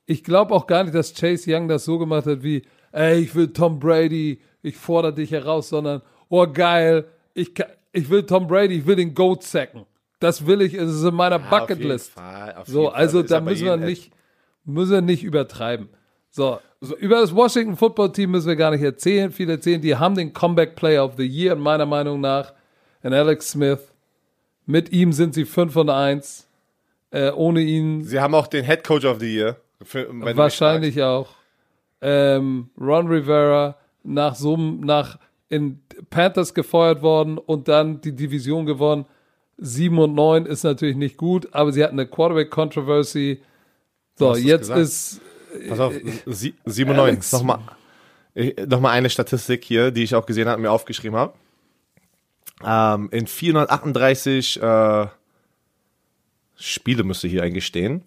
ich 0.05 0.23
glaube 0.23 0.53
auch 0.53 0.67
gar 0.67 0.83
nicht, 0.83 0.95
dass 0.95 1.13
Chase 1.13 1.55
Young 1.55 1.67
das 1.67 1.85
so 1.85 1.97
gemacht 1.97 2.25
hat 2.25 2.43
wie, 2.43 2.63
ey, 2.91 3.19
ich 3.19 3.33
will 3.35 3.47
Tom 3.47 3.79
Brady, 3.79 4.39
ich 4.61 4.75
fordere 4.75 5.13
dich 5.13 5.31
heraus, 5.31 5.69
sondern, 5.69 6.01
oh 6.29 6.45
geil, 6.51 7.05
ich, 7.33 7.51
ich 7.91 8.09
will 8.09 8.23
Tom 8.23 8.47
Brady, 8.47 8.75
ich 8.75 8.85
will 8.85 8.95
den 8.95 9.13
Goat 9.13 9.43
sacken. 9.43 9.85
Das 10.19 10.45
will 10.45 10.61
ich, 10.61 10.73
es 10.73 10.89
ist 10.91 11.03
in 11.03 11.13
meiner 11.13 11.39
ja, 11.39 11.49
Bucketlist. 11.49 12.13
So, 12.65 12.89
also 12.89 13.21
da 13.21 13.41
müssen 13.41 13.65
wir 13.65 13.77
nicht, 13.77 14.11
müssen 14.63 14.91
wir 14.91 15.01
nicht 15.01 15.23
übertreiben. 15.23 15.89
So, 16.29 16.59
so, 16.81 16.95
über 16.97 17.21
das 17.21 17.33
Washington 17.33 17.75
Football 17.75 18.11
Team 18.11 18.31
müssen 18.31 18.47
wir 18.47 18.55
gar 18.55 18.71
nicht 18.71 18.81
erzählen, 18.81 19.31
viel 19.31 19.49
erzählen. 19.49 19.81
Die 19.81 19.95
haben 19.95 20.15
den 20.15 20.33
Comeback 20.33 20.75
Player 20.75 21.03
of 21.05 21.13
the 21.17 21.25
Year, 21.25 21.55
meiner 21.55 21.85
Meinung 21.85 22.21
nach, 22.21 22.53
in 23.03 23.13
Alex 23.13 23.51
Smith. 23.51 23.79
Mit 24.65 24.91
ihm 24.91 25.13
sind 25.13 25.33
sie 25.33 25.45
5 25.45 25.75
und 25.75 25.89
1. 25.89 26.47
Äh, 27.15 27.31
ohne 27.31 27.61
ihn. 27.61 28.03
Sie 28.03 28.19
haben 28.19 28.35
auch 28.35 28.47
den 28.47 28.65
Head 28.65 28.83
Coach 28.83 29.05
of 29.05 29.19
the 29.21 29.33
Year. 29.33 29.55
Für, 29.81 30.07
wahrscheinlich 30.35 31.01
auch. 31.01 31.29
Ähm, 32.01 32.69
Ron 32.77 33.07
Rivera 33.07 33.77
nach 34.03 34.35
so 34.35 34.57
nach 34.57 35.17
in 35.47 35.79
Panthers 36.09 36.53
gefeuert 36.53 37.01
worden 37.01 37.37
und 37.37 37.69
dann 37.69 38.01
die 38.01 38.13
Division 38.13 38.65
gewonnen. 38.65 39.05
7 39.57 39.97
und 39.97 40.13
9 40.13 40.45
ist 40.45 40.63
natürlich 40.63 40.97
nicht 40.97 41.15
gut, 41.15 41.47
aber 41.53 41.71
sie 41.71 41.81
hatten 41.85 41.97
eine 41.97 42.05
Quarterback 42.05 42.51
Controversy. 42.51 43.41
So, 44.15 44.35
jetzt 44.35 44.69
ist 44.69 45.21
Pass 45.69 45.79
auf, 45.79 45.93
7 46.25 46.89
und 46.89 46.97
9. 46.97 47.19
Nochmal, 47.31 47.59
nochmal 48.67 48.91
eine 48.91 49.09
Statistik 49.09 49.63
hier, 49.63 49.91
die 49.91 50.03
ich 50.03 50.15
auch 50.15 50.25
gesehen 50.25 50.49
habe 50.49 50.57
und 50.57 50.63
mir 50.63 50.71
aufgeschrieben 50.71 51.17
habe. 51.17 51.33
Ähm, 52.61 53.07
in 53.13 53.25
438 53.25 54.61
äh, 54.61 55.07
Spiele 56.57 57.03
müsste 57.03 57.27
hier 57.27 57.43
eigentlich 57.43 57.65
stehen. 57.65 58.03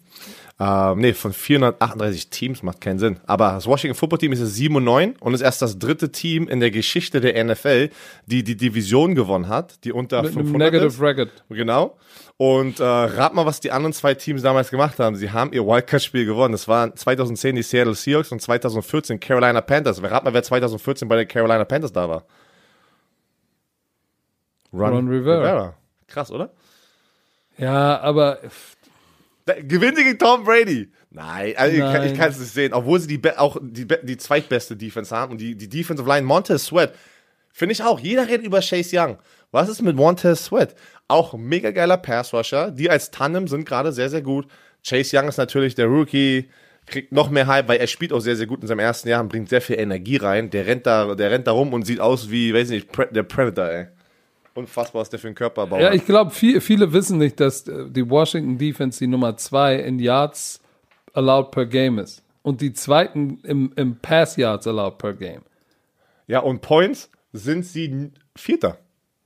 Ähm, 0.61 0.99
nee, 0.99 1.13
von 1.13 1.31
438 1.31 2.29
Teams 2.29 2.63
macht 2.63 2.81
keinen 2.81 2.99
Sinn. 2.99 3.17
Aber 3.25 3.53
das 3.53 3.65
Washington 3.65 3.97
Football 3.97 4.19
Team 4.19 4.33
ist 4.33 4.39
jetzt 4.39 4.55
7 4.55 4.75
und 4.75 4.83
9 4.83 5.15
und 5.21 5.33
ist 5.33 5.39
erst 5.39 5.61
das 5.61 5.79
dritte 5.79 6.11
Team 6.11 6.49
in 6.49 6.59
der 6.59 6.69
Geschichte 6.69 7.21
der 7.21 7.41
NFL, 7.41 7.89
die 8.25 8.43
die 8.43 8.57
Division 8.57 9.15
gewonnen 9.15 9.47
hat, 9.47 9.83
die 9.85 9.93
unter 9.93 10.21
Mit 10.21 10.33
500 10.33 10.73
Negative 10.73 10.87
ist. 10.87 11.01
Record. 11.01 11.29
Genau. 11.49 11.97
Und 12.35 12.81
äh, 12.81 12.83
rat 12.83 13.33
mal, 13.33 13.45
was 13.45 13.61
die 13.61 13.71
anderen 13.71 13.93
zwei 13.93 14.15
Teams 14.15 14.41
damals 14.41 14.69
gemacht 14.69 14.99
haben. 14.99 15.15
Sie 15.15 15.31
haben 15.31 15.53
ihr 15.53 15.65
Wildcard-Spiel 15.65 16.25
gewonnen. 16.25 16.51
Das 16.51 16.67
waren 16.67 16.93
2010 16.93 17.55
die 17.55 17.63
Seattle 17.63 17.95
Seahawks 17.95 18.31
und 18.31 18.41
2014 18.41 19.19
Carolina 19.19 19.61
Panthers. 19.61 20.03
Rat 20.03 20.25
mal, 20.25 20.33
wer 20.33 20.43
2014 20.43 21.07
bei 21.07 21.15
den 21.15 21.27
Carolina 21.27 21.63
Panthers 21.63 21.93
da 21.93 22.09
war. 22.09 22.25
Ron, 24.73 24.93
Ron 24.93 25.07
Rivera. 25.07 25.39
Rivera. 25.39 25.73
Krass, 26.07 26.31
oder? 26.31 26.51
Ja, 27.59 27.99
aber 27.99 28.39
Gewinnen 29.67 29.95
sie 29.95 30.03
gegen 30.03 30.19
Tom 30.19 30.43
Brady? 30.43 30.89
Nein, 31.11 31.53
also 31.57 31.77
Nein. 31.77 32.03
ich, 32.03 32.11
ich 32.11 32.17
kann 32.17 32.29
es 32.29 32.39
nicht 32.39 32.53
sehen. 32.53 32.73
Obwohl 32.73 32.99
sie 32.99 33.07
die 33.07 33.37
auch 33.37 33.57
die, 33.61 33.87
die 34.03 34.17
zweitbeste 34.17 34.75
Defense 34.75 35.15
haben 35.15 35.31
und 35.33 35.41
die, 35.41 35.55
die 35.55 35.69
Defensive 35.69 36.07
Line 36.07 36.25
Montez 36.25 36.65
Sweat. 36.65 36.93
Finde 37.51 37.73
ich 37.73 37.83
auch. 37.83 37.99
Jeder 37.99 38.27
redet 38.27 38.45
über 38.45 38.61
Chase 38.61 38.95
Young. 38.95 39.17
Was 39.51 39.69
ist 39.69 39.81
mit 39.81 39.95
Montez 39.95 40.45
Sweat? 40.45 40.75
Auch 41.07 41.33
mega 41.33 41.71
geiler 41.71 41.97
Pass 41.97 42.33
Rusher. 42.33 42.71
Die 42.71 42.89
als 42.89 43.09
Tandem 43.11 43.47
sind 43.47 43.65
gerade 43.65 43.91
sehr, 43.91 44.09
sehr 44.09 44.21
gut. 44.21 44.47
Chase 44.87 45.17
Young 45.17 45.27
ist 45.27 45.37
natürlich 45.37 45.73
der 45.73 45.87
Rookie, 45.87 46.49
kriegt 46.85 47.11
noch 47.11 47.29
mehr 47.29 47.47
Hype, 47.47 47.67
weil 47.67 47.79
er 47.79 47.87
spielt 47.87 48.13
auch 48.13 48.19
sehr, 48.19 48.35
sehr 48.35 48.45
gut 48.45 48.61
in 48.61 48.67
seinem 48.67 48.79
ersten 48.79 49.09
Jahr 49.09 49.21
und 49.21 49.29
bringt 49.29 49.49
sehr 49.49 49.61
viel 49.61 49.79
Energie 49.79 50.17
rein. 50.17 50.51
Der 50.51 50.67
rennt 50.67 50.85
da, 50.85 51.15
der 51.15 51.31
rennt 51.31 51.47
da 51.47 51.51
rum 51.51 51.73
und 51.73 51.85
sieht 51.85 51.99
aus 51.99 52.29
wie, 52.29 52.53
weiß 52.53 52.69
nicht, 52.69 52.89
der 53.11 53.23
Predator, 53.23 53.65
ey 53.65 53.87
unfassbar, 54.53 55.01
was 55.01 55.09
der 55.09 55.19
für 55.19 55.27
einen 55.27 55.35
Körperbau 55.35 55.77
ja, 55.77 55.85
hat. 55.85 55.93
Ja, 55.93 55.95
ich 55.99 56.05
glaube, 56.05 56.31
viel, 56.31 56.61
viele 56.61 56.93
wissen 56.93 57.17
nicht, 57.17 57.39
dass 57.39 57.67
äh, 57.67 57.89
die 57.89 58.09
Washington 58.09 58.57
Defense 58.57 58.99
die 58.99 59.07
Nummer 59.07 59.37
zwei 59.37 59.75
in 59.75 59.99
Yards 59.99 60.61
allowed 61.13 61.51
per 61.51 61.65
Game 61.65 61.99
ist. 61.99 62.23
Und 62.41 62.61
die 62.61 62.73
zweiten 62.73 63.39
im, 63.43 63.73
im 63.75 63.97
Pass 63.97 64.37
Yards 64.37 64.67
allowed 64.67 64.97
per 64.97 65.13
Game. 65.13 65.41
Ja, 66.27 66.39
und 66.39 66.61
Points 66.61 67.09
sind 67.33 67.65
sie 67.65 68.11
Vierter. 68.35 68.77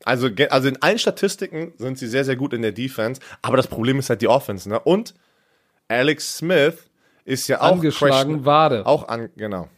Also, 0.05 0.29
also 0.49 0.67
in 0.67 0.81
allen 0.81 0.99
Statistiken 0.99 1.73
sind 1.77 1.97
sie 1.97 2.07
sehr, 2.07 2.25
sehr 2.25 2.35
gut 2.35 2.53
in 2.53 2.61
der 2.61 2.71
Defense. 2.71 3.21
Aber 3.41 3.57
das 3.57 3.67
Problem 3.67 3.99
ist 3.99 4.09
halt 4.09 4.21
die 4.21 4.27
Offense. 4.27 4.67
Ne? 4.67 4.79
Und 4.79 5.13
Alex 5.87 6.37
Smith 6.37 6.89
ist 7.25 7.47
ja 7.47 7.61
auch 7.61 7.73
angeschlagen, 7.73 8.45
Wade. 8.45 8.85
Auch 8.85 9.07
an, 9.07 9.29
genau. 9.37 9.69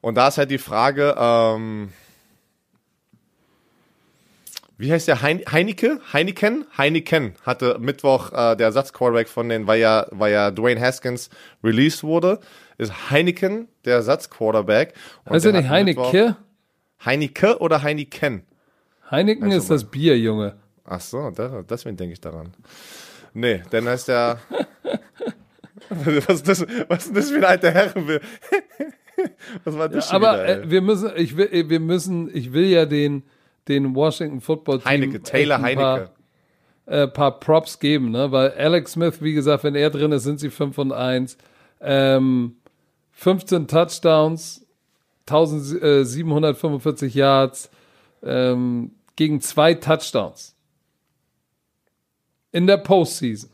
Und 0.00 0.14
da 0.14 0.28
ist 0.28 0.38
halt 0.38 0.50
die 0.50 0.58
Frage, 0.58 1.16
ähm, 1.18 1.92
wie 4.78 4.92
heißt 4.92 5.08
der 5.08 5.22
Hein 5.22 5.42
Heineke? 5.50 6.00
Heineken? 6.12 6.64
Heineken 6.76 7.34
hatte 7.42 7.78
Mittwoch 7.80 8.32
äh, 8.32 8.56
der 8.56 8.66
Ersatzquarterback 8.66 9.28
von 9.28 9.48
den, 9.48 9.66
weil 9.66 9.80
ja, 9.80 10.06
weil 10.12 10.32
ja 10.32 10.52
Dwayne 10.52 10.80
Haskins 10.80 11.30
released 11.64 12.04
wurde, 12.04 12.38
ist 12.78 13.10
Heineken 13.10 13.66
der 13.84 13.96
Ersatzquarterback. 13.96 14.94
Er 15.24 15.32
nicht 15.34 15.68
Heineke? 15.68 16.36
Heineke 17.04 17.58
oder 17.58 17.82
Heineken? 17.82 18.42
Heineken 19.10 19.44
also 19.44 19.58
ist 19.58 19.70
das 19.70 19.84
Bier, 19.84 20.16
Junge. 20.16 20.56
Ach 20.84 21.00
so, 21.00 21.30
da, 21.30 21.64
deswegen 21.68 21.96
denke 21.96 22.12
ich 22.12 22.20
daran. 22.20 22.54
Nee, 23.34 23.62
dann 23.70 23.88
heißt 23.88 24.08
der. 24.08 24.38
was, 25.90 26.36
ist 26.36 26.48
das, 26.48 26.66
was 26.86 27.06
ist 27.06 27.16
das 27.16 27.30
für 27.30 27.38
ein 27.38 27.44
alter 27.44 27.72
Herren? 27.72 28.20
was 29.64 29.76
war 29.76 29.88
das 29.88 30.08
ja, 30.08 30.14
Aber 30.14 30.34
wieder, 30.34 30.62
äh, 30.62 30.70
wir 30.70 30.82
müssen, 30.82 31.10
ich 31.16 31.36
will, 31.36 31.68
wir 31.68 31.80
müssen, 31.80 32.34
ich 32.34 32.52
will 32.52 32.66
ja 32.66 32.86
den 32.86 33.24
den 33.68 33.94
Washington 33.94 34.40
Football 34.40 34.78
Team 34.78 34.86
Heineke, 34.86 35.22
Taylor 35.22 35.62
ein 35.62 35.76
paar, 35.76 36.10
Äh, 36.86 37.06
paar 37.06 37.38
Props 37.38 37.78
geben, 37.80 38.10
ne? 38.10 38.32
Weil 38.32 38.52
Alex 38.52 38.92
Smith, 38.92 39.20
wie 39.20 39.34
gesagt, 39.34 39.62
wenn 39.62 39.74
er 39.74 39.90
drin 39.90 40.10
ist, 40.10 40.22
sind 40.22 40.40
sie 40.40 40.48
5 40.48 40.78
und 40.78 40.92
1. 40.92 41.36
Ähm, 41.82 42.56
15 43.12 43.68
Touchdowns, 43.68 44.64
1745 45.26 47.14
Yards 47.14 47.70
ähm, 48.22 48.92
gegen 49.16 49.42
zwei 49.42 49.74
Touchdowns. 49.74 50.54
In 52.52 52.66
der 52.66 52.78
Postseason. 52.78 53.50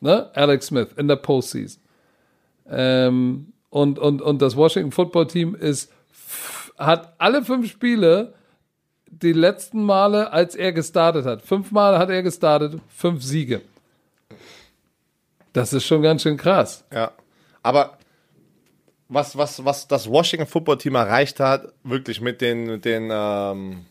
Ne? 0.00 0.30
Alex 0.34 0.66
Smith 0.66 0.88
in 0.96 1.08
der 1.08 1.16
Postseason. 1.16 1.80
Ähm, 2.68 3.54
und, 3.70 3.98
und, 3.98 4.20
und 4.20 4.42
das 4.42 4.54
Washington 4.54 4.92
Football 4.92 5.28
Team 5.28 5.54
ist, 5.54 5.90
hat 6.76 7.14
alle 7.18 7.42
fünf 7.42 7.70
Spiele 7.70 8.34
die 9.10 9.32
letzten 9.32 9.82
Male, 9.82 10.32
als 10.32 10.54
er 10.54 10.72
gestartet 10.72 11.24
hat. 11.24 11.42
Fünf 11.42 11.70
Male 11.70 11.98
hat 11.98 12.10
er 12.10 12.22
gestartet, 12.22 12.80
fünf 12.88 13.22
Siege. 13.22 13.62
Das 15.52 15.72
ist 15.72 15.86
schon 15.86 16.02
ganz 16.02 16.22
schön 16.22 16.36
krass. 16.36 16.84
Ja. 16.92 17.12
Aber 17.62 17.98
was, 19.08 19.36
was, 19.36 19.64
was 19.64 19.88
das 19.88 20.08
Washington 20.08 20.46
Football 20.46 20.78
Team 20.78 20.94
erreicht 20.94 21.40
hat, 21.40 21.72
wirklich 21.82 22.20
mit 22.20 22.40
den, 22.40 22.66
mit 22.66 22.84
den 22.84 23.08
ähm, 23.10 23.86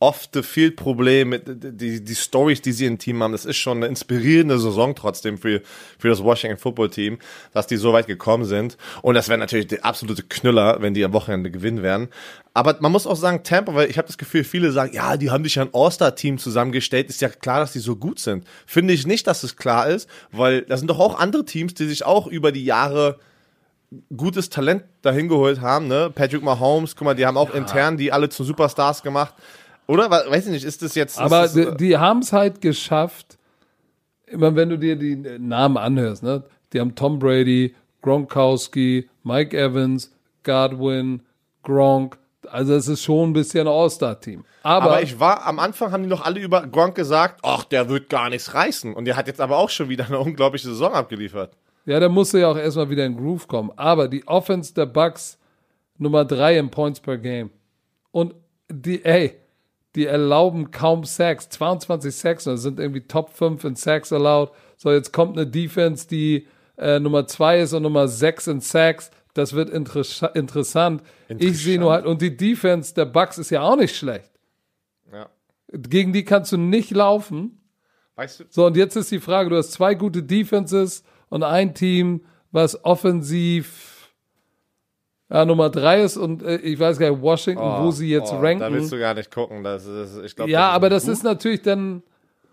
Off-the-Field-Problem, 0.00 1.40
die, 1.44 2.04
die 2.04 2.14
Stories, 2.14 2.62
die 2.62 2.72
sie 2.72 2.86
im 2.86 2.98
Team 2.98 3.22
haben, 3.22 3.32
das 3.32 3.44
ist 3.44 3.56
schon 3.56 3.78
eine 3.78 3.86
inspirierende 3.86 4.58
Saison 4.58 4.94
trotzdem 4.94 5.38
für, 5.38 5.60
für 5.98 6.08
das 6.08 6.22
Washington 6.22 6.56
Football 6.56 6.90
Team, 6.90 7.18
dass 7.52 7.66
die 7.66 7.76
so 7.76 7.92
weit 7.92 8.06
gekommen 8.06 8.44
sind. 8.44 8.76
Und 9.02 9.14
das 9.14 9.28
wäre 9.28 9.38
natürlich 9.38 9.66
der 9.66 9.84
absolute 9.84 10.22
Knüller, 10.22 10.80
wenn 10.80 10.94
die 10.94 11.04
am 11.04 11.12
Wochenende 11.12 11.50
gewinnen 11.50 11.82
werden. 11.82 12.08
Aber 12.54 12.76
man 12.80 12.92
muss 12.92 13.06
auch 13.06 13.16
sagen, 13.16 13.42
Tampa, 13.42 13.74
weil 13.74 13.90
ich 13.90 13.98
habe 13.98 14.06
das 14.06 14.18
Gefühl, 14.18 14.44
viele 14.44 14.70
sagen, 14.70 14.92
ja, 14.94 15.16
die 15.16 15.30
haben 15.30 15.44
sich 15.44 15.56
ja 15.56 15.62
ein 15.62 15.70
All-Star-Team 15.72 16.38
zusammengestellt, 16.38 17.08
ist 17.08 17.20
ja 17.20 17.28
klar, 17.28 17.60
dass 17.60 17.72
die 17.72 17.78
so 17.80 17.96
gut 17.96 18.20
sind. 18.20 18.44
Finde 18.66 18.94
ich 18.94 19.06
nicht, 19.06 19.26
dass 19.26 19.42
es 19.42 19.56
klar 19.56 19.88
ist, 19.88 20.08
weil 20.30 20.62
da 20.62 20.76
sind 20.76 20.88
doch 20.88 21.00
auch 21.00 21.18
andere 21.18 21.44
Teams, 21.44 21.74
die 21.74 21.86
sich 21.86 22.04
auch 22.04 22.26
über 22.28 22.52
die 22.52 22.64
Jahre 22.64 23.18
gutes 24.16 24.50
Talent 24.50 24.84
dahin 25.02 25.28
geholt 25.28 25.60
haben, 25.60 25.88
ne? 25.88 26.10
Patrick 26.14 26.42
Mahomes, 26.42 26.94
guck 26.94 27.06
mal, 27.06 27.14
die 27.14 27.26
haben 27.26 27.36
auch 27.36 27.50
ja. 27.50 27.56
intern 27.56 27.96
die 27.96 28.12
alle 28.12 28.28
zu 28.28 28.44
Superstars 28.44 29.02
gemacht. 29.02 29.34
Oder? 29.88 30.10
Weiß 30.10 30.46
ich 30.46 30.52
nicht, 30.52 30.64
ist 30.64 30.82
das 30.82 30.94
jetzt. 30.94 31.18
Aber 31.18 31.42
das, 31.42 31.54
die, 31.54 31.76
die 31.76 31.96
haben 31.96 32.20
es 32.20 32.32
halt 32.32 32.60
geschafft, 32.60 33.38
immer 34.26 34.54
wenn 34.54 34.68
du 34.68 34.78
dir 34.78 34.96
die 34.96 35.16
Namen 35.16 35.78
anhörst, 35.78 36.22
ne? 36.22 36.44
Die 36.72 36.80
haben 36.80 36.94
Tom 36.94 37.18
Brady, 37.18 37.74
Gronkowski, 38.02 39.08
Mike 39.24 39.56
Evans, 39.58 40.14
Godwin, 40.44 41.22
Gronk. 41.62 42.18
Also 42.50 42.74
es 42.74 42.88
ist 42.88 43.02
schon 43.02 43.30
ein 43.30 43.32
bisschen 43.32 43.66
ein 43.66 43.72
All-Star-Team. 43.72 44.44
Aber, 44.62 44.86
aber, 44.86 45.02
ich 45.02 45.18
war, 45.18 45.46
am 45.46 45.58
Anfang 45.58 45.92
haben 45.92 46.02
die 46.02 46.08
noch 46.08 46.24
alle 46.24 46.40
über 46.40 46.66
Gronk 46.66 46.94
gesagt, 46.94 47.40
ach, 47.42 47.64
der 47.64 47.88
wird 47.88 48.10
gar 48.10 48.28
nichts 48.28 48.52
reißen. 48.52 48.94
Und 48.94 49.06
der 49.06 49.16
hat 49.16 49.26
jetzt 49.26 49.40
aber 49.40 49.56
auch 49.56 49.70
schon 49.70 49.88
wieder 49.88 50.06
eine 50.06 50.18
unglaubliche 50.18 50.68
Saison 50.68 50.92
abgeliefert. 50.92 51.56
Ja, 51.86 51.98
der 51.98 52.10
musste 52.10 52.38
ja 52.40 52.50
auch 52.50 52.56
erstmal 52.58 52.90
wieder 52.90 53.06
in 53.06 53.16
Groove 53.16 53.48
kommen. 53.48 53.72
Aber 53.76 54.08
die 54.08 54.26
Offense 54.28 54.74
der 54.74 54.86
Bucks 54.86 55.38
Nummer 55.96 56.24
drei 56.24 56.58
in 56.58 56.70
Points 56.70 57.00
per 57.00 57.16
Game. 57.16 57.50
Und 58.10 58.34
die, 58.68 59.04
ey, 59.04 59.38
die 59.94 60.06
erlauben 60.06 60.70
kaum 60.70 61.04
Sacks. 61.04 61.48
22 61.48 62.14
Sacks, 62.14 62.44
das 62.44 62.62
sind 62.62 62.78
irgendwie 62.78 63.06
Top 63.06 63.30
5 63.30 63.64
in 63.64 63.76
Sacks 63.76 64.12
allowed. 64.12 64.50
So, 64.76 64.92
jetzt 64.92 65.12
kommt 65.12 65.36
eine 65.36 65.46
Defense, 65.46 66.06
die 66.06 66.46
äh, 66.76 67.00
Nummer 67.00 67.26
2 67.26 67.60
ist 67.60 67.72
und 67.72 67.82
Nummer 67.82 68.08
6 68.08 68.46
in 68.48 68.60
Sacks. 68.60 69.10
Das 69.34 69.52
wird 69.52 69.70
inter 69.70 70.00
interessant. 70.00 70.36
interessant. 70.36 71.02
Ich 71.28 71.62
sehe 71.62 71.78
nur 71.78 71.92
halt, 71.92 72.06
und 72.06 72.22
die 72.22 72.36
Defense 72.36 72.94
der 72.94 73.04
Bucks 73.04 73.38
ist 73.38 73.50
ja 73.50 73.62
auch 73.62 73.76
nicht 73.76 73.96
schlecht. 73.96 74.30
Ja. 75.12 75.28
Gegen 75.72 76.12
die 76.12 76.24
kannst 76.24 76.52
du 76.52 76.56
nicht 76.56 76.90
laufen. 76.90 77.60
Weißt 78.16 78.40
du? 78.40 78.44
So, 78.48 78.66
und 78.66 78.76
jetzt 78.76 78.96
ist 78.96 79.12
die 79.12 79.20
Frage, 79.20 79.50
du 79.50 79.56
hast 79.56 79.72
zwei 79.72 79.94
gute 79.94 80.22
Defenses 80.22 81.04
und 81.28 81.44
ein 81.44 81.74
Team, 81.74 82.24
was 82.50 82.84
offensiv 82.84 83.87
ja, 85.30 85.44
Nummer 85.44 85.68
drei 85.70 86.02
ist 86.02 86.16
und 86.16 86.42
äh, 86.42 86.56
ich 86.56 86.78
weiß 86.78 86.98
gar 86.98 87.10
nicht, 87.10 87.20
Washington, 87.20 87.62
Oh, 87.62 87.84
wo 87.84 87.90
sie 87.90 88.08
jetzt 88.10 88.32
oh, 88.32 88.38
ranken. 88.38 88.60
Da 88.60 88.72
willst 88.72 88.90
du 88.92 88.98
gar 88.98 89.14
nicht 89.14 89.30
gucken. 89.30 89.62
Das 89.64 89.84
ist, 89.86 90.16
ich 90.24 90.34
glaub, 90.34 90.48
ja, 90.48 90.68
das 90.68 90.74
aber 90.74 90.88
das 90.90 91.04
gut. 91.04 91.12
ist 91.12 91.22
natürlich 91.24 91.62
dann, 91.62 92.02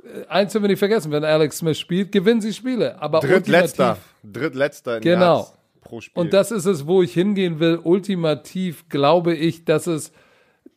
äh, 0.04 0.26
eins 0.28 0.52
dürfen 0.52 0.64
wir 0.66 0.70
nicht 0.70 0.80
vergessen, 0.80 1.12
wenn 1.12 1.24
Alex 1.24 1.60
Smith 1.60 1.78
spielt, 1.80 2.12
gewinnen 2.12 2.42
sie 2.42 2.54
Spiele. 2.54 3.02
Aber 3.02 3.20
Drittletzter. 3.22 3.98
ultimativ- 4.24 4.34
Drittletzter 4.34 4.96
in 4.98 5.02
Genau. 5.04 5.36
Yards 5.38 5.54
pro 5.82 6.02
Spiel. 6.02 6.22
Und 6.22 6.34
das 6.34 6.52
ist 6.52 6.66
es, 6.66 6.86
wo 6.88 7.02
ich 7.02 7.14
hingehen 7.14 7.60
will. 7.60 7.80
Ultimativ 7.84 8.90
glaube 8.90 9.34
ich, 9.36 9.64
dass 9.66 9.88
es, 9.88 10.12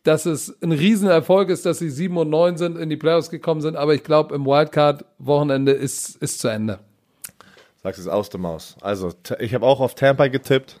dass 0.03 0.25
es 0.25 0.55
ein 0.61 0.71
Riesenerfolg 0.71 1.49
ist, 1.49 1.65
dass 1.65 1.79
sie 1.79 1.89
7 1.89 2.15
und 2.15 2.29
9 2.29 2.55
sind, 2.57 2.77
in 2.77 2.89
die 2.89 2.95
Playoffs 2.97 3.29
gekommen 3.29 3.59
sind. 3.61 3.75
Aber 3.75 3.93
ich 3.93 4.03
glaube, 4.03 4.33
im 4.35 4.45
Wildcard-Wochenende 4.45 5.71
ist, 5.73 6.15
ist 6.17 6.39
zu 6.39 6.47
Ende. 6.47 6.79
Sagst 7.83 7.99
es 7.99 8.07
aus 8.07 8.29
der 8.29 8.39
Maus. 8.39 8.75
Also, 8.81 9.11
ich 9.39 9.53
habe 9.53 9.65
auch 9.65 9.79
auf 9.79 9.95
Tampa 9.95 10.27
getippt. 10.27 10.79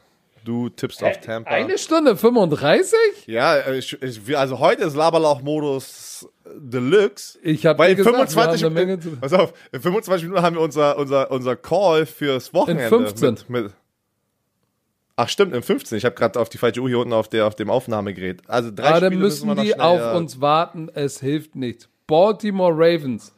Du 0.49 0.67
tippst 0.67 1.03
auf 1.03 1.19
Tampa. 1.19 1.51
Eine 1.51 1.77
Stunde 1.77 2.17
35? 2.17 2.97
Ja, 3.27 3.55
äh, 3.55 3.77
ich, 3.77 4.01
ich, 4.01 4.35
also 4.35 4.57
heute 4.57 4.81
ist 4.85 4.95
Laberlauch-Modus 4.95 6.27
Deluxe. 6.55 7.37
Ich 7.43 7.67
hab 7.67 7.77
Weil 7.77 7.89
dir 7.89 7.91
in 7.91 7.97
gesagt, 7.97 8.15
25 8.33 8.61
wir 8.63 8.69
Minuten, 8.71 9.01
zu- 9.03 9.17
pass 9.17 9.31
auf, 9.33 9.53
in 9.71 9.79
25 9.79 10.23
Minuten 10.27 10.41
haben 10.43 10.55
wir 10.55 10.63
unser, 10.63 10.97
unser, 10.97 11.29
unser 11.29 11.55
Call 11.55 12.07
fürs 12.07 12.51
Wochenende. 12.51 12.89
15. 12.89 13.29
Mit, 13.29 13.49
mit, 13.51 13.73
ach 15.17 15.29
stimmt, 15.29 15.53
in 15.53 15.61
15. 15.61 15.99
Ich 15.99 16.05
habe 16.05 16.15
gerade 16.15 16.39
auf 16.39 16.49
die 16.49 16.57
falsche 16.57 16.81
Uhr 16.81 16.87
hier 16.89 16.97
unten 16.97 17.13
auf, 17.13 17.27
der, 17.27 17.45
auf 17.45 17.53
dem 17.53 17.69
Aufnahmegerät. 17.69 18.41
Also 18.47 18.71
drei 18.73 18.85
Aber 18.87 19.01
dann 19.01 19.11
Spiele 19.11 19.21
müssen 19.23 19.47
wir 19.49 19.53
noch 19.53 19.61
die 19.61 19.79
auf 19.79 19.99
ja. 19.99 20.17
uns 20.17 20.41
warten. 20.41 20.89
Es 20.95 21.19
hilft 21.19 21.55
nichts. 21.55 21.89
Baltimore 22.07 22.73
Ravens 22.73 23.35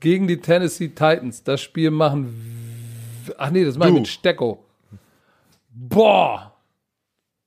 gegen 0.00 0.26
die 0.28 0.40
Tennessee 0.40 0.88
Titans. 0.88 1.44
Das 1.44 1.60
Spiel 1.60 1.90
machen. 1.90 3.26
Ach 3.36 3.50
nee, 3.50 3.66
das 3.66 3.76
machen 3.76 3.92
wir 3.92 4.00
mit 4.00 4.08
Stecko. 4.08 4.64
Boah. 5.68 6.52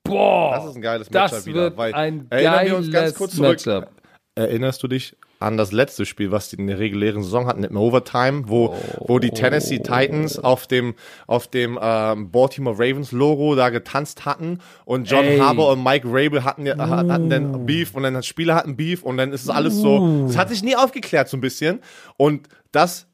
Boah. 0.08 0.56
Das 0.56 0.66
ist 0.66 0.76
ein 0.76 0.82
geiles 0.82 1.10
Das 1.10 1.32
Matchup 1.32 1.46
wieder. 1.48 1.62
wird 1.64 1.78
Weil, 1.78 1.94
ein 1.94 2.28
erinnern 2.30 2.66
wir 2.66 2.78
uns 2.78 2.92
ganz 2.92 3.14
kurz 3.14 3.36
zurück. 3.36 3.66
Matchup. 3.66 3.92
Erinnerst 4.36 4.84
du 4.84 4.88
dich 4.88 5.16
an 5.40 5.58
das 5.58 5.72
letzte 5.72 6.06
Spiel, 6.06 6.32
was 6.32 6.50
die 6.50 6.58
in 6.58 6.68
der 6.68 6.78
regulären 6.80 7.24
Saison 7.24 7.48
hatten, 7.48 7.64
im 7.64 7.76
Overtime, 7.78 8.44
wo, 8.48 8.76
wo 9.00 9.18
die 9.20 9.30
Tennessee 9.32 9.80
Titans 9.80 10.38
auf 10.40 10.68
dem, 10.68 10.94
auf 11.28 11.48
dem 11.48 11.78
ähm, 11.82 12.30
Baltimore 12.32 12.76
Ravens 12.78 13.12
Logo 13.12 13.56
da 13.56 13.70
getanzt 13.70 14.26
hatten 14.26 14.60
und 14.86 15.10
John 15.10 15.26
Ey. 15.26 15.40
Harbour 15.40 15.72
und 15.72 15.84
Mike 15.84 16.08
Rabel 16.08 16.44
hatten, 16.44 16.66
ja- 16.68 16.78
hatten 16.78 17.30
dann 17.30 17.66
Beef 17.66 17.96
und 17.96 18.04
dann 18.04 18.14
das 18.16 18.26
Spieler 18.28 18.56
hatten 18.56 18.76
Beef 18.76 19.02
und 19.04 19.18
dann 19.18 19.32
ist 19.32 19.44
es 19.44 19.50
alles 19.50 19.76
so, 19.76 20.26
es 20.28 20.38
hat 20.38 20.50
sich 20.50 20.64
nie 20.64 20.76
aufgeklärt 20.76 21.30
so 21.30 21.38
ein 21.38 21.42
bisschen 21.42 21.80
und 22.18 22.48
das 22.72 23.08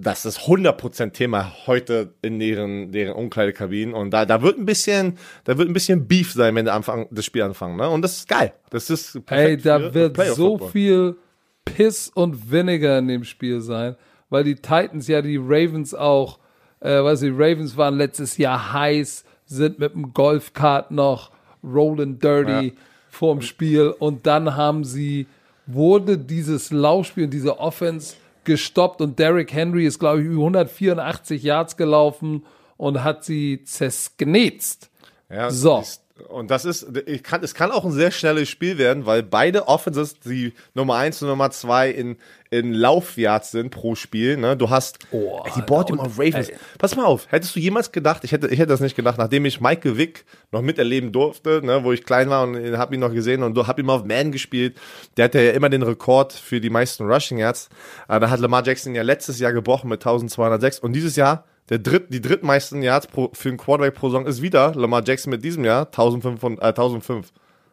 das 0.00 0.24
ist 0.24 0.40
100% 0.40 1.12
Thema 1.12 1.52
heute 1.66 2.14
in 2.22 2.38
deren, 2.38 2.92
deren 2.92 3.14
Umkleidekabinen 3.14 3.94
und 3.94 4.10
da, 4.10 4.24
da 4.26 4.42
wird 4.42 4.58
ein 4.58 4.66
bisschen, 4.66 5.18
da 5.44 5.58
wird 5.58 5.68
ein 5.68 5.72
bisschen 5.72 6.06
Beef 6.06 6.32
sein, 6.32 6.54
wenn 6.54 6.64
der 6.66 6.74
Anfang, 6.74 7.06
das 7.10 7.24
Spiel 7.24 7.42
anfangen, 7.42 7.76
ne? 7.76 7.88
Und 7.88 8.02
das 8.02 8.18
ist 8.18 8.28
geil. 8.28 8.52
Das 8.70 8.90
ist 8.90 9.20
Ey, 9.30 9.56
da 9.56 9.92
wird 9.94 10.16
so 10.34 10.58
viel 10.58 11.16
Piss 11.64 12.10
und 12.14 12.50
Vinegar 12.50 12.98
in 12.98 13.08
dem 13.08 13.24
Spiel 13.24 13.60
sein, 13.60 13.96
weil 14.30 14.44
die 14.44 14.54
Titans 14.54 15.08
ja 15.08 15.20
die 15.22 15.36
Ravens 15.36 15.94
auch, 15.94 16.38
äh, 16.80 17.02
weiß 17.02 17.22
ich, 17.22 17.32
Ravens 17.32 17.76
waren 17.76 17.96
letztes 17.96 18.36
Jahr 18.38 18.72
heiß, 18.72 19.24
sind 19.46 19.78
mit 19.78 19.94
dem 19.94 20.12
Golfkart 20.12 20.90
noch 20.90 21.30
rolling 21.64 22.18
dirty 22.18 22.68
Ja. 22.68 22.72
vorm 23.10 23.40
Spiel 23.42 23.94
und 23.98 24.26
dann 24.26 24.54
haben 24.54 24.84
sie, 24.84 25.26
wurde 25.66 26.16
dieses 26.18 26.70
Laufspiel, 26.70 27.26
diese 27.26 27.58
Offense 27.58 28.14
gestoppt 28.48 29.00
und 29.00 29.18
Derrick 29.18 29.52
Henry 29.52 29.86
ist, 29.86 30.00
glaube 30.00 30.20
ich, 30.20 30.26
über 30.26 30.40
184 30.40 31.42
Yards 31.42 31.76
gelaufen 31.76 32.44
und 32.76 33.04
hat 33.04 33.24
sie 33.24 33.62
zersknetzt. 33.64 34.90
Ja, 35.30 35.50
So. 35.50 35.84
Und 36.28 36.50
das 36.50 36.64
ist, 36.64 36.86
ich 37.06 37.22
kann, 37.22 37.42
es 37.42 37.54
kann 37.54 37.70
auch 37.70 37.84
ein 37.84 37.92
sehr 37.92 38.10
schnelles 38.10 38.48
Spiel 38.48 38.78
werden, 38.78 39.06
weil 39.06 39.22
beide 39.22 39.68
Offenses, 39.68 40.18
die 40.20 40.52
Nummer 40.74 40.96
1 40.96 41.22
und 41.22 41.28
Nummer 41.28 41.50
2 41.50 41.90
in, 41.90 42.16
in 42.50 42.72
Laufyards 42.72 43.50
sind 43.50 43.70
pro 43.70 43.94
Spiel. 43.94 44.36
Ne? 44.36 44.56
Du 44.56 44.70
hast 44.70 44.98
Oh, 45.12 45.42
ey, 45.44 45.52
die 45.56 45.62
Baltimore 45.62 46.10
Ravens. 46.16 46.50
Pass 46.78 46.96
mal 46.96 47.04
auf, 47.04 47.30
hättest 47.30 47.54
du 47.54 47.60
jemals 47.60 47.92
gedacht, 47.92 48.24
ich 48.24 48.32
hätte, 48.32 48.48
ich 48.48 48.58
hätte 48.58 48.70
das 48.70 48.80
nicht 48.80 48.96
gedacht, 48.96 49.18
nachdem 49.18 49.44
ich 49.44 49.60
Michael 49.60 49.96
Vick 49.96 50.24
noch 50.50 50.62
miterleben 50.62 51.12
durfte, 51.12 51.60
ne, 51.64 51.84
wo 51.84 51.92
ich 51.92 52.04
klein 52.04 52.30
war 52.30 52.42
und 52.42 52.56
habe 52.76 52.94
ihn 52.94 53.00
noch 53.00 53.12
gesehen 53.12 53.42
und 53.42 53.56
habe 53.66 53.82
ihn 53.82 53.90
auf 53.90 54.04
Man 54.04 54.32
gespielt. 54.32 54.76
Der 55.16 55.26
hatte 55.26 55.40
ja 55.40 55.52
immer 55.52 55.68
den 55.68 55.82
Rekord 55.82 56.32
für 56.32 56.60
die 56.60 56.70
meisten 56.70 57.04
Rushing 57.04 57.38
Yards. 57.38 57.68
Da 58.08 58.30
hat 58.30 58.40
Lamar 58.40 58.64
Jackson 58.64 58.94
ja 58.94 59.02
letztes 59.02 59.38
Jahr 59.38 59.52
gebrochen 59.52 59.88
mit 59.88 60.00
1206 60.00 60.80
und 60.80 60.92
dieses 60.92 61.16
Jahr 61.16 61.44
der 61.68 61.78
dritt, 61.78 62.12
die 62.12 62.20
drittmeisten 62.20 62.82
Yards 62.82 63.06
pro, 63.06 63.30
für 63.32 63.48
einen 63.48 63.58
Quarterback 63.58 63.94
pro 63.94 64.08
Saison 64.08 64.26
ist 64.26 64.42
wieder 64.42 64.74
Lamar 64.74 65.02
Jackson 65.04 65.30
mit 65.30 65.44
diesem 65.44 65.64
Jahr 65.64 65.86
1500, 65.86 66.62
äh, 66.62 66.68
1005 66.68 67.32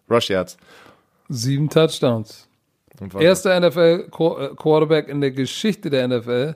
Rush 0.10 0.30
Yards. 0.30 0.58
Sieben 1.30 1.70
Touchdowns. 1.70 2.48
Erster 3.20 3.60
NFL-Quarterback 3.60 5.10
in 5.10 5.22
der 5.22 5.32
Geschichte 5.32 5.90
der 5.90 6.08
NFL 6.08 6.56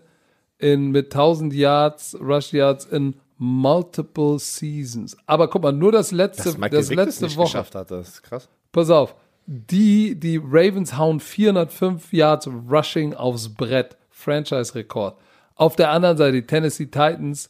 in, 0.57 0.91
mit 0.91 1.07
1000 1.07 1.53
Yards, 1.53 2.17
Rush 2.19 2.53
Yards 2.53 2.85
in 2.85 3.15
multiple 3.37 4.37
Seasons. 4.39 5.17
Aber 5.25 5.49
guck 5.49 5.63
mal, 5.63 5.71
nur 5.71 5.91
das 5.91 6.11
letzte, 6.11 6.53
das, 6.53 6.69
das 6.71 6.91
letzte 6.91 7.25
nicht 7.25 7.37
Woche. 7.37 7.47
geschafft 7.47 7.75
hat, 7.75 7.91
das 7.91 8.09
ist 8.09 8.23
krass. 8.23 8.49
Pass 8.71 8.89
auf. 8.89 9.15
Die, 9.45 10.19
die 10.19 10.37
Ravens 10.37 10.97
hauen 10.97 11.19
405 11.19 12.13
Yards 12.13 12.47
Rushing 12.69 13.15
aufs 13.15 13.49
Brett. 13.49 13.97
Franchise-Rekord. 14.11 15.17
Auf 15.59 15.75
der 15.75 15.91
anderen 15.91 16.15
Seite, 16.17 16.31
die 16.41 16.47
Tennessee 16.47 16.85
Titans, 16.85 17.49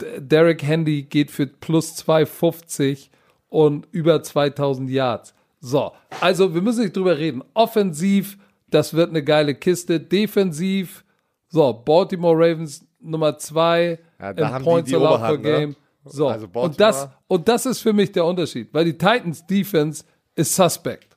D- 0.00 0.20
Derrick 0.20 0.62
Henry 0.64 1.02
geht 1.02 1.30
für 1.30 1.46
plus 1.46 1.94
250 1.96 3.10
und 3.48 3.86
über 3.92 4.22
2000 4.22 4.90
Yards. 4.90 5.32
So, 5.60 5.92
also 6.20 6.54
wir 6.54 6.60
müssen 6.62 6.82
nicht 6.82 6.96
drüber 6.96 7.18
reden. 7.18 7.44
Offensiv, 7.54 8.36
das 8.68 8.94
wird 8.94 9.10
eine 9.10 9.22
geile 9.22 9.54
Kiste. 9.54 10.00
Defensiv, 10.00 11.04
so, 11.48 11.72
Baltimore 11.72 12.34
Ravens 12.36 12.84
Nummer 13.00 13.38
2 13.38 13.98
Ja, 14.18 14.32
da 14.32 14.50
haben 14.50 14.64
Points 14.64 14.88
die 14.90 14.96
allowed 14.96 15.20
per 15.20 15.36
ne? 15.36 15.42
Game. 15.42 15.76
So, 16.04 16.28
Also 16.28 16.48
und, 16.54 16.80
das, 16.80 17.08
und 17.28 17.46
das 17.46 17.64
ist 17.66 17.80
für 17.80 17.92
mich 17.92 18.10
der 18.10 18.24
Unterschied, 18.24 18.68
weil 18.72 18.86
die 18.86 18.96
Titans 18.98 19.46
Defense 19.46 20.02
ist 20.34 20.56
suspect. 20.56 21.16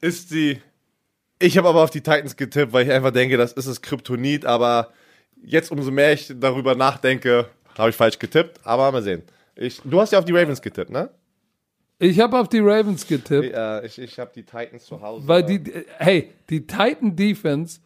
Ist 0.00 0.28
sie. 0.30 0.60
Ich 1.40 1.56
habe 1.58 1.68
aber 1.68 1.82
auf 1.82 1.90
die 1.90 2.02
Titans 2.02 2.36
getippt, 2.36 2.72
weil 2.72 2.84
ich 2.86 2.92
einfach 2.92 3.10
denke, 3.12 3.36
das 3.36 3.52
ist 3.54 3.66
das 3.66 3.80
Kryptonit, 3.80 4.44
aber 4.44 4.90
jetzt 5.42 5.70
umso 5.72 5.90
mehr 5.90 6.12
ich 6.12 6.32
darüber 6.38 6.74
nachdenke, 6.74 7.46
habe 7.78 7.90
ich 7.90 7.96
falsch 7.96 8.18
getippt, 8.18 8.60
aber 8.64 8.92
mal 8.92 9.02
sehen. 9.02 9.22
Ich, 9.56 9.80
du 9.84 10.00
hast 10.00 10.12
ja 10.12 10.18
auf 10.18 10.24
die 10.26 10.32
Ravens 10.32 10.60
getippt, 10.60 10.90
ne? 10.90 11.08
Ich 11.98 12.18
habe 12.20 12.38
auf 12.38 12.48
die 12.48 12.60
Ravens 12.60 13.06
getippt, 13.06 13.46
Ich, 13.46 13.54
äh, 13.54 13.86
ich, 13.86 13.98
ich 13.98 14.18
habe 14.18 14.30
die 14.34 14.42
Titans 14.42 14.84
zu 14.84 15.00
Hause. 15.00 15.26
weil 15.28 15.42
die, 15.42 15.62
hey, 15.98 16.30
die 16.50 16.66
Titan 16.66 17.16
Defense, 17.16 17.80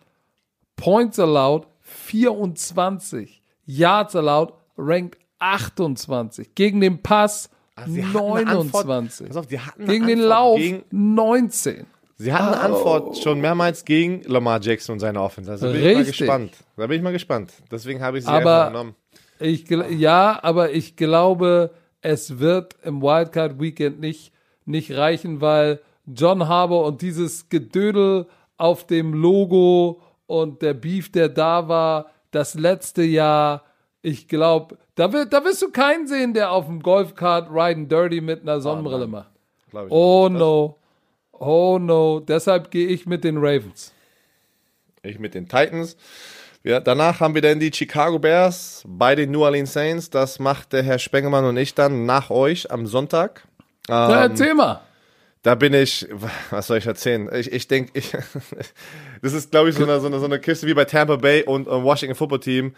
Points 0.76 1.18
allowed 1.18 1.66
24, 1.80 3.40
Yards 3.66 4.14
allowed 4.16 4.52
ranked 4.76 5.18
28, 5.38 6.54
gegen 6.54 6.80
den 6.80 7.02
Pass 7.02 7.50
Antwort- 7.76 8.44
29, 8.46 9.28
Pass 9.28 9.36
auf, 9.36 9.46
gegen 9.48 10.06
den 10.06 10.20
Lauf 10.20 10.58
gegen- 10.58 10.84
19. 10.90 11.86
Sie 12.16 12.32
hatten 12.32 12.54
eine 12.54 12.60
Antwort 12.60 13.18
schon 13.18 13.40
mehrmals 13.40 13.84
gegen 13.84 14.22
Lamar 14.24 14.60
Jackson 14.62 14.94
und 14.94 15.00
seine 15.00 15.20
Offense. 15.20 15.50
Also 15.50 15.66
bin 15.66 15.76
ich 15.76 15.82
mal 15.82 15.96
Richtig. 15.96 16.18
gespannt. 16.18 16.52
Da 16.76 16.86
bin 16.86 16.96
ich 16.98 17.02
mal 17.02 17.12
gespannt. 17.12 17.52
Deswegen 17.70 18.00
habe 18.02 18.18
ich 18.18 18.24
sie 18.24 18.30
Aber- 18.30 18.38
einfach 18.66 18.72
genommen. 18.72 18.94
Ich, 19.40 19.68
ja, 19.68 20.38
aber 20.42 20.70
ich 20.72 20.94
glaube, 20.96 21.70
es 22.00 22.38
wird 22.38 22.76
im 22.84 23.02
Wildcard 23.02 23.60
Weekend 23.60 23.98
nicht, 24.00 24.32
nicht 24.64 24.92
reichen, 24.92 25.40
weil 25.40 25.80
John 26.06 26.46
Harbour 26.46 26.84
und 26.86 27.02
dieses 27.02 27.48
Gedödel 27.48 28.26
auf 28.56 28.86
dem 28.86 29.12
Logo 29.12 30.00
und 30.26 30.62
der 30.62 30.74
Beef, 30.74 31.10
der 31.10 31.28
da 31.28 31.66
war, 31.68 32.06
das 32.30 32.54
letzte 32.54 33.02
Jahr, 33.02 33.64
ich 34.02 34.28
glaube, 34.28 34.78
da, 34.94 35.12
wird, 35.12 35.32
da 35.32 35.44
wirst 35.44 35.62
du 35.62 35.70
keinen 35.72 36.06
sehen, 36.06 36.32
der 36.32 36.52
auf 36.52 36.66
dem 36.66 36.80
Golfkart 36.80 37.48
Riding 37.50 37.88
Dirty 37.88 38.20
mit 38.20 38.42
einer 38.42 38.60
Sonnenbrille 38.60 39.08
macht. 39.08 39.30
Oh 39.88 40.28
nicht. 40.30 40.38
no. 40.38 40.78
Oh 41.38 41.78
no. 41.80 42.20
Deshalb 42.20 42.70
gehe 42.70 42.86
ich 42.88 43.06
mit 43.06 43.24
den 43.24 43.36
Ravens. 43.38 43.92
Ich 45.02 45.18
mit 45.18 45.34
den 45.34 45.48
Titans. 45.48 45.96
Ja, 46.62 46.80
danach 46.80 47.20
haben 47.20 47.34
wir 47.34 47.42
dann 47.42 47.60
die 47.60 47.70
Chicago 47.72 48.18
Bears 48.18 48.82
bei 48.86 49.14
den 49.14 49.30
New 49.30 49.42
Orleans 49.44 49.72
Saints. 49.74 50.08
Das 50.08 50.38
macht 50.38 50.72
der 50.72 50.82
Herr 50.82 50.98
Spengemann 50.98 51.44
und 51.44 51.56
ich 51.58 51.74
dann 51.74 52.06
nach 52.06 52.30
euch 52.30 52.70
am 52.70 52.86
Sonntag. 52.86 53.46
Na, 53.86 54.24
Ähm, 54.24 54.30
erzähl 54.30 54.54
mal. 54.54 54.80
da 55.42 55.54
bin 55.56 55.74
ich, 55.74 56.06
was 56.50 56.68
soll 56.68 56.78
ich 56.78 56.86
erzählen? 56.86 57.28
Ich, 57.34 57.52
ich 57.52 57.68
denke, 57.68 57.90
ich, 57.98 58.12
das 59.22 59.34
ist, 59.34 59.50
glaube 59.50 59.68
ich, 59.68 59.74
so 59.76 59.82
eine, 59.82 60.00
so, 60.00 60.06
eine, 60.06 60.18
so 60.18 60.24
eine 60.24 60.38
Kiste 60.40 60.66
wie 60.66 60.72
bei 60.72 60.86
Tampa 60.86 61.16
Bay 61.16 61.42
und 61.44 61.66
äh, 61.66 61.70
Washington 61.70 62.14
Football 62.14 62.40
Team. 62.40 62.74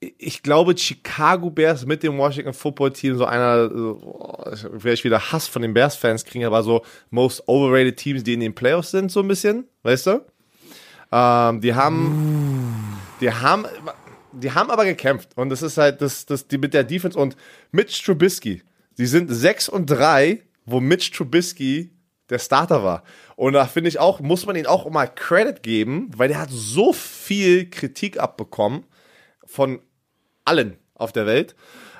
Ich 0.00 0.42
glaube, 0.42 0.76
Chicago 0.76 1.50
Bears 1.50 1.86
mit 1.86 2.02
dem 2.02 2.18
Washington 2.18 2.52
Football 2.52 2.92
Team, 2.92 3.16
so 3.16 3.24
einer, 3.24 3.70
oh, 3.72 4.44
ich 4.84 5.04
wieder 5.04 5.32
Hass 5.32 5.48
von 5.48 5.62
den 5.62 5.72
Bears-Fans 5.72 6.24
kriegen, 6.24 6.44
aber 6.44 6.62
so 6.62 6.84
most 7.10 7.42
overrated 7.46 7.96
Teams, 7.96 8.22
die 8.22 8.34
in 8.34 8.40
den 8.40 8.54
Playoffs 8.54 8.90
sind, 8.90 9.10
so 9.10 9.20
ein 9.20 9.28
bisschen, 9.28 9.66
weißt 9.82 10.06
du? 10.08 10.26
Ähm, 11.10 11.60
die 11.60 11.74
haben, 11.74 12.98
die 13.20 13.32
haben, 13.32 13.66
die 14.32 14.50
haben 14.50 14.70
aber 14.70 14.84
gekämpft. 14.84 15.30
Und 15.36 15.48
das 15.48 15.62
ist 15.62 15.78
halt 15.78 16.02
das, 16.02 16.26
das, 16.26 16.48
die 16.48 16.58
mit 16.58 16.74
der 16.74 16.84
Defense 16.84 17.18
und 17.18 17.36
Mitch 17.70 18.02
Trubisky. 18.04 18.62
Die 18.98 19.06
sind 19.06 19.28
6 19.28 19.68
und 19.68 19.86
3, 19.86 20.42
wo 20.66 20.80
Mitch 20.80 21.12
Trubisky 21.12 21.90
der 22.30 22.38
Starter 22.38 22.82
war. 22.82 23.04
Und 23.36 23.52
da 23.52 23.66
finde 23.66 23.88
ich 23.88 23.98
auch, 23.98 24.20
muss 24.20 24.46
man 24.46 24.56
ihm 24.56 24.66
auch 24.66 24.88
mal 24.90 25.06
Credit 25.06 25.62
geben, 25.62 26.10
weil 26.16 26.28
der 26.28 26.40
hat 26.40 26.50
so 26.50 26.92
viel 26.92 27.68
Kritik 27.70 28.18
abbekommen 28.18 28.84
von 29.54 29.80
allen 30.44 30.76
auf 30.94 31.12
der 31.12 31.26
Welt. 31.26 31.54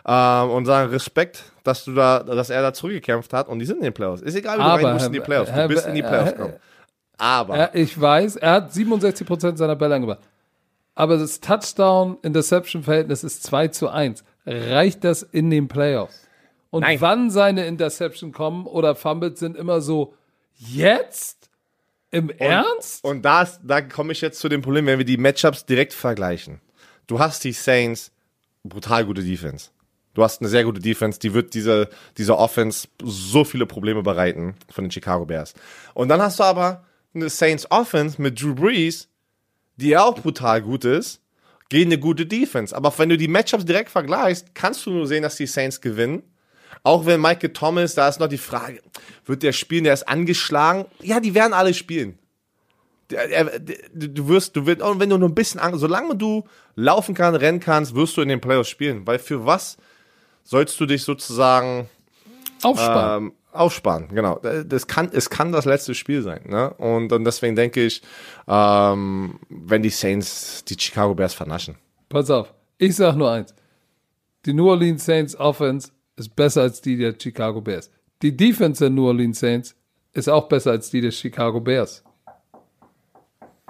Ähm, 0.07 0.51
und 0.51 0.67
sagen 0.67 0.91
Respekt, 0.91 1.45
dass 1.63 1.85
du 1.85 1.95
da, 1.95 2.23
dass 2.23 2.51
er 2.51 2.61
da 2.61 2.75
zurückgekämpft 2.75 3.33
hat 3.33 3.49
und 3.49 3.59
die 3.59 3.65
sind 3.65 3.79
in 3.79 3.85
den 3.85 3.95
Playoffs. 3.95 4.21
Ist 4.21 4.35
egal, 4.35 4.59
wie 4.59 4.63
Aber, 4.63 4.79
du 4.81 4.85
rein 4.87 4.95
musst 4.95 5.07
in 5.07 5.13
die 5.15 5.21
Playoffs. 5.21 5.51
Du 5.51 5.57
Herr- 5.57 5.69
bist 5.69 5.87
in 5.87 5.95
die 5.95 6.03
Herr- 6.03 6.09
Playoffs 6.11 6.27
Herr- 6.33 6.37
gekommen. 6.37 6.55
Aber 7.17 7.57
Ja, 7.57 7.71
ich 7.73 7.99
weiß, 7.99 8.37
er 8.37 8.51
hat 8.53 8.73
67% 8.73 9.57
seiner 9.57 9.77
Bälle 9.77 9.95
angebracht. 9.95 10.19
Aber 10.95 11.17
das 11.17 11.41
Touchdown-Interception-Verhältnis 11.41 13.25
ist 13.25 13.43
2 13.45 13.69
zu 13.69 13.89
1. 13.89 14.25
Reicht 14.47 15.05
das 15.05 15.23
in 15.23 15.51
den 15.51 15.69
Playoffs? 15.69 16.27
Und 16.71 16.83
Nein. 16.83 17.01
wann 17.01 17.31
seine 17.31 17.67
Interception 17.67 18.33
kommen 18.33 18.67
oder 18.67 18.95
Fumbles 18.95 19.39
sind 19.39 19.57
immer 19.57 19.81
so, 19.81 20.15
jetzt? 20.57 21.49
Im 22.11 22.31
Ernst? 22.31 23.03
Und 23.05 23.23
da, 23.25 23.43
ist- 23.43 23.61
da 23.65 23.81
komme 23.81 24.13
ich 24.13 24.21
jetzt 24.21 24.39
zu 24.41 24.49
dem 24.49 24.61
Problem, 24.63 24.87
wenn 24.87 24.99
wir 24.99 25.05
die 25.07 25.17
Matchups 25.17 25.65
direkt 25.67 25.93
vergleichen. 25.95 26.61
Du 27.07 27.19
hast 27.19 27.45
die 27.45 27.53
Saints, 27.53 28.11
brutal 28.63 29.05
gute 29.05 29.23
Defense. 29.23 29.71
Du 30.15 30.23
hast 30.23 30.41
eine 30.41 30.49
sehr 30.49 30.65
gute 30.65 30.81
Defense, 30.81 31.19
die 31.19 31.35
wird 31.35 31.55
diese, 31.55 31.89
dieser 32.17 32.39
Offense 32.39 32.89
so 33.03 33.45
viele 33.45 33.67
Probleme 33.67 34.03
bereiten 34.03 34.55
von 34.71 34.85
den 34.85 34.91
Chicago 34.91 35.27
Bears. 35.27 35.55
Und 35.93 36.09
dann 36.09 36.23
hast 36.23 36.39
du 36.39 36.45
aber 36.45 36.85
eine 37.15 37.29
Saints 37.29 37.71
Offense 37.71 38.23
mit 38.23 38.41
Drew 38.41 38.55
Brees, 38.55 39.09
die 39.77 39.97
auch 39.97 40.15
brutal 40.15 40.63
gut 40.63 40.85
ist, 40.85 41.21
gegen 41.69 41.91
eine 41.91 41.99
gute 41.99 42.27
Defense. 42.27 42.75
Aber 42.75 42.97
wenn 42.97 43.09
du 43.09 43.19
die 43.19 43.29
Matchups 43.29 43.65
direkt 43.65 43.91
vergleichst, 43.91 44.55
kannst 44.55 44.87
du 44.87 44.91
nur 44.91 45.07
sehen, 45.07 45.23
dass 45.23 45.37
die 45.37 45.47
Saints 45.47 45.81
gewinnen. 45.81 46.23
Auch 46.85 47.07
wenn 47.07 47.21
Michael 47.21 47.53
Thomas, 47.53 47.95
da 47.95 48.09
ist 48.09 48.21
noch 48.21 48.29
die 48.29 48.39
Frage, 48.39 48.81
wird 49.25 49.43
der 49.43 49.53
spielen, 49.53 49.85
der 49.85 49.95
ist 49.95 50.07
angeschlagen? 50.07 50.85
Ja, 51.01 51.19
die 51.19 51.35
werden 51.35 51.55
alle 51.55 51.75
spielen. 51.75 52.19
Du 53.09 54.29
wirst, 54.29 54.57
du 54.57 54.67
wirst, 54.67 54.83
und 54.83 55.01
wenn 55.01 55.11
du 55.11 55.19
nur 55.19 55.29
ein 55.29 55.35
bisschen, 55.35 55.61
an, 55.61 55.77
solange 55.79 56.17
du 56.17 56.45
laufen 56.75 57.15
kannst, 57.15 57.41
rennen 57.41 57.61
kannst, 57.61 57.95
wirst 57.95 58.17
du 58.17 58.23
in 58.23 58.29
den 58.29 58.41
Playoffs 58.41 58.69
spielen. 58.69 59.07
Weil 59.07 59.19
für 59.19 59.45
was 59.45 59.77
sollst 60.43 60.79
du 60.81 60.87
dich 60.87 61.03
sozusagen 61.03 61.89
Aufsparen. 62.63 63.25
ähm, 63.27 63.33
aufsparen? 63.53 64.09
Genau. 64.09 64.39
Das 64.39 64.87
kann, 64.87 65.11
es 65.13 65.29
kann 65.29 65.53
das 65.53 65.65
letzte 65.65 65.95
Spiel 65.95 66.23
sein. 66.23 66.43
Ne? 66.49 66.73
Und, 66.75 67.13
und 67.13 67.25
deswegen 67.25 67.57
denke 67.57 67.85
ich, 67.85 68.03
ähm, 68.49 69.39
wenn 69.49 69.83
die 69.83 69.91
Saints 69.91 70.65
die 70.65 70.77
Chicago 70.79 71.15
Bears 71.15 71.35
vernaschen. 71.35 71.77
Pass 72.09 72.31
auf, 72.31 72.55
ich 72.79 72.97
sag 72.97 73.17
nur 73.17 73.31
eins. 73.31 73.55
Die 74.47 74.53
New 74.53 74.69
Orleans 74.69 75.05
Saints 75.05 75.37
Offense 75.37 75.91
ist 76.17 76.35
besser 76.37 76.63
als 76.63 76.81
die 76.81 76.97
der 76.97 77.15
Chicago 77.19 77.61
Bears. 77.61 77.91
Die 78.23 78.37
Defense 78.37 78.85
der 78.85 78.91
New 78.91 79.07
Orleans 79.07 79.41
Saints 79.41 79.75
ist 80.13 80.29
auch 80.29 80.49
besser 80.49 80.71
als 80.71 80.91
die 80.91 81.01
der 81.01 81.11
Chicago 81.11 81.61
Bears. 81.61 82.05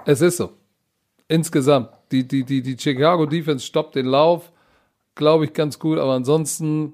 Es 0.05 0.21
ist 0.21 0.37
so. 0.37 0.53
Insgesamt. 1.27 1.89
Die, 2.11 2.27
die, 2.27 2.43
die, 2.43 2.61
die 2.61 2.77
Chicago 2.77 3.25
Defense 3.25 3.65
stoppt 3.65 3.95
den 3.95 4.05
Lauf, 4.05 4.51
glaube 5.15 5.45
ich, 5.45 5.53
ganz 5.53 5.79
gut, 5.79 5.97
aber 5.97 6.13
ansonsten 6.13 6.93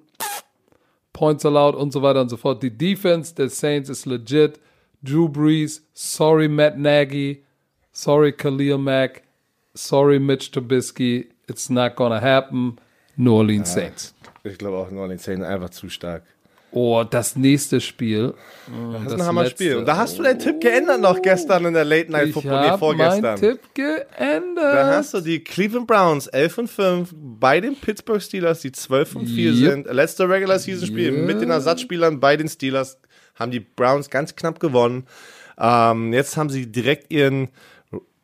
Points 1.11 1.45
allowed 1.45 1.75
und 1.75 1.91
so 1.91 2.01
weiter 2.01 2.21
und 2.21 2.29
so 2.29 2.37
fort. 2.37 2.63
Die 2.63 2.75
Defense 2.75 3.35
der 3.35 3.49
Saints 3.49 3.89
ist 3.89 4.05
legit. 4.05 4.59
Drew 5.03 5.27
Brees, 5.27 5.85
sorry 5.93 6.47
Matt 6.47 6.77
Nagy, 6.77 7.43
sorry 7.91 8.31
Khalil 8.31 8.77
Mack, 8.77 9.23
sorry 9.73 10.19
Mitch 10.19 10.51
Trubisky, 10.51 11.27
it's 11.47 11.69
not 11.69 11.95
gonna 11.95 12.21
happen. 12.21 12.77
New 13.17 13.33
Orleans 13.33 13.73
Saints. 13.73 14.13
Ich 14.43 14.57
glaube 14.57 14.77
auch 14.77 14.91
New 14.91 14.99
Orleans 14.99 15.23
Saints 15.23 15.43
einfach 15.43 15.71
zu 15.71 15.89
stark. 15.89 16.23
Oh, 16.73 17.03
das 17.03 17.35
nächste 17.35 17.81
Spiel. 17.81 18.33
Das 18.93 19.11
ist 19.13 19.19
ein 19.19 19.25
Hammer-Spiel. 19.25 19.75
Und 19.77 19.85
da 19.85 19.97
hast 19.97 20.17
du 20.17 20.23
deinen 20.23 20.39
Tipp 20.39 20.61
geändert 20.61 21.01
noch 21.01 21.21
gestern 21.21 21.65
in 21.65 21.73
der 21.73 21.83
Late 21.83 22.09
Night 22.11 22.27
Ich 22.29 22.33
Football, 22.33 22.61
nee, 22.61 22.67
habe 22.69 22.77
vorgestern. 22.79 23.35
Tipp 23.39 23.59
geändert. 23.73 24.73
Da 24.75 24.95
hast 24.95 25.13
du 25.13 25.19
die 25.19 25.43
Cleveland 25.43 25.85
Browns 25.87 26.27
11 26.27 26.57
und 26.59 26.67
5 26.69 27.13
bei 27.15 27.59
den 27.59 27.75
Pittsburgh 27.75 28.21
Steelers, 28.21 28.61
die 28.61 28.71
12 28.71 29.15
und 29.17 29.27
4 29.27 29.51
Yep. 29.51 29.69
sind. 29.71 29.93
Letzte 29.93 30.29
Regular 30.29 30.59
Season 30.59 30.87
Spiel 30.87 31.13
Yep. 31.13 31.25
mit 31.25 31.41
den 31.41 31.49
Ersatzspielern 31.49 32.19
bei 32.21 32.37
den 32.37 32.47
Steelers 32.47 32.97
haben 33.35 33.51
die 33.51 33.59
Browns 33.59 34.09
ganz 34.09 34.35
knapp 34.35 34.59
gewonnen. 34.61 35.05
Ähm, 35.59 36.13
jetzt 36.13 36.37
haben 36.37 36.49
sie 36.49 36.71
direkt 36.71 37.11
ihren 37.11 37.49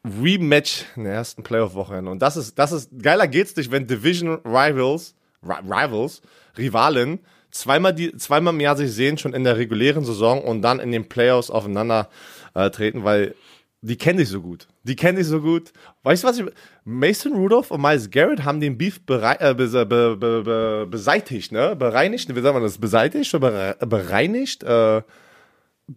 Rematch 0.06 0.86
in 0.96 1.04
der 1.04 1.14
ersten 1.14 1.44
Playoff-Woche. 1.44 1.98
Und 1.98 2.22
das 2.22 2.38
ist, 2.38 2.58
das 2.58 2.72
ist, 2.72 2.92
geiler 3.02 3.28
geht's 3.28 3.56
nicht, 3.56 3.72
wenn 3.72 3.88
Division 3.88 4.40
Rivals, 4.46 5.16
Ri- 5.46 5.62
Rivals, 5.66 6.22
Rivalen, 6.58 7.20
zweimal, 7.58 7.94
die, 7.94 8.16
zweimal 8.18 8.54
im 8.54 8.60
Jahr 8.60 8.76
sich 8.78 8.92
sehen, 8.92 9.18
schon 9.18 9.34
in 9.34 9.44
der 9.44 9.58
regulären 9.58 10.06
Saison 10.06 10.42
und 10.42 10.62
dann 10.62 10.80
in 10.80 10.92
den 10.92 11.10
Playoffs 11.10 11.50
aufeinander 11.50 12.10
äh, 12.54 12.70
treten, 12.70 13.04
weil 13.04 13.36
die 13.82 13.96
kennen 13.96 14.18
sich 14.18 14.30
so 14.30 14.42
gut. 14.42 14.68
Die 14.84 14.96
kennen 14.96 15.18
sich 15.18 15.28
so 15.28 15.40
gut. 15.42 15.72
Weißt 16.04 16.24
du 16.24 16.28
was? 16.28 16.40
Ich, 16.40 16.46
Mason 16.84 17.34
Rudolph 17.34 17.70
und 17.72 17.82
Miles 17.82 18.10
Garrett 18.10 18.44
haben 18.44 18.60
den 18.60 18.78
Beef 18.78 19.06
berei 19.06 19.36
äh, 19.40 19.54
be 19.54 19.68
be 19.68 20.18
be 20.18 20.44
be 20.44 20.88
beseitigt, 20.90 21.52
ne? 21.52 21.76
Bereinigt. 21.76 22.34
Wie 22.36 22.42
sagt 22.42 22.54
man 22.54 22.64
das? 22.64 22.78
Beseitigt 22.78 23.34
oder 23.36 23.52
bere 23.52 23.86
bereinigt? 23.86 24.64
Äh, 24.64 25.02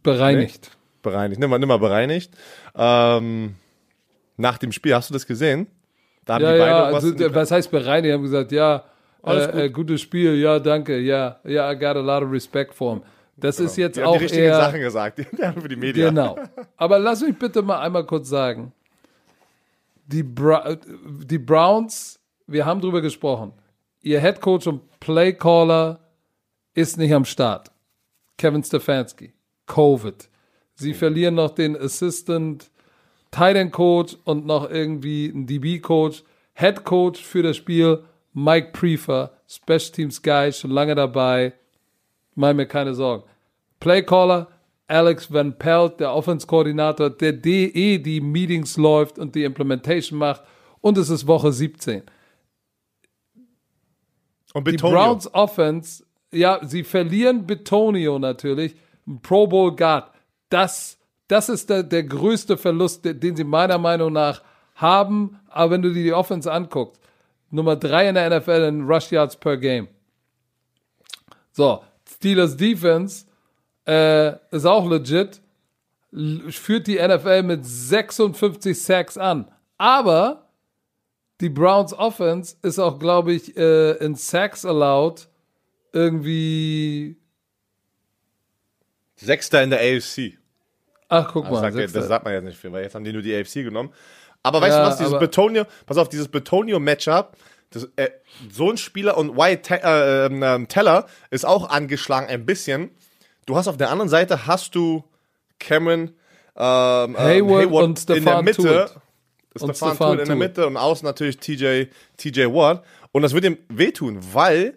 Bereinigt. 0.02 0.70
bereinigt. 1.02 1.40
Nimm 1.40 1.50
mal, 1.50 1.58
nimm 1.58 1.68
mal 1.68 1.78
bereinigt. 1.78 2.32
Ähm, 2.76 3.54
nach 4.36 4.58
dem 4.58 4.72
Spiel, 4.72 4.94
hast 4.94 5.10
du 5.10 5.14
das 5.14 5.26
gesehen? 5.26 5.66
Da 6.24 6.34
haben 6.34 6.42
Ja, 6.44 6.52
die 6.52 6.58
beide 6.58 6.70
ja, 6.70 6.92
was 6.92 7.04
also, 7.04 7.34
was 7.34 7.50
heißt 7.50 7.70
bereinigt? 7.70 8.06
Die 8.06 8.12
haben 8.12 8.22
gesagt, 8.22 8.52
ja, 8.52 8.84
äh, 9.24 9.66
äh, 9.66 9.70
gutes 9.70 10.00
Spiel, 10.00 10.36
ja, 10.36 10.58
danke, 10.58 10.98
ja, 10.98 11.40
ja, 11.44 11.70
I 11.70 11.76
got 11.76 11.96
a 11.96 12.00
lot 12.00 12.22
of 12.22 12.30
respect 12.30 12.74
for 12.74 12.94
him. 12.94 13.02
Das 13.36 13.58
ist 13.58 13.76
jetzt 13.76 13.96
die 13.96 14.02
haben 14.02 14.08
auch 14.08 14.16
die 14.16 14.24
richtigen 14.24 14.44
eher, 14.44 14.56
Sachen 14.56 14.80
gesagt. 14.80 15.18
Die 15.38 15.42
haben 15.42 15.62
für 15.62 15.68
die 15.68 15.76
Medien. 15.76 16.08
Genau. 16.08 16.38
Aber 16.76 16.98
lass 16.98 17.22
mich 17.22 17.38
bitte 17.38 17.62
mal 17.62 17.80
einmal 17.80 18.04
kurz 18.04 18.28
sagen. 18.28 18.72
Die, 20.06 20.22
Bra 20.22 20.76
die 21.24 21.38
Browns, 21.38 22.20
wir 22.46 22.66
haben 22.66 22.82
drüber 22.82 23.00
gesprochen. 23.00 23.52
Ihr 24.02 24.20
Head 24.20 24.40
Coach 24.40 24.66
und 24.66 24.82
Playcaller 25.00 26.00
ist 26.74 26.98
nicht 26.98 27.14
am 27.14 27.24
Start. 27.24 27.70
Kevin 28.36 28.62
Stefanski. 28.62 29.32
Covid. 29.66 30.28
Sie 30.74 30.94
verlieren 30.94 31.34
noch 31.34 31.50
den 31.50 31.76
Assistant 31.76 32.70
Tight 33.30 33.56
End 33.56 33.72
Coach 33.72 34.16
und 34.24 34.46
noch 34.46 34.68
irgendwie 34.68 35.30
einen 35.32 35.46
DB 35.46 35.78
Coach. 35.78 36.24
Head 36.54 36.84
Coach 36.84 37.22
für 37.22 37.42
das 37.42 37.56
Spiel 37.56 38.02
Mike 38.32 38.70
Prefer, 38.72 39.32
Special 39.46 39.92
Teams 39.92 40.22
Guy, 40.22 40.52
schon 40.52 40.70
lange 40.70 40.94
dabei. 40.94 41.54
Mach 42.34 42.54
mir 42.54 42.66
keine 42.66 42.94
Sorgen. 42.94 43.24
Playcaller 43.80 44.48
Alex 44.90 45.32
Van 45.32 45.56
Pelt, 45.56 46.00
der 46.00 46.12
Offense-Koordinator, 46.12 47.10
der 47.10 47.32
DE 47.32 47.98
die 47.98 48.20
Meetings 48.20 48.76
läuft 48.76 49.18
und 49.18 49.36
die 49.36 49.44
Implementation 49.44 50.18
macht. 50.18 50.42
Und 50.80 50.98
es 50.98 51.10
ist 51.10 51.28
Woche 51.28 51.52
17. 51.52 52.02
Und 54.52 54.66
Die 54.66 54.72
Betonio. 54.72 54.96
Browns 54.96 55.32
Offense, 55.32 56.04
ja, 56.32 56.58
sie 56.64 56.82
verlieren 56.82 57.46
Betonio 57.46 58.18
natürlich, 58.18 58.74
Pro 59.22 59.46
Bowl 59.46 59.76
Guard. 59.76 60.10
Das, 60.48 60.98
das 61.28 61.48
ist 61.48 61.70
der, 61.70 61.84
der 61.84 62.02
größte 62.02 62.56
Verlust, 62.56 63.04
den 63.04 63.20
den 63.20 63.36
sie 63.36 63.44
meiner 63.44 63.78
Meinung 63.78 64.12
nach 64.12 64.42
haben. 64.74 65.38
Aber 65.48 65.70
wenn 65.70 65.82
du 65.82 65.92
dir 65.92 66.02
die 66.02 66.12
Offense 66.12 66.50
anguckst, 66.50 67.00
Nummer 67.50 67.76
drei 67.76 68.08
in 68.08 68.14
der 68.14 68.38
NFL 68.38 68.64
in 68.68 68.82
Rush 68.86 69.10
Yards 69.10 69.36
per 69.36 69.56
Game. 69.56 69.88
So, 71.52 71.82
Steelers 72.08 72.56
Defense 72.56 73.26
äh, 73.86 74.32
ist 74.50 74.64
auch 74.66 74.88
legit, 74.88 75.40
führt 76.48 76.86
die 76.86 76.96
NFL 76.96 77.42
mit 77.42 77.64
56 77.66 78.80
Sacks 78.80 79.18
an. 79.18 79.50
Aber 79.78 80.46
die 81.40 81.48
Browns 81.48 81.92
Offense 81.94 82.56
ist 82.62 82.78
auch, 82.78 82.98
glaube 82.98 83.32
ich, 83.32 83.56
äh, 83.56 83.92
in 84.04 84.14
Sacks 84.14 84.64
allowed 84.64 85.28
irgendwie. 85.92 87.16
Sechster 89.16 89.62
in 89.62 89.70
der 89.70 89.80
AFC. 89.80 90.38
Ach, 91.08 91.30
guck 91.32 91.44
Das 91.44 91.52
mal. 91.52 91.60
sagt, 91.62 91.74
Sechster. 91.74 91.98
das 92.00 92.08
sagt 92.08 92.24
man 92.24 92.34
jetzt 92.34 92.44
nicht 92.44 92.58
viel, 92.58 92.72
weil 92.72 92.84
jetzt 92.84 92.94
haben 92.94 93.04
die 93.04 93.12
nur 93.12 93.22
die 93.22 93.34
AFC 93.34 93.54
genommen. 93.64 93.92
Aber 94.42 94.60
weißt 94.60 94.76
Ja, 94.76 94.84
du 94.84 94.90
was, 94.90 94.98
dieses 94.98 95.18
Betonio, 95.18 95.64
pass 95.86 95.96
auf, 95.96 96.08
dieses 96.08 96.28
Betonio-Matchup, 96.28 97.36
äh, 97.96 98.10
so 98.50 98.70
ein 98.70 98.76
Spieler 98.76 99.16
und 99.16 99.36
Wyatt 99.36 99.62
Te 99.62 99.80
äh, 99.82 100.26
ähm, 100.26 100.68
Teller 100.68 101.06
ist 101.30 101.44
auch 101.44 101.68
angeschlagen 101.68 102.26
ein 102.28 102.44
bisschen. 102.44 102.90
Du 103.46 103.56
hast 103.56 103.68
auf 103.68 103.76
der 103.76 103.90
anderen 103.90 104.08
Seite 104.08 104.46
hast 104.46 104.74
du 104.74 105.04
Cameron 105.58 106.14
ähm, 106.56 107.16
ähm, 107.16 107.16
Hayward 107.16 107.66
und 107.66 108.10
in 108.10 108.24
der 108.24 108.42
Mitte. 108.42 108.90
Tuitt. 109.52 109.76
Stefan 109.76 109.96
Tuitt 109.96 110.20
in 110.20 110.26
der. 110.26 110.36
Mitte 110.36 110.66
und 110.66 110.76
außen 110.76 111.04
natürlich 111.04 111.38
TJ, 111.38 111.84
TJ 112.16 112.46
Watt. 112.46 112.84
Und 113.12 113.22
das 113.22 113.34
wird 113.34 113.44
ihm 113.44 113.58
wehtun, 113.68 114.20
weil 114.32 114.74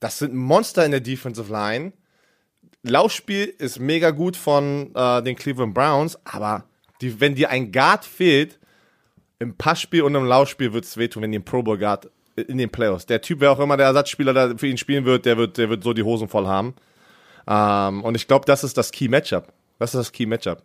das 0.00 0.18
sind 0.18 0.34
Monster 0.34 0.84
in 0.84 0.90
der 0.90 1.00
Defensive 1.00 1.50
Line. 1.50 1.92
Laufspiel 2.82 3.46
ist 3.58 3.80
mega 3.80 4.10
gut 4.10 4.36
von 4.36 4.94
äh, 4.94 5.22
den 5.22 5.36
Cleveland 5.36 5.74
Browns, 5.74 6.18
aber 6.24 6.64
die, 7.00 7.20
wenn 7.20 7.34
dir 7.34 7.50
ein 7.50 7.72
Guard 7.72 8.04
fehlt, 8.04 8.58
im 9.38 9.56
Passspiel 9.56 10.02
und 10.02 10.14
im 10.14 10.24
Laufspiel 10.24 10.72
wird 10.72 10.84
es 10.84 10.96
wehtun, 10.96 11.22
wenn 11.22 11.32
die 11.32 11.36
einen 11.38 11.44
Pro 11.44 11.62
Bowl 11.62 11.78
Guard 11.78 12.10
in 12.36 12.58
den 12.58 12.70
Playoffs. 12.70 13.06
Der 13.06 13.20
Typ, 13.20 13.40
wer 13.40 13.52
auch 13.52 13.60
immer 13.60 13.76
der 13.76 13.86
Ersatzspieler 13.86 14.32
da 14.32 14.56
für 14.56 14.66
ihn 14.66 14.78
spielen 14.78 15.04
wird, 15.04 15.24
der 15.24 15.36
wird, 15.36 15.58
der 15.58 15.68
wird 15.68 15.82
so 15.82 15.92
die 15.92 16.02
Hosen 16.02 16.28
voll 16.28 16.46
haben. 16.46 16.74
Ähm, 17.46 18.04
und 18.04 18.14
ich 18.14 18.26
glaube, 18.26 18.44
das 18.46 18.64
ist 18.64 18.76
das 18.76 18.92
Key 18.92 19.08
Matchup. 19.08 19.52
Das 19.78 19.94
ist 19.94 19.98
das 19.98 20.12
Key 20.12 20.26
Matchup. 20.26 20.62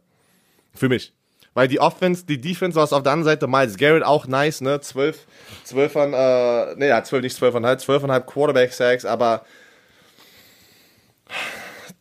Für 0.74 0.90
mich. 0.90 1.14
Weil 1.54 1.68
die 1.68 1.82
Offense, 1.82 2.26
die 2.26 2.40
Defense 2.40 2.76
war 2.76 2.86
es 2.86 2.94
auf 2.94 3.04
der 3.04 3.12
anderen 3.12 3.26
Seite, 3.26 3.48
Miles 3.48 3.78
Garrett 3.78 4.04
auch 4.04 4.26
nice, 4.26 4.62
ne? 4.62 4.80
Zwölf, 4.80 5.28
zwölf 5.66 5.98
an, 5.98 6.14
äh, 6.14 6.76
ne, 6.76 6.88
ja, 6.88 7.04
zwölf, 7.04 7.24
nicht 7.24 7.36
zwölfeinhalb, 7.36 7.82
zwölfeinhalb 7.82 8.26
Quarterback-Sacks, 8.26 9.04
aber 9.04 9.44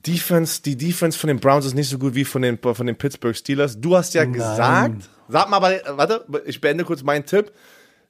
Defense, 0.07 0.63
die 0.63 0.77
Defense 0.77 1.19
von 1.19 1.29
den 1.29 1.41
Browns 1.41 1.67
ist 1.67 1.75
nicht 1.75 1.91
so 1.91 1.99
gut 1.99 2.15
wie 2.15 2.25
von 2.25 2.43
den, 2.43 2.59
von 2.59 2.87
den 2.87 2.97
Pittsburgh 2.97 3.37
Steelers. 3.37 3.81
Du 3.81 3.97
hast 3.97 4.15
ja 4.15 4.23
Nein. 4.23 4.33
gesagt, 4.33 5.11
sag 5.31 5.49
mal, 5.49 5.57
aber, 5.57 5.97
warte, 5.97 6.25
ich 6.45 6.61
beende 6.61 6.85
kurz 6.85 7.03
meinen 7.03 7.25
Tipp. 7.25 7.53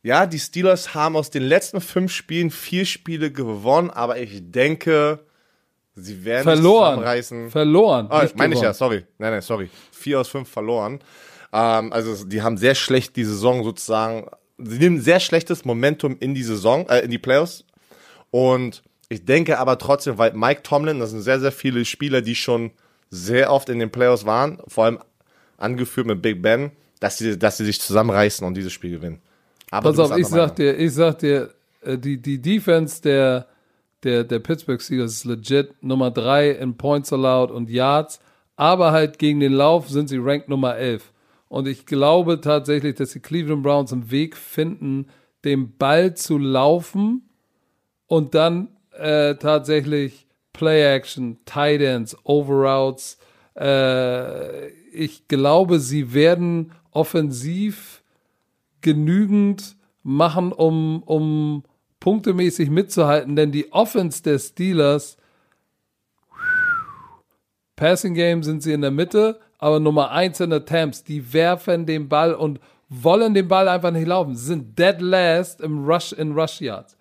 Ja, 0.02 0.26
die 0.26 0.38
Steelers 0.38 0.94
haben 0.94 1.16
aus 1.16 1.30
den 1.30 1.42
letzten 1.42 1.80
fünf 1.80 2.12
Spielen 2.12 2.51
vier 2.51 2.86
Spiele 2.86 3.30
gewonnen, 3.30 3.90
aber 3.90 4.18
ich 4.18 4.40
denke, 4.51 5.20
sie 5.94 6.24
werden 6.24 6.44
sich 6.44 6.55
Verloren. 6.55 6.90
zusammenreißen. 6.90 7.51
Verloren. 7.51 8.09
Nicht 8.22 8.36
meine 8.36 8.55
ich 8.55 8.60
ja, 8.62 8.72
sorry. 8.72 9.05
Nein, 9.18 9.32
nein, 9.32 9.42
sorry. 9.42 9.68
Vier 9.92 10.20
aus 10.20 10.28
fünf 10.28 10.48
verloren. 10.48 11.01
Ähm, 11.52 11.92
also 11.92 12.24
die 12.24 12.40
haben 12.42 12.56
sehr 12.56 12.74
schlecht 12.74 13.16
die 13.16 13.24
Saison 13.24 13.62
sozusagen. 13.62 14.28
Sie 14.59 14.78
nehmen 14.78 15.01
sehr 15.01 15.20
schlechtes 15.20 15.64
Momentum 15.64 16.16
in 16.18 16.34
die 16.34 16.42
Saison, 16.42 16.88
äh, 16.88 17.01
in 17.01 17.10
die 17.10 17.18
Playoffs. 17.18 17.64
Und 18.30 18.82
ich 19.09 19.24
denke 19.24 19.59
aber 19.59 19.76
trotzdem, 19.76 20.18
weil 20.18 20.32
Mike 20.32 20.62
Tomlin, 20.62 21.01
das 21.01 21.10
sind 21.10 21.22
sehr, 21.22 21.40
sehr 21.40 21.52
viele 21.52 21.84
Spieler, 21.84 22.22
die 22.22 22.36
schon 22.36 22.70
sehr 23.10 23.52
oft 23.52 23.68
in 23.68 23.80
den 23.80 23.90
Playoffs 23.90 24.24
waren, 24.24 24.62
vor 24.68 24.84
allem 24.84 25.01
angeführt 25.59 26.06
mit 26.06 26.22
Big 26.22 26.40
Ben, 26.40 26.70
dass 27.01 27.18
sie, 27.18 27.39
dass 27.39 27.56
sie 27.56 27.64
sich 27.64 27.81
zusammenreißen 27.81 28.47
und 28.47 28.55
dieses 28.55 28.72
Spiel 28.72 28.93
gewinnen. 28.93 29.20
Aber 29.70 29.90
Pass 29.90 29.98
auf, 29.98 30.16
ich 30.16 30.27
sag 30.27 30.56
dir, 30.56 30.77
ich 30.78 30.93
sag 30.93 31.18
dir, 31.18 31.51
äh, 31.82 31.98
die, 31.98 32.20
die 32.20 32.40
Defense 32.40 33.01
der, 33.02 33.47
der, 34.05 34.24
der 34.24 34.39
Pittsburgh 34.39 34.81
Steelers 34.81 35.12
ist 35.12 35.24
legit 35.24 35.82
Nummer 35.82 36.10
drei 36.10 36.51
in 36.51 36.77
Points 36.77 37.12
allowed 37.12 37.51
und 37.51 37.70
Yards, 37.70 38.20
aber 38.56 38.93
halt 38.93 39.18
gegen 39.18 39.40
den 39.40 39.52
Lauf 39.52 39.89
sind 39.89 40.09
sie 40.09 40.18
Rank 40.18 40.48
Nummer 40.48 40.77
11. 40.77 41.12
Und 41.48 41.66
ich 41.66 41.86
glaube 41.86 42.40
tatsächlich, 42.40 42.94
dass 42.97 43.10
die 43.10 43.20
Cleveland 43.20 43.62
Browns 43.62 43.93
einen 43.93 44.10
Weg 44.10 44.36
finden, 44.36 45.06
den 45.44 45.77
Ball 45.77 46.14
zu 46.14 46.39
laufen 46.39 47.28
und 48.06 48.35
dann 48.35 48.68
äh, 48.93 49.35
tatsächlich 49.36 50.27
Play 50.52 50.94
Action, 50.94 51.39
Tight 51.47 51.81
Ends, 51.81 52.16
Overroutes. 52.24 53.18
Äh, 53.56 54.68
ich 54.93 55.27
glaube, 55.28 55.81
sie 55.81 56.12
werden 56.12 56.72
offensiv 56.93 58.03
genügend 58.81 59.77
machen, 60.03 60.53
um, 60.53 61.03
um 61.05 61.65
punktemäßig 62.01 62.71
mitzuhalten, 62.71 63.37
denn 63.37 63.53
die 63.53 63.73
Offense 63.73 64.23
der 64.23 64.39
Steelers, 64.39 65.17
Passing 67.77 68.15
Game 68.15 68.43
sind 68.43 68.62
sie 68.62 68.73
in 68.73 68.81
der 68.81 68.91
Mitte, 68.91 69.39
aber 69.59 69.81
Nummer 69.81 70.11
eins 70.11 70.41
in 70.41 70.53
Attempts, 70.53 71.05
die 71.05 71.33
werfen 71.33 71.87
den 71.87 72.09
Ball 72.09 72.35
und 72.35 72.61
wollen 72.89 73.35
den 73.35 73.49
Ball 73.49 73.69
einfach 73.69 73.91
nicht 73.91 74.07
laufen. 74.07 74.35
Sie 74.35 74.47
sind 74.47 74.79
dead 74.79 75.01
last 75.01 75.61
im 75.61 75.85
Rush 75.87 76.12
in 76.12 76.33
Rush 76.33 76.61
Yards. 76.61 76.97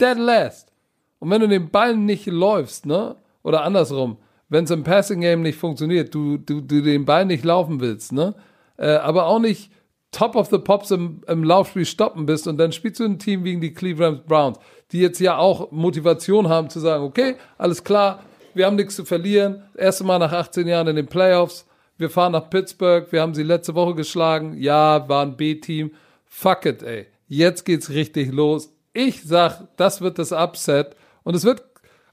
Dead 0.00 0.16
last. 0.16 0.72
Und 1.18 1.30
wenn 1.30 1.40
du 1.40 1.48
den 1.48 1.70
Ball 1.70 1.96
nicht 1.96 2.26
läufst, 2.26 2.86
ne, 2.86 3.16
oder 3.42 3.62
andersrum, 3.62 4.18
wenn 4.48 4.64
es 4.64 4.70
im 4.70 4.84
Passing 4.84 5.20
Game 5.20 5.42
nicht 5.42 5.58
funktioniert, 5.58 6.14
du, 6.14 6.38
du, 6.38 6.60
du 6.60 6.82
den 6.82 7.04
Ball 7.04 7.26
nicht 7.26 7.44
laufen 7.44 7.80
willst, 7.80 8.12
ne, 8.12 8.34
äh, 8.76 8.94
aber 8.96 9.26
auch 9.26 9.38
nicht 9.38 9.70
top 10.14 10.36
of 10.36 10.48
the 10.50 10.58
pops 10.58 10.90
im, 10.90 11.22
im 11.26 11.44
Laufspiel 11.44 11.84
stoppen 11.84 12.26
bist 12.26 12.46
und 12.46 12.56
dann 12.56 12.72
spielst 12.72 13.00
du 13.00 13.04
ein 13.04 13.18
Team 13.18 13.44
gegen 13.44 13.60
die 13.60 13.74
Cleveland 13.74 14.26
Browns, 14.26 14.58
die 14.92 15.00
jetzt 15.00 15.20
ja 15.20 15.36
auch 15.36 15.70
Motivation 15.72 16.48
haben 16.48 16.70
zu 16.70 16.80
sagen, 16.80 17.04
okay, 17.04 17.36
alles 17.58 17.82
klar, 17.82 18.22
wir 18.54 18.66
haben 18.66 18.76
nichts 18.76 18.96
zu 18.96 19.04
verlieren, 19.04 19.64
erste 19.76 20.04
Mal 20.04 20.18
nach 20.18 20.32
18 20.32 20.68
Jahren 20.68 20.86
in 20.88 20.96
den 20.96 21.06
Playoffs, 21.06 21.66
wir 21.98 22.10
fahren 22.10 22.32
nach 22.32 22.48
Pittsburgh, 22.48 23.10
wir 23.10 23.20
haben 23.20 23.34
sie 23.34 23.42
letzte 23.42 23.74
Woche 23.74 23.94
geschlagen, 23.94 24.56
ja, 24.58 25.08
war 25.08 25.22
ein 25.22 25.36
B-Team, 25.36 25.92
fuck 26.26 26.64
it, 26.66 26.82
ey, 26.82 27.06
jetzt 27.26 27.64
geht's 27.64 27.90
richtig 27.90 28.32
los. 28.32 28.72
Ich 28.92 29.24
sag, 29.24 29.76
das 29.76 30.00
wird 30.00 30.18
das 30.20 30.30
Upset 30.30 30.94
und 31.24 31.34
es 31.34 31.44
wird, 31.44 31.64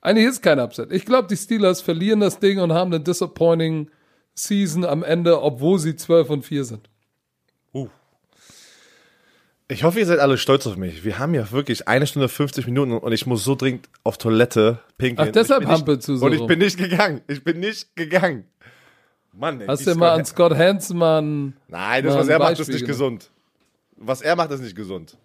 eigentlich 0.01 0.27
ist 0.27 0.41
kein 0.41 0.59
Upset. 0.59 0.91
Ich 0.91 1.05
glaube, 1.05 1.27
die 1.27 1.37
Steelers 1.37 1.81
verlieren 1.81 2.21
das 2.21 2.39
Ding 2.39 2.59
und 2.59 2.73
haben 2.73 2.91
eine 2.91 3.03
disappointing 3.03 3.91
Season 4.33 4.85
am 4.85 5.03
Ende, 5.03 5.41
obwohl 5.41 5.79
sie 5.79 5.95
12 5.95 6.29
und 6.29 6.43
4 6.45 6.63
sind. 6.65 6.89
Ich 9.67 9.83
hoffe, 9.85 9.99
ihr 9.99 10.05
seid 10.05 10.19
alle 10.19 10.37
stolz 10.37 10.67
auf 10.67 10.75
mich. 10.75 11.05
Wir 11.05 11.17
haben 11.17 11.33
ja 11.33 11.49
wirklich 11.51 11.87
eine 11.87 12.05
Stunde 12.05 12.27
50 12.27 12.65
Minuten 12.65 12.91
und 12.91 13.11
ich 13.13 13.25
muss 13.25 13.45
so 13.45 13.55
dringend 13.55 13.87
auf 14.03 14.17
Toilette 14.17 14.79
pinkeln. 14.97 15.29
Ach, 15.29 15.31
deshalb 15.31 15.65
hampelst 15.65 16.09
du 16.09 16.17
so 16.17 16.25
Und 16.25 16.33
ich 16.33 16.45
bin 16.45 16.59
nicht 16.59 16.77
gegangen. 16.77 17.21
Ich 17.27 17.41
bin 17.41 17.61
nicht 17.61 17.95
gegangen. 17.95 18.43
Mann, 19.31 19.61
ey, 19.61 19.67
Hast 19.67 19.87
du 19.87 19.95
mal 19.95 20.11
an 20.11 20.25
Scott 20.25 20.53
Hansen 20.57 20.97
mal 20.97 21.21
ein- 21.21 21.53
Nein, 21.69 22.03
das, 22.03 22.15
was 22.15 22.27
er 22.27 22.39
macht, 22.39 22.59
ist 22.59 22.67
nicht 22.67 22.85
gesund. 22.85 23.29
Was 23.95 24.21
er 24.21 24.35
macht, 24.35 24.51
ist 24.51 24.59
nicht 24.61 24.75
gesund. 24.75 25.15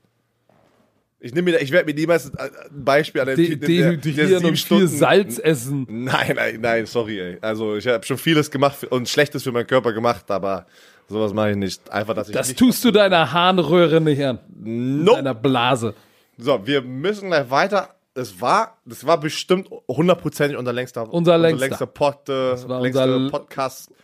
Ich 1.26 1.34
nehme 1.34 1.50
mir, 1.50 1.58
ich 1.60 1.70
werde 1.72 1.86
mir 1.86 1.94
niemals 1.94 2.30
ein 2.36 2.50
Beispiel 2.70 3.20
an 3.20 3.26
der 3.26 3.36
De 3.36 3.56
dehydrieren 3.56 4.44
und 4.44 4.58
viel 4.58 4.86
Salz 4.88 5.38
essen? 5.38 5.86
Nein, 5.88 6.32
nein, 6.36 6.58
nein, 6.60 6.86
sorry, 6.86 7.20
ey. 7.20 7.38
Also 7.40 7.76
ich 7.76 7.86
habe 7.86 8.04
schon 8.04 8.18
vieles 8.18 8.50
gemacht 8.50 8.84
und 8.84 9.08
Schlechtes 9.08 9.42
für 9.42 9.52
meinen 9.52 9.66
Körper 9.66 9.92
gemacht, 9.92 10.30
aber 10.30 10.66
sowas 11.08 11.32
mache 11.34 11.50
ich 11.50 11.56
nicht. 11.56 11.90
Einfach, 11.90 12.14
dass 12.14 12.28
ich 12.28 12.34
Das 12.34 12.48
nicht 12.48 12.58
tust 12.58 12.84
du 12.84 12.90
deiner 12.90 13.32
Harnröhre 13.32 14.00
nicht 14.00 14.22
an. 14.24 14.38
Nope. 14.58 15.16
Deiner 15.18 15.34
Blase. 15.34 15.94
So, 16.38 16.66
wir 16.66 16.82
müssen 16.82 17.28
gleich 17.28 17.50
weiter. 17.50 17.90
Es 18.14 18.40
war, 18.40 18.78
das 18.86 19.06
war 19.06 19.20
bestimmt 19.20 19.68
hundertprozentig 19.88 20.56
unser 20.56 20.72
längster, 20.72 21.12
Unser 21.12 21.36
längster. 21.36 21.86
Pod, 21.86 22.28
äh, 22.28 22.68
war 22.68 22.80
längste 22.80 23.02
unser- 23.14 23.30
Podcast-Folge 23.30 23.96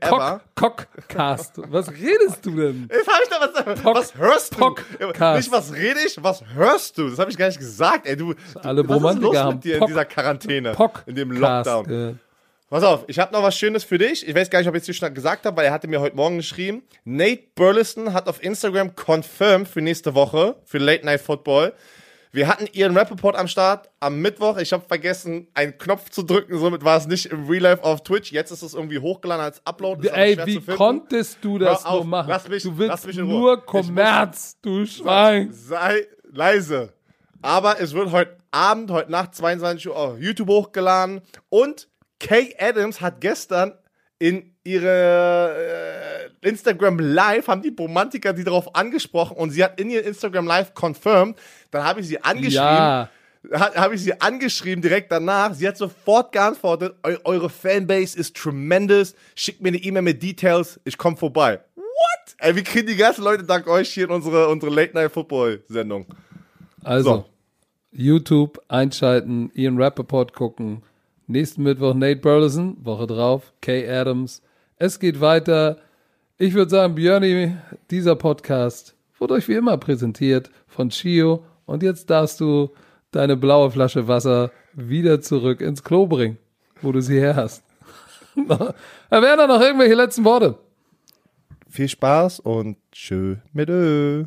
ever. 0.00 0.40
Cock, 0.54 0.86
Cockcast. 0.96 1.52
Was 1.68 1.90
redest 1.90 2.44
du 2.44 2.50
denn? 2.56 2.88
Jetzt 2.92 3.08
hab 3.08 3.22
ich 3.22 3.28
da 3.28 3.74
was, 3.84 3.84
was 3.84 4.14
hörst 4.16 4.54
du? 4.54 4.58
Podcast. 4.58 5.36
Nicht 5.38 5.52
was 5.52 5.72
rede 5.72 6.00
ich, 6.06 6.16
was 6.22 6.42
hörst 6.54 6.98
du? 6.98 7.08
Das 7.10 7.18
habe 7.18 7.30
ich 7.30 7.36
gar 7.38 7.46
nicht 7.46 7.58
gesagt, 7.58 8.06
ey. 8.06 8.16
Du, 8.16 8.34
Alle 8.62 8.88
was 8.88 9.14
ist 9.14 9.20
los 9.20 9.36
haben 9.36 9.54
mit 9.54 9.64
dir 9.64 9.74
in 9.74 9.80
Pock- 9.80 9.88
dieser 9.88 10.04
Quarantäne, 10.04 10.72
Podcast. 10.72 11.08
in 11.08 11.14
dem 11.14 11.30
Lockdown? 11.32 11.84
gehört. 11.86 12.16
Pass 12.70 12.84
auf, 12.84 13.04
ich 13.06 13.18
habe 13.18 13.32
noch 13.34 13.42
was 13.42 13.54
Schönes 13.58 13.84
für 13.84 13.98
dich. 13.98 14.26
Ich 14.26 14.34
weiß 14.34 14.48
gar 14.48 14.58
nicht, 14.60 14.68
ob 14.68 14.74
ich 14.74 14.80
es 14.80 14.86
dir 14.86 14.94
schon 14.94 15.12
gesagt 15.12 15.44
habe, 15.44 15.54
weil 15.58 15.66
er 15.66 15.72
hatte 15.72 15.88
mir 15.88 16.00
heute 16.00 16.16
Morgen 16.16 16.38
geschrieben. 16.38 16.82
Nate 17.04 17.42
Burleson 17.54 18.14
hat 18.14 18.28
auf 18.28 18.42
Instagram 18.42 18.94
confirmed 18.96 19.68
für 19.68 19.82
nächste 19.82 20.14
Woche, 20.14 20.56
für 20.64 20.78
Late 20.78 21.04
Night 21.04 21.20
Football. 21.20 21.74
Wir 22.34 22.48
hatten 22.48 22.66
ihren 22.72 22.96
Rap-Report 22.96 23.36
am 23.36 23.46
Start 23.46 23.90
am 24.00 24.20
Mittwoch. 24.22 24.56
Ich 24.56 24.72
habe 24.72 24.82
vergessen, 24.88 25.48
einen 25.52 25.76
Knopf 25.76 26.08
zu 26.08 26.22
drücken. 26.22 26.58
Somit 26.58 26.82
war 26.82 26.96
es 26.96 27.06
nicht 27.06 27.26
im 27.26 27.46
Real 27.46 27.62
Life 27.62 27.84
auf 27.84 28.02
Twitch. 28.02 28.32
Jetzt 28.32 28.50
ist 28.50 28.62
es 28.62 28.72
irgendwie 28.72 28.98
hochgeladen 28.98 29.44
als 29.44 29.60
Upload. 29.66 30.08
Ey, 30.08 30.38
wie 30.46 30.58
konntest 30.60 31.38
du 31.42 31.58
das 31.58 31.84
auf, 31.84 31.96
nur 31.96 32.04
machen? 32.06 32.30
lass 32.30 32.48
mich- 32.48 32.62
du 32.62 32.70
lass 32.70 32.78
willst 32.78 33.06
mich 33.06 33.18
in 33.18 33.24
Ruhe. 33.26 33.38
nur 33.40 33.66
Kommerz, 33.66 34.56
du 34.62 34.86
Schwein. 34.86 35.52
Sei 35.52 36.06
leise. 36.24 36.94
Aber 37.42 37.78
es 37.80 37.92
wird 37.92 38.10
heute 38.12 38.38
Abend, 38.50 38.90
heute 38.90 39.10
Nacht 39.10 39.34
22 39.34 39.88
Uhr 39.88 39.96
auf 39.96 40.18
YouTube 40.18 40.48
hochgeladen. 40.48 41.20
Und 41.50 41.88
Kay 42.18 42.54
Adams 42.58 43.02
hat 43.02 43.20
gestern 43.20 43.74
in 44.18 44.51
ihre 44.64 46.28
äh, 46.42 46.48
Instagram 46.48 46.98
Live, 46.98 47.48
haben 47.48 47.62
die 47.62 47.74
Romantiker 47.78 48.32
die 48.32 48.44
darauf 48.44 48.74
angesprochen 48.74 49.36
und 49.36 49.50
sie 49.50 49.62
hat 49.64 49.80
in 49.80 49.90
ihr 49.90 50.04
Instagram 50.04 50.46
Live 50.46 50.72
confirmed. 50.74 51.36
Dann 51.70 51.84
habe 51.84 52.00
ich 52.00 52.08
sie 52.08 52.22
angeschrieben. 52.22 52.54
Ja. 52.56 53.08
Ha- 53.54 53.74
Habe 53.74 53.96
ich 53.96 54.02
sie 54.02 54.20
angeschrieben 54.20 54.82
direkt 54.82 55.10
danach. 55.10 55.52
Sie 55.54 55.66
hat 55.66 55.76
sofort 55.76 56.30
geantwortet: 56.30 56.94
Eu 57.04 57.16
Eure 57.24 57.50
Fanbase 57.50 58.16
ist 58.16 58.36
tremendous. 58.36 59.16
Schickt 59.34 59.60
mir 59.60 59.68
eine 59.70 59.78
E-Mail 59.78 60.02
mit 60.02 60.22
Details. 60.22 60.78
Ich 60.84 60.96
komme 60.96 61.16
vorbei. 61.16 61.58
What? 61.74 62.36
Ey, 62.38 62.54
wir 62.54 62.62
kriegen 62.62 62.86
die 62.86 62.94
ganzen 62.94 63.24
Leute 63.24 63.42
dank 63.42 63.66
euch 63.66 63.88
hier 63.90 64.04
in 64.04 64.10
unsere, 64.10 64.46
unsere 64.48 64.72
Late 64.72 64.94
Night 64.94 65.10
Football 65.10 65.60
Sendung. 65.68 66.06
Also, 66.84 67.10
So. 67.10 67.24
YouTube 67.90 68.60
einschalten, 68.68 69.50
Ian 69.54 69.76
Rappaport 69.80 70.32
gucken. 70.34 70.82
Nächsten 71.26 71.64
Mittwoch 71.64 71.94
Nate 71.94 72.20
Burleson, 72.20 72.76
Woche 72.84 73.08
drauf, 73.08 73.52
Kay 73.60 73.88
Adams. 73.90 74.40
Es 74.84 74.98
geht 74.98 75.20
weiter. 75.20 75.76
Ich 76.38 76.54
würde 76.54 76.72
sagen, 76.72 76.96
Björni, 76.96 77.54
dieser 77.92 78.16
Podcast 78.16 78.96
wurde 79.16 79.34
euch 79.34 79.46
wie 79.46 79.54
immer 79.54 79.76
präsentiert 79.78 80.50
von 80.66 80.88
Chio. 80.88 81.44
Und 81.66 81.84
jetzt 81.84 82.10
darfst 82.10 82.40
du 82.40 82.72
deine 83.12 83.36
blaue 83.36 83.70
Flasche 83.70 84.08
Wasser 84.08 84.50
wieder 84.72 85.20
zurück 85.20 85.60
ins 85.60 85.84
Klo 85.84 86.06
bringen, 86.06 86.36
wo 86.80 86.90
du 86.90 87.00
sie 87.00 87.20
her 87.20 87.36
hast. 87.36 87.62
Herr 88.34 89.22
Werner, 89.22 89.46
noch 89.46 89.60
irgendwelche 89.60 89.94
letzten 89.94 90.24
Worte? 90.24 90.58
Viel 91.68 91.88
Spaß 91.88 92.40
und 92.40 92.76
tschö 92.90 93.36
mit 93.52 93.68
Ö. 93.68 94.24